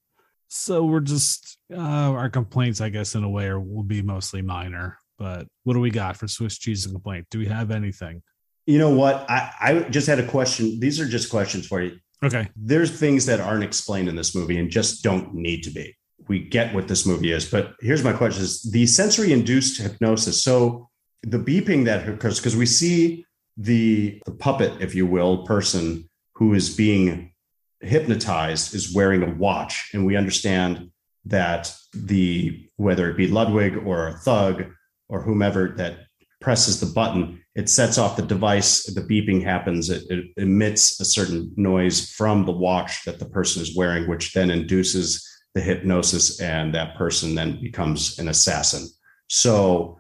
So 0.48 0.86
we're 0.86 1.02
just 1.02 1.58
uh, 1.74 1.80
our 1.80 2.30
complaints, 2.30 2.80
I 2.80 2.90
guess, 2.90 3.16
in 3.16 3.24
a 3.24 3.30
way, 3.30 3.48
are, 3.48 3.60
will 3.60 3.84
be 3.84 4.02
mostly 4.02 4.42
minor. 4.42 4.98
But 5.18 5.48
what 5.64 5.74
do 5.74 5.80
we 5.80 5.90
got 5.90 6.16
for 6.16 6.28
Swiss 6.28 6.58
cheese 6.58 6.86
and 6.86 6.94
complaint? 6.94 7.28
Do 7.32 7.40
we 7.40 7.48
have 7.48 7.72
anything? 7.72 8.22
You 8.66 8.78
know 8.78 8.92
what? 8.92 9.30
I, 9.30 9.52
I 9.60 9.80
just 9.90 10.08
had 10.08 10.20
a 10.20 10.28
question. 10.28 10.80
These 10.80 11.02
are 11.02 11.08
just 11.08 11.30
questions 11.30 11.68
for 11.68 11.82
you. 11.82 11.98
Okay, 12.24 12.48
There's 12.56 12.98
things 12.98 13.26
that 13.26 13.40
aren't 13.40 13.64
explained 13.64 14.10
in 14.10 14.16
this 14.16 14.34
movie 14.34 14.58
and 14.58 14.70
just 14.70 15.04
don't 15.04 15.34
need 15.34 15.64
to 15.64 15.70
be. 15.70 15.97
We 16.28 16.40
get 16.40 16.74
what 16.74 16.88
this 16.88 17.06
movie 17.06 17.32
is, 17.32 17.50
but 17.50 17.74
here's 17.80 18.04
my 18.04 18.14
question: 18.14 18.44
Is 18.44 18.62
the 18.64 18.86
sensory 18.86 19.32
induced 19.32 19.82
hypnosis? 19.82 20.44
So 20.44 20.90
the 21.24 21.40
beeping 21.40 21.86
that 21.86 22.08
occurs 22.08 22.40
because 22.40 22.56
we 22.56 22.66
see 22.66 23.26
the, 23.58 24.22
the 24.26 24.32
puppet, 24.32 24.82
if 24.82 24.94
you 24.94 25.06
will, 25.06 25.46
person 25.46 26.10
who 26.34 26.54
is 26.54 26.76
being 26.76 27.34
hypnotized 27.82 28.74
is 28.74 28.94
wearing 28.94 29.24
a 29.24 29.34
watch, 29.34 29.90
and 29.94 30.06
we 30.06 30.16
understand 30.16 30.92
that 31.26 31.76
the 31.94 32.68
whether 32.78 33.10
it 33.10 33.18
be 33.18 33.28
Ludwig 33.28 33.78
or 33.86 34.08
a 34.08 34.14
thug 34.14 34.66
or 35.10 35.22
whomever 35.22 35.74
that 35.78 36.00
presses 36.40 36.80
the 36.80 36.86
button, 36.86 37.42
it 37.56 37.70
sets 37.70 37.98
off 37.98 38.16
the 38.16 38.22
device. 38.22 38.84
The 38.84 39.02
beeping 39.02 39.44
happens. 39.44 39.90
It, 39.90 40.04
it 40.10 40.26
emits 40.38 41.00
a 41.00 41.06
certain 41.06 41.52
noise 41.58 42.12
from 42.12 42.46
the 42.46 42.52
watch 42.52 43.04
that 43.06 43.20
the 43.20 43.26
person 43.26 43.62
is 43.62 43.76
wearing, 43.76 44.08
which 44.08 44.34
then 44.34 44.52
induces 44.52 45.28
the 45.58 45.64
hypnosis, 45.64 46.40
and 46.40 46.74
that 46.74 46.96
person 46.96 47.36
then 47.36 47.60
becomes 47.62 48.20
an 48.20 48.28
assassin. 48.28 48.88
So, 49.28 49.98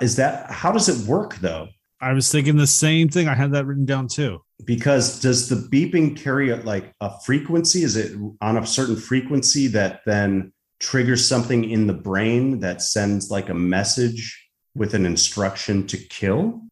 is 0.00 0.16
that 0.16 0.50
how 0.50 0.72
does 0.72 0.88
it 0.88 1.06
work 1.08 1.36
though? 1.36 1.68
I 2.00 2.12
was 2.12 2.30
thinking 2.30 2.56
the 2.56 2.66
same 2.66 3.08
thing. 3.08 3.28
I 3.28 3.34
had 3.34 3.52
that 3.52 3.66
written 3.66 3.84
down 3.84 4.08
too. 4.08 4.40
Because 4.64 5.20
does 5.20 5.48
the 5.48 5.56
beeping 5.56 6.16
carry 6.16 6.50
a, 6.50 6.56
like 6.56 6.92
a 7.00 7.18
frequency? 7.20 7.82
Is 7.82 7.96
it 7.96 8.16
on 8.40 8.56
a 8.56 8.66
certain 8.66 8.96
frequency 8.96 9.66
that 9.68 10.00
then 10.06 10.52
triggers 10.80 11.26
something 11.26 11.68
in 11.68 11.86
the 11.86 11.92
brain 11.92 12.60
that 12.60 12.82
sends 12.82 13.30
like 13.30 13.48
a 13.48 13.54
message 13.54 14.48
with 14.74 14.94
an 14.94 15.04
instruction 15.04 15.86
to 15.88 15.96
kill. 15.96 16.62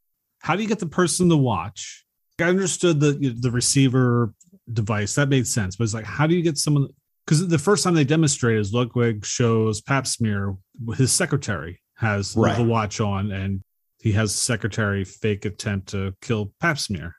How 0.40 0.55
do 0.55 0.62
you 0.62 0.68
get 0.68 0.78
the 0.78 0.86
person 0.86 1.28
to 1.28 1.36
watch? 1.36 2.05
I 2.38 2.44
understood 2.44 3.01
the 3.01 3.34
the 3.40 3.51
receiver 3.51 4.32
device 4.70 5.14
that 5.14 5.28
made 5.28 5.47
sense, 5.47 5.76
but 5.76 5.84
it's 5.84 5.94
like, 5.94 6.05
how 6.05 6.26
do 6.26 6.34
you 6.34 6.43
get 6.43 6.59
someone? 6.59 6.88
Because 7.27 7.48
the 7.48 7.59
first 7.59 7.82
time 7.82 7.94
they 7.94 8.05
demonstrate 8.05 8.57
is 8.59 8.73
Ludwig 8.73 9.24
shows 9.27 9.82
Pahpshmir, 9.82 10.57
his 10.97 11.12
secretary 11.12 11.81
has 11.97 12.35
Right. 12.36 12.57
the 12.57 12.62
watch 12.62 13.01
on, 13.01 13.32
and 13.32 13.62
he 13.98 14.12
has 14.12 14.32
secretary 14.35 15.05
fake 15.05 15.44
attempt 15.44 15.89
to 15.89 16.15
kill 16.20 16.53
Pahpshmir. 16.62 17.12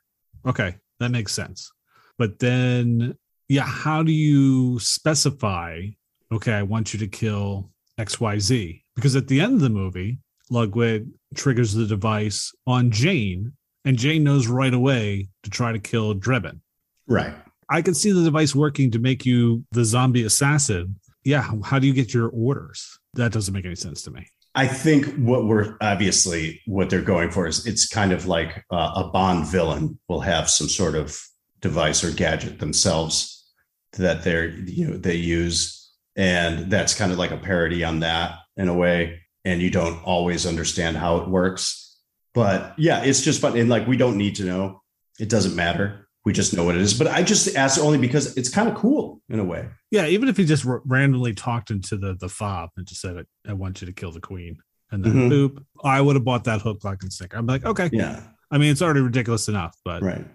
Okay, 0.45 0.75
that 0.99 1.11
makes 1.11 1.33
sense. 1.33 1.69
But 2.17 2.39
then, 2.39 3.17
yeah, 3.49 3.63
how 3.63 4.01
do 4.01 4.11
you 4.13 4.79
specify? 4.79 5.87
Okay, 6.31 6.53
I 6.53 6.63
want 6.63 6.93
you 6.93 6.99
to 6.99 7.07
kill 7.07 7.71
X 7.97 8.19
Y 8.19 8.39
Z 8.39 8.83
because 8.95 9.15
at 9.15 9.27
the 9.27 9.41
end 9.41 9.55
of 9.55 9.59
the 9.61 9.69
movie, 9.69 10.19
Ludwig 10.49 11.07
triggers 11.35 11.73
the 11.73 11.85
device 11.85 12.53
on 12.65 12.91
Jane, 12.91 13.53
and 13.83 13.97
Jane 13.97 14.23
knows 14.23 14.47
right 14.47 14.73
away 14.73 15.27
to 15.43 15.49
try 15.49 15.73
to 15.73 15.79
kill 15.79 16.15
Drebin. 16.15 16.61
Right. 17.07 17.33
I 17.69 17.81
can 17.81 17.93
see 17.93 18.11
the 18.11 18.23
device 18.23 18.55
working 18.55 18.91
to 18.91 18.99
make 18.99 19.25
you 19.25 19.65
the 19.71 19.83
zombie 19.83 20.23
assassin. 20.23 20.99
Yeah, 21.23 21.49
how 21.63 21.79
do 21.79 21.87
you 21.87 21.93
get 21.93 22.13
your 22.13 22.29
orders? 22.29 22.99
That 23.13 23.31
doesn't 23.31 23.53
make 23.53 23.65
any 23.65 23.75
sense 23.75 24.01
to 24.03 24.11
me. 24.11 24.27
I 24.55 24.67
think 24.67 25.05
what 25.17 25.45
we're 25.45 25.77
obviously 25.81 26.61
what 26.65 26.89
they're 26.89 27.01
going 27.01 27.29
for 27.29 27.47
is 27.47 27.67
it's 27.67 27.87
kind 27.87 28.11
of 28.11 28.25
like 28.25 28.65
uh, 28.71 28.91
a 28.95 29.09
Bond 29.09 29.45
villain 29.45 29.99
will 30.07 30.21
have 30.21 30.49
some 30.49 30.67
sort 30.67 30.95
of 30.95 31.21
device 31.59 32.03
or 32.03 32.11
gadget 32.11 32.59
themselves 32.59 33.45
that 33.93 34.23
they're 34.23 34.49
you 34.49 34.87
know 34.87 34.97
they 34.97 35.15
use, 35.15 35.91
and 36.15 36.71
that's 36.71 36.95
kind 36.95 37.11
of 37.11 37.17
like 37.17 37.31
a 37.31 37.37
parody 37.37 37.83
on 37.83 37.99
that 37.99 38.39
in 38.55 38.67
a 38.67 38.73
way. 38.73 39.19
And 39.45 39.61
you 39.61 39.69
don't 39.69 40.03
always 40.03 40.45
understand 40.45 40.97
how 40.97 41.17
it 41.17 41.29
works, 41.29 41.97
but 42.33 42.73
yeah, 42.77 43.03
it's 43.03 43.21
just 43.21 43.39
fun. 43.39 43.57
And 43.57 43.69
like 43.69 43.87
we 43.87 43.97
don't 43.97 44.17
need 44.17 44.35
to 44.37 44.45
know; 44.45 44.81
it 45.19 45.29
doesn't 45.29 45.55
matter. 45.55 46.06
We 46.27 46.33
just 46.33 46.53
know 46.53 46.65
what 46.65 46.75
it 46.75 46.81
is. 46.81 46.93
But 46.93 47.07
I 47.07 47.23
just 47.23 47.55
asked 47.55 47.79
only 47.79 47.97
because 47.97 48.35
it's 48.35 48.49
kind 48.49 48.67
of 48.67 48.75
cool 48.75 49.21
in 49.29 49.39
a 49.39 49.45
way. 49.45 49.69
Yeah, 49.91 50.07
even 50.07 50.27
if 50.27 50.35
he 50.35 50.43
just 50.43 50.65
r- 50.67 50.81
randomly 50.85 51.33
talked 51.33 51.71
into 51.71 51.95
the 51.95 52.15
the 52.15 52.27
fob 52.27 52.71
and 52.75 52.85
just 52.85 52.99
said, 52.99 53.25
"I 53.47 53.53
want 53.53 53.79
you 53.79 53.87
to 53.87 53.93
kill 53.93 54.11
the 54.11 54.19
queen," 54.19 54.57
and 54.91 55.05
then 55.05 55.13
Mhm. 55.13 55.29
boop, 55.31 55.63
I 55.85 56.01
would 56.01 56.17
have 56.17 56.25
bought 56.25 56.43
that 56.43 56.59
hook, 56.59 56.83
line, 56.83 56.97
and 57.01 57.13
sinker. 57.13 57.37
I'm 57.37 57.45
like, 57.45 57.63
okay. 57.65 57.89
Yeah. 57.93 58.23
I 58.51 58.57
mean, 58.57 58.71
it's 58.73 58.81
already 58.81 58.99
ridiculous 58.99 59.47
enough, 59.47 59.77
but 59.85 60.01
Right. 60.03 60.27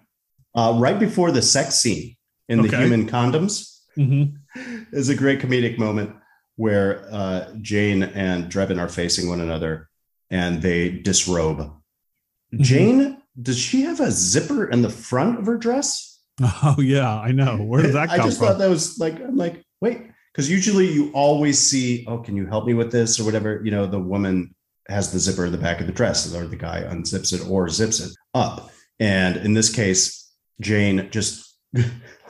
Uh, 0.55 0.79
right 0.81 0.99
before 0.99 1.31
the 1.31 1.43
sex 1.43 1.75
scene 1.75 2.17
in 2.49 2.63
the 2.63 2.69
human 2.75 3.07
condoms 3.07 3.81
Mhm. 3.99 4.37
is 4.93 5.11
a 5.11 5.15
great 5.15 5.41
comedic 5.41 5.77
moment 5.79 6.13
where 6.57 7.07
uh, 7.13 7.53
Jane 7.61 8.03
and 8.03 8.51
Drebin 8.51 8.79
are 8.81 8.89
facing 8.89 9.29
one 9.29 9.43
another 9.43 9.91
and 10.31 10.63
they 10.63 10.89
disrobe. 10.89 11.59
Mm-hmm. 11.59 12.63
Jane, 12.63 13.22
does 13.41 13.59
she 13.59 13.83
have 13.83 14.01
a 14.01 14.11
zipper 14.11 14.67
in 14.67 14.83
the 14.83 14.91
front 14.91 15.39
of 15.39 15.47
her 15.47 15.57
dress? 15.57 16.21
oh 16.41 16.77
yeah, 16.79 17.19
I 17.19 17.33
know. 17.33 17.57
Where 17.59 17.83
did 17.83 17.95
that 17.95 18.09
come 18.09 18.21
I 18.21 18.25
just 18.25 18.39
from? 18.39 18.49
thought 18.49 18.59
that 18.59 18.71
was 18.71 18.99
like, 18.99 19.15
I'm 19.21 19.37
like, 19.37 19.63
wait, 19.81 20.03
because 20.33 20.51
usually 20.51 20.91
you 20.91 21.11
always 21.13 21.59
see, 21.59 22.05
oh, 22.09 22.19
can 22.19 22.37
you 22.37 22.47
help 22.47 22.67
me 22.67 22.75
with 22.75 22.91
this 22.93 23.21
or 23.21 23.25
whatever? 23.25 23.61
You 23.65 23.71
know, 23.71 23.87
the 23.87 23.99
woman 24.01 24.55
has 24.89 25.13
the 25.13 25.19
zipper 25.19 25.47
in 25.47 25.53
the 25.53 25.59
back 25.59 25.81
of 25.81 25.87
the 25.87 25.93
dress, 25.93 26.35
or 26.35 26.47
the 26.47 26.57
guy 26.57 26.83
unzips 26.83 27.33
it 27.33 27.47
or 27.49 27.69
zips 27.69 28.01
it 28.01 28.13
up. 28.35 28.71
And 28.99 29.37
in 29.37 29.55
this 29.55 29.73
case, 29.73 30.31
Jane 30.61 31.09
just 31.11 31.57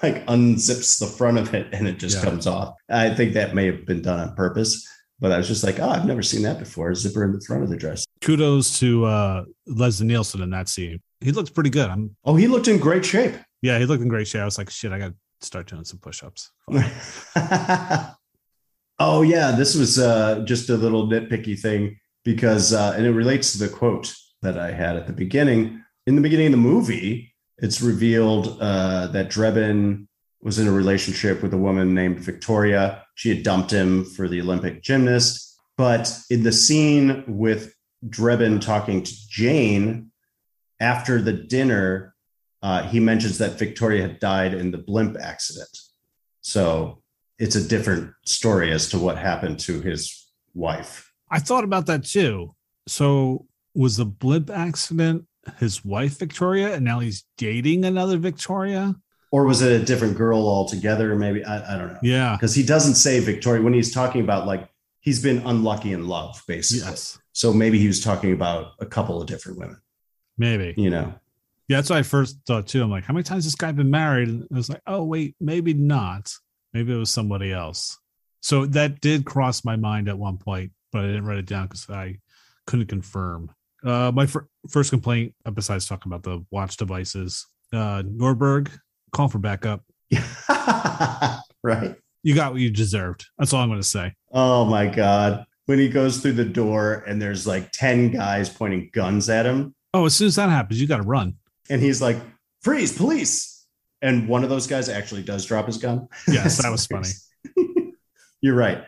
like 0.03 0.27
unzips 0.27 0.99
the 0.99 1.07
front 1.07 1.39
of 1.39 1.55
it 1.55 1.69
and 1.73 1.87
it 1.89 1.99
just 1.99 2.19
Yeah. 2.19 2.25
comes 2.25 2.47
off. 2.47 2.75
I 2.91 3.15
think 3.15 3.35
that 3.35 3.55
may 3.55 3.67
have 3.67 3.87
been 3.87 4.03
done 4.03 4.21
on 4.21 4.35
purpose, 4.35 4.87
but 5.23 5.31
I 5.31 5.39
was 5.39 5.47
just 5.47 5.63
like, 5.63 5.79
oh, 5.79 5.89
I've 5.89 6.05
never 6.05 6.21
seen 6.21 6.43
that 6.43 6.59
before. 6.59 6.91
A 6.91 6.97
zipper 6.97 7.23
in 7.25 7.33
the 7.33 7.41
front 7.47 7.63
of 7.63 7.71
the 7.71 7.77
dress. 7.77 8.05
Kudos 8.21 8.81
to 8.81 9.05
uh, 9.05 9.45
Leslie 9.69 10.09
Nielsen 10.09 10.43
in 10.43 10.51
that 10.51 10.69
scene. 10.69 11.01
He 11.21 11.31
looks 11.31 11.49
pretty 11.49 11.71
good. 11.71 11.89
I'm 11.89 12.17
Oh, 12.25 12.35
he 12.35 12.49
looked 12.49 12.67
in 12.67 12.79
great 12.79 13.05
shape. 13.05 13.37
yeah, 13.63 13.79
he 13.79 13.87
looked 13.87 14.03
in 14.03 14.09
great 14.09 14.27
shape. 14.27 14.43
I 14.43 14.45
was 14.45 14.59
like, 14.59 14.69
shit, 14.69 14.91
I 14.91 14.99
got 14.99 15.13
to 15.13 15.15
start 15.47 15.69
doing 15.69 15.85
some 15.85 16.01
push-ups. 16.01 16.51
oh 18.99 19.23
yeah, 19.23 19.53
this 19.53 19.77
was 19.77 20.01
uh, 20.01 20.41
just 20.45 20.69
a 20.71 20.77
little 20.77 21.07
nitpicky 21.07 21.57
thing 21.59 22.01
because, 22.25 22.73
uh, 22.73 22.95
and 22.97 23.07
it 23.07 23.13
relates 23.13 23.53
to 23.53 23.59
the 23.59 23.69
quote 23.69 24.13
that 24.43 24.59
I 24.59 24.73
had 24.73 24.97
at 24.97 25.07
the 25.07 25.13
beginning. 25.13 25.85
In 26.09 26.17
the 26.17 26.21
beginning 26.21 26.47
of 26.47 26.53
the 26.53 26.59
movie, 26.59 27.33
it's 27.59 27.81
revealed 27.81 28.59
uh, 28.61 29.07
that 29.09 29.31
Drebin 29.31 30.09
was 30.43 30.59
in 30.59 30.67
a 30.67 30.73
relationship 30.73 31.43
with 31.45 31.55
a 31.55 31.59
woman 31.59 31.95
named 31.95 32.19
Victoria. 32.19 33.02
She 33.15 33.29
had 33.29 33.43
dumped 33.43 33.71
him 33.71 34.05
for 34.05 34.29
the 34.29 34.41
Olympic 34.41 34.83
gymnast. 34.83 35.59
But 35.77 36.13
in 36.31 36.43
the 36.43 36.53
scene 36.53 37.25
with 37.27 37.75
Drebin 38.07 38.61
talking 38.61 39.03
to 39.03 39.29
Jane 39.29 40.11
after 40.81 41.23
the 41.23 41.33
dinner, 41.33 42.15
uh, 42.63 42.83
he 42.85 43.01
mentions 43.01 43.39
that 43.39 43.59
Victoria 43.59 44.03
had 44.03 44.19
died 44.19 44.55
in 44.55 44.71
the 44.71 44.79
blimp 44.79 45.17
accident. 45.21 45.77
So 46.41 47.03
it's 47.39 47.57
a 47.57 47.67
different 47.67 48.13
story 48.25 48.73
as 48.73 48.89
to 48.91 48.99
what 48.99 49.19
happened 49.19 49.59
to 49.61 49.81
his 49.81 50.31
wife. 50.55 51.13
I 51.31 51.39
thought 51.39 51.65
about 51.65 51.87
that 51.87 52.05
too. 52.05 52.55
So 52.87 53.47
was 53.75 53.97
the 53.97 54.05
blimp 54.05 54.51
accident 54.51 55.27
his 55.59 55.85
wife 55.85 56.19
Victoria, 56.19 56.75
and 56.75 56.85
now 56.85 57.01
he's 57.01 57.25
dating 57.37 57.85
another 57.85 58.19
Victoria? 58.19 58.95
Or 59.33 59.45
was 59.45 59.63
it 59.63 59.81
a 59.81 59.85
different 59.85 60.17
girl 60.17 60.47
altogether? 60.47 61.17
Maybe 61.17 61.45
I, 61.45 61.75
I 61.75 61.79
don't 61.79 61.95
know. 61.95 61.99
Yeah. 62.03 62.37
Because 62.37 62.55
he 62.55 62.63
doesn't 62.63 62.95
say 62.95 63.19
Victoria 63.19 63.63
when 63.63 63.73
he's 63.73 63.93
talking 63.93 64.21
about 64.21 64.47
like 64.47 64.69
he's 65.01 65.21
been 65.23 65.39
unlucky 65.47 65.93
in 65.93 66.07
love, 66.07 66.41
basically. 66.47 66.89
Yes. 66.89 67.19
So 67.33 67.53
maybe 67.53 67.79
he 67.79 67.87
was 67.87 68.01
talking 68.01 68.33
about 68.33 68.73
a 68.79 68.87
couple 68.87 69.21
of 69.21 69.27
different 69.27 69.59
women, 69.59 69.81
Maybe. 70.37 70.75
you 70.77 70.91
know. 70.91 71.15
Yeah, 71.67 71.79
that's 71.79 71.89
what 71.89 71.99
I 71.99 72.03
first 72.03 72.37
thought 72.47 72.67
too. 72.67 72.83
I'm 72.83 72.91
like, 72.91 73.05
how 73.05 73.15
many 73.15 73.25
times 73.25 73.45
has 73.45 73.53
this 73.53 73.55
guy 73.55 73.73
been 73.73 73.91
married? 73.91 74.29
And 74.29 74.47
I 74.53 74.57
was 74.57 74.69
like, 74.69 74.83
oh 74.87 75.03
wait, 75.05 75.35
maybe 75.41 75.73
not. 75.73 76.31
Maybe 76.75 76.93
it 76.93 76.99
was 76.99 77.11
somebody 77.11 77.53
else. 77.53 77.99
So 78.41 78.67
that 78.67 79.01
did 79.01 79.25
cross 79.25 79.65
my 79.65 79.77
mind 79.77 80.09
at 80.09 80.19
one 80.19 80.37
point, 80.37 80.73
but 80.91 81.05
I 81.05 81.07
didn't 81.07 81.25
write 81.25 81.39
it 81.39 81.47
down 81.47 81.69
because 81.69 81.89
I 81.89 82.19
couldn't 82.67 82.87
confirm. 82.87 83.51
Uh, 83.83 84.13
my 84.15 84.27
fir- 84.27 84.49
first 84.69 84.91
complaint, 84.91 85.35
besides 85.55 85.87
talking 85.87 86.13
about 86.13 86.23
the 86.23 86.45
watch 86.51 86.77
devices, 86.77 87.47
uh, 87.73 88.03
Nordberg, 88.03 88.71
call 89.13 89.29
for 89.29 89.39
backup. 89.39 89.83
right. 91.63 91.95
You 92.23 92.35
got 92.35 92.53
what 92.53 92.61
you 92.61 92.71
deserved. 92.71 93.27
That's 93.39 93.53
all 93.53 93.61
I'm 93.63 93.69
going 93.69 93.81
to 93.81 93.87
say. 93.87 94.15
Oh 94.33 94.65
my 94.65 94.87
God. 94.87 95.45
When 95.67 95.79
he 95.79 95.89
goes 95.89 96.19
through 96.21 96.33
the 96.33 96.45
door 96.45 97.05
and 97.07 97.21
there's 97.21 97.47
like 97.47 97.71
10 97.73 98.11
guys 98.11 98.49
pointing 98.49 98.91
guns 98.93 99.29
at 99.29 99.47
him, 99.47 99.75
Oh, 99.95 100.07
as 100.07 100.15
soon 100.15 100.29
as 100.29 100.37
that 100.37 100.49
happens, 100.49 100.81
you 100.81 100.87
got 100.87 100.97
to 100.99 101.03
run. 101.03 101.35
and 101.69 101.81
he's 101.83 102.01
like, 102.01 102.17
freeze, 102.63 102.97
police. 102.97 103.67
And 104.01 104.27
one 104.27 104.43
of 104.43 104.49
those 104.51 104.67
guys 104.67 104.89
actually 104.89 105.23
does 105.23 105.45
drop 105.45 105.67
his 105.67 105.77
gun. 105.77 106.09
Yes, 106.27 106.63
that 106.63 106.71
was 106.73 106.87
funny. 106.87 107.09
You're 108.41 108.55
right. 108.57 108.85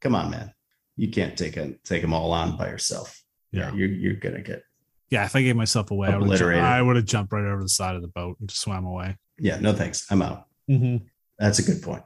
Come 0.00 0.14
on, 0.14 0.30
man. 0.30 0.52
You 0.96 1.08
can't 1.10 1.36
take 1.38 1.56
a, 1.56 1.74
take 1.84 2.02
them 2.02 2.12
all 2.12 2.32
on 2.32 2.56
by 2.56 2.68
yourself. 2.68 3.22
Yeah. 3.52 3.72
You're, 3.72 3.88
you're 3.88 4.14
going 4.16 4.34
to 4.34 4.42
get, 4.42 4.62
Yeah, 5.08 5.24
if 5.24 5.34
I 5.36 5.42
gave 5.42 5.56
myself 5.56 5.90
away, 5.90 6.08
I 6.08 6.16
would 6.18 6.38
have 6.38 6.64
I 6.64 6.82
would 6.82 6.96
have 6.96 7.04
jumped 7.06 7.32
right 7.32 7.44
over 7.44 7.62
the 7.62 7.68
side 7.68 7.94
of 7.96 8.02
the 8.02 8.08
boat 8.08 8.36
and 8.40 8.48
just 8.48 8.60
swam 8.60 8.84
away. 8.84 9.16
Yeah, 9.40 9.58
no 9.58 9.72
thanks. 9.72 10.06
I'm 10.10 10.22
out. 10.22 10.46
Mm-hmm. 10.68 11.04
That's 11.38 11.58
a 11.58 11.62
good 11.62 11.82
point. 11.82 12.02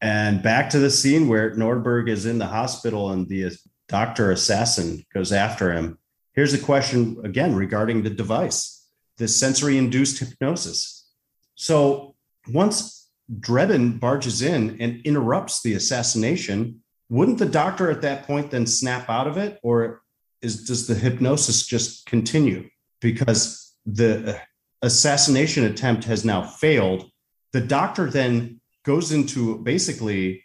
And 0.00 0.42
back 0.42 0.70
to 0.70 0.78
the 0.78 0.90
scene 0.90 1.28
where 1.28 1.54
Nordberg 1.54 2.08
is 2.08 2.26
in 2.26 2.38
the 2.38 2.46
hospital 2.46 3.10
and 3.10 3.28
the 3.28 3.56
doctor 3.88 4.30
assassin 4.30 5.04
goes 5.14 5.32
after 5.32 5.72
him. 5.72 5.98
Here's 6.34 6.52
a 6.52 6.58
question 6.58 7.20
again 7.24 7.54
regarding 7.54 8.02
the 8.02 8.10
device, 8.10 8.86
the 9.16 9.28
sensory 9.28 9.78
induced 9.78 10.18
hypnosis. 10.18 11.08
So 11.54 12.16
once 12.52 13.08
Drebin 13.32 13.98
barges 13.98 14.42
in 14.42 14.76
and 14.80 15.00
interrupts 15.06 15.62
the 15.62 15.74
assassination, 15.74 16.82
wouldn't 17.08 17.38
the 17.38 17.46
doctor 17.46 17.90
at 17.90 18.02
that 18.02 18.26
point 18.26 18.50
then 18.50 18.66
snap 18.66 19.08
out 19.08 19.26
of 19.26 19.36
it? 19.36 19.58
Or 19.62 20.02
is 20.42 20.64
does 20.64 20.86
the 20.86 20.94
hypnosis 20.94 21.64
just 21.64 22.06
continue? 22.06 22.68
Because 23.00 23.74
the 23.86 24.40
assassination 24.84 25.64
attempt 25.64 26.04
has 26.04 26.24
now 26.24 26.42
failed. 26.42 27.10
The 27.52 27.60
doctor 27.60 28.10
then 28.10 28.60
goes 28.84 29.12
into 29.12 29.58
basically, 29.58 30.44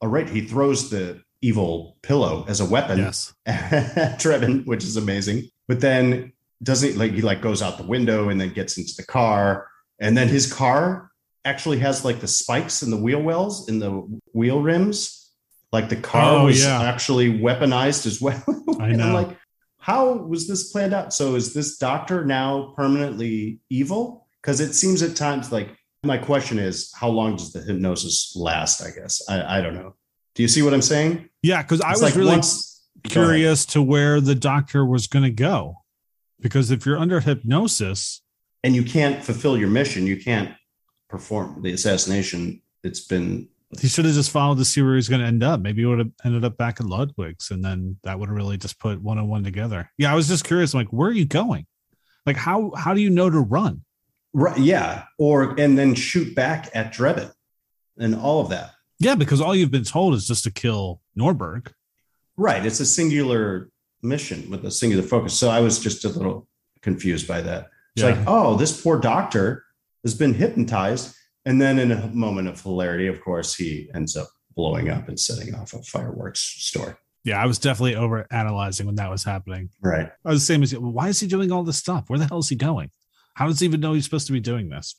all 0.00 0.08
right, 0.08 0.28
he 0.28 0.42
throws 0.42 0.90
the 0.90 1.22
evil 1.40 1.96
pillow 2.02 2.44
as 2.48 2.60
a 2.60 2.64
weapon 2.64 2.98
Yes. 2.98 3.34
at 3.46 4.18
Drebin, 4.20 4.64
which 4.66 4.84
is 4.84 4.96
amazing. 4.96 5.48
But 5.68 5.80
then 5.80 6.32
doesn't 6.62 6.96
like 6.96 7.12
he 7.12 7.22
like 7.22 7.40
goes 7.42 7.60
out 7.62 7.76
the 7.78 7.82
window 7.84 8.28
and 8.28 8.40
then 8.40 8.52
gets 8.52 8.78
into 8.78 8.94
the 8.96 9.02
car, 9.04 9.66
and 9.98 10.16
then 10.16 10.28
his 10.28 10.52
car 10.52 11.10
actually 11.44 11.78
has 11.80 12.04
like 12.04 12.20
the 12.20 12.28
spikes 12.28 12.82
in 12.82 12.90
the 12.92 12.96
wheel 12.96 13.20
wells 13.20 13.68
in 13.68 13.80
the 13.80 13.90
wheel 14.32 14.60
rims. 14.62 15.30
Like 15.72 15.88
the 15.88 15.96
car 15.96 16.40
Oh, 16.42 16.44
was 16.44 16.62
yeah. 16.62 16.82
actually 16.82 17.32
weaponized 17.40 18.06
as 18.06 18.20
well. 18.20 18.44
I 18.80 18.92
know. 18.92 19.12
like, 19.14 19.36
how 19.82 20.12
was 20.12 20.46
this 20.46 20.70
planned 20.70 20.94
out? 20.94 21.12
So 21.12 21.34
is 21.34 21.52
this 21.52 21.76
doctor 21.76 22.24
now 22.24 22.72
permanently 22.76 23.58
evil? 23.68 24.28
Because 24.40 24.60
it 24.60 24.74
seems 24.74 25.02
at 25.02 25.16
times 25.16 25.50
like 25.50 25.76
my 26.04 26.18
question 26.18 26.60
is, 26.60 26.92
how 26.94 27.08
long 27.08 27.34
does 27.34 27.52
the 27.52 27.60
hypnosis 27.60 28.32
last? 28.36 28.80
I 28.80 28.90
guess 28.90 29.20
I, 29.28 29.58
I 29.58 29.60
don't 29.60 29.74
know. 29.74 29.96
Do 30.36 30.42
you 30.42 30.48
see 30.48 30.62
what 30.62 30.72
I'm 30.72 30.82
saying? 30.82 31.28
Yeah, 31.42 31.62
because 31.62 31.80
I 31.80 31.90
was 31.90 32.00
like 32.00 32.14
really 32.14 32.30
once- 32.30 32.86
curious 33.02 33.66
to 33.66 33.82
where 33.82 34.20
the 34.20 34.36
doctor 34.36 34.86
was 34.86 35.08
going 35.08 35.24
to 35.24 35.30
go. 35.30 35.78
Because 36.38 36.70
if 36.70 36.86
you're 36.86 36.98
under 36.98 37.18
hypnosis, 37.18 38.22
and 38.62 38.76
you 38.76 38.84
can't 38.84 39.22
fulfill 39.22 39.58
your 39.58 39.68
mission. 39.68 40.06
You 40.06 40.16
can't 40.16 40.54
perform 41.08 41.60
the 41.62 41.72
assassination. 41.72 42.62
It's 42.84 43.00
been 43.00 43.48
he 43.80 43.88
should 43.88 44.04
have 44.04 44.14
just 44.14 44.30
followed 44.30 44.58
to 44.58 44.64
see 44.64 44.82
where 44.82 44.94
he's 44.96 45.08
going 45.08 45.20
to 45.20 45.26
end 45.26 45.42
up. 45.42 45.60
Maybe 45.60 45.82
he 45.82 45.86
would 45.86 45.98
have 45.98 46.10
ended 46.24 46.44
up 46.44 46.56
back 46.58 46.80
at 46.80 46.86
Ludwig's, 46.86 47.50
and 47.50 47.64
then 47.64 47.96
that 48.04 48.18
would 48.18 48.28
have 48.28 48.36
really 48.36 48.56
just 48.58 48.78
put 48.78 49.00
one 49.00 49.18
on 49.18 49.28
one 49.28 49.44
together. 49.44 49.90
Yeah, 49.98 50.12
I 50.12 50.14
was 50.14 50.28
just 50.28 50.44
curious. 50.44 50.74
I'm 50.74 50.78
like, 50.80 50.92
where 50.92 51.08
are 51.08 51.12
you 51.12 51.24
going? 51.24 51.66
Like, 52.26 52.36
how 52.36 52.72
how 52.76 52.94
do 52.94 53.00
you 53.00 53.10
know 53.10 53.30
to 53.30 53.40
run? 53.40 53.82
right. 54.34 54.58
Yeah, 54.58 55.04
or 55.18 55.58
and 55.60 55.76
then 55.78 55.94
shoot 55.94 56.34
back 56.34 56.70
at 56.74 56.92
Drebin 56.94 57.32
and 57.98 58.14
all 58.14 58.40
of 58.40 58.48
that. 58.50 58.70
Yeah, 58.98 59.14
because 59.14 59.40
all 59.40 59.54
you've 59.54 59.70
been 59.70 59.84
told 59.84 60.14
is 60.14 60.26
just 60.26 60.44
to 60.44 60.50
kill 60.50 61.00
Nordberg. 61.18 61.72
Right. 62.36 62.64
It's 62.64 62.80
a 62.80 62.86
singular 62.86 63.68
mission 64.02 64.48
with 64.50 64.64
a 64.64 64.70
singular 64.70 65.02
focus. 65.02 65.34
So 65.38 65.50
I 65.50 65.60
was 65.60 65.78
just 65.80 66.04
a 66.04 66.08
little 66.08 66.46
confused 66.82 67.26
by 67.28 67.40
that. 67.42 67.68
It's 67.96 68.02
Yeah. 68.04 68.10
like, 68.10 68.20
oh, 68.26 68.56
this 68.56 68.80
poor 68.80 68.98
doctor 69.00 69.64
has 70.04 70.14
been 70.14 70.32
hypnotized. 70.34 71.14
And 71.44 71.60
then 71.60 71.78
in 71.78 71.92
a 71.92 72.06
moment 72.08 72.48
of 72.48 72.60
hilarity, 72.60 73.08
of 73.08 73.20
course, 73.20 73.54
he 73.54 73.90
ends 73.94 74.16
up 74.16 74.28
blowing 74.54 74.88
up 74.88 75.08
and 75.08 75.18
setting 75.18 75.54
off 75.54 75.72
a 75.72 75.82
fireworks 75.82 76.40
store. 76.40 76.98
Yeah, 77.24 77.40
I 77.42 77.46
was 77.46 77.58
definitely 77.58 77.96
over 77.96 78.26
analyzing 78.30 78.86
when 78.86 78.96
that 78.96 79.10
was 79.10 79.24
happening. 79.24 79.70
Right. 79.80 80.10
I 80.24 80.30
was 80.30 80.42
the 80.42 80.46
same 80.46 80.62
as 80.62 80.72
you. 80.72 80.80
Why 80.80 81.08
is 81.08 81.20
he 81.20 81.26
doing 81.26 81.52
all 81.52 81.62
this 81.62 81.78
stuff? 81.78 82.04
Where 82.08 82.18
the 82.18 82.26
hell 82.26 82.38
is 82.38 82.48
he 82.48 82.56
going? 82.56 82.90
How 83.34 83.46
does 83.46 83.60
he 83.60 83.66
even 83.66 83.80
know 83.80 83.94
he's 83.94 84.04
supposed 84.04 84.26
to 84.26 84.32
be 84.32 84.40
doing 84.40 84.68
this? 84.68 84.96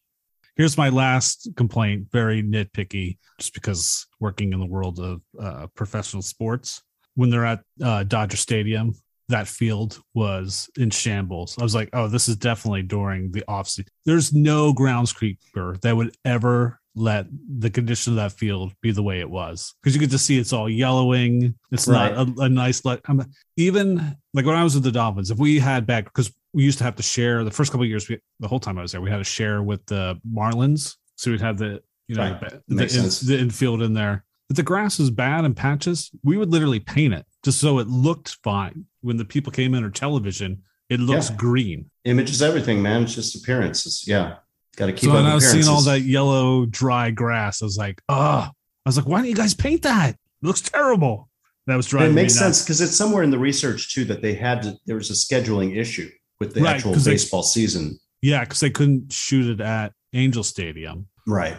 Here's 0.56 0.78
my 0.78 0.90
last 0.90 1.50
complaint, 1.58 2.08
very 2.12 2.44
nitpicky, 2.44 3.18
just 3.40 3.54
because 3.54 4.06
working 4.20 4.54
in 4.54 4.60
the 4.60 4.66
world 4.66 5.00
of 5.00 5.22
uh, 5.40 5.68
professional 5.76 6.22
sports, 6.22 6.82
when 7.16 7.30
they're 7.30 7.46
at 7.46 7.62
uh, 7.84 8.04
Dodger 8.04 8.38
Stadium, 8.38 8.94
that 9.34 9.48
field 9.48 10.00
was 10.14 10.70
in 10.78 10.92
shambles. 10.92 11.58
I 11.60 11.64
was 11.64 11.74
like, 11.74 11.90
oh, 11.94 12.08
this 12.08 12.30
is 12.30 12.36
definitely 12.36 12.84
during 12.84 13.32
the 13.32 13.44
offseason. 13.50 13.88
There's 14.06 14.32
no 14.32 14.74
groundskeeper 14.74 15.82
that 15.82 15.96
would 15.98 16.16
ever 16.24 16.80
let 16.96 17.26
the 17.58 17.72
condition 17.72 18.14
of 18.14 18.18
that 18.18 18.32
field 18.34 18.72
be 18.82 18.92
the 18.92 19.02
way 19.02 19.20
it 19.20 19.30
was 19.30 19.74
because 19.82 19.96
you 19.96 20.00
could 20.00 20.12
just 20.12 20.28
see 20.28 20.38
it's 20.38 20.54
all 20.54 20.70
yellowing. 20.70 21.56
It's 21.72 21.88
Right. 21.88 22.14
not 22.16 22.28
a, 22.38 22.42
a 22.42 22.50
nice 22.50 22.86
let. 22.86 23.02
I'm, 23.08 23.26
even 23.58 24.16
like 24.36 24.46
when 24.46 24.56
I 24.56 24.64
was 24.64 24.76
with 24.76 24.84
the 24.84 24.92
Dolphins, 24.92 25.32
if 25.32 25.40
we 25.40 25.58
had 25.58 25.88
back 25.88 26.04
because 26.06 26.32
we 26.54 26.64
used 26.64 26.78
to 26.78 26.84
have 26.84 26.96
to 26.98 27.04
share 27.04 27.44
the 27.44 27.50
first 27.50 27.72
couple 27.72 27.84
of 27.84 27.90
years, 27.90 28.08
we, 28.08 28.20
the 28.40 28.48
whole 28.48 28.60
time 28.60 28.78
I 28.78 28.84
was 28.84 28.92
there, 28.92 29.02
we 29.02 29.10
had 29.10 29.18
to 29.18 29.24
share 29.24 29.64
with 29.64 29.84
the 29.88 30.20
Marlins. 30.32 30.96
So 31.16 31.32
we'd 31.32 31.42
have 31.42 31.58
the 31.58 31.82
you 32.08 32.16
know 32.16 32.24
Right. 32.40 32.40
the, 32.68 32.76
the, 32.76 32.84
in- 32.84 33.28
the 33.28 33.40
infield 33.42 33.82
in 33.82 33.94
there. 33.96 34.24
If 34.52 34.58
the 34.58 34.64
grass 34.64 35.00
was 35.00 35.10
bad 35.10 35.46
in 35.46 35.56
patches, 35.56 36.12
we 36.24 36.38
would 36.38 36.52
literally 36.52 36.80
paint 36.80 37.14
it 37.16 37.26
just 37.44 37.60
so 37.60 37.80
it 37.80 37.88
looked 37.88 38.38
fine. 38.44 38.86
When 39.02 39.18
the 39.18 39.26
people 39.26 39.52
came 39.52 39.74
in 39.74 39.84
or 39.84 39.90
television, 39.90 40.64
it 40.90 41.00
looks 41.00 41.30
Yeah. 41.30 41.36
green. 41.38 41.92
Image 42.06 42.30
is 42.30 42.42
everything, 42.42 42.82
man. 42.82 43.04
It's 43.04 43.16
just 43.16 43.36
appearances. 43.36 44.04
Yeah. 44.08 44.38
Got 44.76 44.88
to 44.88 44.94
keep 44.94 45.04
so 45.04 45.10
up 45.12 45.16
when 45.18 45.26
I 45.26 45.36
was 45.36 45.50
seeing 45.50 45.68
all 45.68 45.82
that 45.84 46.02
yellow, 46.02 46.66
dry 46.66 47.12
grass, 47.12 47.62
I 47.62 47.66
was 47.66 47.78
like, 47.78 48.02
oh, 48.10 48.16
I 48.50 48.52
was 48.86 48.98
like, 48.98 49.08
why 49.08 49.20
don't 49.20 49.30
you 49.30 49.36
guys 49.36 49.54
paint 49.54 49.84
that? 49.84 50.12
It 50.16 50.46
looks 50.46 50.62
terrible. 50.62 51.30
That 51.68 51.76
was 51.78 51.88
driving 51.88 52.12
it 52.12 52.16
makes 52.16 52.34
sense 52.36 52.62
because 52.64 52.82
it's 52.82 52.96
somewhere 52.96 53.24
in 53.24 53.30
the 53.32 53.38
research 53.40 53.94
too 53.94 54.04
that 54.06 54.22
they 54.22 54.34
had 54.34 54.62
to, 54.64 54.76
there 54.86 54.96
was 54.98 55.10
a 55.10 55.14
scheduling 55.14 55.78
issue 55.78 56.10
with 56.40 56.54
the 56.54 56.62
Right, 56.62 56.76
actual 56.76 56.94
'cause 56.94 57.06
they- 57.06 57.12
baseball 57.12 57.44
season. 57.44 58.00
Yeah, 58.22 58.44
because 58.44 58.60
they 58.60 58.70
couldn't 58.70 59.12
shoot 59.14 59.48
it 59.50 59.62
at 59.62 59.94
Angel 60.14 60.44
Stadium. 60.44 61.08
Right. 61.28 61.56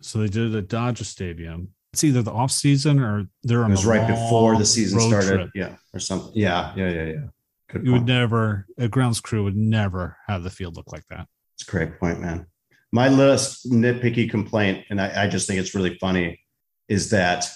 So 0.00 0.20
they 0.20 0.28
did 0.28 0.54
it 0.54 0.58
at 0.58 0.68
Dodger 0.68 1.04
Stadium. 1.04 1.68
It's 1.92 2.04
either 2.04 2.22
the 2.22 2.32
off 2.32 2.50
season 2.50 3.00
or 3.00 3.26
they're 3.42 3.64
It 3.64 3.68
was 3.70 3.84
right 3.84 4.06
before 4.08 4.56
the 4.56 4.64
season 4.64 5.00
started. 5.00 5.28
trip. 5.28 5.50
Yeah. 5.54 5.76
Or 5.92 6.00
something. 6.00 6.32
Yeah. 6.34 6.72
Yeah. 6.74 6.90
Yeah. 6.90 7.04
Yeah. 7.04 7.20
Good 7.68 7.84
You 7.84 7.92
would 7.92 8.06
never, 8.06 8.66
a 8.78 8.88
grounds 8.88 9.20
crew 9.20 9.44
would 9.44 9.56
never 9.56 10.16
have 10.26 10.42
the 10.42 10.50
field 10.50 10.76
look 10.76 10.90
like 10.90 11.04
that. 11.10 11.26
It's 11.54 11.68
a 11.68 11.70
great 11.70 11.98
point, 12.00 12.20
man. 12.20 12.46
My 12.92 13.08
last 13.08 13.70
nitpicky 13.70 14.30
complaint, 14.30 14.84
and 14.90 15.00
I, 15.00 15.24
I 15.24 15.26
just 15.26 15.46
think 15.46 15.60
it's 15.60 15.74
really 15.74 15.96
funny, 15.98 16.40
is 16.88 17.10
that 17.10 17.46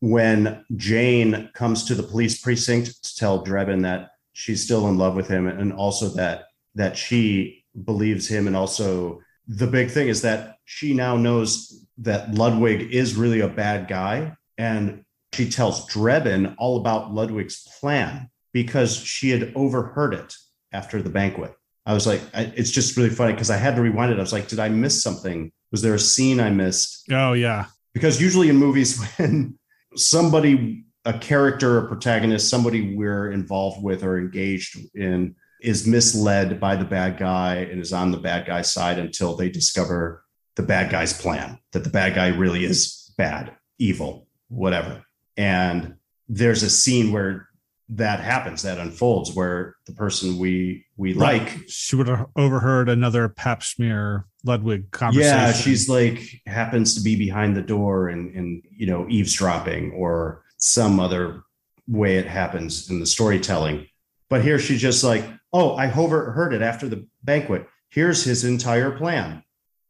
when 0.00 0.64
Jane 0.76 1.50
comes 1.54 1.84
to 1.84 1.94
the 1.94 2.02
police 2.02 2.40
precinct 2.40 3.02
to 3.02 3.16
tell 3.16 3.44
Drebin 3.44 3.82
that 3.82 4.10
she's 4.34 4.62
still 4.62 4.88
in 4.88 4.98
love 4.98 5.14
with 5.14 5.28
him, 5.28 5.46
and 5.46 5.72
also 5.72 6.08
that 6.10 6.44
that 6.74 6.96
she 6.96 7.64
believes 7.84 8.26
him, 8.28 8.46
and 8.46 8.56
also 8.56 9.20
the 9.48 9.66
big 9.66 9.90
thing 9.90 10.08
is 10.08 10.22
that 10.22 10.56
she 10.64 10.94
now 10.94 11.16
knows 11.16 11.85
that 11.98 12.34
Ludwig 12.34 12.92
is 12.92 13.14
really 13.14 13.40
a 13.40 13.48
bad 13.48 13.88
guy, 13.88 14.36
and 14.58 15.04
she 15.32 15.50
tells 15.50 15.88
Drebin 15.88 16.54
all 16.58 16.78
about 16.78 17.12
Ludwig's 17.12 17.66
plan 17.80 18.30
because 18.52 18.96
she 18.96 19.30
had 19.30 19.52
overheard 19.54 20.14
it 20.14 20.34
after 20.72 21.02
the 21.02 21.10
banquet. 21.10 21.54
I 21.84 21.94
was 21.94 22.06
like, 22.06 22.20
I, 22.34 22.52
it's 22.56 22.70
just 22.70 22.96
really 22.96 23.10
funny 23.10 23.32
because 23.32 23.50
I 23.50 23.56
had 23.56 23.76
to 23.76 23.82
rewind 23.82 24.12
it. 24.12 24.18
I 24.18 24.22
was 24.22 24.32
like, 24.32 24.48
did 24.48 24.58
I 24.58 24.68
miss 24.68 25.02
something? 25.02 25.52
Was 25.70 25.82
there 25.82 25.94
a 25.94 25.98
scene 25.98 26.40
I 26.40 26.50
missed? 26.50 27.04
Oh, 27.12 27.32
yeah. 27.32 27.66
Because 27.94 28.20
usually 28.20 28.48
in 28.48 28.56
movies, 28.56 29.00
when 29.16 29.58
somebody, 29.94 30.84
a 31.04 31.18
character, 31.18 31.78
a 31.78 31.86
protagonist, 31.86 32.50
somebody 32.50 32.96
we're 32.96 33.30
involved 33.30 33.82
with 33.82 34.02
or 34.02 34.18
engaged 34.18 34.78
in 34.94 35.36
is 35.62 35.86
misled 35.86 36.60
by 36.60 36.76
the 36.76 36.84
bad 36.84 37.18
guy 37.18 37.56
and 37.56 37.80
is 37.80 37.92
on 37.92 38.10
the 38.10 38.18
bad 38.18 38.46
guy's 38.46 38.72
side 38.72 38.98
until 38.98 39.36
they 39.36 39.48
discover 39.48 40.24
the 40.56 40.62
bad 40.62 40.90
guy's 40.90 41.12
plan, 41.18 41.58
that 41.72 41.84
the 41.84 41.90
bad 41.90 42.14
guy 42.14 42.28
really 42.28 42.64
is 42.64 43.12
bad, 43.16 43.54
evil, 43.78 44.26
whatever. 44.48 45.04
And 45.36 45.96
there's 46.28 46.62
a 46.62 46.70
scene 46.70 47.12
where 47.12 47.48
that 47.90 48.18
happens, 48.20 48.62
that 48.62 48.78
unfolds, 48.78 49.32
where 49.34 49.76
the 49.86 49.92
person 49.92 50.38
we 50.38 50.86
we 50.96 51.14
like 51.14 51.56
She 51.68 51.94
would 51.94 52.08
have 52.08 52.26
overheard 52.34 52.88
another 52.88 53.28
Pahpshmir 53.28 54.24
Ludwig 54.44 54.90
conversation. 54.90 55.36
yeah 55.36 55.52
she's 55.52 55.88
like 55.88 56.40
happens 56.46 56.94
to 56.94 57.00
be 57.00 57.16
behind 57.16 57.56
the 57.56 57.62
door 57.62 58.08
and 58.08 58.34
and 58.34 58.62
you 58.70 58.86
know 58.86 59.06
eavesdropping 59.08 59.92
or 59.92 60.42
some 60.56 60.98
other 61.00 61.42
way 61.88 62.16
it 62.16 62.26
happens 62.26 62.88
in 62.90 62.98
the 63.00 63.06
storytelling 63.06 63.86
but 64.28 64.42
here 64.42 64.58
she's 64.58 64.80
just 64.80 65.02
like 65.04 65.24
oh 65.52 65.74
i 65.74 65.92
overheard 65.92 66.52
it 66.54 66.62
after 66.62 66.88
the 66.88 67.06
banquet 67.24 67.66
here's 67.90 68.22
his 68.24 68.44
entire 68.44 68.90
plan 68.92 69.42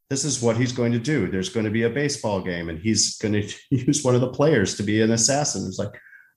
this 0.08 0.24
is 0.24 0.40
what 0.40 0.56
he's 0.56 0.72
going 0.72 0.92
to 0.92 0.98
do 0.98 1.28
there's 1.28 1.48
going 1.48 1.64
to 1.64 1.70
be 1.70 1.82
a 1.82 1.90
baseball 1.90 2.40
game 2.40 2.68
and 2.68 2.78
he's 2.78 3.16
going 3.18 3.34
to 3.34 3.52
use 3.70 4.02
one 4.02 4.14
of 4.14 4.20
the 4.20 4.30
players 4.30 4.76
to 4.76 4.82
be 4.82 5.00
an 5.00 5.10
assassin 5.10 5.66
it's 5.66 5.78
like 5.78 5.94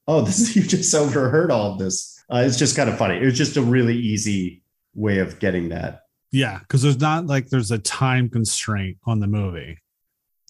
oh 0.07 0.21
this 0.25 0.55
you 0.55 0.63
just 0.63 0.93
overheard 0.95 1.51
all 1.51 1.71
of 1.71 1.79
this 1.79 2.23
uh, 2.31 2.43
it's 2.45 2.57
just 2.57 2.75
kind 2.75 2.89
of 2.89 2.97
funny 2.97 3.17
it 3.17 3.25
was 3.25 3.37
just 3.37 3.57
a 3.57 3.61
really 3.61 3.95
easy 3.95 4.61
way 4.95 5.19
of 5.19 5.39
getting 5.39 5.69
that 5.69 6.01
Yeah, 6.31 6.59
because 6.59 6.81
there's 6.81 6.99
not 6.99 7.25
like 7.25 7.49
there's 7.49 7.71
a 7.71 7.79
time 7.79 8.29
constraint 8.29 8.97
on 9.05 9.19
the 9.19 9.27
movie. 9.27 9.79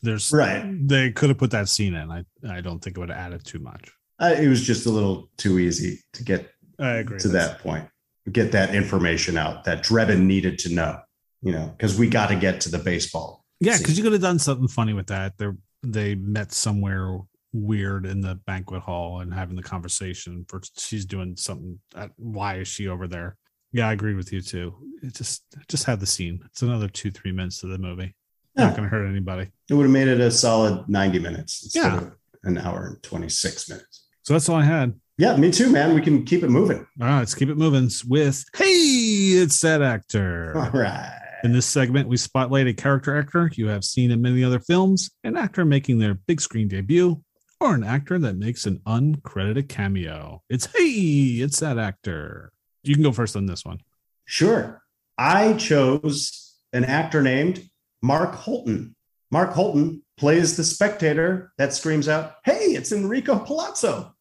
There's 0.02 0.32
Right. 0.32 0.66
They 0.88 1.12
could 1.12 1.30
have 1.30 1.38
put 1.38 1.52
that 1.52 1.70
scene 1.70 1.94
in. 1.94 2.12
I 2.12 2.26
I 2.50 2.62
don't 2.62 2.80
think 2.80 2.98
it 2.98 3.00
would 3.00 3.10
have 3.10 3.18
added 3.18 3.46
too 3.46 3.60
much. 3.60 3.92
uh, 4.20 4.36
it 4.38 4.48
was 4.48 4.66
just 4.66 4.86
a 4.86 4.90
little 4.90 5.30
too 5.38 5.60
easy 5.60 6.00
to 6.14 6.24
get 6.24 6.52
I 6.80 6.96
agree 6.96 7.20
to 7.20 7.30
that 7.30 7.60
point, 7.60 7.88
get 8.32 8.52
that 8.52 8.76
information 8.76 9.38
out 9.38 9.64
that 9.66 9.84
Drebin 9.84 10.24
needed 10.26 10.60
to 10.60 10.74
know, 10.74 11.00
you 11.42 11.52
know, 11.52 11.74
because 11.78 11.98
we 11.98 12.08
got 12.10 12.28
to 12.28 12.36
get 12.36 12.62
to 12.62 12.70
the 12.70 12.78
baseball. 12.80 13.46
Yeah, 13.60 13.78
because 13.78 13.98
you 13.98 14.04
could 14.04 14.14
have 14.14 14.22
done 14.22 14.40
something 14.40 14.68
funny 14.68 14.94
with 14.94 15.08
that. 15.08 15.38
They 15.38 15.48
they 15.84 16.16
met 16.16 16.52
somewhere 16.52 17.20
weird 17.52 18.06
in 18.06 18.22
the 18.22 18.36
banquet 18.46 18.82
hall 18.82 19.22
and 19.22 19.34
having 19.34 19.56
the 19.56 19.64
conversation. 19.64 20.46
For 20.48 20.62
she's 20.78 21.06
doing 21.06 21.36
something. 21.36 21.80
uh, 21.96 22.08
Why 22.18 22.56
is 22.58 22.68
she 22.68 22.88
over 22.88 23.08
there? 23.08 23.38
Yeah, 23.72 23.88
I 23.88 23.94
agree 23.94 24.16
with 24.16 24.32
you 24.34 24.42
too. 24.42 24.76
It 25.04 25.14
just 25.16 25.44
just 25.68 25.86
have 25.86 26.00
the 26.00 26.06
scene. 26.06 26.40
It's 26.46 26.62
another 26.62 26.88
two 26.88 27.12
three 27.12 27.32
minutes 27.32 27.60
to 27.62 27.68
the 27.68 27.78
movie. 27.78 28.16
Yeah. 28.56 28.66
Not 28.66 28.78
going 28.78 28.90
to 28.90 28.96
hurt 28.96 29.06
anybody. 29.08 29.50
It 29.70 29.74
would 29.76 29.84
have 29.84 29.92
made 29.92 30.08
it 30.08 30.20
a 30.20 30.32
solid 30.32 30.90
90 30.90 31.20
minutes 31.20 31.64
instead 31.64 31.84
Yeah. 31.84 31.98
of 31.98 32.12
an 32.44 32.58
hour 32.58 32.88
and 32.88 33.04
26 33.04 33.70
minutes. 33.70 34.08
So 34.24 34.34
that's 34.34 34.50
all 34.50 34.56
I 34.58 34.64
had. 34.66 34.94
Yeah, 35.18 35.36
me 35.38 35.52
too, 35.52 35.70
man. 35.70 35.94
We 35.94 36.02
can 36.02 36.24
keep 36.26 36.44
it 36.44 36.50
moving. 36.50 36.80
All 37.00 37.08
right, 37.08 37.20
let's 37.20 37.36
keep 37.36 37.50
it 37.50 37.58
moving 37.58 37.90
with 38.08 38.44
Hey, 38.56 38.66
it's 38.66 39.60
that 39.62 39.82
actor. 39.82 40.58
All 40.58 40.72
right. 40.72 41.19
In 41.42 41.54
this 41.54 41.66
segment, 41.66 42.10
we 42.10 42.18
spotlight 42.18 42.68
a 42.68 42.74
character 42.74 43.18
actor 43.18 43.50
you 43.54 43.68
have 43.68 43.86
seen 43.86 44.12
in 44.12 44.22
many 44.22 44.44
other 44.44 44.60
films, 44.60 45.10
an 45.24 45.38
actor 45.38 45.64
making 45.64 45.98
their 45.98 46.16
big 46.16 46.42
screen 46.42 46.68
debut, 46.68 47.22
or 47.62 47.76
an 47.76 47.84
actor 47.84 48.20
that 48.20 48.36
makes 48.36 48.66
an 48.66 48.80
uncredited 48.86 49.70
cameo. 49.70 50.42
It's 50.50 50.68
Hey, 50.76 51.40
it's 51.42 51.62
that 51.62 51.78
actor. 51.78 52.52
You 52.84 52.94
can 52.94 53.04
go 53.04 53.14
first 53.14 53.38
on 53.38 53.46
this 53.46 53.64
one. 53.64 53.80
Sure. 54.26 54.82
I 55.18 55.54
chose 55.54 56.58
an 56.74 56.84
actor 56.84 57.22
named 57.22 57.70
Mark 58.02 58.36
Holton. 58.36 58.96
Mark 59.32 59.52
Holton 59.52 60.04
plays 60.18 60.58
the 60.58 60.64
spectator 60.66 61.54
that 61.58 61.74
screams 61.74 62.10
out, 62.10 62.36
Hey, 62.44 62.74
it's 62.76 62.92
Enrico 62.92 63.40
Palazzo. 63.40 64.14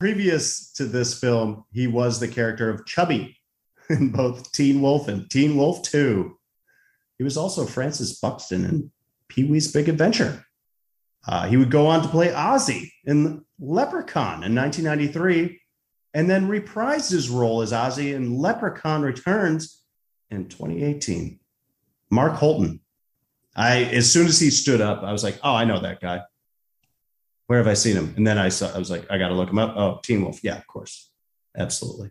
Previous 0.00 0.72
to 0.72 0.84
this 0.84 1.18
film, 1.18 1.64
he 1.72 1.86
was 1.86 2.18
the 2.18 2.28
character 2.28 2.70
of 2.70 2.86
Chubby 2.86 3.36
in 3.88 4.10
both 4.10 4.50
Teen 4.50 4.82
Wolf 4.82 5.06
and 5.06 5.30
Teen 5.30 5.56
Wolf 5.56 5.82
2. 5.82 6.36
He 7.18 7.24
was 7.24 7.36
also 7.36 7.64
Francis 7.64 8.18
Buxton 8.18 8.64
in 8.64 8.90
Pee 9.28 9.44
Wee's 9.44 9.72
Big 9.72 9.88
Adventure. 9.88 10.44
Uh, 11.26 11.46
he 11.46 11.56
would 11.56 11.70
go 11.70 11.86
on 11.86 12.02
to 12.02 12.08
play 12.08 12.28
Ozzy 12.28 12.90
in 13.04 13.44
Leprechaun 13.58 14.44
in 14.44 14.54
1993 14.54 15.60
and 16.14 16.30
then 16.30 16.48
reprised 16.48 17.10
his 17.10 17.28
role 17.28 17.62
as 17.62 17.72
Ozzy 17.72 18.14
in 18.14 18.38
Leprechaun 18.38 19.02
Returns 19.02 19.82
in 20.30 20.48
2018. 20.48 21.40
Mark 22.10 22.34
Holton. 22.34 22.80
I 23.54 23.84
as 23.84 24.10
soon 24.10 24.26
as 24.26 24.38
he 24.38 24.50
stood 24.50 24.80
up, 24.80 25.02
I 25.02 25.12
was 25.12 25.24
like, 25.24 25.38
"Oh, 25.42 25.54
I 25.54 25.64
know 25.64 25.80
that 25.80 26.00
guy. 26.00 26.20
Where 27.46 27.58
have 27.58 27.66
I 27.66 27.74
seen 27.74 27.96
him?" 27.96 28.14
And 28.16 28.26
then 28.26 28.38
I 28.38 28.50
saw, 28.50 28.72
I 28.72 28.78
was 28.78 28.90
like, 28.90 29.10
"I 29.10 29.18
got 29.18 29.28
to 29.28 29.34
look 29.34 29.48
him 29.48 29.58
up." 29.58 29.74
Oh, 29.76 29.98
Teen 30.02 30.22
Wolf. 30.22 30.44
Yeah, 30.44 30.56
of 30.56 30.66
course, 30.66 31.10
absolutely. 31.56 32.10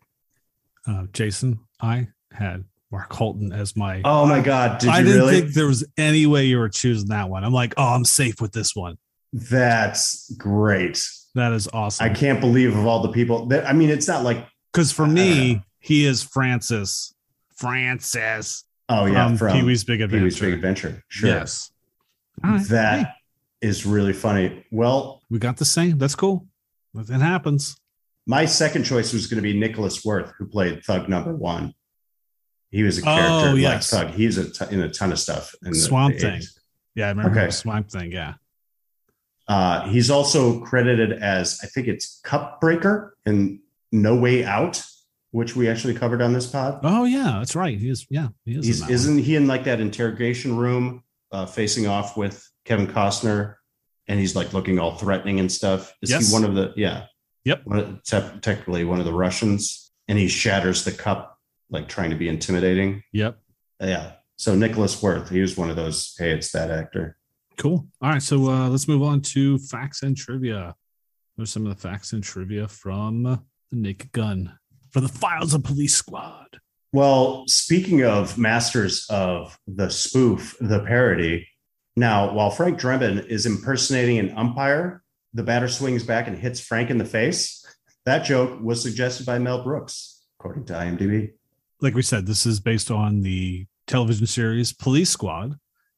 Uh, 0.88 1.06
Jason, 1.14 1.60
I 1.80 2.08
had 2.32 2.66
Mark 2.96 3.12
Holton 3.14 3.52
as 3.52 3.76
my. 3.76 4.02
Oh 4.06 4.26
my 4.26 4.40
God! 4.42 4.80
Did 4.80 4.90
I 4.90 5.04
didn't 5.04 5.16
really? 5.22 5.42
think 5.42 5.54
there 5.54 5.68
was 5.68 5.86
any 5.98 6.26
way 6.26 6.46
you 6.46 6.58
were 6.58 6.70
choosing 6.70 7.10
that 7.10 7.30
one. 7.30 7.44
I'm 7.44 7.52
like, 7.54 7.74
oh, 7.78 7.94
I'm 7.94 8.06
safe 8.06 8.40
with 8.40 8.54
this 8.54 8.74
one. 8.76 8.98
That's 9.34 10.32
great. 10.38 11.04
That 11.34 11.52
is 11.52 11.68
awesome. 11.74 12.06
I 12.06 12.10
can't 12.14 12.40
believe 12.40 12.76
of 12.76 12.86
all 12.86 13.02
the 13.02 13.12
people 13.12 13.48
that 13.48 13.68
I 13.68 13.74
mean, 13.74 13.90
it's 13.90 14.08
not 14.08 14.24
like 14.24 14.48
Because 14.72 14.92
for 14.94 15.04
I- 15.04 15.06
I 15.06 15.10
don't 15.10 15.16
me, 15.16 15.62
he 15.80 16.06
is 16.06 16.24
Francis. 16.24 17.14
Francis. 17.58 18.64
oh 18.90 19.06
yeah, 19.06 19.28
from, 19.28 19.38
from 19.38 19.54
Pee 19.60 19.64
Wee's 19.64 19.84
Big 19.84 20.00
Adventure. 20.02 20.22
Pee-wee's 20.22 20.40
Big 20.40 20.54
Adventure. 20.54 21.04
Sure, 21.10 21.30
Yes. 21.30 21.72
Right. 22.44 22.66
that 22.70 23.00
Hey, 23.00 23.12
is 23.68 23.86
really 23.86 24.14
funny. 24.14 24.66
Well, 24.72 25.22
we 25.30 25.40
got 25.40 25.58
the 25.58 25.66
same. 25.66 25.98
That's 25.98 26.16
cool. 26.16 26.48
It 26.98 27.10
happens. 27.22 27.76
my 28.26 28.46
second 28.46 28.84
choice 28.86 29.12
was 29.14 29.28
going 29.28 29.38
to 29.38 29.42
be 29.42 29.58
Nicholas 29.60 30.06
Worth, 30.06 30.32
who 30.38 30.48
played 30.48 30.84
Thug 30.86 31.10
Number 31.10 31.36
One. 31.36 31.74
He 32.76 32.84
was 32.84 32.98
a 32.98 33.02
Oh, 33.02 33.06
character 33.06 33.58
yes. 33.58 33.94
like 33.94 34.08
Thug. 34.08 34.16
He's 34.16 34.38
a 34.38 34.50
t- 34.52 34.74
in 34.74 34.82
a 34.82 34.90
ton 34.90 35.12
of 35.14 35.18
stuff. 35.20 35.56
In 35.66 35.74
Swamp 35.74 36.16
the 36.16 36.20
Thing. 36.20 36.40
80s. 36.42 36.60
Yeah, 36.94 37.06
I 37.06 37.10
remember 37.10 37.40
Okay. 37.40 37.50
Swamp 37.52 37.90
Thing. 37.90 38.12
Yeah. 38.12 38.34
Uh, 39.48 39.88
he's 39.88 40.10
also 40.10 40.60
credited 40.62 41.14
as 41.14 41.60
I 41.64 41.68
think 41.68 41.88
it's 41.88 42.20
Cup 42.24 42.60
Breaker 42.60 43.16
in 43.26 43.60
No 43.92 44.16
Way 44.16 44.44
Out, 44.44 44.84
which 45.32 45.56
we 45.56 45.70
actually 45.70 45.94
covered 45.94 46.22
on 46.22 46.34
this 46.34 46.48
pod. 46.48 46.80
Oh 46.84 47.06
yeah, 47.06 47.36
that's 47.40 47.56
right. 47.56 47.78
He 47.78 47.90
is. 47.90 48.06
Yeah, 48.10 48.30
he 48.44 48.56
is. 48.58 48.80
that 48.80 48.86
one. 48.86 48.94
isn't 48.94 49.18
he 49.20 49.36
in 49.36 49.48
like 49.48 49.64
that 49.66 49.80
interrogation 49.80 50.58
room 50.58 51.04
uh, 51.32 51.46
facing 51.46 51.88
off 51.88 52.18
with 52.18 52.46
Kevin 52.66 52.88
Costner, 52.88 53.56
and 54.08 54.20
he's 54.20 54.36
like 54.36 54.52
looking 54.54 54.80
all 54.80 54.96
threatening 54.98 55.40
and 55.40 55.52
stuff? 55.52 55.94
Is 56.02 56.10
Yes. 56.10 56.28
he 56.30 56.34
one 56.34 56.44
of 56.44 56.56
the? 56.56 56.74
Yeah. 56.76 57.06
Yep. 57.46 57.62
One 57.66 57.80
of, 57.80 58.04
te- 58.04 58.40
technically 58.42 58.84
one 58.84 58.98
of 59.00 59.06
the 59.06 59.14
Russians, 59.14 59.92
and 60.08 60.18
he 60.18 60.28
shatters 60.28 60.84
the 60.84 60.92
cup, 60.92 61.35
like 61.76 61.88
trying 61.88 62.10
to 62.10 62.16
be 62.16 62.30
intimidating. 62.30 63.04
Yep. 63.14 63.38
Yeah. 63.80 64.14
So 64.38 64.56
Nicholas 64.56 65.02
Worth, 65.02 65.30
he 65.30 65.42
was 65.42 65.56
one 65.56 65.70
of 65.70 65.76
those. 65.76 66.16
Hey, 66.18 66.32
it's 66.32 66.52
that 66.52 66.72
actor. 66.72 67.18
Cool. 67.58 67.88
All 68.02 68.10
right, 68.10 68.22
so 68.22 68.50
uh, 68.50 68.70
let's 68.70 68.88
move 68.88 69.04
on 69.04 69.22
to 69.22 69.58
facts 69.60 70.04
and 70.04 70.16
trivia. 70.18 70.76
There's 71.38 71.52
some 71.52 71.66
of 71.66 71.76
the 71.76 71.82
facts 71.82 72.14
and 72.14 72.24
trivia 72.24 72.68
from 72.68 73.24
the 73.24 73.42
Naked 73.72 74.12
Gun 74.12 74.58
for 74.92 75.02
the 75.02 75.08
Files 75.08 75.54
of 75.54 75.64
Police 75.64 75.96
Squad. 75.96 76.60
Well, 76.92 77.44
speaking 77.48 78.04
of 78.04 78.38
masters 78.38 79.06
of 79.10 79.58
the 79.68 79.90
spoof, 79.90 80.56
the 80.60 80.80
parody. 80.80 81.48
Now, 81.98 82.34
while 82.34 82.52
Frank 82.52 82.80
Drebin 82.80 83.26
is 83.26 83.46
impersonating 83.46 84.18
an 84.18 84.38
umpire, 84.38 85.04
the 85.34 85.44
batter 85.44 85.68
swings 85.68 86.04
back 86.04 86.28
and 86.28 86.38
hits 86.38 86.62
Frank 86.62 86.90
in 86.90 86.98
the 86.98 87.06
face. 87.06 87.66
That 88.06 88.24
joke 88.24 88.62
was 88.62 88.82
suggested 88.82 89.26
by 89.26 89.40
Mel 89.40 89.64
Brooks, 89.64 90.24
according 90.40 90.66
to 90.66 90.74
IMDb. 90.74 91.32
Like 91.82 91.94
we 91.94 92.02
said, 92.02 92.26
this 92.26 92.46
is 92.46 92.60
based 92.60 92.90
on 92.90 93.22
the 93.22 93.66
television 93.88 94.28
series 94.28 94.74
Police 94.74 95.10
Squad, 95.10 95.56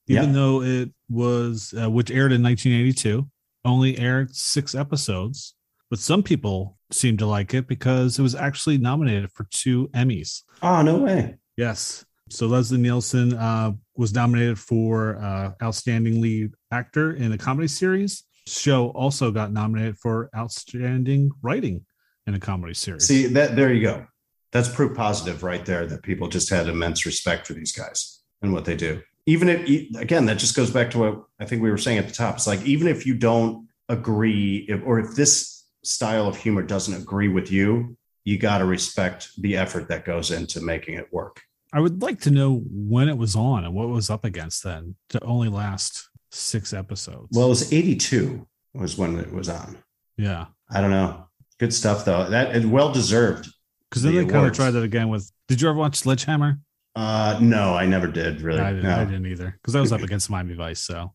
even 0.07 0.33
though 0.33 0.61
it 0.61 0.89
was 1.09 1.73
uh, 1.79 1.89
which 1.89 2.11
aired 2.11 2.31
in 2.31 2.43
1982, 2.43 3.27
only 3.65 3.97
aired 3.99 4.35
six 4.35 4.73
episodes. 4.75 5.53
But 5.89 5.99
some 5.99 6.23
people 6.23 6.77
seem 6.91 7.17
to 7.17 7.25
like 7.25 7.53
it 7.53 7.67
because 7.67 8.19
it 8.19 8.21
was 8.21 8.35
actually 8.35 8.77
nominated 8.77 9.31
for 9.31 9.45
two 9.51 9.87
Emmys. 9.89 10.41
Oh, 10.61 10.81
no 10.81 10.97
way. 10.97 11.37
Yes. 11.55 12.05
So 12.29 12.47
Leslie 12.47 12.77
Nielsen 12.77 13.33
uh, 13.33 13.71
was 13.95 14.13
nominated 14.13 14.59
for 14.59 15.17
uh, 15.17 15.51
Outstanding 15.63 16.21
Lead 16.21 16.51
Actor 16.71 17.13
in 17.13 17.31
a 17.31 17.37
Comedy 17.37 17.69
Series. 17.69 18.23
Show 18.45 18.89
also 18.89 19.31
got 19.31 19.51
nominated 19.51 19.97
for 19.97 20.29
Outstanding 20.35 21.31
Writing 21.41 21.85
in 22.25 22.33
a 22.33 22.39
Comedy 22.39 22.73
Series. 22.73 23.07
See, 23.07 23.27
that 23.27 23.55
there 23.55 23.73
you 23.73 23.81
go. 23.81 24.05
That's 24.51 24.69
proof 24.69 24.95
positive 24.95 25.43
right 25.43 25.65
there 25.65 25.85
that 25.87 26.03
people 26.03 26.27
just 26.29 26.49
had 26.49 26.67
immense 26.67 27.05
respect 27.05 27.47
for 27.47 27.53
these 27.53 27.71
guys 27.71 28.21
and 28.41 28.53
what 28.53 28.65
they 28.65 28.75
do. 28.75 29.01
Even 29.25 29.49
if, 29.49 29.95
again, 29.95 30.25
that 30.25 30.37
just 30.37 30.55
goes 30.55 30.71
back 30.71 30.89
to 30.91 30.99
what 30.99 31.23
I 31.39 31.45
think 31.45 31.61
we 31.61 31.69
were 31.69 31.77
saying 31.77 31.97
at 31.97 32.07
the 32.07 32.13
top. 32.13 32.35
It's 32.35 32.47
like, 32.47 32.63
even 32.65 32.87
if 32.87 33.05
you 33.05 33.13
don't 33.13 33.67
agree, 33.89 34.65
if, 34.69 34.81
or 34.85 34.99
if 34.99 35.15
this 35.15 35.65
style 35.83 36.27
of 36.27 36.37
humor 36.37 36.61
doesn't 36.61 36.93
agree 36.93 37.27
with 37.27 37.51
you, 37.51 37.97
you 38.23 38.37
got 38.37 38.59
to 38.59 38.65
respect 38.65 39.29
the 39.37 39.57
effort 39.57 39.89
that 39.89 40.05
goes 40.05 40.31
into 40.31 40.61
making 40.61 40.95
it 40.95 41.11
work. 41.11 41.41
I 41.73 41.81
would 41.81 42.01
like 42.01 42.21
to 42.21 42.31
know 42.31 42.63
when 42.69 43.09
it 43.09 43.17
was 43.17 43.35
on 43.35 43.65
and 43.65 43.73
what 43.73 43.85
it 43.85 43.91
was 43.91 44.09
up 44.09 44.23
against 44.23 44.63
then 44.63 44.95
to 45.09 45.23
only 45.23 45.49
last 45.49 46.09
six 46.31 46.73
episodes. 46.73 47.29
Well, 47.31 47.47
it 47.47 47.49
was 47.49 47.73
82 47.73 48.47
was 48.73 48.97
when 48.97 49.19
it 49.19 49.31
was 49.33 49.49
on. 49.49 49.77
yeah. 50.17 50.45
I 50.69 50.81
don't 50.81 50.91
know. 50.91 51.25
Good 51.59 51.73
stuff, 51.73 52.03
though. 52.03 52.29
That 52.29 52.65
well 52.65 52.91
deserved. 52.91 53.47
Because 53.89 54.03
then 54.03 54.15
The 54.15 54.23
they 54.25 54.29
kind 54.31 54.45
of 54.47 54.53
tried 54.53 54.71
that 54.71 54.83
again 54.83 55.09
with. 55.09 55.31
Did 55.47 55.61
you 55.61 55.69
ever 55.69 55.77
watch 55.77 55.95
Sledgehammer? 55.95 56.59
Uh, 56.95 57.37
no, 57.41 57.75
I 57.75 57.85
never 57.85 58.07
did 58.07 58.41
really. 58.41 58.59
I, 58.59 58.71
didn't, 58.71 58.83
no. 58.85 58.95
I 58.95 59.05
didn't 59.05 59.27
either 59.27 59.51
because 59.61 59.73
that 59.73 59.81
was 59.81 59.93
up 59.93 60.01
against 60.01 60.29
Miami 60.29 60.55
Vice. 60.55 60.81
So 60.83 61.13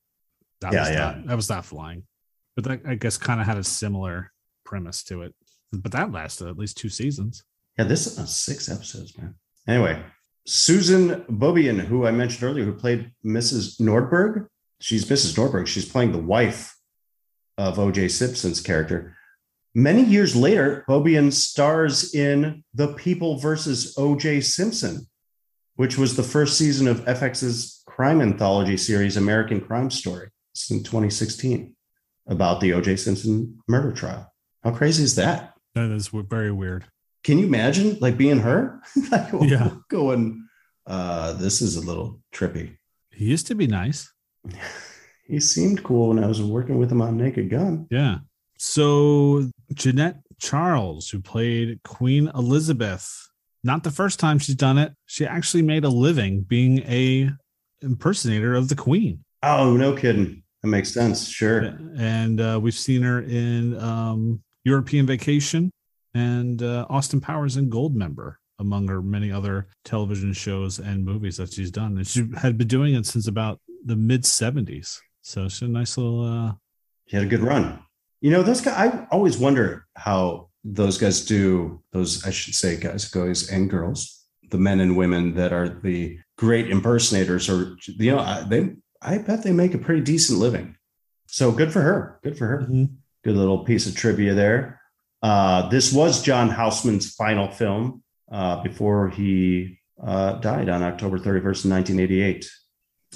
that 0.61 0.73
Yeah, 0.73 0.81
was 0.81 0.91
yeah. 0.91 0.97
not 0.97 1.27
that 1.27 1.37
was 1.37 1.49
not 1.51 1.65
flying. 1.65 2.05
But 2.55 2.65
that 2.65 2.81
I 2.87 2.95
guess 2.95 3.19
kind 3.19 3.41
of 3.41 3.47
had 3.47 3.59
a 3.59 3.65
similar 3.65 4.31
premise 4.65 5.03
to 5.05 5.23
it. 5.23 5.35
But 5.73 5.93
that 5.93 6.13
lasted 6.13 6.49
at 6.49 6.59
least 6.59 6.77
two 6.77 6.89
seasons. 6.89 7.45
Yeah, 7.79 7.85
this 7.85 8.07
is 8.07 8.19
uh, 8.19 8.27
six 8.27 8.71
episodes, 8.71 9.17
man. 9.19 9.35
Anyway, 9.67 10.03
Susan 10.47 11.23
Beaubian, 11.31 11.79
who 11.81 12.07
I 12.07 12.11
mentioned 12.11 12.43
earlier, 12.45 12.65
who 12.65 12.75
played 12.75 13.11
Mrs. 13.25 13.81
Nordberg. 13.81 14.47
She's 14.81 15.05
Mrs. 15.07 15.35
Nordberg. 15.37 15.67
She's 15.67 15.89
playing 15.89 16.13
the 16.13 16.19
wife 16.19 16.77
of 17.57 17.79
O.J. 17.79 18.09
Simpson's 18.09 18.61
character. 18.61 19.17
Many 19.75 20.05
years 20.05 20.37
later, 20.37 20.85
Beaubian 20.87 21.33
stars 21.33 22.15
in 22.15 22.63
The 22.75 22.89
People 22.89 23.39
versus 23.39 23.95
O.J. 23.97 24.43
Simpson, 24.43 25.07
which 25.77 25.97
was 25.97 26.15
the 26.15 26.23
first 26.23 26.59
season 26.59 26.87
of 26.87 27.05
FX's 27.07 27.83
crime 27.87 28.21
anthology 28.21 28.77
series, 28.77 29.17
American 29.17 29.61
Crime 29.63 29.91
Story. 29.91 30.29
It's 30.53 30.71
in 30.71 30.83
2016 30.83 31.75
about 32.27 32.61
the 32.61 32.75
O.J. 32.75 32.97
Simpson 32.97 33.59
murder 33.67 33.93
trial. 33.93 34.31
How 34.63 34.73
crazy 34.73 35.05
is 35.05 35.15
that? 35.15 35.55
That 35.75 35.91
is 35.91 36.09
very 36.09 36.53
weird. 36.53 36.85
Can 37.25 37.39
you 37.39 37.47
imagine 37.47 37.97
like 38.01 38.19
being 38.19 38.41
her? 38.41 38.83
like 39.11 39.33
Yeah. 39.41 39.71
going, 39.89 40.47
uh, 40.87 41.33
this 41.35 41.63
is 41.63 41.77
a 41.77 41.81
little 41.81 42.21
trippy. 42.35 42.77
He 43.11 43.25
used 43.25 43.47
to 43.47 43.55
be 43.55 43.67
nice. 43.67 44.13
He 45.25 45.41
seemed 45.41 45.83
cool 45.83 46.09
when 46.09 46.23
I 46.23 46.27
was 46.27 46.43
working 46.43 46.79
with 46.79 46.91
him 46.91 47.01
on 47.01 47.17
Naked 47.17 47.49
Gun. 47.49 47.87
Yeah. 47.91 48.19
So 48.59 49.49
Jeanette 49.75 50.19
Charles, 50.39 51.09
who 51.11 51.21
played 51.21 51.81
Queen 51.85 52.31
Elizabeth, 52.35 53.29
not 53.65 53.85
the 53.85 53.91
first 53.91 54.19
time 54.19 54.39
she's 54.39 54.55
done 54.57 54.79
it. 54.79 54.93
She 55.07 55.25
actually 55.27 55.63
made 55.63 55.85
a 55.85 55.89
living 55.89 56.43
being 56.43 56.81
a 56.81 57.31
impersonator 57.81 58.55
of 58.55 58.69
the 58.69 58.75
Queen. 58.77 59.25
Oh, 59.43 59.77
no 59.77 59.95
kidding. 59.95 60.43
That 60.63 60.69
makes 60.69 60.93
sense. 60.93 61.29
Sure. 61.29 61.77
and 61.99 62.41
uh, 62.41 62.59
we've 62.63 62.75
seen 62.75 63.03
her 63.03 63.23
in 63.23 63.79
um, 63.81 64.43
European 64.65 65.07
Vacation 65.07 65.71
and 66.15 66.63
uh, 66.63 66.87
Austin 66.89 67.21
Powers 67.21 67.57
and 67.57 67.71
Goldmember, 67.73 68.35
among 68.61 68.87
her 68.89 69.03
many 69.03 69.33
other 69.33 69.67
television 69.85 70.33
shows 70.33 70.79
and 70.79 71.05
movies 71.05 71.37
that 71.39 71.53
she's 71.53 71.71
done. 71.71 71.97
And 71.97 72.07
she 72.07 72.29
had 72.37 72.57
been 72.59 72.69
doing 72.69 72.95
it 72.95 73.07
since 73.07 73.27
about 73.27 73.61
the 73.85 73.97
mid 73.97 74.23
70s. 74.23 74.99
So 75.23 75.49
she's 75.49 75.63
a 75.63 75.69
nice 75.69 75.97
little. 75.97 76.25
Uh, 76.25 76.53
He 77.07 77.17
had 77.17 77.27
a 77.27 77.29
good 77.29 77.41
run. 77.41 77.83
You 78.23 78.31
know, 78.31 78.43
those 78.45 78.61
guys, 78.61 78.77
I 78.79 79.07
always 79.11 79.37
wonder 79.37 79.85
how 79.97 80.49
those 80.65 80.97
guys 80.97 81.25
do, 81.25 81.83
those, 81.93 82.25
I 82.25 82.31
should 82.31 82.55
say, 82.55 82.77
guys, 82.77 83.05
guys 83.09 83.51
and 83.51 83.69
girls, 83.69 84.25
the 84.51 84.59
men 84.59 84.79
and 84.79 84.97
women 84.97 85.35
that 85.35 85.53
are 85.53 85.69
the 85.69 86.19
great 86.39 86.71
impersonators, 86.71 87.49
or, 87.51 87.77
you 87.87 88.13
know, 88.13 88.21
I- 88.21 88.45
they, 88.45 88.77
I 89.03 89.19
bet 89.19 89.43
they 89.43 89.51
make 89.53 89.75
a 89.75 89.79
pretty 89.79 90.03
decent 90.03 90.39
living. 90.39 90.77
So 91.27 91.51
good 91.51 91.73
for 91.73 91.81
her. 91.83 92.21
Good 92.23 92.39
for 92.39 92.47
her. 92.47 92.61
Good 93.25 93.37
little 93.37 93.65
piece 93.65 93.89
of 93.89 93.97
trivia 93.97 94.35
there. 94.35 94.81
Uh, 95.21 95.69
this 95.69 95.93
was 95.93 96.23
John 96.23 96.49
Houseman's 96.49 97.13
final 97.15 97.51
film 97.51 98.05
uh, 98.31 98.63
before 98.63 99.09
he 99.09 99.81
uh, 100.01 100.35
died 100.35 100.69
on 100.69 100.85
October 100.85 101.19
31st, 101.19 101.69
1988. 101.71 102.49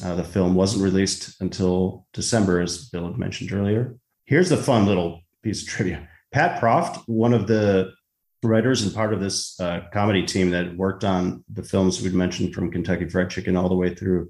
Uh, 0.04 0.14
the 0.16 0.24
film 0.24 0.54
wasn't 0.56 0.82
released 0.82 1.40
until 1.40 2.06
December, 2.12 2.60
as 2.60 2.88
Bill 2.88 3.06
had 3.06 3.18
mentioned 3.18 3.52
earlier. 3.52 3.96
Here's 4.26 4.52
a 4.52 4.56
fun 4.56 4.86
little 4.86 5.22
piece 5.42 5.62
of 5.62 5.68
trivia. 5.68 6.08
Pat 6.32 6.60
Proft, 6.60 7.04
one 7.06 7.32
of 7.32 7.46
the 7.46 7.92
writers 8.42 8.82
and 8.82 8.94
part 8.94 9.14
of 9.14 9.20
this 9.20 9.58
uh, 9.60 9.82
comedy 9.92 10.24
team 10.24 10.50
that 10.50 10.76
worked 10.76 11.04
on 11.04 11.44
the 11.52 11.62
films 11.62 12.02
we'd 12.02 12.12
mentioned 12.12 12.54
from 12.54 12.70
Kentucky 12.70 13.08
Fried 13.08 13.30
Chicken 13.30 13.56
all 13.56 13.68
the 13.68 13.76
way 13.76 13.94
through, 13.94 14.28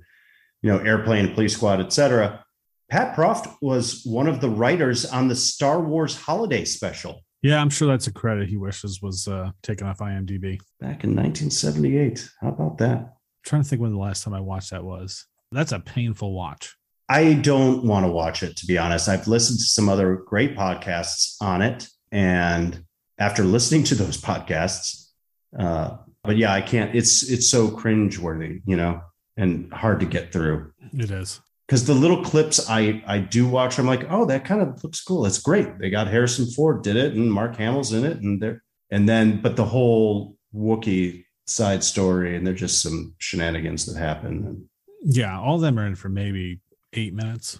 you 0.62 0.70
know, 0.70 0.78
Airplane, 0.78 1.34
Police 1.34 1.54
Squad, 1.54 1.80
etc. 1.80 2.44
Pat 2.90 3.16
Proft 3.16 3.56
was 3.60 4.04
one 4.04 4.28
of 4.28 4.40
the 4.40 4.50
writers 4.50 5.06
on 5.06 5.28
the 5.28 5.34
Star 5.34 5.80
Wars 5.80 6.14
holiday 6.14 6.64
special 6.64 7.22
Yeah, 7.42 7.60
I'm 7.60 7.70
sure 7.70 7.88
that's 7.88 8.06
a 8.06 8.12
credit 8.12 8.48
he 8.48 8.56
wishes 8.56 9.02
was 9.02 9.26
uh, 9.26 9.50
taken 9.62 9.86
off 9.86 9.98
IMDb. 9.98 10.60
back 10.78 11.04
in 11.04 11.16
1978. 11.16 12.28
How 12.40 12.48
about 12.48 12.78
that? 12.78 13.14
trying 13.46 13.62
to 13.62 13.68
think 13.68 13.80
when 13.80 13.92
the 13.92 13.98
last 13.98 14.24
time 14.24 14.34
I 14.34 14.40
watched 14.40 14.72
that 14.72 14.84
was. 14.84 15.24
That's 15.52 15.72
a 15.72 15.78
painful 15.80 16.34
watch. 16.34 16.75
I 17.08 17.34
don't 17.34 17.84
want 17.84 18.04
to 18.04 18.10
watch 18.10 18.42
it, 18.42 18.56
to 18.56 18.66
be 18.66 18.78
honest. 18.78 19.08
I've 19.08 19.28
listened 19.28 19.60
to 19.60 19.64
some 19.64 19.88
other 19.88 20.16
great 20.16 20.56
podcasts 20.56 21.36
on 21.40 21.62
it. 21.62 21.88
And 22.10 22.84
after 23.18 23.44
listening 23.44 23.84
to 23.84 23.94
those 23.94 24.20
podcasts, 24.20 25.10
uh, 25.58 25.98
but 26.24 26.36
yeah, 26.36 26.52
I 26.52 26.60
can't, 26.60 26.94
it's, 26.94 27.22
it's 27.30 27.48
so 27.48 27.68
cringeworthy, 27.68 28.62
you 28.66 28.76
know, 28.76 29.00
and 29.36 29.72
hard 29.72 30.00
to 30.00 30.06
get 30.06 30.32
through. 30.32 30.72
It 30.92 31.10
is. 31.10 31.40
Because 31.66 31.84
the 31.84 31.94
little 31.94 32.24
clips 32.24 32.68
I, 32.68 33.02
I 33.06 33.18
do 33.18 33.46
watch, 33.46 33.78
I'm 33.78 33.86
like, 33.86 34.06
oh, 34.10 34.24
that 34.26 34.44
kind 34.44 34.60
of 34.60 34.82
looks 34.82 35.02
cool. 35.02 35.26
It's 35.26 35.38
great. 35.38 35.78
They 35.78 35.90
got 35.90 36.08
Harrison 36.08 36.46
Ford 36.46 36.82
did 36.82 36.96
it 36.96 37.14
and 37.14 37.32
Mark 37.32 37.56
Hamill's 37.56 37.92
in 37.92 38.04
it. 38.04 38.18
And 38.18 38.40
they're, 38.40 38.62
and 38.90 39.08
then, 39.08 39.40
but 39.40 39.56
the 39.56 39.64
whole 39.64 40.36
Wookiee 40.54 41.24
side 41.46 41.82
story 41.84 42.36
and 42.36 42.46
they're 42.46 42.54
just 42.54 42.82
some 42.82 43.14
shenanigans 43.18 43.86
that 43.86 43.98
happen. 43.98 44.68
Yeah, 45.02 45.38
all 45.38 45.56
of 45.56 45.60
them 45.60 45.78
are 45.78 45.86
in 45.86 45.94
for 45.94 46.08
maybe 46.08 46.60
eight 46.96 47.14
minutes, 47.14 47.58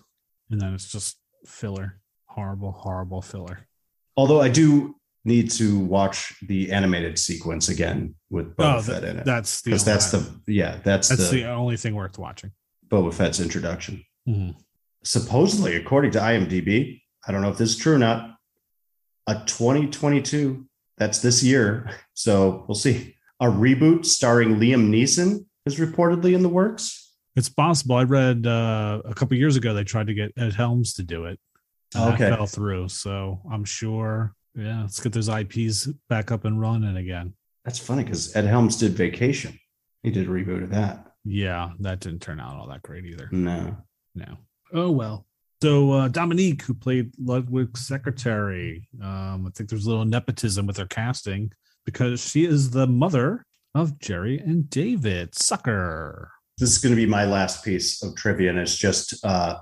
and 0.50 0.60
then 0.60 0.74
it's 0.74 0.90
just 0.90 1.18
filler. 1.44 2.00
Horrible, 2.26 2.72
horrible 2.72 3.22
filler. 3.22 3.66
Although 4.16 4.40
I 4.40 4.48
do 4.48 4.94
need 5.24 5.50
to 5.52 5.78
watch 5.78 6.34
the 6.46 6.70
animated 6.70 7.18
sequence 7.18 7.68
again 7.68 8.14
with 8.30 8.56
Boba 8.56 8.76
Oh, 8.76 8.80
Fett 8.82 9.02
in 9.04 9.16
it 9.18 9.24
That's 9.24 9.60
the 9.62 9.70
because 9.70 9.84
that's 9.84 10.10
the 10.12 10.24
yeah 10.46 10.78
that's, 10.84 11.08
that's 11.08 11.30
the, 11.30 11.42
the 11.42 11.50
only 11.50 11.76
thing 11.76 11.94
worth 11.94 12.18
watching. 12.18 12.52
Boba 12.88 13.12
Fett's 13.12 13.40
introduction. 13.40 14.04
Mhm. 14.28 14.54
Supposedly, 15.02 15.76
according 15.76 16.12
to 16.12 16.18
IMDb, 16.20 17.00
I 17.26 17.32
don't 17.32 17.42
know 17.42 17.50
if 17.50 17.58
this 17.58 17.70
is 17.70 17.76
true 17.76 17.94
or 17.94 17.98
not. 17.98 18.36
A 19.26 19.34
2022, 19.46 20.66
that's 20.98 21.20
this 21.20 21.42
year. 21.42 21.90
So 22.14 22.64
we'll 22.68 22.74
see. 22.76 23.14
A 23.40 23.46
reboot 23.46 24.04
starring 24.06 24.56
Liam 24.56 24.88
Neeson 24.88 25.44
is 25.66 25.78
reportedly 25.80 26.34
in 26.34 26.42
the 26.42 26.48
works. 26.48 27.06
It's 27.36 27.48
possible. 27.50 27.96
I 27.96 28.04
read 28.04 28.46
uh, 28.46 29.02
a 29.04 29.14
couple 29.14 29.36
years 29.36 29.56
ago 29.56 29.74
they 29.74 29.84
tried 29.84 30.06
to 30.06 30.14
get 30.14 30.32
Ed 30.36 30.54
Helms 30.54 30.94
to 30.94 31.02
do 31.02 31.26
it. 31.26 31.38
Okay. 31.94 32.30
fell 32.30 32.46
through. 32.46 32.88
So 32.88 33.40
I'm 33.50 33.64
sure. 33.64 34.34
Yeah, 34.54 34.82
let's 34.82 35.00
get 35.00 35.12
those 35.12 35.28
IPs 35.28 35.86
back 36.08 36.32
up 36.32 36.46
and 36.46 36.60
running 36.60 36.96
again. 36.96 37.34
That's 37.64 37.78
funny 37.78 38.04
because 38.04 38.34
Ed 38.34 38.46
Helms 38.46 38.76
did 38.76 38.92
Vacation. 38.92 39.58
He 40.02 40.10
did 40.10 40.26
a 40.26 40.30
reboot 40.30 40.62
of 40.62 40.70
that. 40.70 41.12
Yeah, 41.24 41.70
that 41.80 42.00
didn't 42.00 42.22
turn 42.22 42.40
out 42.40 42.56
all 42.56 42.68
that 42.68 42.82
great 42.82 43.04
either. 43.04 43.28
No. 43.32 43.76
No. 44.14 44.38
Oh 44.72 44.90
well. 44.90 45.26
So 45.62 45.92
uh, 45.92 46.08
Dominique, 46.08 46.62
who 46.62 46.74
played 46.74 47.12
Ludwig's 47.18 47.86
secretary, 47.86 48.88
um, 49.02 49.46
I 49.46 49.50
think 49.54 49.68
there's 49.68 49.86
a 49.86 49.88
little 49.88 50.04
nepotism 50.04 50.66
with 50.66 50.76
her 50.76 50.86
casting 50.86 51.52
because 51.84 52.20
she 52.20 52.44
is 52.44 52.70
the 52.70 52.86
mother 52.86 53.44
of 53.74 53.98
Jerry 53.98 54.38
and 54.38 54.70
David 54.70 55.32
Zucker. 55.32 56.28
This 56.59 56.70
is 56.70 56.78
going 56.78 56.95
to 56.95 57.01
be 57.01 57.07
my 57.07 57.24
last 57.24 57.65
piece 57.65 58.03
of 58.03 58.16
trivia, 58.16 58.51
and 58.51 58.59
it's 58.59 58.77
just 58.77 59.24
uh, 59.24 59.59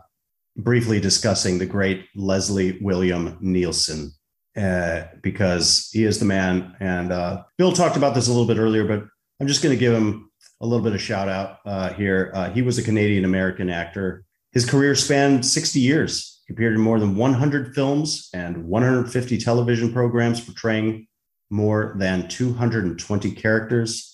briefly 0.57 1.01
discussing 1.01 1.59
the 1.59 1.67
great 1.67 2.07
Leslie 2.15 2.79
William 2.81 3.37
Nielsen, 3.41 4.13
uh, 4.57 5.03
because 5.21 5.91
he 5.93 6.05
is 6.05 6.21
the 6.21 6.25
man. 6.25 6.77
And 6.79 7.11
uh, 7.11 7.43
Bill 7.59 7.73
talked 7.73 7.97
about 7.97 8.15
this 8.15 8.29
a 8.29 8.31
little 8.31 8.47
bit 8.47 8.61
earlier, 8.61 8.85
but 8.85 9.05
I'm 9.41 9.49
just 9.49 9.63
going 9.63 9.75
to 9.75 9.81
give 9.81 9.93
him 9.93 10.31
a 10.61 10.67
little 10.67 10.85
bit 10.85 10.95
of 10.95 11.01
shout 11.01 11.29
out 11.29 11.59
uh, 11.67 11.93
here. 11.95 12.31
Uh, 12.33 12.51
he 12.51 12.63
was 12.63 12.79
a 12.79 12.83
Canadian 12.83 13.25
American 13.25 13.69
actor. 13.69 14.25
His 14.53 14.69
career 14.69 14.95
spanned 14.95 15.45
60 15.45 15.81
years. 15.81 16.43
He 16.47 16.55
appeared 16.55 16.75
in 16.75 16.81
more 16.81 17.01
than 17.01 17.17
100 17.17 17.75
films 17.75 18.29
and 18.33 18.69
150 18.69 19.39
television 19.39 19.93
programs, 19.93 20.41
portraying 20.41 21.09
more 21.51 21.97
than 21.99 22.29
220 22.29 23.33
characters. 23.33 24.14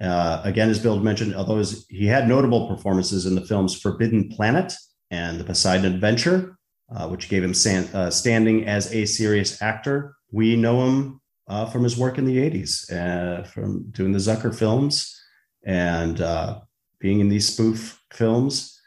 Uh, 0.00 0.40
again, 0.44 0.70
as 0.70 0.78
Bill 0.78 1.00
mentioned, 1.00 1.34
although 1.34 1.62
he 1.88 2.06
had 2.06 2.28
notable 2.28 2.68
performances 2.68 3.26
in 3.26 3.34
the 3.34 3.44
films 3.44 3.78
Forbidden 3.78 4.28
Planet 4.28 4.72
and 5.10 5.40
The 5.40 5.44
Poseidon 5.44 5.92
Adventure, 5.92 6.56
uh, 6.94 7.08
which 7.08 7.28
gave 7.28 7.42
him 7.42 7.54
san- 7.54 7.88
uh, 7.94 8.10
standing 8.10 8.66
as 8.66 8.92
a 8.94 9.04
serious 9.06 9.60
actor, 9.60 10.14
we 10.30 10.56
know 10.56 10.86
him 10.86 11.20
uh, 11.48 11.66
from 11.66 11.82
his 11.82 11.96
work 11.96 12.18
in 12.18 12.26
the 12.26 12.36
80s, 12.36 12.92
uh, 12.92 13.42
from 13.44 13.90
doing 13.90 14.12
the 14.12 14.18
Zucker 14.18 14.54
films 14.54 15.20
and 15.64 16.20
uh, 16.20 16.60
being 17.00 17.20
in 17.20 17.28
these 17.28 17.52
spoof 17.52 18.00
films. 18.12 18.80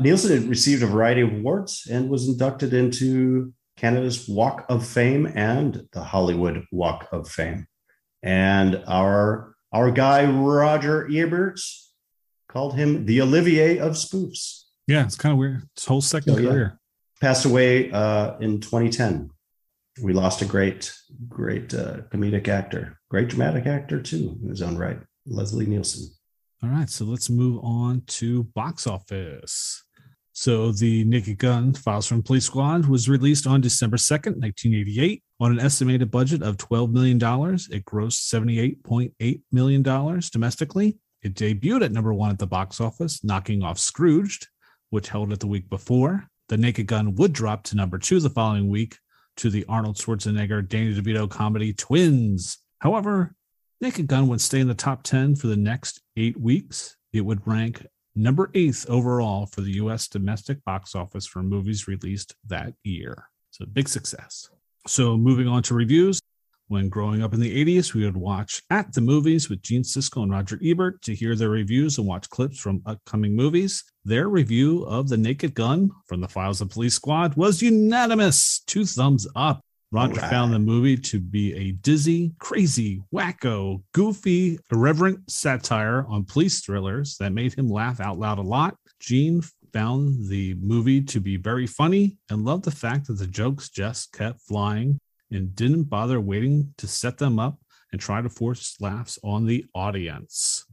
Nielsen 0.00 0.48
received 0.48 0.82
a 0.82 0.86
variety 0.86 1.20
of 1.20 1.32
awards 1.32 1.88
and 1.90 2.08
was 2.08 2.28
inducted 2.28 2.72
into 2.72 3.52
Canada's 3.76 4.28
Walk 4.28 4.64
of 4.68 4.86
Fame 4.86 5.30
and 5.34 5.86
the 5.92 6.02
Hollywood 6.02 6.64
Walk 6.72 7.08
of 7.12 7.28
Fame. 7.28 7.66
And 8.22 8.82
our 8.86 9.55
our 9.76 9.90
guy 9.90 10.24
Roger 10.24 11.06
Eberts 11.10 11.88
called 12.48 12.74
him 12.74 13.04
the 13.06 13.20
Olivier 13.20 13.78
of 13.78 13.92
spoofs. 13.92 14.62
Yeah, 14.86 15.04
it's 15.04 15.16
kind 15.16 15.32
of 15.32 15.38
weird. 15.38 15.62
His 15.74 15.84
whole 15.84 16.00
second 16.00 16.34
Oh, 16.34 16.38
yeah. 16.38 16.50
career. 16.50 16.80
Passed 17.20 17.44
away 17.44 17.90
uh, 17.90 18.38
in 18.38 18.60
2010. 18.60 19.30
We 20.02 20.12
lost 20.12 20.42
a 20.42 20.44
great, 20.44 20.92
great 21.28 21.72
uh, 21.74 21.98
comedic 22.12 22.48
actor, 22.48 22.98
great 23.10 23.28
dramatic 23.28 23.66
actor 23.66 24.00
too, 24.00 24.38
in 24.42 24.48
his 24.50 24.62
own 24.62 24.76
right, 24.76 24.98
Leslie 25.26 25.66
Nielsen. 25.66 26.10
All 26.62 26.68
right, 26.70 26.88
so 26.88 27.04
let's 27.04 27.28
move 27.30 27.58
on 27.64 28.02
to 28.18 28.44
box 28.54 28.86
office. 28.86 29.82
So, 30.32 30.70
The 30.70 31.04
Naked 31.04 31.38
Gun 31.38 31.72
Files 31.72 32.06
from 32.06 32.22
Police 32.22 32.44
Squad 32.44 32.86
was 32.86 33.08
released 33.08 33.46
on 33.46 33.62
December 33.62 33.96
2nd, 33.96 34.36
1988, 34.40 35.22
on 35.38 35.52
an 35.52 35.60
estimated 35.60 36.10
budget 36.10 36.42
of 36.42 36.56
$12 36.56 36.92
million. 36.92 37.16
It 37.18 37.84
grossed 37.84 38.82
$78.8 38.86 39.42
million 39.52 39.82
domestically. 40.32 40.98
It 41.22 41.34
debuted 41.34 41.84
at 41.84 41.92
number 41.92 42.14
one 42.14 42.30
at 42.30 42.38
the 42.38 42.46
box 42.46 42.80
office, 42.80 43.22
knocking 43.24 43.62
off 43.62 43.78
Scrooged, 43.78 44.48
which 44.90 45.08
held 45.08 45.32
it 45.32 45.40
the 45.40 45.46
week 45.46 45.68
before. 45.68 46.28
The 46.48 46.56
Naked 46.56 46.86
Gun 46.86 47.16
would 47.16 47.32
drop 47.32 47.64
to 47.64 47.76
number 47.76 47.98
two 47.98 48.20
the 48.20 48.30
following 48.30 48.68
week 48.68 48.96
to 49.38 49.50
the 49.50 49.64
Arnold 49.68 49.96
Schwarzenegger 49.96 50.66
Danny 50.66 50.94
DeVito 50.94 51.28
comedy 51.28 51.72
Twins. 51.72 52.58
However, 52.78 53.34
Naked 53.80 54.06
Gun 54.06 54.28
would 54.28 54.40
stay 54.40 54.60
in 54.60 54.68
the 54.68 54.74
top 54.74 55.02
10 55.02 55.36
for 55.36 55.48
the 55.48 55.56
next 55.56 56.00
eight 56.16 56.40
weeks. 56.40 56.96
It 57.12 57.22
would 57.22 57.46
rank 57.46 57.86
number 58.14 58.50
eighth 58.54 58.88
overall 58.88 59.46
for 59.46 59.60
the 59.60 59.72
US 59.72 60.08
domestic 60.08 60.64
box 60.64 60.94
office 60.94 61.26
for 61.26 61.42
movies 61.42 61.86
released 61.86 62.34
that 62.46 62.74
year. 62.84 63.28
So, 63.50 63.66
big 63.66 63.88
success. 63.88 64.48
So, 64.86 65.16
moving 65.16 65.48
on 65.48 65.62
to 65.64 65.74
reviews. 65.74 66.20
When 66.68 66.88
growing 66.88 67.22
up 67.22 67.32
in 67.32 67.40
the 67.40 67.64
80s, 67.64 67.94
we 67.94 68.04
would 68.04 68.16
watch 68.16 68.62
At 68.70 68.92
the 68.92 69.00
Movies 69.00 69.48
with 69.48 69.62
Gene 69.62 69.82
Siskel 69.82 70.22
and 70.22 70.32
Roger 70.32 70.58
Ebert 70.62 71.02
to 71.02 71.14
hear 71.14 71.34
their 71.36 71.48
reviews 71.48 71.98
and 71.98 72.06
watch 72.06 72.28
clips 72.30 72.58
from 72.58 72.82
upcoming 72.86 73.36
movies. 73.36 73.84
Their 74.04 74.28
review 74.28 74.84
of 74.84 75.08
The 75.08 75.16
Naked 75.16 75.54
Gun 75.54 75.90
from 76.06 76.20
the 76.20 76.28
Files 76.28 76.60
of 76.60 76.70
Police 76.70 76.94
Squad 76.94 77.36
was 77.36 77.62
unanimous. 77.62 78.60
Two 78.66 78.84
thumbs 78.84 79.26
up. 79.36 79.60
Roger 79.92 80.14
Alright. 80.14 80.30
found 80.30 80.52
the 80.52 80.58
movie 80.58 80.96
to 80.96 81.20
be 81.20 81.54
a 81.54 81.72
dizzy, 81.72 82.32
crazy, 82.40 83.00
wacko, 83.14 83.82
goofy, 83.92 84.58
irreverent 84.72 85.30
satire 85.30 86.04
on 86.08 86.24
police 86.24 86.60
thrillers 86.60 87.16
that 87.18 87.32
made 87.32 87.54
him 87.54 87.68
laugh 87.68 88.00
out 88.00 88.18
loud 88.18 88.38
a 88.38 88.42
lot. 88.42 88.76
Gene 88.98 89.42
found 89.76 90.26
the 90.30 90.54
movie 90.54 91.02
to 91.02 91.20
be 91.20 91.36
very 91.36 91.66
funny 91.66 92.16
and 92.30 92.46
loved 92.46 92.64
the 92.64 92.70
fact 92.70 93.06
that 93.06 93.18
the 93.18 93.26
jokes 93.26 93.68
just 93.68 94.10
kept 94.10 94.40
flying 94.40 94.98
and 95.30 95.54
didn't 95.54 95.82
bother 95.82 96.18
waiting 96.18 96.72
to 96.78 96.88
set 96.88 97.18
them 97.18 97.38
up 97.38 97.58
and 97.92 98.00
try 98.00 98.22
to 98.22 98.28
force 98.30 98.74
laughs 98.80 99.18
on 99.22 99.44
the 99.44 99.66
audience. 99.74 100.64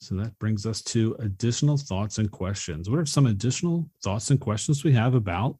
So 0.00 0.14
that 0.14 0.38
brings 0.38 0.64
us 0.64 0.80
to 0.84 1.14
additional 1.18 1.76
thoughts 1.76 2.16
and 2.16 2.30
questions. 2.30 2.88
What 2.88 2.98
are 2.98 3.04
some 3.04 3.26
additional 3.26 3.90
thoughts 4.02 4.30
and 4.30 4.40
questions 4.40 4.82
we 4.82 4.94
have 4.94 5.14
about 5.14 5.58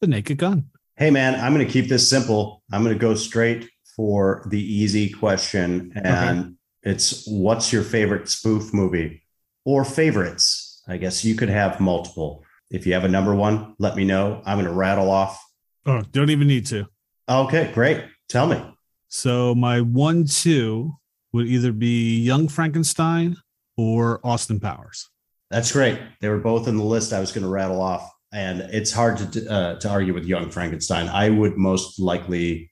the 0.00 0.06
Naked 0.06 0.38
Gun? 0.38 0.64
Hey, 0.96 1.10
man, 1.10 1.34
I'm 1.34 1.52
going 1.52 1.66
to 1.66 1.70
keep 1.70 1.90
this 1.90 2.08
simple. 2.08 2.62
I'm 2.72 2.82
going 2.82 2.94
to 2.94 2.98
go 2.98 3.14
straight 3.14 3.68
for 3.94 4.46
the 4.48 4.62
easy 4.62 5.10
question. 5.10 5.92
And 5.94 6.56
it's 6.82 7.26
what's 7.26 7.70
your 7.70 7.82
favorite 7.82 8.30
spoof 8.30 8.72
movie 8.72 9.24
or 9.66 9.84
favorites? 9.84 10.69
I 10.88 10.96
guess 10.96 11.24
you 11.24 11.34
could 11.34 11.48
have 11.48 11.80
multiple. 11.80 12.44
If 12.70 12.86
you 12.86 12.92
have 12.94 13.04
a 13.04 13.08
number 13.08 13.34
one, 13.34 13.74
let 13.78 13.96
me 13.96 14.04
know. 14.04 14.42
I'm 14.44 14.56
going 14.56 14.66
to 14.66 14.72
rattle 14.72 15.10
off. 15.10 15.42
Oh, 15.86 16.02
don't 16.12 16.30
even 16.30 16.46
need 16.46 16.66
to. 16.66 16.86
Okay, 17.28 17.70
great. 17.72 18.04
Tell 18.28 18.46
me. 18.46 18.62
So 19.08 19.54
my 19.54 19.80
one 19.80 20.24
two 20.24 20.92
would 21.32 21.46
either 21.46 21.72
be 21.72 22.20
Young 22.20 22.48
Frankenstein 22.48 23.36
or 23.76 24.20
Austin 24.24 24.60
Powers. 24.60 25.08
That's 25.50 25.72
great. 25.72 25.98
They 26.20 26.28
were 26.28 26.38
both 26.38 26.68
in 26.68 26.76
the 26.76 26.84
list 26.84 27.12
I 27.12 27.20
was 27.20 27.32
going 27.32 27.44
to 27.44 27.50
rattle 27.50 27.80
off. 27.80 28.08
And 28.32 28.60
it's 28.60 28.92
hard 28.92 29.32
to, 29.32 29.52
uh, 29.52 29.80
to 29.80 29.88
argue 29.88 30.14
with 30.14 30.24
Young 30.24 30.50
Frankenstein. 30.50 31.08
I 31.08 31.30
would 31.30 31.56
most 31.56 31.98
likely 31.98 32.70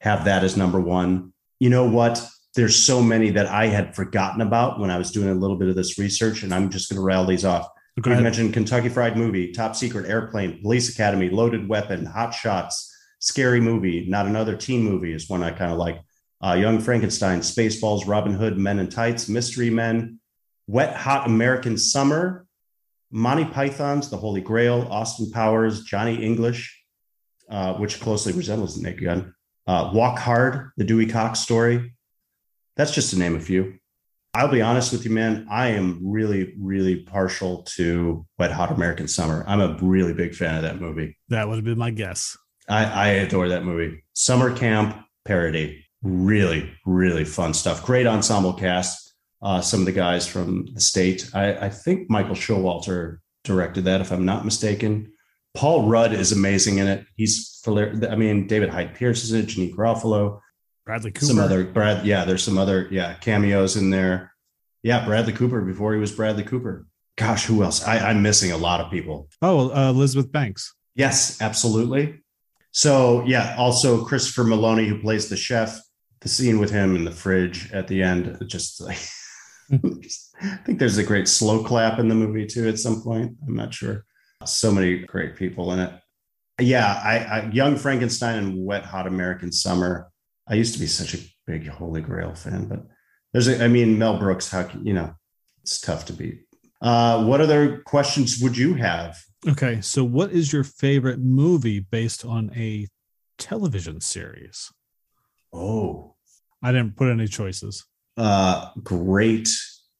have 0.00 0.26
that 0.26 0.44
as 0.44 0.56
number 0.56 0.78
one. 0.78 1.32
You 1.58 1.70
know 1.70 1.88
what? 1.88 2.22
There's 2.54 2.76
so 2.76 3.02
many 3.02 3.30
that 3.30 3.46
I 3.46 3.66
had 3.66 3.94
forgotten 3.94 4.40
about 4.40 4.80
when 4.80 4.90
I 4.90 4.98
was 4.98 5.12
doing 5.12 5.28
a 5.28 5.34
little 5.34 5.56
bit 5.56 5.68
of 5.68 5.76
this 5.76 5.98
research, 5.98 6.42
and 6.42 6.52
I'm 6.52 6.70
just 6.70 6.88
going 6.88 6.96
to 6.96 7.04
rattle 7.04 7.26
these 7.26 7.44
off. 7.44 7.68
Go 8.00 8.12
you 8.12 8.20
mentioned 8.20 8.54
Kentucky 8.54 8.88
Fried 8.88 9.16
Movie, 9.16 9.52
Top 9.52 9.74
Secret, 9.74 10.08
Airplane, 10.08 10.60
Police 10.62 10.88
Academy, 10.88 11.30
Loaded 11.30 11.68
Weapon, 11.68 12.06
Hot 12.06 12.32
Shots, 12.32 12.94
Scary 13.18 13.60
Movie, 13.60 14.06
Not 14.08 14.26
Another 14.26 14.56
Teen 14.56 14.82
Movie 14.82 15.12
is 15.12 15.28
one 15.28 15.42
I 15.42 15.50
kind 15.50 15.72
of 15.72 15.78
like. 15.78 16.00
Uh, 16.40 16.54
Young 16.54 16.78
Frankenstein, 16.78 17.40
Spaceballs, 17.40 18.06
Robin 18.06 18.32
Hood, 18.32 18.56
Men 18.56 18.78
in 18.78 18.88
Tights, 18.88 19.28
Mystery 19.28 19.70
Men, 19.70 20.20
Wet 20.68 20.94
Hot 20.94 21.26
American 21.26 21.76
Summer, 21.76 22.46
Monty 23.10 23.44
Python's 23.44 24.10
The 24.10 24.16
Holy 24.16 24.40
Grail, 24.40 24.86
Austin 24.90 25.30
Powers, 25.32 25.82
Johnny 25.82 26.22
English, 26.22 26.80
uh, 27.50 27.74
which 27.74 28.00
closely 28.00 28.32
resembles 28.32 28.76
the 28.76 28.82
Naked 28.82 29.04
Gun, 29.04 29.34
uh, 29.66 29.90
Walk 29.92 30.18
Hard, 30.18 30.70
The 30.76 30.84
Dewey 30.84 31.06
Cox 31.06 31.40
Story. 31.40 31.94
That's 32.78 32.92
just 32.92 33.10
to 33.10 33.18
name 33.18 33.36
a 33.36 33.40
few. 33.40 33.74
I'll 34.32 34.48
be 34.48 34.62
honest 34.62 34.92
with 34.92 35.04
you, 35.04 35.10
man. 35.10 35.46
I 35.50 35.68
am 35.68 36.00
really, 36.02 36.54
really 36.58 37.02
partial 37.02 37.64
to 37.74 38.24
Wet 38.38 38.52
Hot 38.52 38.70
American 38.70 39.08
Summer. 39.08 39.44
I'm 39.46 39.60
a 39.60 39.76
really 39.82 40.14
big 40.14 40.34
fan 40.34 40.54
of 40.54 40.62
that 40.62 40.80
movie. 40.80 41.18
That 41.28 41.48
would 41.48 41.56
have 41.56 41.64
been 41.64 41.78
my 41.78 41.90
guess. 41.90 42.38
I, 42.68 42.84
I 42.84 43.08
adore 43.08 43.48
that 43.48 43.64
movie. 43.64 44.04
Summer 44.14 44.56
camp 44.56 44.96
parody. 45.26 45.84
Really, 46.02 46.72
really 46.86 47.24
fun 47.24 47.52
stuff. 47.52 47.84
Great 47.84 48.06
ensemble 48.06 48.52
cast 48.52 49.08
uh, 49.42 49.60
some 49.60 49.80
of 49.80 49.86
the 49.86 49.92
guys 49.92 50.26
from 50.26 50.66
the 50.74 50.80
state. 50.80 51.30
I, 51.34 51.66
I, 51.66 51.70
think 51.70 52.10
Michael 52.10 52.34
Showalter 52.34 53.18
directed 53.44 53.84
that, 53.84 54.00
if 54.00 54.10
I'm 54.10 54.24
not 54.24 54.44
mistaken. 54.44 55.12
Paul 55.54 55.88
Rudd 55.88 56.12
is 56.12 56.32
amazing 56.32 56.78
in 56.78 56.86
it. 56.86 57.06
He's, 57.16 57.60
I 57.66 58.16
mean, 58.16 58.46
David 58.46 58.68
Hyde 58.68 58.94
Pierce 58.94 59.24
is 59.24 59.32
in 59.32 59.40
it, 59.40 59.46
Janeane 59.46 59.74
Garofalo, 59.74 60.40
Bradley 60.88 61.10
Cooper. 61.10 61.26
Some 61.26 61.38
other 61.38 61.64
Brad, 61.64 62.06
yeah. 62.06 62.24
There's 62.24 62.42
some 62.42 62.56
other 62.56 62.88
yeah 62.90 63.12
cameos 63.12 63.76
in 63.76 63.90
there. 63.90 64.32
Yeah, 64.82 65.04
Bradley 65.04 65.34
Cooper 65.34 65.60
before 65.60 65.92
he 65.92 66.00
was 66.00 66.12
Bradley 66.12 66.44
Cooper. 66.44 66.86
Gosh, 67.16 67.44
who 67.44 67.62
else? 67.62 67.86
I, 67.86 67.98
I'm 67.98 68.22
missing 68.22 68.52
a 68.52 68.56
lot 68.56 68.80
of 68.80 68.90
people. 68.90 69.28
Oh, 69.42 69.70
uh, 69.70 69.90
Elizabeth 69.90 70.32
Banks. 70.32 70.74
Yes, 70.94 71.42
absolutely. 71.42 72.22
So 72.70 73.22
yeah, 73.26 73.54
also 73.58 74.02
Christopher 74.02 74.44
Meloni 74.44 74.88
who 74.88 74.98
plays 74.98 75.28
the 75.28 75.36
chef. 75.36 75.78
The 76.20 76.30
scene 76.30 76.58
with 76.58 76.70
him 76.70 76.96
in 76.96 77.04
the 77.04 77.10
fridge 77.10 77.70
at 77.70 77.86
the 77.86 78.02
end, 78.02 78.42
just 78.46 78.80
like 78.80 78.98
I 79.70 80.56
think 80.64 80.78
there's 80.78 80.96
a 80.96 81.04
great 81.04 81.28
slow 81.28 81.62
clap 81.62 81.98
in 81.98 82.08
the 82.08 82.14
movie 82.14 82.46
too 82.46 82.66
at 82.66 82.78
some 82.78 83.02
point. 83.02 83.36
I'm 83.46 83.54
not 83.54 83.74
sure. 83.74 84.06
So 84.46 84.72
many 84.72 85.00
great 85.00 85.36
people 85.36 85.70
in 85.72 85.80
it. 85.80 85.92
Yeah, 86.58 86.86
I, 87.04 87.18
I 87.18 87.50
Young 87.50 87.76
Frankenstein 87.76 88.38
and 88.38 88.64
Wet 88.64 88.86
Hot 88.86 89.06
American 89.06 89.52
Summer. 89.52 90.10
I 90.48 90.54
used 90.54 90.74
to 90.74 90.80
be 90.80 90.86
such 90.86 91.14
a 91.14 91.18
big 91.46 91.68
Holy 91.68 92.00
Grail 92.00 92.34
fan, 92.34 92.66
but 92.66 92.86
there's 93.32 93.48
a, 93.48 93.62
I 93.62 93.68
mean, 93.68 93.98
Mel 93.98 94.18
Brooks, 94.18 94.50
how 94.50 94.64
can, 94.64 94.86
you 94.86 94.94
know, 94.94 95.14
it's 95.62 95.80
tough 95.80 96.06
to 96.06 96.12
beat. 96.12 96.46
Uh, 96.80 97.24
what 97.24 97.40
other 97.40 97.78
questions 97.80 98.40
would 98.40 98.56
you 98.56 98.74
have? 98.74 99.18
Okay. 99.46 99.80
So, 99.80 100.04
what 100.04 100.30
is 100.30 100.52
your 100.52 100.64
favorite 100.64 101.18
movie 101.18 101.80
based 101.80 102.24
on 102.24 102.50
a 102.56 102.86
television 103.36 104.00
series? 104.00 104.72
Oh, 105.52 106.14
I 106.62 106.72
didn't 106.72 106.96
put 106.96 107.10
any 107.10 107.28
choices. 107.28 107.84
Uh, 108.16 108.70
great 108.82 109.48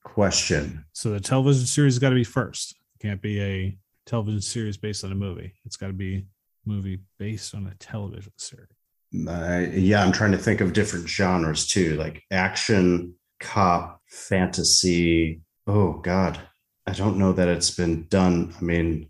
question. 0.04 0.84
So 0.92 1.10
the 1.10 1.20
television 1.20 1.66
series 1.66 1.98
got 1.98 2.10
to 2.10 2.14
be 2.14 2.24
first. 2.24 2.72
It 2.72 3.06
can't 3.06 3.22
be 3.22 3.40
a 3.40 3.78
television 4.06 4.40
series 4.40 4.76
based 4.76 5.04
on 5.04 5.12
a 5.12 5.14
movie. 5.14 5.54
It's 5.64 5.76
got 5.76 5.88
to 5.88 5.92
be 5.92 6.26
movie 6.64 7.00
based 7.18 7.54
on 7.54 7.66
a 7.66 7.74
television 7.76 8.32
series. 8.36 8.77
Uh, 9.14 9.66
yeah, 9.72 10.04
I'm 10.04 10.12
trying 10.12 10.32
to 10.32 10.38
think 10.38 10.60
of 10.60 10.72
different 10.72 11.08
genres 11.08 11.66
too, 11.66 11.96
like 11.96 12.22
action, 12.30 13.14
cop, 13.40 14.02
fantasy. 14.06 15.40
Oh 15.66 15.94
God, 15.94 16.38
I 16.86 16.92
don't 16.92 17.18
know 17.18 17.32
that 17.32 17.48
it's 17.48 17.70
been 17.70 18.06
done. 18.08 18.54
I 18.58 18.62
mean, 18.62 19.08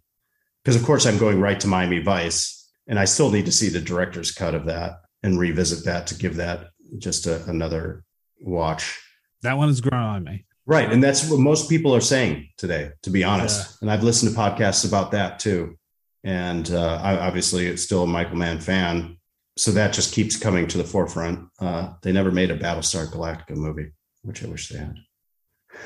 because 0.63 0.81
of 0.81 0.87
course 0.87 1.07
I'm 1.07 1.19
going 1.19 1.41
right 1.41 1.59
to 1.61 1.67
Miami 1.67 2.01
Vice, 2.01 2.71
and 2.87 2.99
I 2.99 3.05
still 3.05 3.31
need 3.31 3.47
to 3.47 3.53
see 3.53 3.69
the 3.69 3.81
director's 3.81 4.31
cut 4.31 4.55
of 4.55 4.67
that 4.67 5.01
and 5.23 5.39
revisit 5.39 5.85
that 5.85 6.07
to 6.09 6.15
give 6.15 6.37
that 6.37 6.71
just 6.99 7.27
a, 7.27 7.45
another 7.47 8.05
watch. 8.41 9.01
That 9.43 9.57
one 9.59 9.69
has 9.69 9.81
grown 9.81 10.03
on 10.03 10.25
me. 10.25 10.47
Right. 10.67 10.93
And 10.93 11.03
that's 11.03 11.29
what 11.31 11.41
most 11.41 11.69
people 11.69 11.95
are 11.95 12.01
saying 12.01 12.49
today, 12.59 12.91
to 13.03 13.11
be 13.11 13.25
honest. 13.25 13.61
Yeah. 13.61 13.77
And 13.83 13.91
I've 13.91 14.03
listened 14.03 14.33
to 14.33 14.39
podcasts 14.39 14.87
about 14.87 15.13
that 15.13 15.39
too. 15.39 15.79
And 16.25 16.71
uh, 16.71 17.01
I 17.03 17.19
obviously 17.19 17.67
it's 17.67 17.83
still 17.83 18.03
a 18.03 18.07
Michael 18.07 18.37
Mann 18.37 18.61
fan. 18.61 19.18
So 19.59 19.73
that 19.73 19.93
just 19.93 20.15
keeps 20.15 20.37
coming 20.37 20.67
to 20.69 20.79
the 20.79 20.85
forefront. 20.85 21.49
Uh, 21.61 21.95
they 22.03 22.13
never 22.13 22.31
made 22.31 22.51
a 22.51 22.59
Battlestar 22.59 23.07
Galactica 23.11 23.57
movie, 23.57 23.91
which 24.23 24.45
I 24.45 24.49
wish 24.49 24.69
they 24.69 24.79
had. 24.79 24.97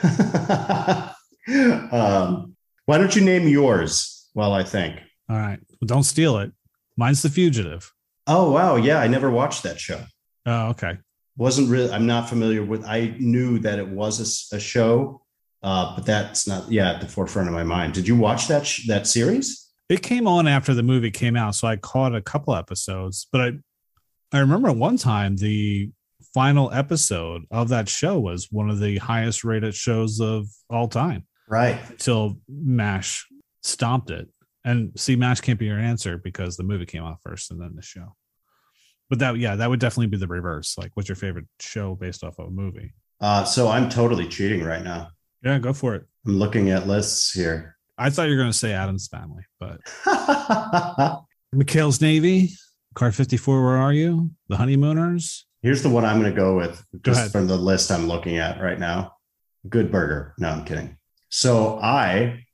um, 1.93 2.57
why 2.87 2.99
don't 2.99 3.17
you 3.17 3.23
name 3.23 3.49
yours 3.49 4.29
while 4.35 4.53
I 4.53 4.63
think? 4.63 5.01
All 5.29 5.37
right. 5.37 5.59
Well, 5.81 5.87
don't 5.87 6.03
steal 6.05 6.39
it. 6.39 6.53
Mine's 6.97 7.23
The 7.23 7.31
Fugitive. 7.31 7.93
Oh, 8.27 8.53
wow. 8.53 8.77
Yeah. 8.77 8.99
I 8.99 9.09
never 9.09 9.31
watched 9.31 9.63
that 9.63 9.81
show. 9.81 10.05
Oh, 10.45 10.69
okay 10.71 10.99
wasn't 11.37 11.69
really 11.69 11.91
i'm 11.93 12.07
not 12.07 12.29
familiar 12.29 12.63
with 12.63 12.85
i 12.85 13.15
knew 13.19 13.59
that 13.59 13.79
it 13.79 13.89
was 13.89 14.53
a, 14.53 14.57
a 14.57 14.61
show 14.61 15.21
uh, 15.63 15.95
but 15.95 16.05
that's 16.05 16.47
not 16.47 16.71
yeah 16.71 16.93
at 16.93 17.01
the 17.01 17.07
forefront 17.07 17.49
of 17.49 17.55
my 17.55 17.63
mind 17.63 17.93
did 17.93 18.07
you 18.07 18.17
watch 18.17 18.49
that 18.49 18.67
sh- 18.67 18.87
that 18.87 19.07
series 19.07 19.62
it 19.93 20.03
came 20.03 20.27
on 20.27 20.47
after 20.47 20.75
the 20.75 20.83
movie 20.83 21.11
came 21.11 21.37
out 21.37 21.55
so 21.55 21.69
i 21.69 21.77
caught 21.77 22.15
a 22.15 22.23
couple 22.23 22.55
episodes 22.55 23.27
but 23.31 23.41
i 23.41 23.53
i 24.33 24.39
remember 24.39 24.73
one 24.73 24.97
time 24.97 25.37
the 25.37 25.91
final 26.35 26.73
episode 26.73 27.43
of 27.51 27.69
that 27.69 27.89
show 27.89 28.19
was 28.19 28.51
one 28.51 28.71
of 28.71 28.79
the 28.79 28.99
highest 28.99 29.45
rated 29.45 29.75
shows 29.75 30.21
of 30.21 30.47
all 30.71 30.89
time 30.89 31.25
right 31.49 31.79
till 31.99 32.39
M*A*S*H 32.49 33.27
stomped 33.63 34.11
it 34.11 34.29
and 34.65 34.93
see 34.97 35.15
M*A*S*H 35.15 35.43
can't 35.43 35.59
be 35.59 35.67
your 35.67 35.79
answer 35.79 36.17
because 36.17 36.57
the 36.57 36.63
movie 36.63 36.87
came 36.87 37.05
out 37.05 37.21
first 37.23 37.51
and 37.51 37.61
then 37.61 37.75
the 37.75 37.83
show 37.83 38.15
but 39.13 39.19
that 39.19 39.37
yeah, 39.37 39.57
that 39.57 39.69
would 39.69 39.79
definitely 39.79 40.07
be 40.07 40.17
the 40.17 40.27
reverse. 40.27 40.79
Like, 40.79 40.93
what's 40.95 41.07
your 41.07 41.17
favorite 41.17 41.45
show 41.61 41.95
based 41.95 42.25
off 42.25 42.39
of 42.39 42.47
a 42.47 42.51
movie? 42.51 42.95
Uh, 43.21 43.45
so 43.45 43.69
I'm 43.69 43.91
totally 43.91 44.27
cheating 44.27 44.65
right 44.65 44.83
now. 44.83 45.11
Yeah, 45.45 45.59
go 45.59 45.75
for 45.75 45.95
it. 45.95 46.07
I'm 46.27 46.39
looking 46.39 46.71
at 46.71 46.87
lists 46.87 47.31
here. 47.31 47.77
I 48.03 48.11
thought 48.11 48.25
you 48.25 48.31
were 48.31 48.43
going 48.43 48.51
to 48.51 48.59
say 48.59 48.73
Addams 48.73 49.07
Family, 49.07 49.45
but 49.61 49.81
McHale's 51.55 52.01
Navy, 52.01 52.51
Car 52.97 53.13
54, 53.13 53.63
Where 53.63 53.77
Are 53.77 53.93
You? 53.93 54.33
The 54.49 54.57
Honeymooners. 54.57 55.47
Here's 55.63 55.85
the 55.85 55.89
one 55.89 56.05
I'm 56.05 56.21
going 56.21 56.35
to 56.35 56.37
go 56.37 56.57
with 56.57 56.85
just 57.05 57.27
go 57.27 57.29
from 57.29 57.47
the 57.47 57.57
list 57.57 57.93
I'm 57.93 58.09
looking 58.09 58.39
at 58.39 58.61
right 58.61 58.79
now. 58.79 59.13
Good 59.69 59.93
Burger. 59.93 60.35
No, 60.37 60.49
I'm 60.49 60.65
kidding. 60.65 60.97
So 61.29 61.79
I 61.79 62.45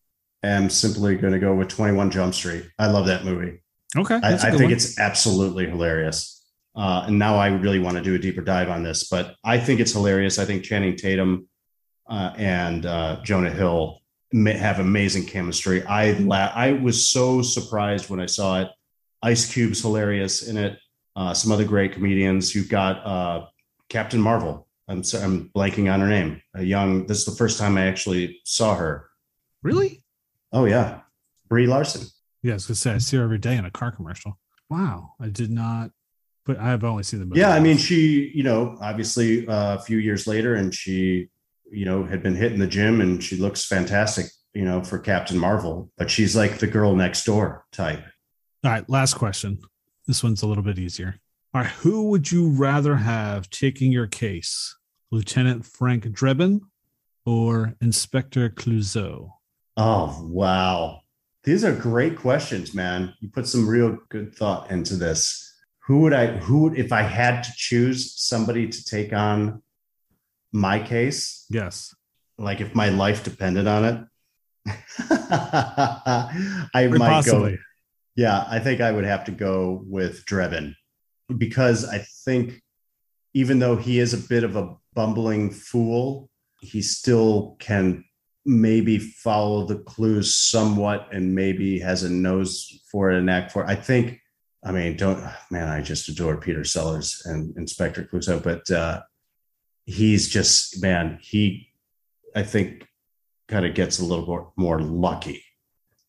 am 0.43 0.69
simply 0.69 1.17
going 1.17 1.33
to 1.33 1.39
go 1.39 1.55
with 1.55 1.69
21 1.69 2.11
Jump 2.11 2.35
Street. 2.35 2.67
I 2.79 2.89
love 2.89 3.07
that 3.07 3.25
movie. 3.25 3.63
Okay. 3.97 4.21
I, 4.23 4.35
I 4.35 4.51
think 4.51 4.65
one. 4.65 4.73
it's 4.73 4.99
absolutely 4.99 5.67
hilarious. 5.67 6.45
Uh, 6.77 7.05
and 7.07 7.19
now 7.19 7.37
I 7.37 7.49
really 7.49 7.79
want 7.79 7.97
to 7.97 8.03
do 8.03 8.15
a 8.15 8.19
deeper 8.19 8.43
dive 8.43 8.69
on 8.69 8.83
this, 8.83 9.09
but 9.09 9.35
I 9.43 9.59
think 9.59 9.81
it's 9.81 9.93
hilarious. 9.93 10.39
I 10.39 10.45
think 10.45 10.63
Channing 10.63 10.95
Tatum 10.95 11.49
uh, 12.07 12.35
and 12.37 12.85
uh, 12.85 13.23
Jonah 13.25 13.51
Hill 13.51 14.01
have 14.33 14.79
amazing 14.79 15.27
chemistry. 15.27 15.85
I 15.85 16.13
la- 16.13 16.53
I 16.55 16.73
was 16.73 17.09
so 17.09 17.43
surprised 17.43 18.11
when 18.11 18.21
I 18.21 18.27
saw 18.27 18.61
it. 18.63 18.69
Ice 19.23 19.53
Cube's 19.53 19.81
hilarious 19.81 20.49
in 20.49 20.57
it. 20.57 20.79
Uh, 21.17 21.35
some 21.35 21.51
other 21.51 21.65
great 21.65 21.93
comedians. 21.93 22.55
You've 22.55 22.69
got 22.69 23.05
uh, 23.05 23.47
Captain 23.89 24.21
Marvel. 24.21 24.69
I'm 24.87 25.03
I'm 25.15 25.51
blanking 25.55 25.93
on 25.93 26.01
her 26.01 26.09
name. 26.09 26.41
A 26.55 26.63
young. 26.63 27.07
This 27.07 27.19
is 27.19 27.25
the 27.25 27.37
first 27.37 27.59
time 27.59 27.77
I 27.77 27.87
actually 27.87 28.41
saw 28.45 28.75
her. 28.75 29.09
Really? 29.63 30.05
Oh 30.53 30.65
yeah, 30.65 31.01
Brie 31.49 31.67
Larson. 31.67 32.07
Yeah, 32.43 32.53
I 32.53 32.55
was 32.55 32.67
gonna 32.67 32.77
say 32.77 32.93
I 32.93 32.99
see 32.99 33.17
her 33.17 33.25
every 33.25 33.39
day 33.39 33.57
in 33.57 33.65
a 33.65 33.71
car 33.71 33.91
commercial. 33.91 34.39
Wow, 34.71 35.15
I 35.21 35.29
did 35.29 35.51
not 35.51 35.91
but 36.49 36.59
I've 36.59 36.83
only 36.83 37.03
seen 37.03 37.21
the 37.21 37.27
movie. 37.27 37.41
Yeah, 37.41 37.51
I 37.51 37.61
mean, 37.61 37.77
she, 37.77 38.33
you 38.35 38.43
know, 38.43 38.79
obviously 38.81 39.47
uh, 39.47 39.77
a 39.77 39.81
few 39.81 39.99
years 39.99 40.27
later, 40.27 40.55
and 40.55 40.75
she, 40.75 41.29
you 41.71 41.85
know, 41.85 42.05
had 42.05 42.23
been 42.23 42.35
hit 42.35 42.53
in 42.53 42.59
the 42.59 42.67
gym, 42.67 43.01
and 43.01 43.23
she 43.23 43.37
looks 43.37 43.65
fantastic, 43.65 44.27
you 44.55 44.65
know, 44.65 44.83
for 44.83 44.99
Captain 44.99 45.39
Marvel. 45.39 45.91
But 45.97 46.11
she's 46.11 46.37
like 46.37 46.59
the 46.59 46.67
girl 46.67 46.95
next 46.95 47.25
door 47.25 47.67
type. 47.73 48.03
All 48.65 48.71
right, 48.71 48.89
last 48.89 49.15
question. 49.15 49.59
This 50.07 50.23
one's 50.23 50.43
a 50.43 50.47
little 50.47 50.65
bit 50.65 50.79
easier. 50.79 51.17
All 51.55 51.63
right, 51.63 51.71
who 51.71 52.11
would 52.11 52.31
you 52.31 52.51
rather 52.51 52.97
have 52.97 53.51
taking 53.51 53.93
your 53.93 54.07
case, 54.07 54.77
Lieutenant 55.11 55.65
Frank 55.65 56.05
Drebin 56.05 56.61
or 57.25 57.75
Inspector 57.81 58.51
Clouseau? 58.51 59.33
Oh 59.77 60.21
wow, 60.25 61.01
these 61.45 61.65
are 61.65 61.75
great 61.75 62.17
questions, 62.17 62.75
man. 62.75 63.15
You 63.21 63.29
put 63.29 63.47
some 63.47 63.69
real 63.69 63.99
good 64.09 64.35
thought 64.35 64.71
into 64.71 64.97
this 64.97 65.49
who 65.89 66.01
would 66.01 66.13
I 66.13 66.27
who 66.27 66.73
if 66.75 66.93
I 66.93 67.01
had 67.01 67.43
to 67.45 67.51
choose 67.57 68.13
somebody 68.21 68.69
to 68.69 68.85
take 68.85 69.15
on 69.15 69.63
my 70.53 70.79
case? 70.79 71.47
Yes. 71.51 71.95
Like 72.39 72.61
if 72.61 72.75
my 72.75 72.89
life 72.89 73.25
depended 73.25 73.67
on 73.67 73.85
it. 73.85 74.05
I 75.11 76.89
might 76.91 76.99
possibly. 76.99 77.57
go. 77.57 77.63
Yeah, 78.17 78.45
I 78.49 78.59
think 78.59 78.81
I 78.81 78.91
would 78.91 79.05
have 79.05 79.25
to 79.25 79.31
go 79.31 79.83
with 79.87 80.25
Drebin 80.27 80.75
because 81.37 81.85
I 81.89 81.99
think 82.25 82.63
even 83.35 83.59
though 83.59 83.77
he 83.77 83.99
is 83.99 84.15
a 84.15 84.29
bit 84.29 84.45
of 84.45 84.57
a 84.57 84.75
bumbling 84.95 85.51
fool, 85.51 86.29
he 86.61 86.83
still 86.83 87.57
can 87.61 88.05
maybe 88.45 88.99
follow 88.99 89.67
the 89.67 89.77
clues 89.77 90.35
somewhat 90.35 91.09
and 91.13 91.35
maybe 91.35 91.79
has 91.79 92.03
a 92.03 92.11
nose 92.11 92.81
for 92.91 93.11
it 93.11 93.19
and 93.19 93.31
act 93.31 93.53
for 93.53 93.63
it. 93.63 93.69
I 93.69 93.75
think, 93.75 94.21
I 94.65 94.73
mean, 94.73 94.97
don't, 94.97 95.23
man, 95.51 95.69
I 95.69 95.83
just 95.83 96.09
adore 96.09 96.39
Peter 96.39 96.65
Sellers 96.65 97.23
and 97.27 97.57
Inspector 97.57 98.03
Clouseau, 98.05 98.43
but 98.43 98.69
uh, 98.71 99.03
he's 99.89 100.29
just, 100.29 100.83
man, 100.83 101.19
he, 101.23 101.73
I 102.37 102.43
think, 102.43 102.87
kind 103.49 103.65
of 103.65 103.75
gets 103.75 103.99
a 103.99 104.05
little 104.05 104.27
more, 104.27 104.53
more 104.57 104.81
lucky 104.81 105.43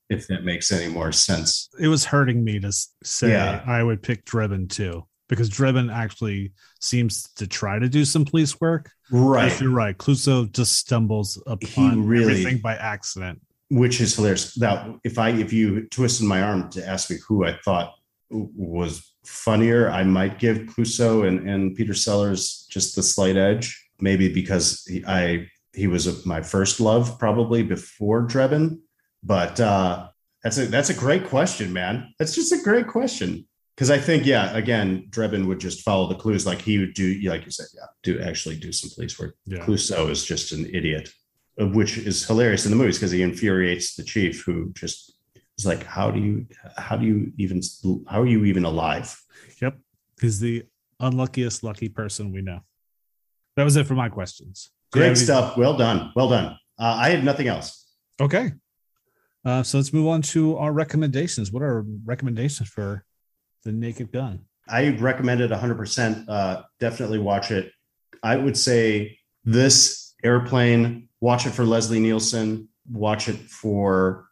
if 0.10 0.27
that 0.27 0.43
makes 0.43 0.72
any 0.72 0.91
more 0.91 1.11
sense. 1.11 1.69
It 1.80 1.88
was 1.88 2.03
hurting 2.03 2.43
me 2.43 2.60
to 2.60 2.72
say 3.03 3.30
Yeah. 3.30 3.64
I 3.65 3.81
would 3.84 4.03
pick 4.03 4.26
Drebin 4.26 4.68
too, 4.69 5.06
because 5.30 5.49
Drebin 5.49 5.93
actually 5.93 6.51
seems 6.81 7.23
to 7.35 7.47
try 7.47 7.80
to 7.80 7.88
do 7.88 8.03
some 8.03 8.26
police 8.26 8.60
work. 8.60 8.91
Yes, 9.11 9.61
You're 9.61 9.69
right. 9.72 9.97
Clouseau 9.97 10.51
just 10.51 10.73
stumbles 10.77 11.41
upon 11.47 12.06
really- 12.06 12.23
everything 12.41 12.57
by 12.57 12.76
accident. 12.76 13.39
which 13.69 14.01
is 14.01 14.15
hilarious. 14.15 14.57
Now, 14.57 14.99
if 15.03 15.18
I 15.19 15.30
if 15.30 15.53
you 15.53 15.88
twisted 15.89 16.26
my 16.27 16.41
arm 16.41 16.69
to 16.72 16.85
ask 16.85 17.10
me 17.11 17.18
who 17.27 17.45
I 17.45 17.57
thought 17.64 17.93
was 18.31 19.09
funnier, 19.25 19.89
I 19.89 20.03
might 20.03 20.39
give 20.39 20.59
Clouseau 20.59 21.27
and, 21.27 21.49
and 21.49 21.75
Peter 21.75 21.93
Sellers 21.93 22.67
just 22.69 22.95
the 22.95 23.03
slight 23.03 23.37
edge. 23.37 23.89
Maybe 24.01 24.31
because 24.31 24.85
he, 24.85 25.03
I 25.05 25.49
he 25.73 25.87
was 25.87 26.25
my 26.25 26.41
first 26.41 26.79
love 26.79 27.19
probably 27.19 27.63
before 27.63 28.27
Drebin. 28.27 28.79
But 29.23 29.59
uh, 29.59 30.07
that's 30.43 30.57
a 30.57 30.65
that's 30.67 30.89
a 30.89 30.93
great 30.93 31.27
question, 31.27 31.73
man. 31.73 32.13
That's 32.17 32.35
just 32.35 32.53
a 32.53 32.61
great 32.63 32.87
question. 32.87 33.45
Because 33.75 33.91
I 33.91 33.97
think, 33.97 34.25
yeah, 34.25 34.53
again, 34.57 35.07
Drebin 35.09 35.45
would 35.47 35.61
just 35.61 35.83
follow 35.83 36.09
the 36.09 36.15
clues 36.15 36.45
like 36.45 36.61
he 36.61 36.79
would 36.79 36.93
do, 36.93 37.17
like 37.29 37.45
you 37.45 37.51
said, 37.51 37.67
yeah, 37.73 37.85
do 38.03 38.19
actually 38.19 38.57
do 38.57 38.73
some 38.73 38.89
police 38.93 39.17
work. 39.17 39.35
Yeah. 39.45 39.59
Clouseau 39.59 40.09
is 40.09 40.25
just 40.25 40.51
an 40.51 40.69
idiot, 40.73 41.13
which 41.57 41.97
is 41.97 42.27
hilarious 42.27 42.65
in 42.65 42.71
the 42.71 42.77
movies 42.77 42.97
because 42.97 43.11
he 43.11 43.21
infuriates 43.21 43.95
the 43.95 44.03
chief, 44.03 44.43
who 44.43 44.73
just 44.73 45.13
is 45.60 45.65
like, 45.65 45.84
"How 45.84 46.11
do 46.11 46.19
you, 46.19 46.45
how 46.77 46.98
do 46.98 47.06
you 47.06 47.31
even, 47.38 47.61
how 48.07 48.22
are 48.22 48.27
you 48.27 48.45
even 48.45 48.65
alive?" 48.65 49.19
Yep. 49.61 49.77
He's 50.22 50.40
the 50.40 50.65
unluckiest 50.99 51.64
lucky 51.64 51.90
person 51.90 52.31
we 52.31 52.41
know. 52.41 52.61
That 53.56 53.64
was 53.64 53.76
it 53.76 53.88
for 53.88 53.95
my 53.95 54.10
questions. 54.10 54.72
Great 54.91 55.18
stuff. 55.18 55.57
Well 55.57 55.77
done. 55.77 56.11
Well 56.15 56.30
done. 56.30 56.57
Uh, 56.77 56.95
I 56.98 57.10
had 57.10 57.23
nothing 57.23 57.48
else. 57.48 57.86
Okay. 58.19 58.53
Uh, 59.45 59.64
so 59.64 59.77
let's 59.77 59.94
move 59.94 60.07
on 60.07 60.22
to 60.22 60.57
our 60.57 60.72
recommendations. 60.72 61.52
What 61.52 61.64
are 61.64 61.77
our 61.77 61.86
recommendations 62.06 62.69
for 62.69 63.06
the 63.64 63.72
Naked 63.72 64.11
Gun? 64.11 64.41
I 64.68 64.90
recommend 64.90 65.41
it 65.41 65.52
100%. 65.52 66.26
Uh, 66.27 66.64
definitely 66.80 67.19
watch 67.19 67.52
it. 67.52 67.72
I 68.22 68.36
would 68.36 68.57
say 68.57 69.18
this 69.45 70.14
airplane, 70.23 71.10
watch 71.22 71.45
it 71.45 71.52
for 71.52 71.64
Leslie 71.64 71.99
Nielsen, 71.99 72.69
watch 72.91 73.30
it 73.30 73.38
for 73.38 74.28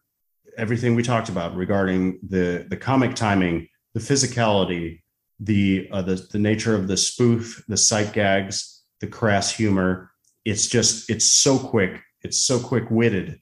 everything 0.57 0.95
we 0.95 1.03
talked 1.03 1.29
about 1.29 1.55
regarding 1.55 2.19
the, 2.27 2.65
the 2.69 2.77
comic 2.77 3.15
timing, 3.15 3.67
the 3.93 3.99
physicality, 3.99 5.01
the, 5.39 5.87
uh, 5.91 6.01
the, 6.01 6.15
the 6.31 6.39
nature 6.39 6.75
of 6.75 6.87
the 6.87 6.97
spoof, 6.97 7.63
the 7.67 7.77
sight 7.77 8.13
gags, 8.13 8.83
the 8.99 9.07
crass 9.07 9.51
humor. 9.51 10.11
It's 10.45 10.67
just, 10.67 11.09
it's 11.09 11.25
so 11.25 11.59
quick. 11.59 12.01
It's 12.23 12.37
so 12.37 12.59
quick 12.59 12.89
witted 12.89 13.39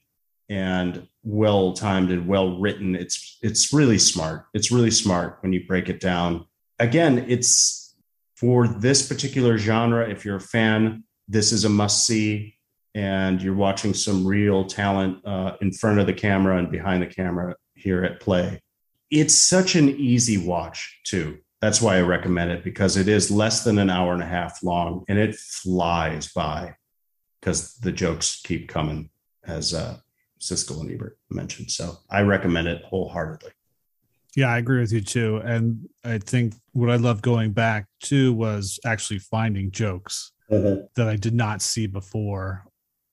and 0.48 1.08
well 1.24 1.72
timed 1.72 2.10
and 2.10 2.28
well 2.28 2.58
written. 2.58 2.94
It's, 2.94 3.38
it's 3.42 3.72
really 3.72 3.98
smart. 3.98 4.46
It's 4.54 4.70
really 4.70 4.90
smart 4.90 5.38
when 5.40 5.52
you 5.52 5.66
break 5.66 5.88
it 5.88 6.00
down 6.00 6.46
again, 6.78 7.24
it's 7.28 7.94
for 8.34 8.68
this 8.68 9.06
particular 9.06 9.58
genre. 9.58 10.08
If 10.08 10.24
you're 10.24 10.36
a 10.36 10.40
fan, 10.40 11.04
this 11.28 11.52
is 11.52 11.64
a 11.64 11.68
must 11.68 12.06
see. 12.06 12.55
And 12.96 13.42
you're 13.42 13.54
watching 13.54 13.92
some 13.92 14.26
real 14.26 14.64
talent 14.64 15.24
uh, 15.26 15.52
in 15.60 15.70
front 15.70 16.00
of 16.00 16.06
the 16.06 16.14
camera 16.14 16.56
and 16.56 16.70
behind 16.70 17.02
the 17.02 17.06
camera 17.06 17.54
here 17.74 18.02
at 18.02 18.20
play. 18.20 18.60
It's 19.10 19.34
such 19.34 19.76
an 19.76 19.90
easy 19.90 20.38
watch, 20.38 21.00
too. 21.04 21.38
That's 21.60 21.82
why 21.82 21.98
I 21.98 22.00
recommend 22.00 22.50
it 22.52 22.64
because 22.64 22.96
it 22.96 23.06
is 23.06 23.30
less 23.30 23.64
than 23.64 23.78
an 23.78 23.90
hour 23.90 24.14
and 24.14 24.22
a 24.22 24.26
half 24.26 24.62
long 24.62 25.04
and 25.08 25.18
it 25.18 25.36
flies 25.36 26.32
by 26.32 26.74
because 27.40 27.76
the 27.76 27.92
jokes 27.92 28.40
keep 28.42 28.66
coming, 28.68 29.10
as 29.46 29.74
uh, 29.74 29.98
Siskel 30.40 30.80
and 30.80 30.90
Ebert 30.90 31.18
mentioned. 31.30 31.70
So 31.70 31.98
I 32.10 32.22
recommend 32.22 32.66
it 32.66 32.82
wholeheartedly. 32.82 33.52
Yeah, 34.34 34.48
I 34.48 34.58
agree 34.58 34.80
with 34.80 34.92
you 34.92 35.00
too. 35.00 35.40
And 35.44 35.88
I 36.04 36.18
think 36.18 36.54
what 36.72 36.90
I 36.90 36.96
love 36.96 37.22
going 37.22 37.52
back 37.52 37.86
to 38.04 38.32
was 38.32 38.80
actually 38.84 39.18
finding 39.18 39.70
jokes 39.70 40.32
that 40.48 41.08
I 41.08 41.16
did 41.16 41.34
not 41.34 41.62
see 41.62 41.86
before, 41.86 42.66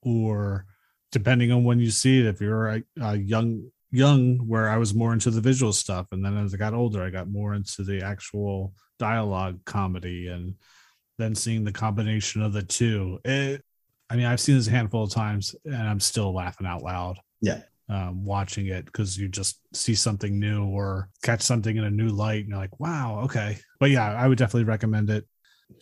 or 0.06 0.66
depending 1.12 1.52
on 1.52 1.64
when 1.64 1.80
you 1.80 1.92
see 1.92 2.20
it, 2.20 2.26
if 2.26 2.42
you're 2.42 2.68
a, 2.68 2.84
a 3.02 3.16
young 3.16 3.70
young 3.92 4.40
where 4.48 4.70
I 4.70 4.78
was 4.78 4.96
more 4.96 5.14
into 5.14 5.30
the 5.30 5.40
visual 5.40 5.72
stuff, 5.72 6.08
and 6.12 6.26
then 6.26 6.36
as 6.38 6.54
I 6.54 6.58
got 6.58 6.74
older, 6.74 7.04
I 7.04 7.12
got 7.12 7.30
more 7.30 7.54
into 7.54 7.84
the 7.84 8.02
actual 8.02 8.74
dialogue 9.00 9.60
comedy, 9.66 10.28
and 10.28 10.56
then 11.18 11.36
seeing 11.36 11.64
the 11.64 11.72
combination 11.72 12.42
of 12.42 12.54
the 12.54 12.64
two. 12.64 13.20
It, 13.24 13.64
I 14.10 14.16
mean, 14.16 14.26
I've 14.26 14.42
seen 14.42 14.56
this 14.56 14.68
a 14.68 14.72
handful 14.72 15.04
of 15.04 15.12
times, 15.12 15.56
and 15.64 15.76
I'm 15.76 16.00
still 16.00 16.34
laughing 16.34 16.68
out 16.68 16.82
loud. 16.84 17.20
Yeah. 17.42 17.62
Um, 17.90 18.26
watching 18.26 18.68
it 18.68 18.86
because 18.86 19.18
you 19.18 19.28
just 19.28 19.60
see 19.74 19.94
something 19.94 20.40
new 20.40 20.66
or 20.66 21.10
catch 21.22 21.42
something 21.42 21.76
in 21.76 21.84
a 21.84 21.92
new 21.92 22.10
light, 22.10 22.42
and 22.42 22.50
you're 22.50 22.58
like, 22.58 22.80
"Wow, 22.80 23.22
okay." 23.26 23.60
But 23.80 23.92
yeah, 23.92 24.12
I 24.14 24.28
would 24.28 24.38
definitely 24.38 24.64
recommend 24.64 25.10
it. 25.10 25.28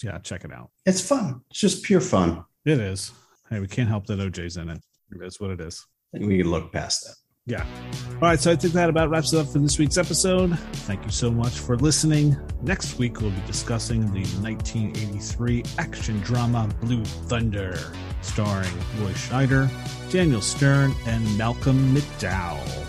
Yeah, 0.03 0.17
check 0.17 0.43
it 0.43 0.51
out. 0.51 0.71
It's 0.85 0.99
fun. 0.99 1.41
It's 1.51 1.59
just 1.59 1.83
pure 1.83 2.01
fun. 2.01 2.43
It 2.65 2.79
is. 2.79 3.11
Hey, 3.51 3.59
we 3.59 3.67
can't 3.67 3.89
help 3.89 4.07
that 4.07 4.17
OJ's 4.17 4.55
in 4.55 4.69
it. 4.69 4.81
That's 5.09 5.41
what 5.41 5.51
it 5.51 5.59
is. 5.59 5.85
I 6.15 6.17
think 6.17 6.29
we 6.29 6.37
can 6.37 6.49
look 6.49 6.71
past 6.71 7.03
that. 7.03 7.15
Yeah. 7.45 7.65
All 8.13 8.21
right. 8.21 8.39
So 8.39 8.49
I 8.49 8.55
think 8.55 8.73
that 8.75 8.89
about 8.89 9.09
wraps 9.09 9.33
it 9.33 9.39
up 9.39 9.47
for 9.47 9.59
this 9.59 9.77
week's 9.77 9.97
episode. 9.97 10.57
Thank 10.87 11.03
you 11.03 11.11
so 11.11 11.29
much 11.29 11.59
for 11.59 11.75
listening. 11.75 12.37
Next 12.61 12.97
week, 12.97 13.19
we'll 13.19 13.31
be 13.31 13.41
discussing 13.45 14.01
the 14.13 14.23
1983 14.41 15.63
action 15.77 16.19
drama 16.21 16.69
Blue 16.81 17.03
Thunder, 17.03 17.77
starring 18.21 18.71
Roy 18.99 19.11
Scheider, 19.11 19.69
Daniel 20.11 20.41
Stern, 20.41 20.93
and 21.05 21.37
Malcolm 21.37 21.93
McDowell. 21.93 22.87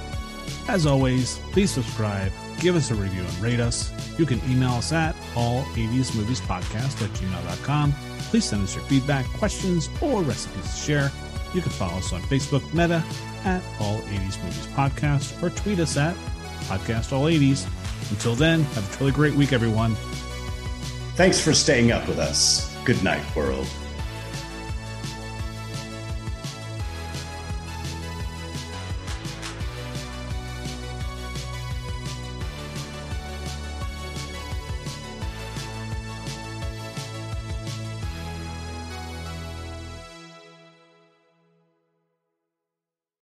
As 0.69 0.87
always, 0.87 1.39
please 1.51 1.73
subscribe, 1.73 2.31
give 2.61 2.77
us 2.77 2.93
a 2.93 2.95
review, 2.95 3.23
and 3.23 3.39
rate 3.41 3.59
us. 3.59 3.91
You 4.17 4.27
can 4.27 4.41
email 4.49 4.75
us 4.75 4.93
at 4.93 5.17
all80smoviespodcast 5.35 7.03
at 7.03 7.11
gmail.com. 7.11 7.95
Please 8.33 8.47
send 8.47 8.63
us 8.63 8.75
your 8.75 8.83
feedback, 8.85 9.27
questions, 9.35 9.91
or 10.01 10.23
recipes 10.23 10.63
to 10.63 10.81
share. 10.81 11.13
You 11.53 11.61
can 11.61 11.71
follow 11.71 11.99
us 11.99 12.15
on 12.15 12.23
Facebook, 12.23 12.63
Meta, 12.73 13.05
at 13.45 13.63
All 13.79 13.99
80s 14.01 14.43
Movies 14.43 14.67
Podcast, 14.69 15.43
or 15.43 15.51
tweet 15.51 15.79
us 15.81 15.99
at 15.99 16.17
Podcast 16.61 17.13
All 17.13 17.27
80s. 17.27 17.69
Until 18.11 18.35
then, 18.35 18.63
have 18.63 18.91
a 18.91 18.97
truly 18.97 19.13
great 19.13 19.35
week, 19.35 19.53
everyone. 19.53 19.97
Thanks 21.15 21.39
for 21.39 21.53
staying 21.53 21.93
up 21.93 22.09
with 22.09 22.19
us. 22.19 22.75
Good 22.87 23.05
night, 23.05 23.23
world. 23.37 23.67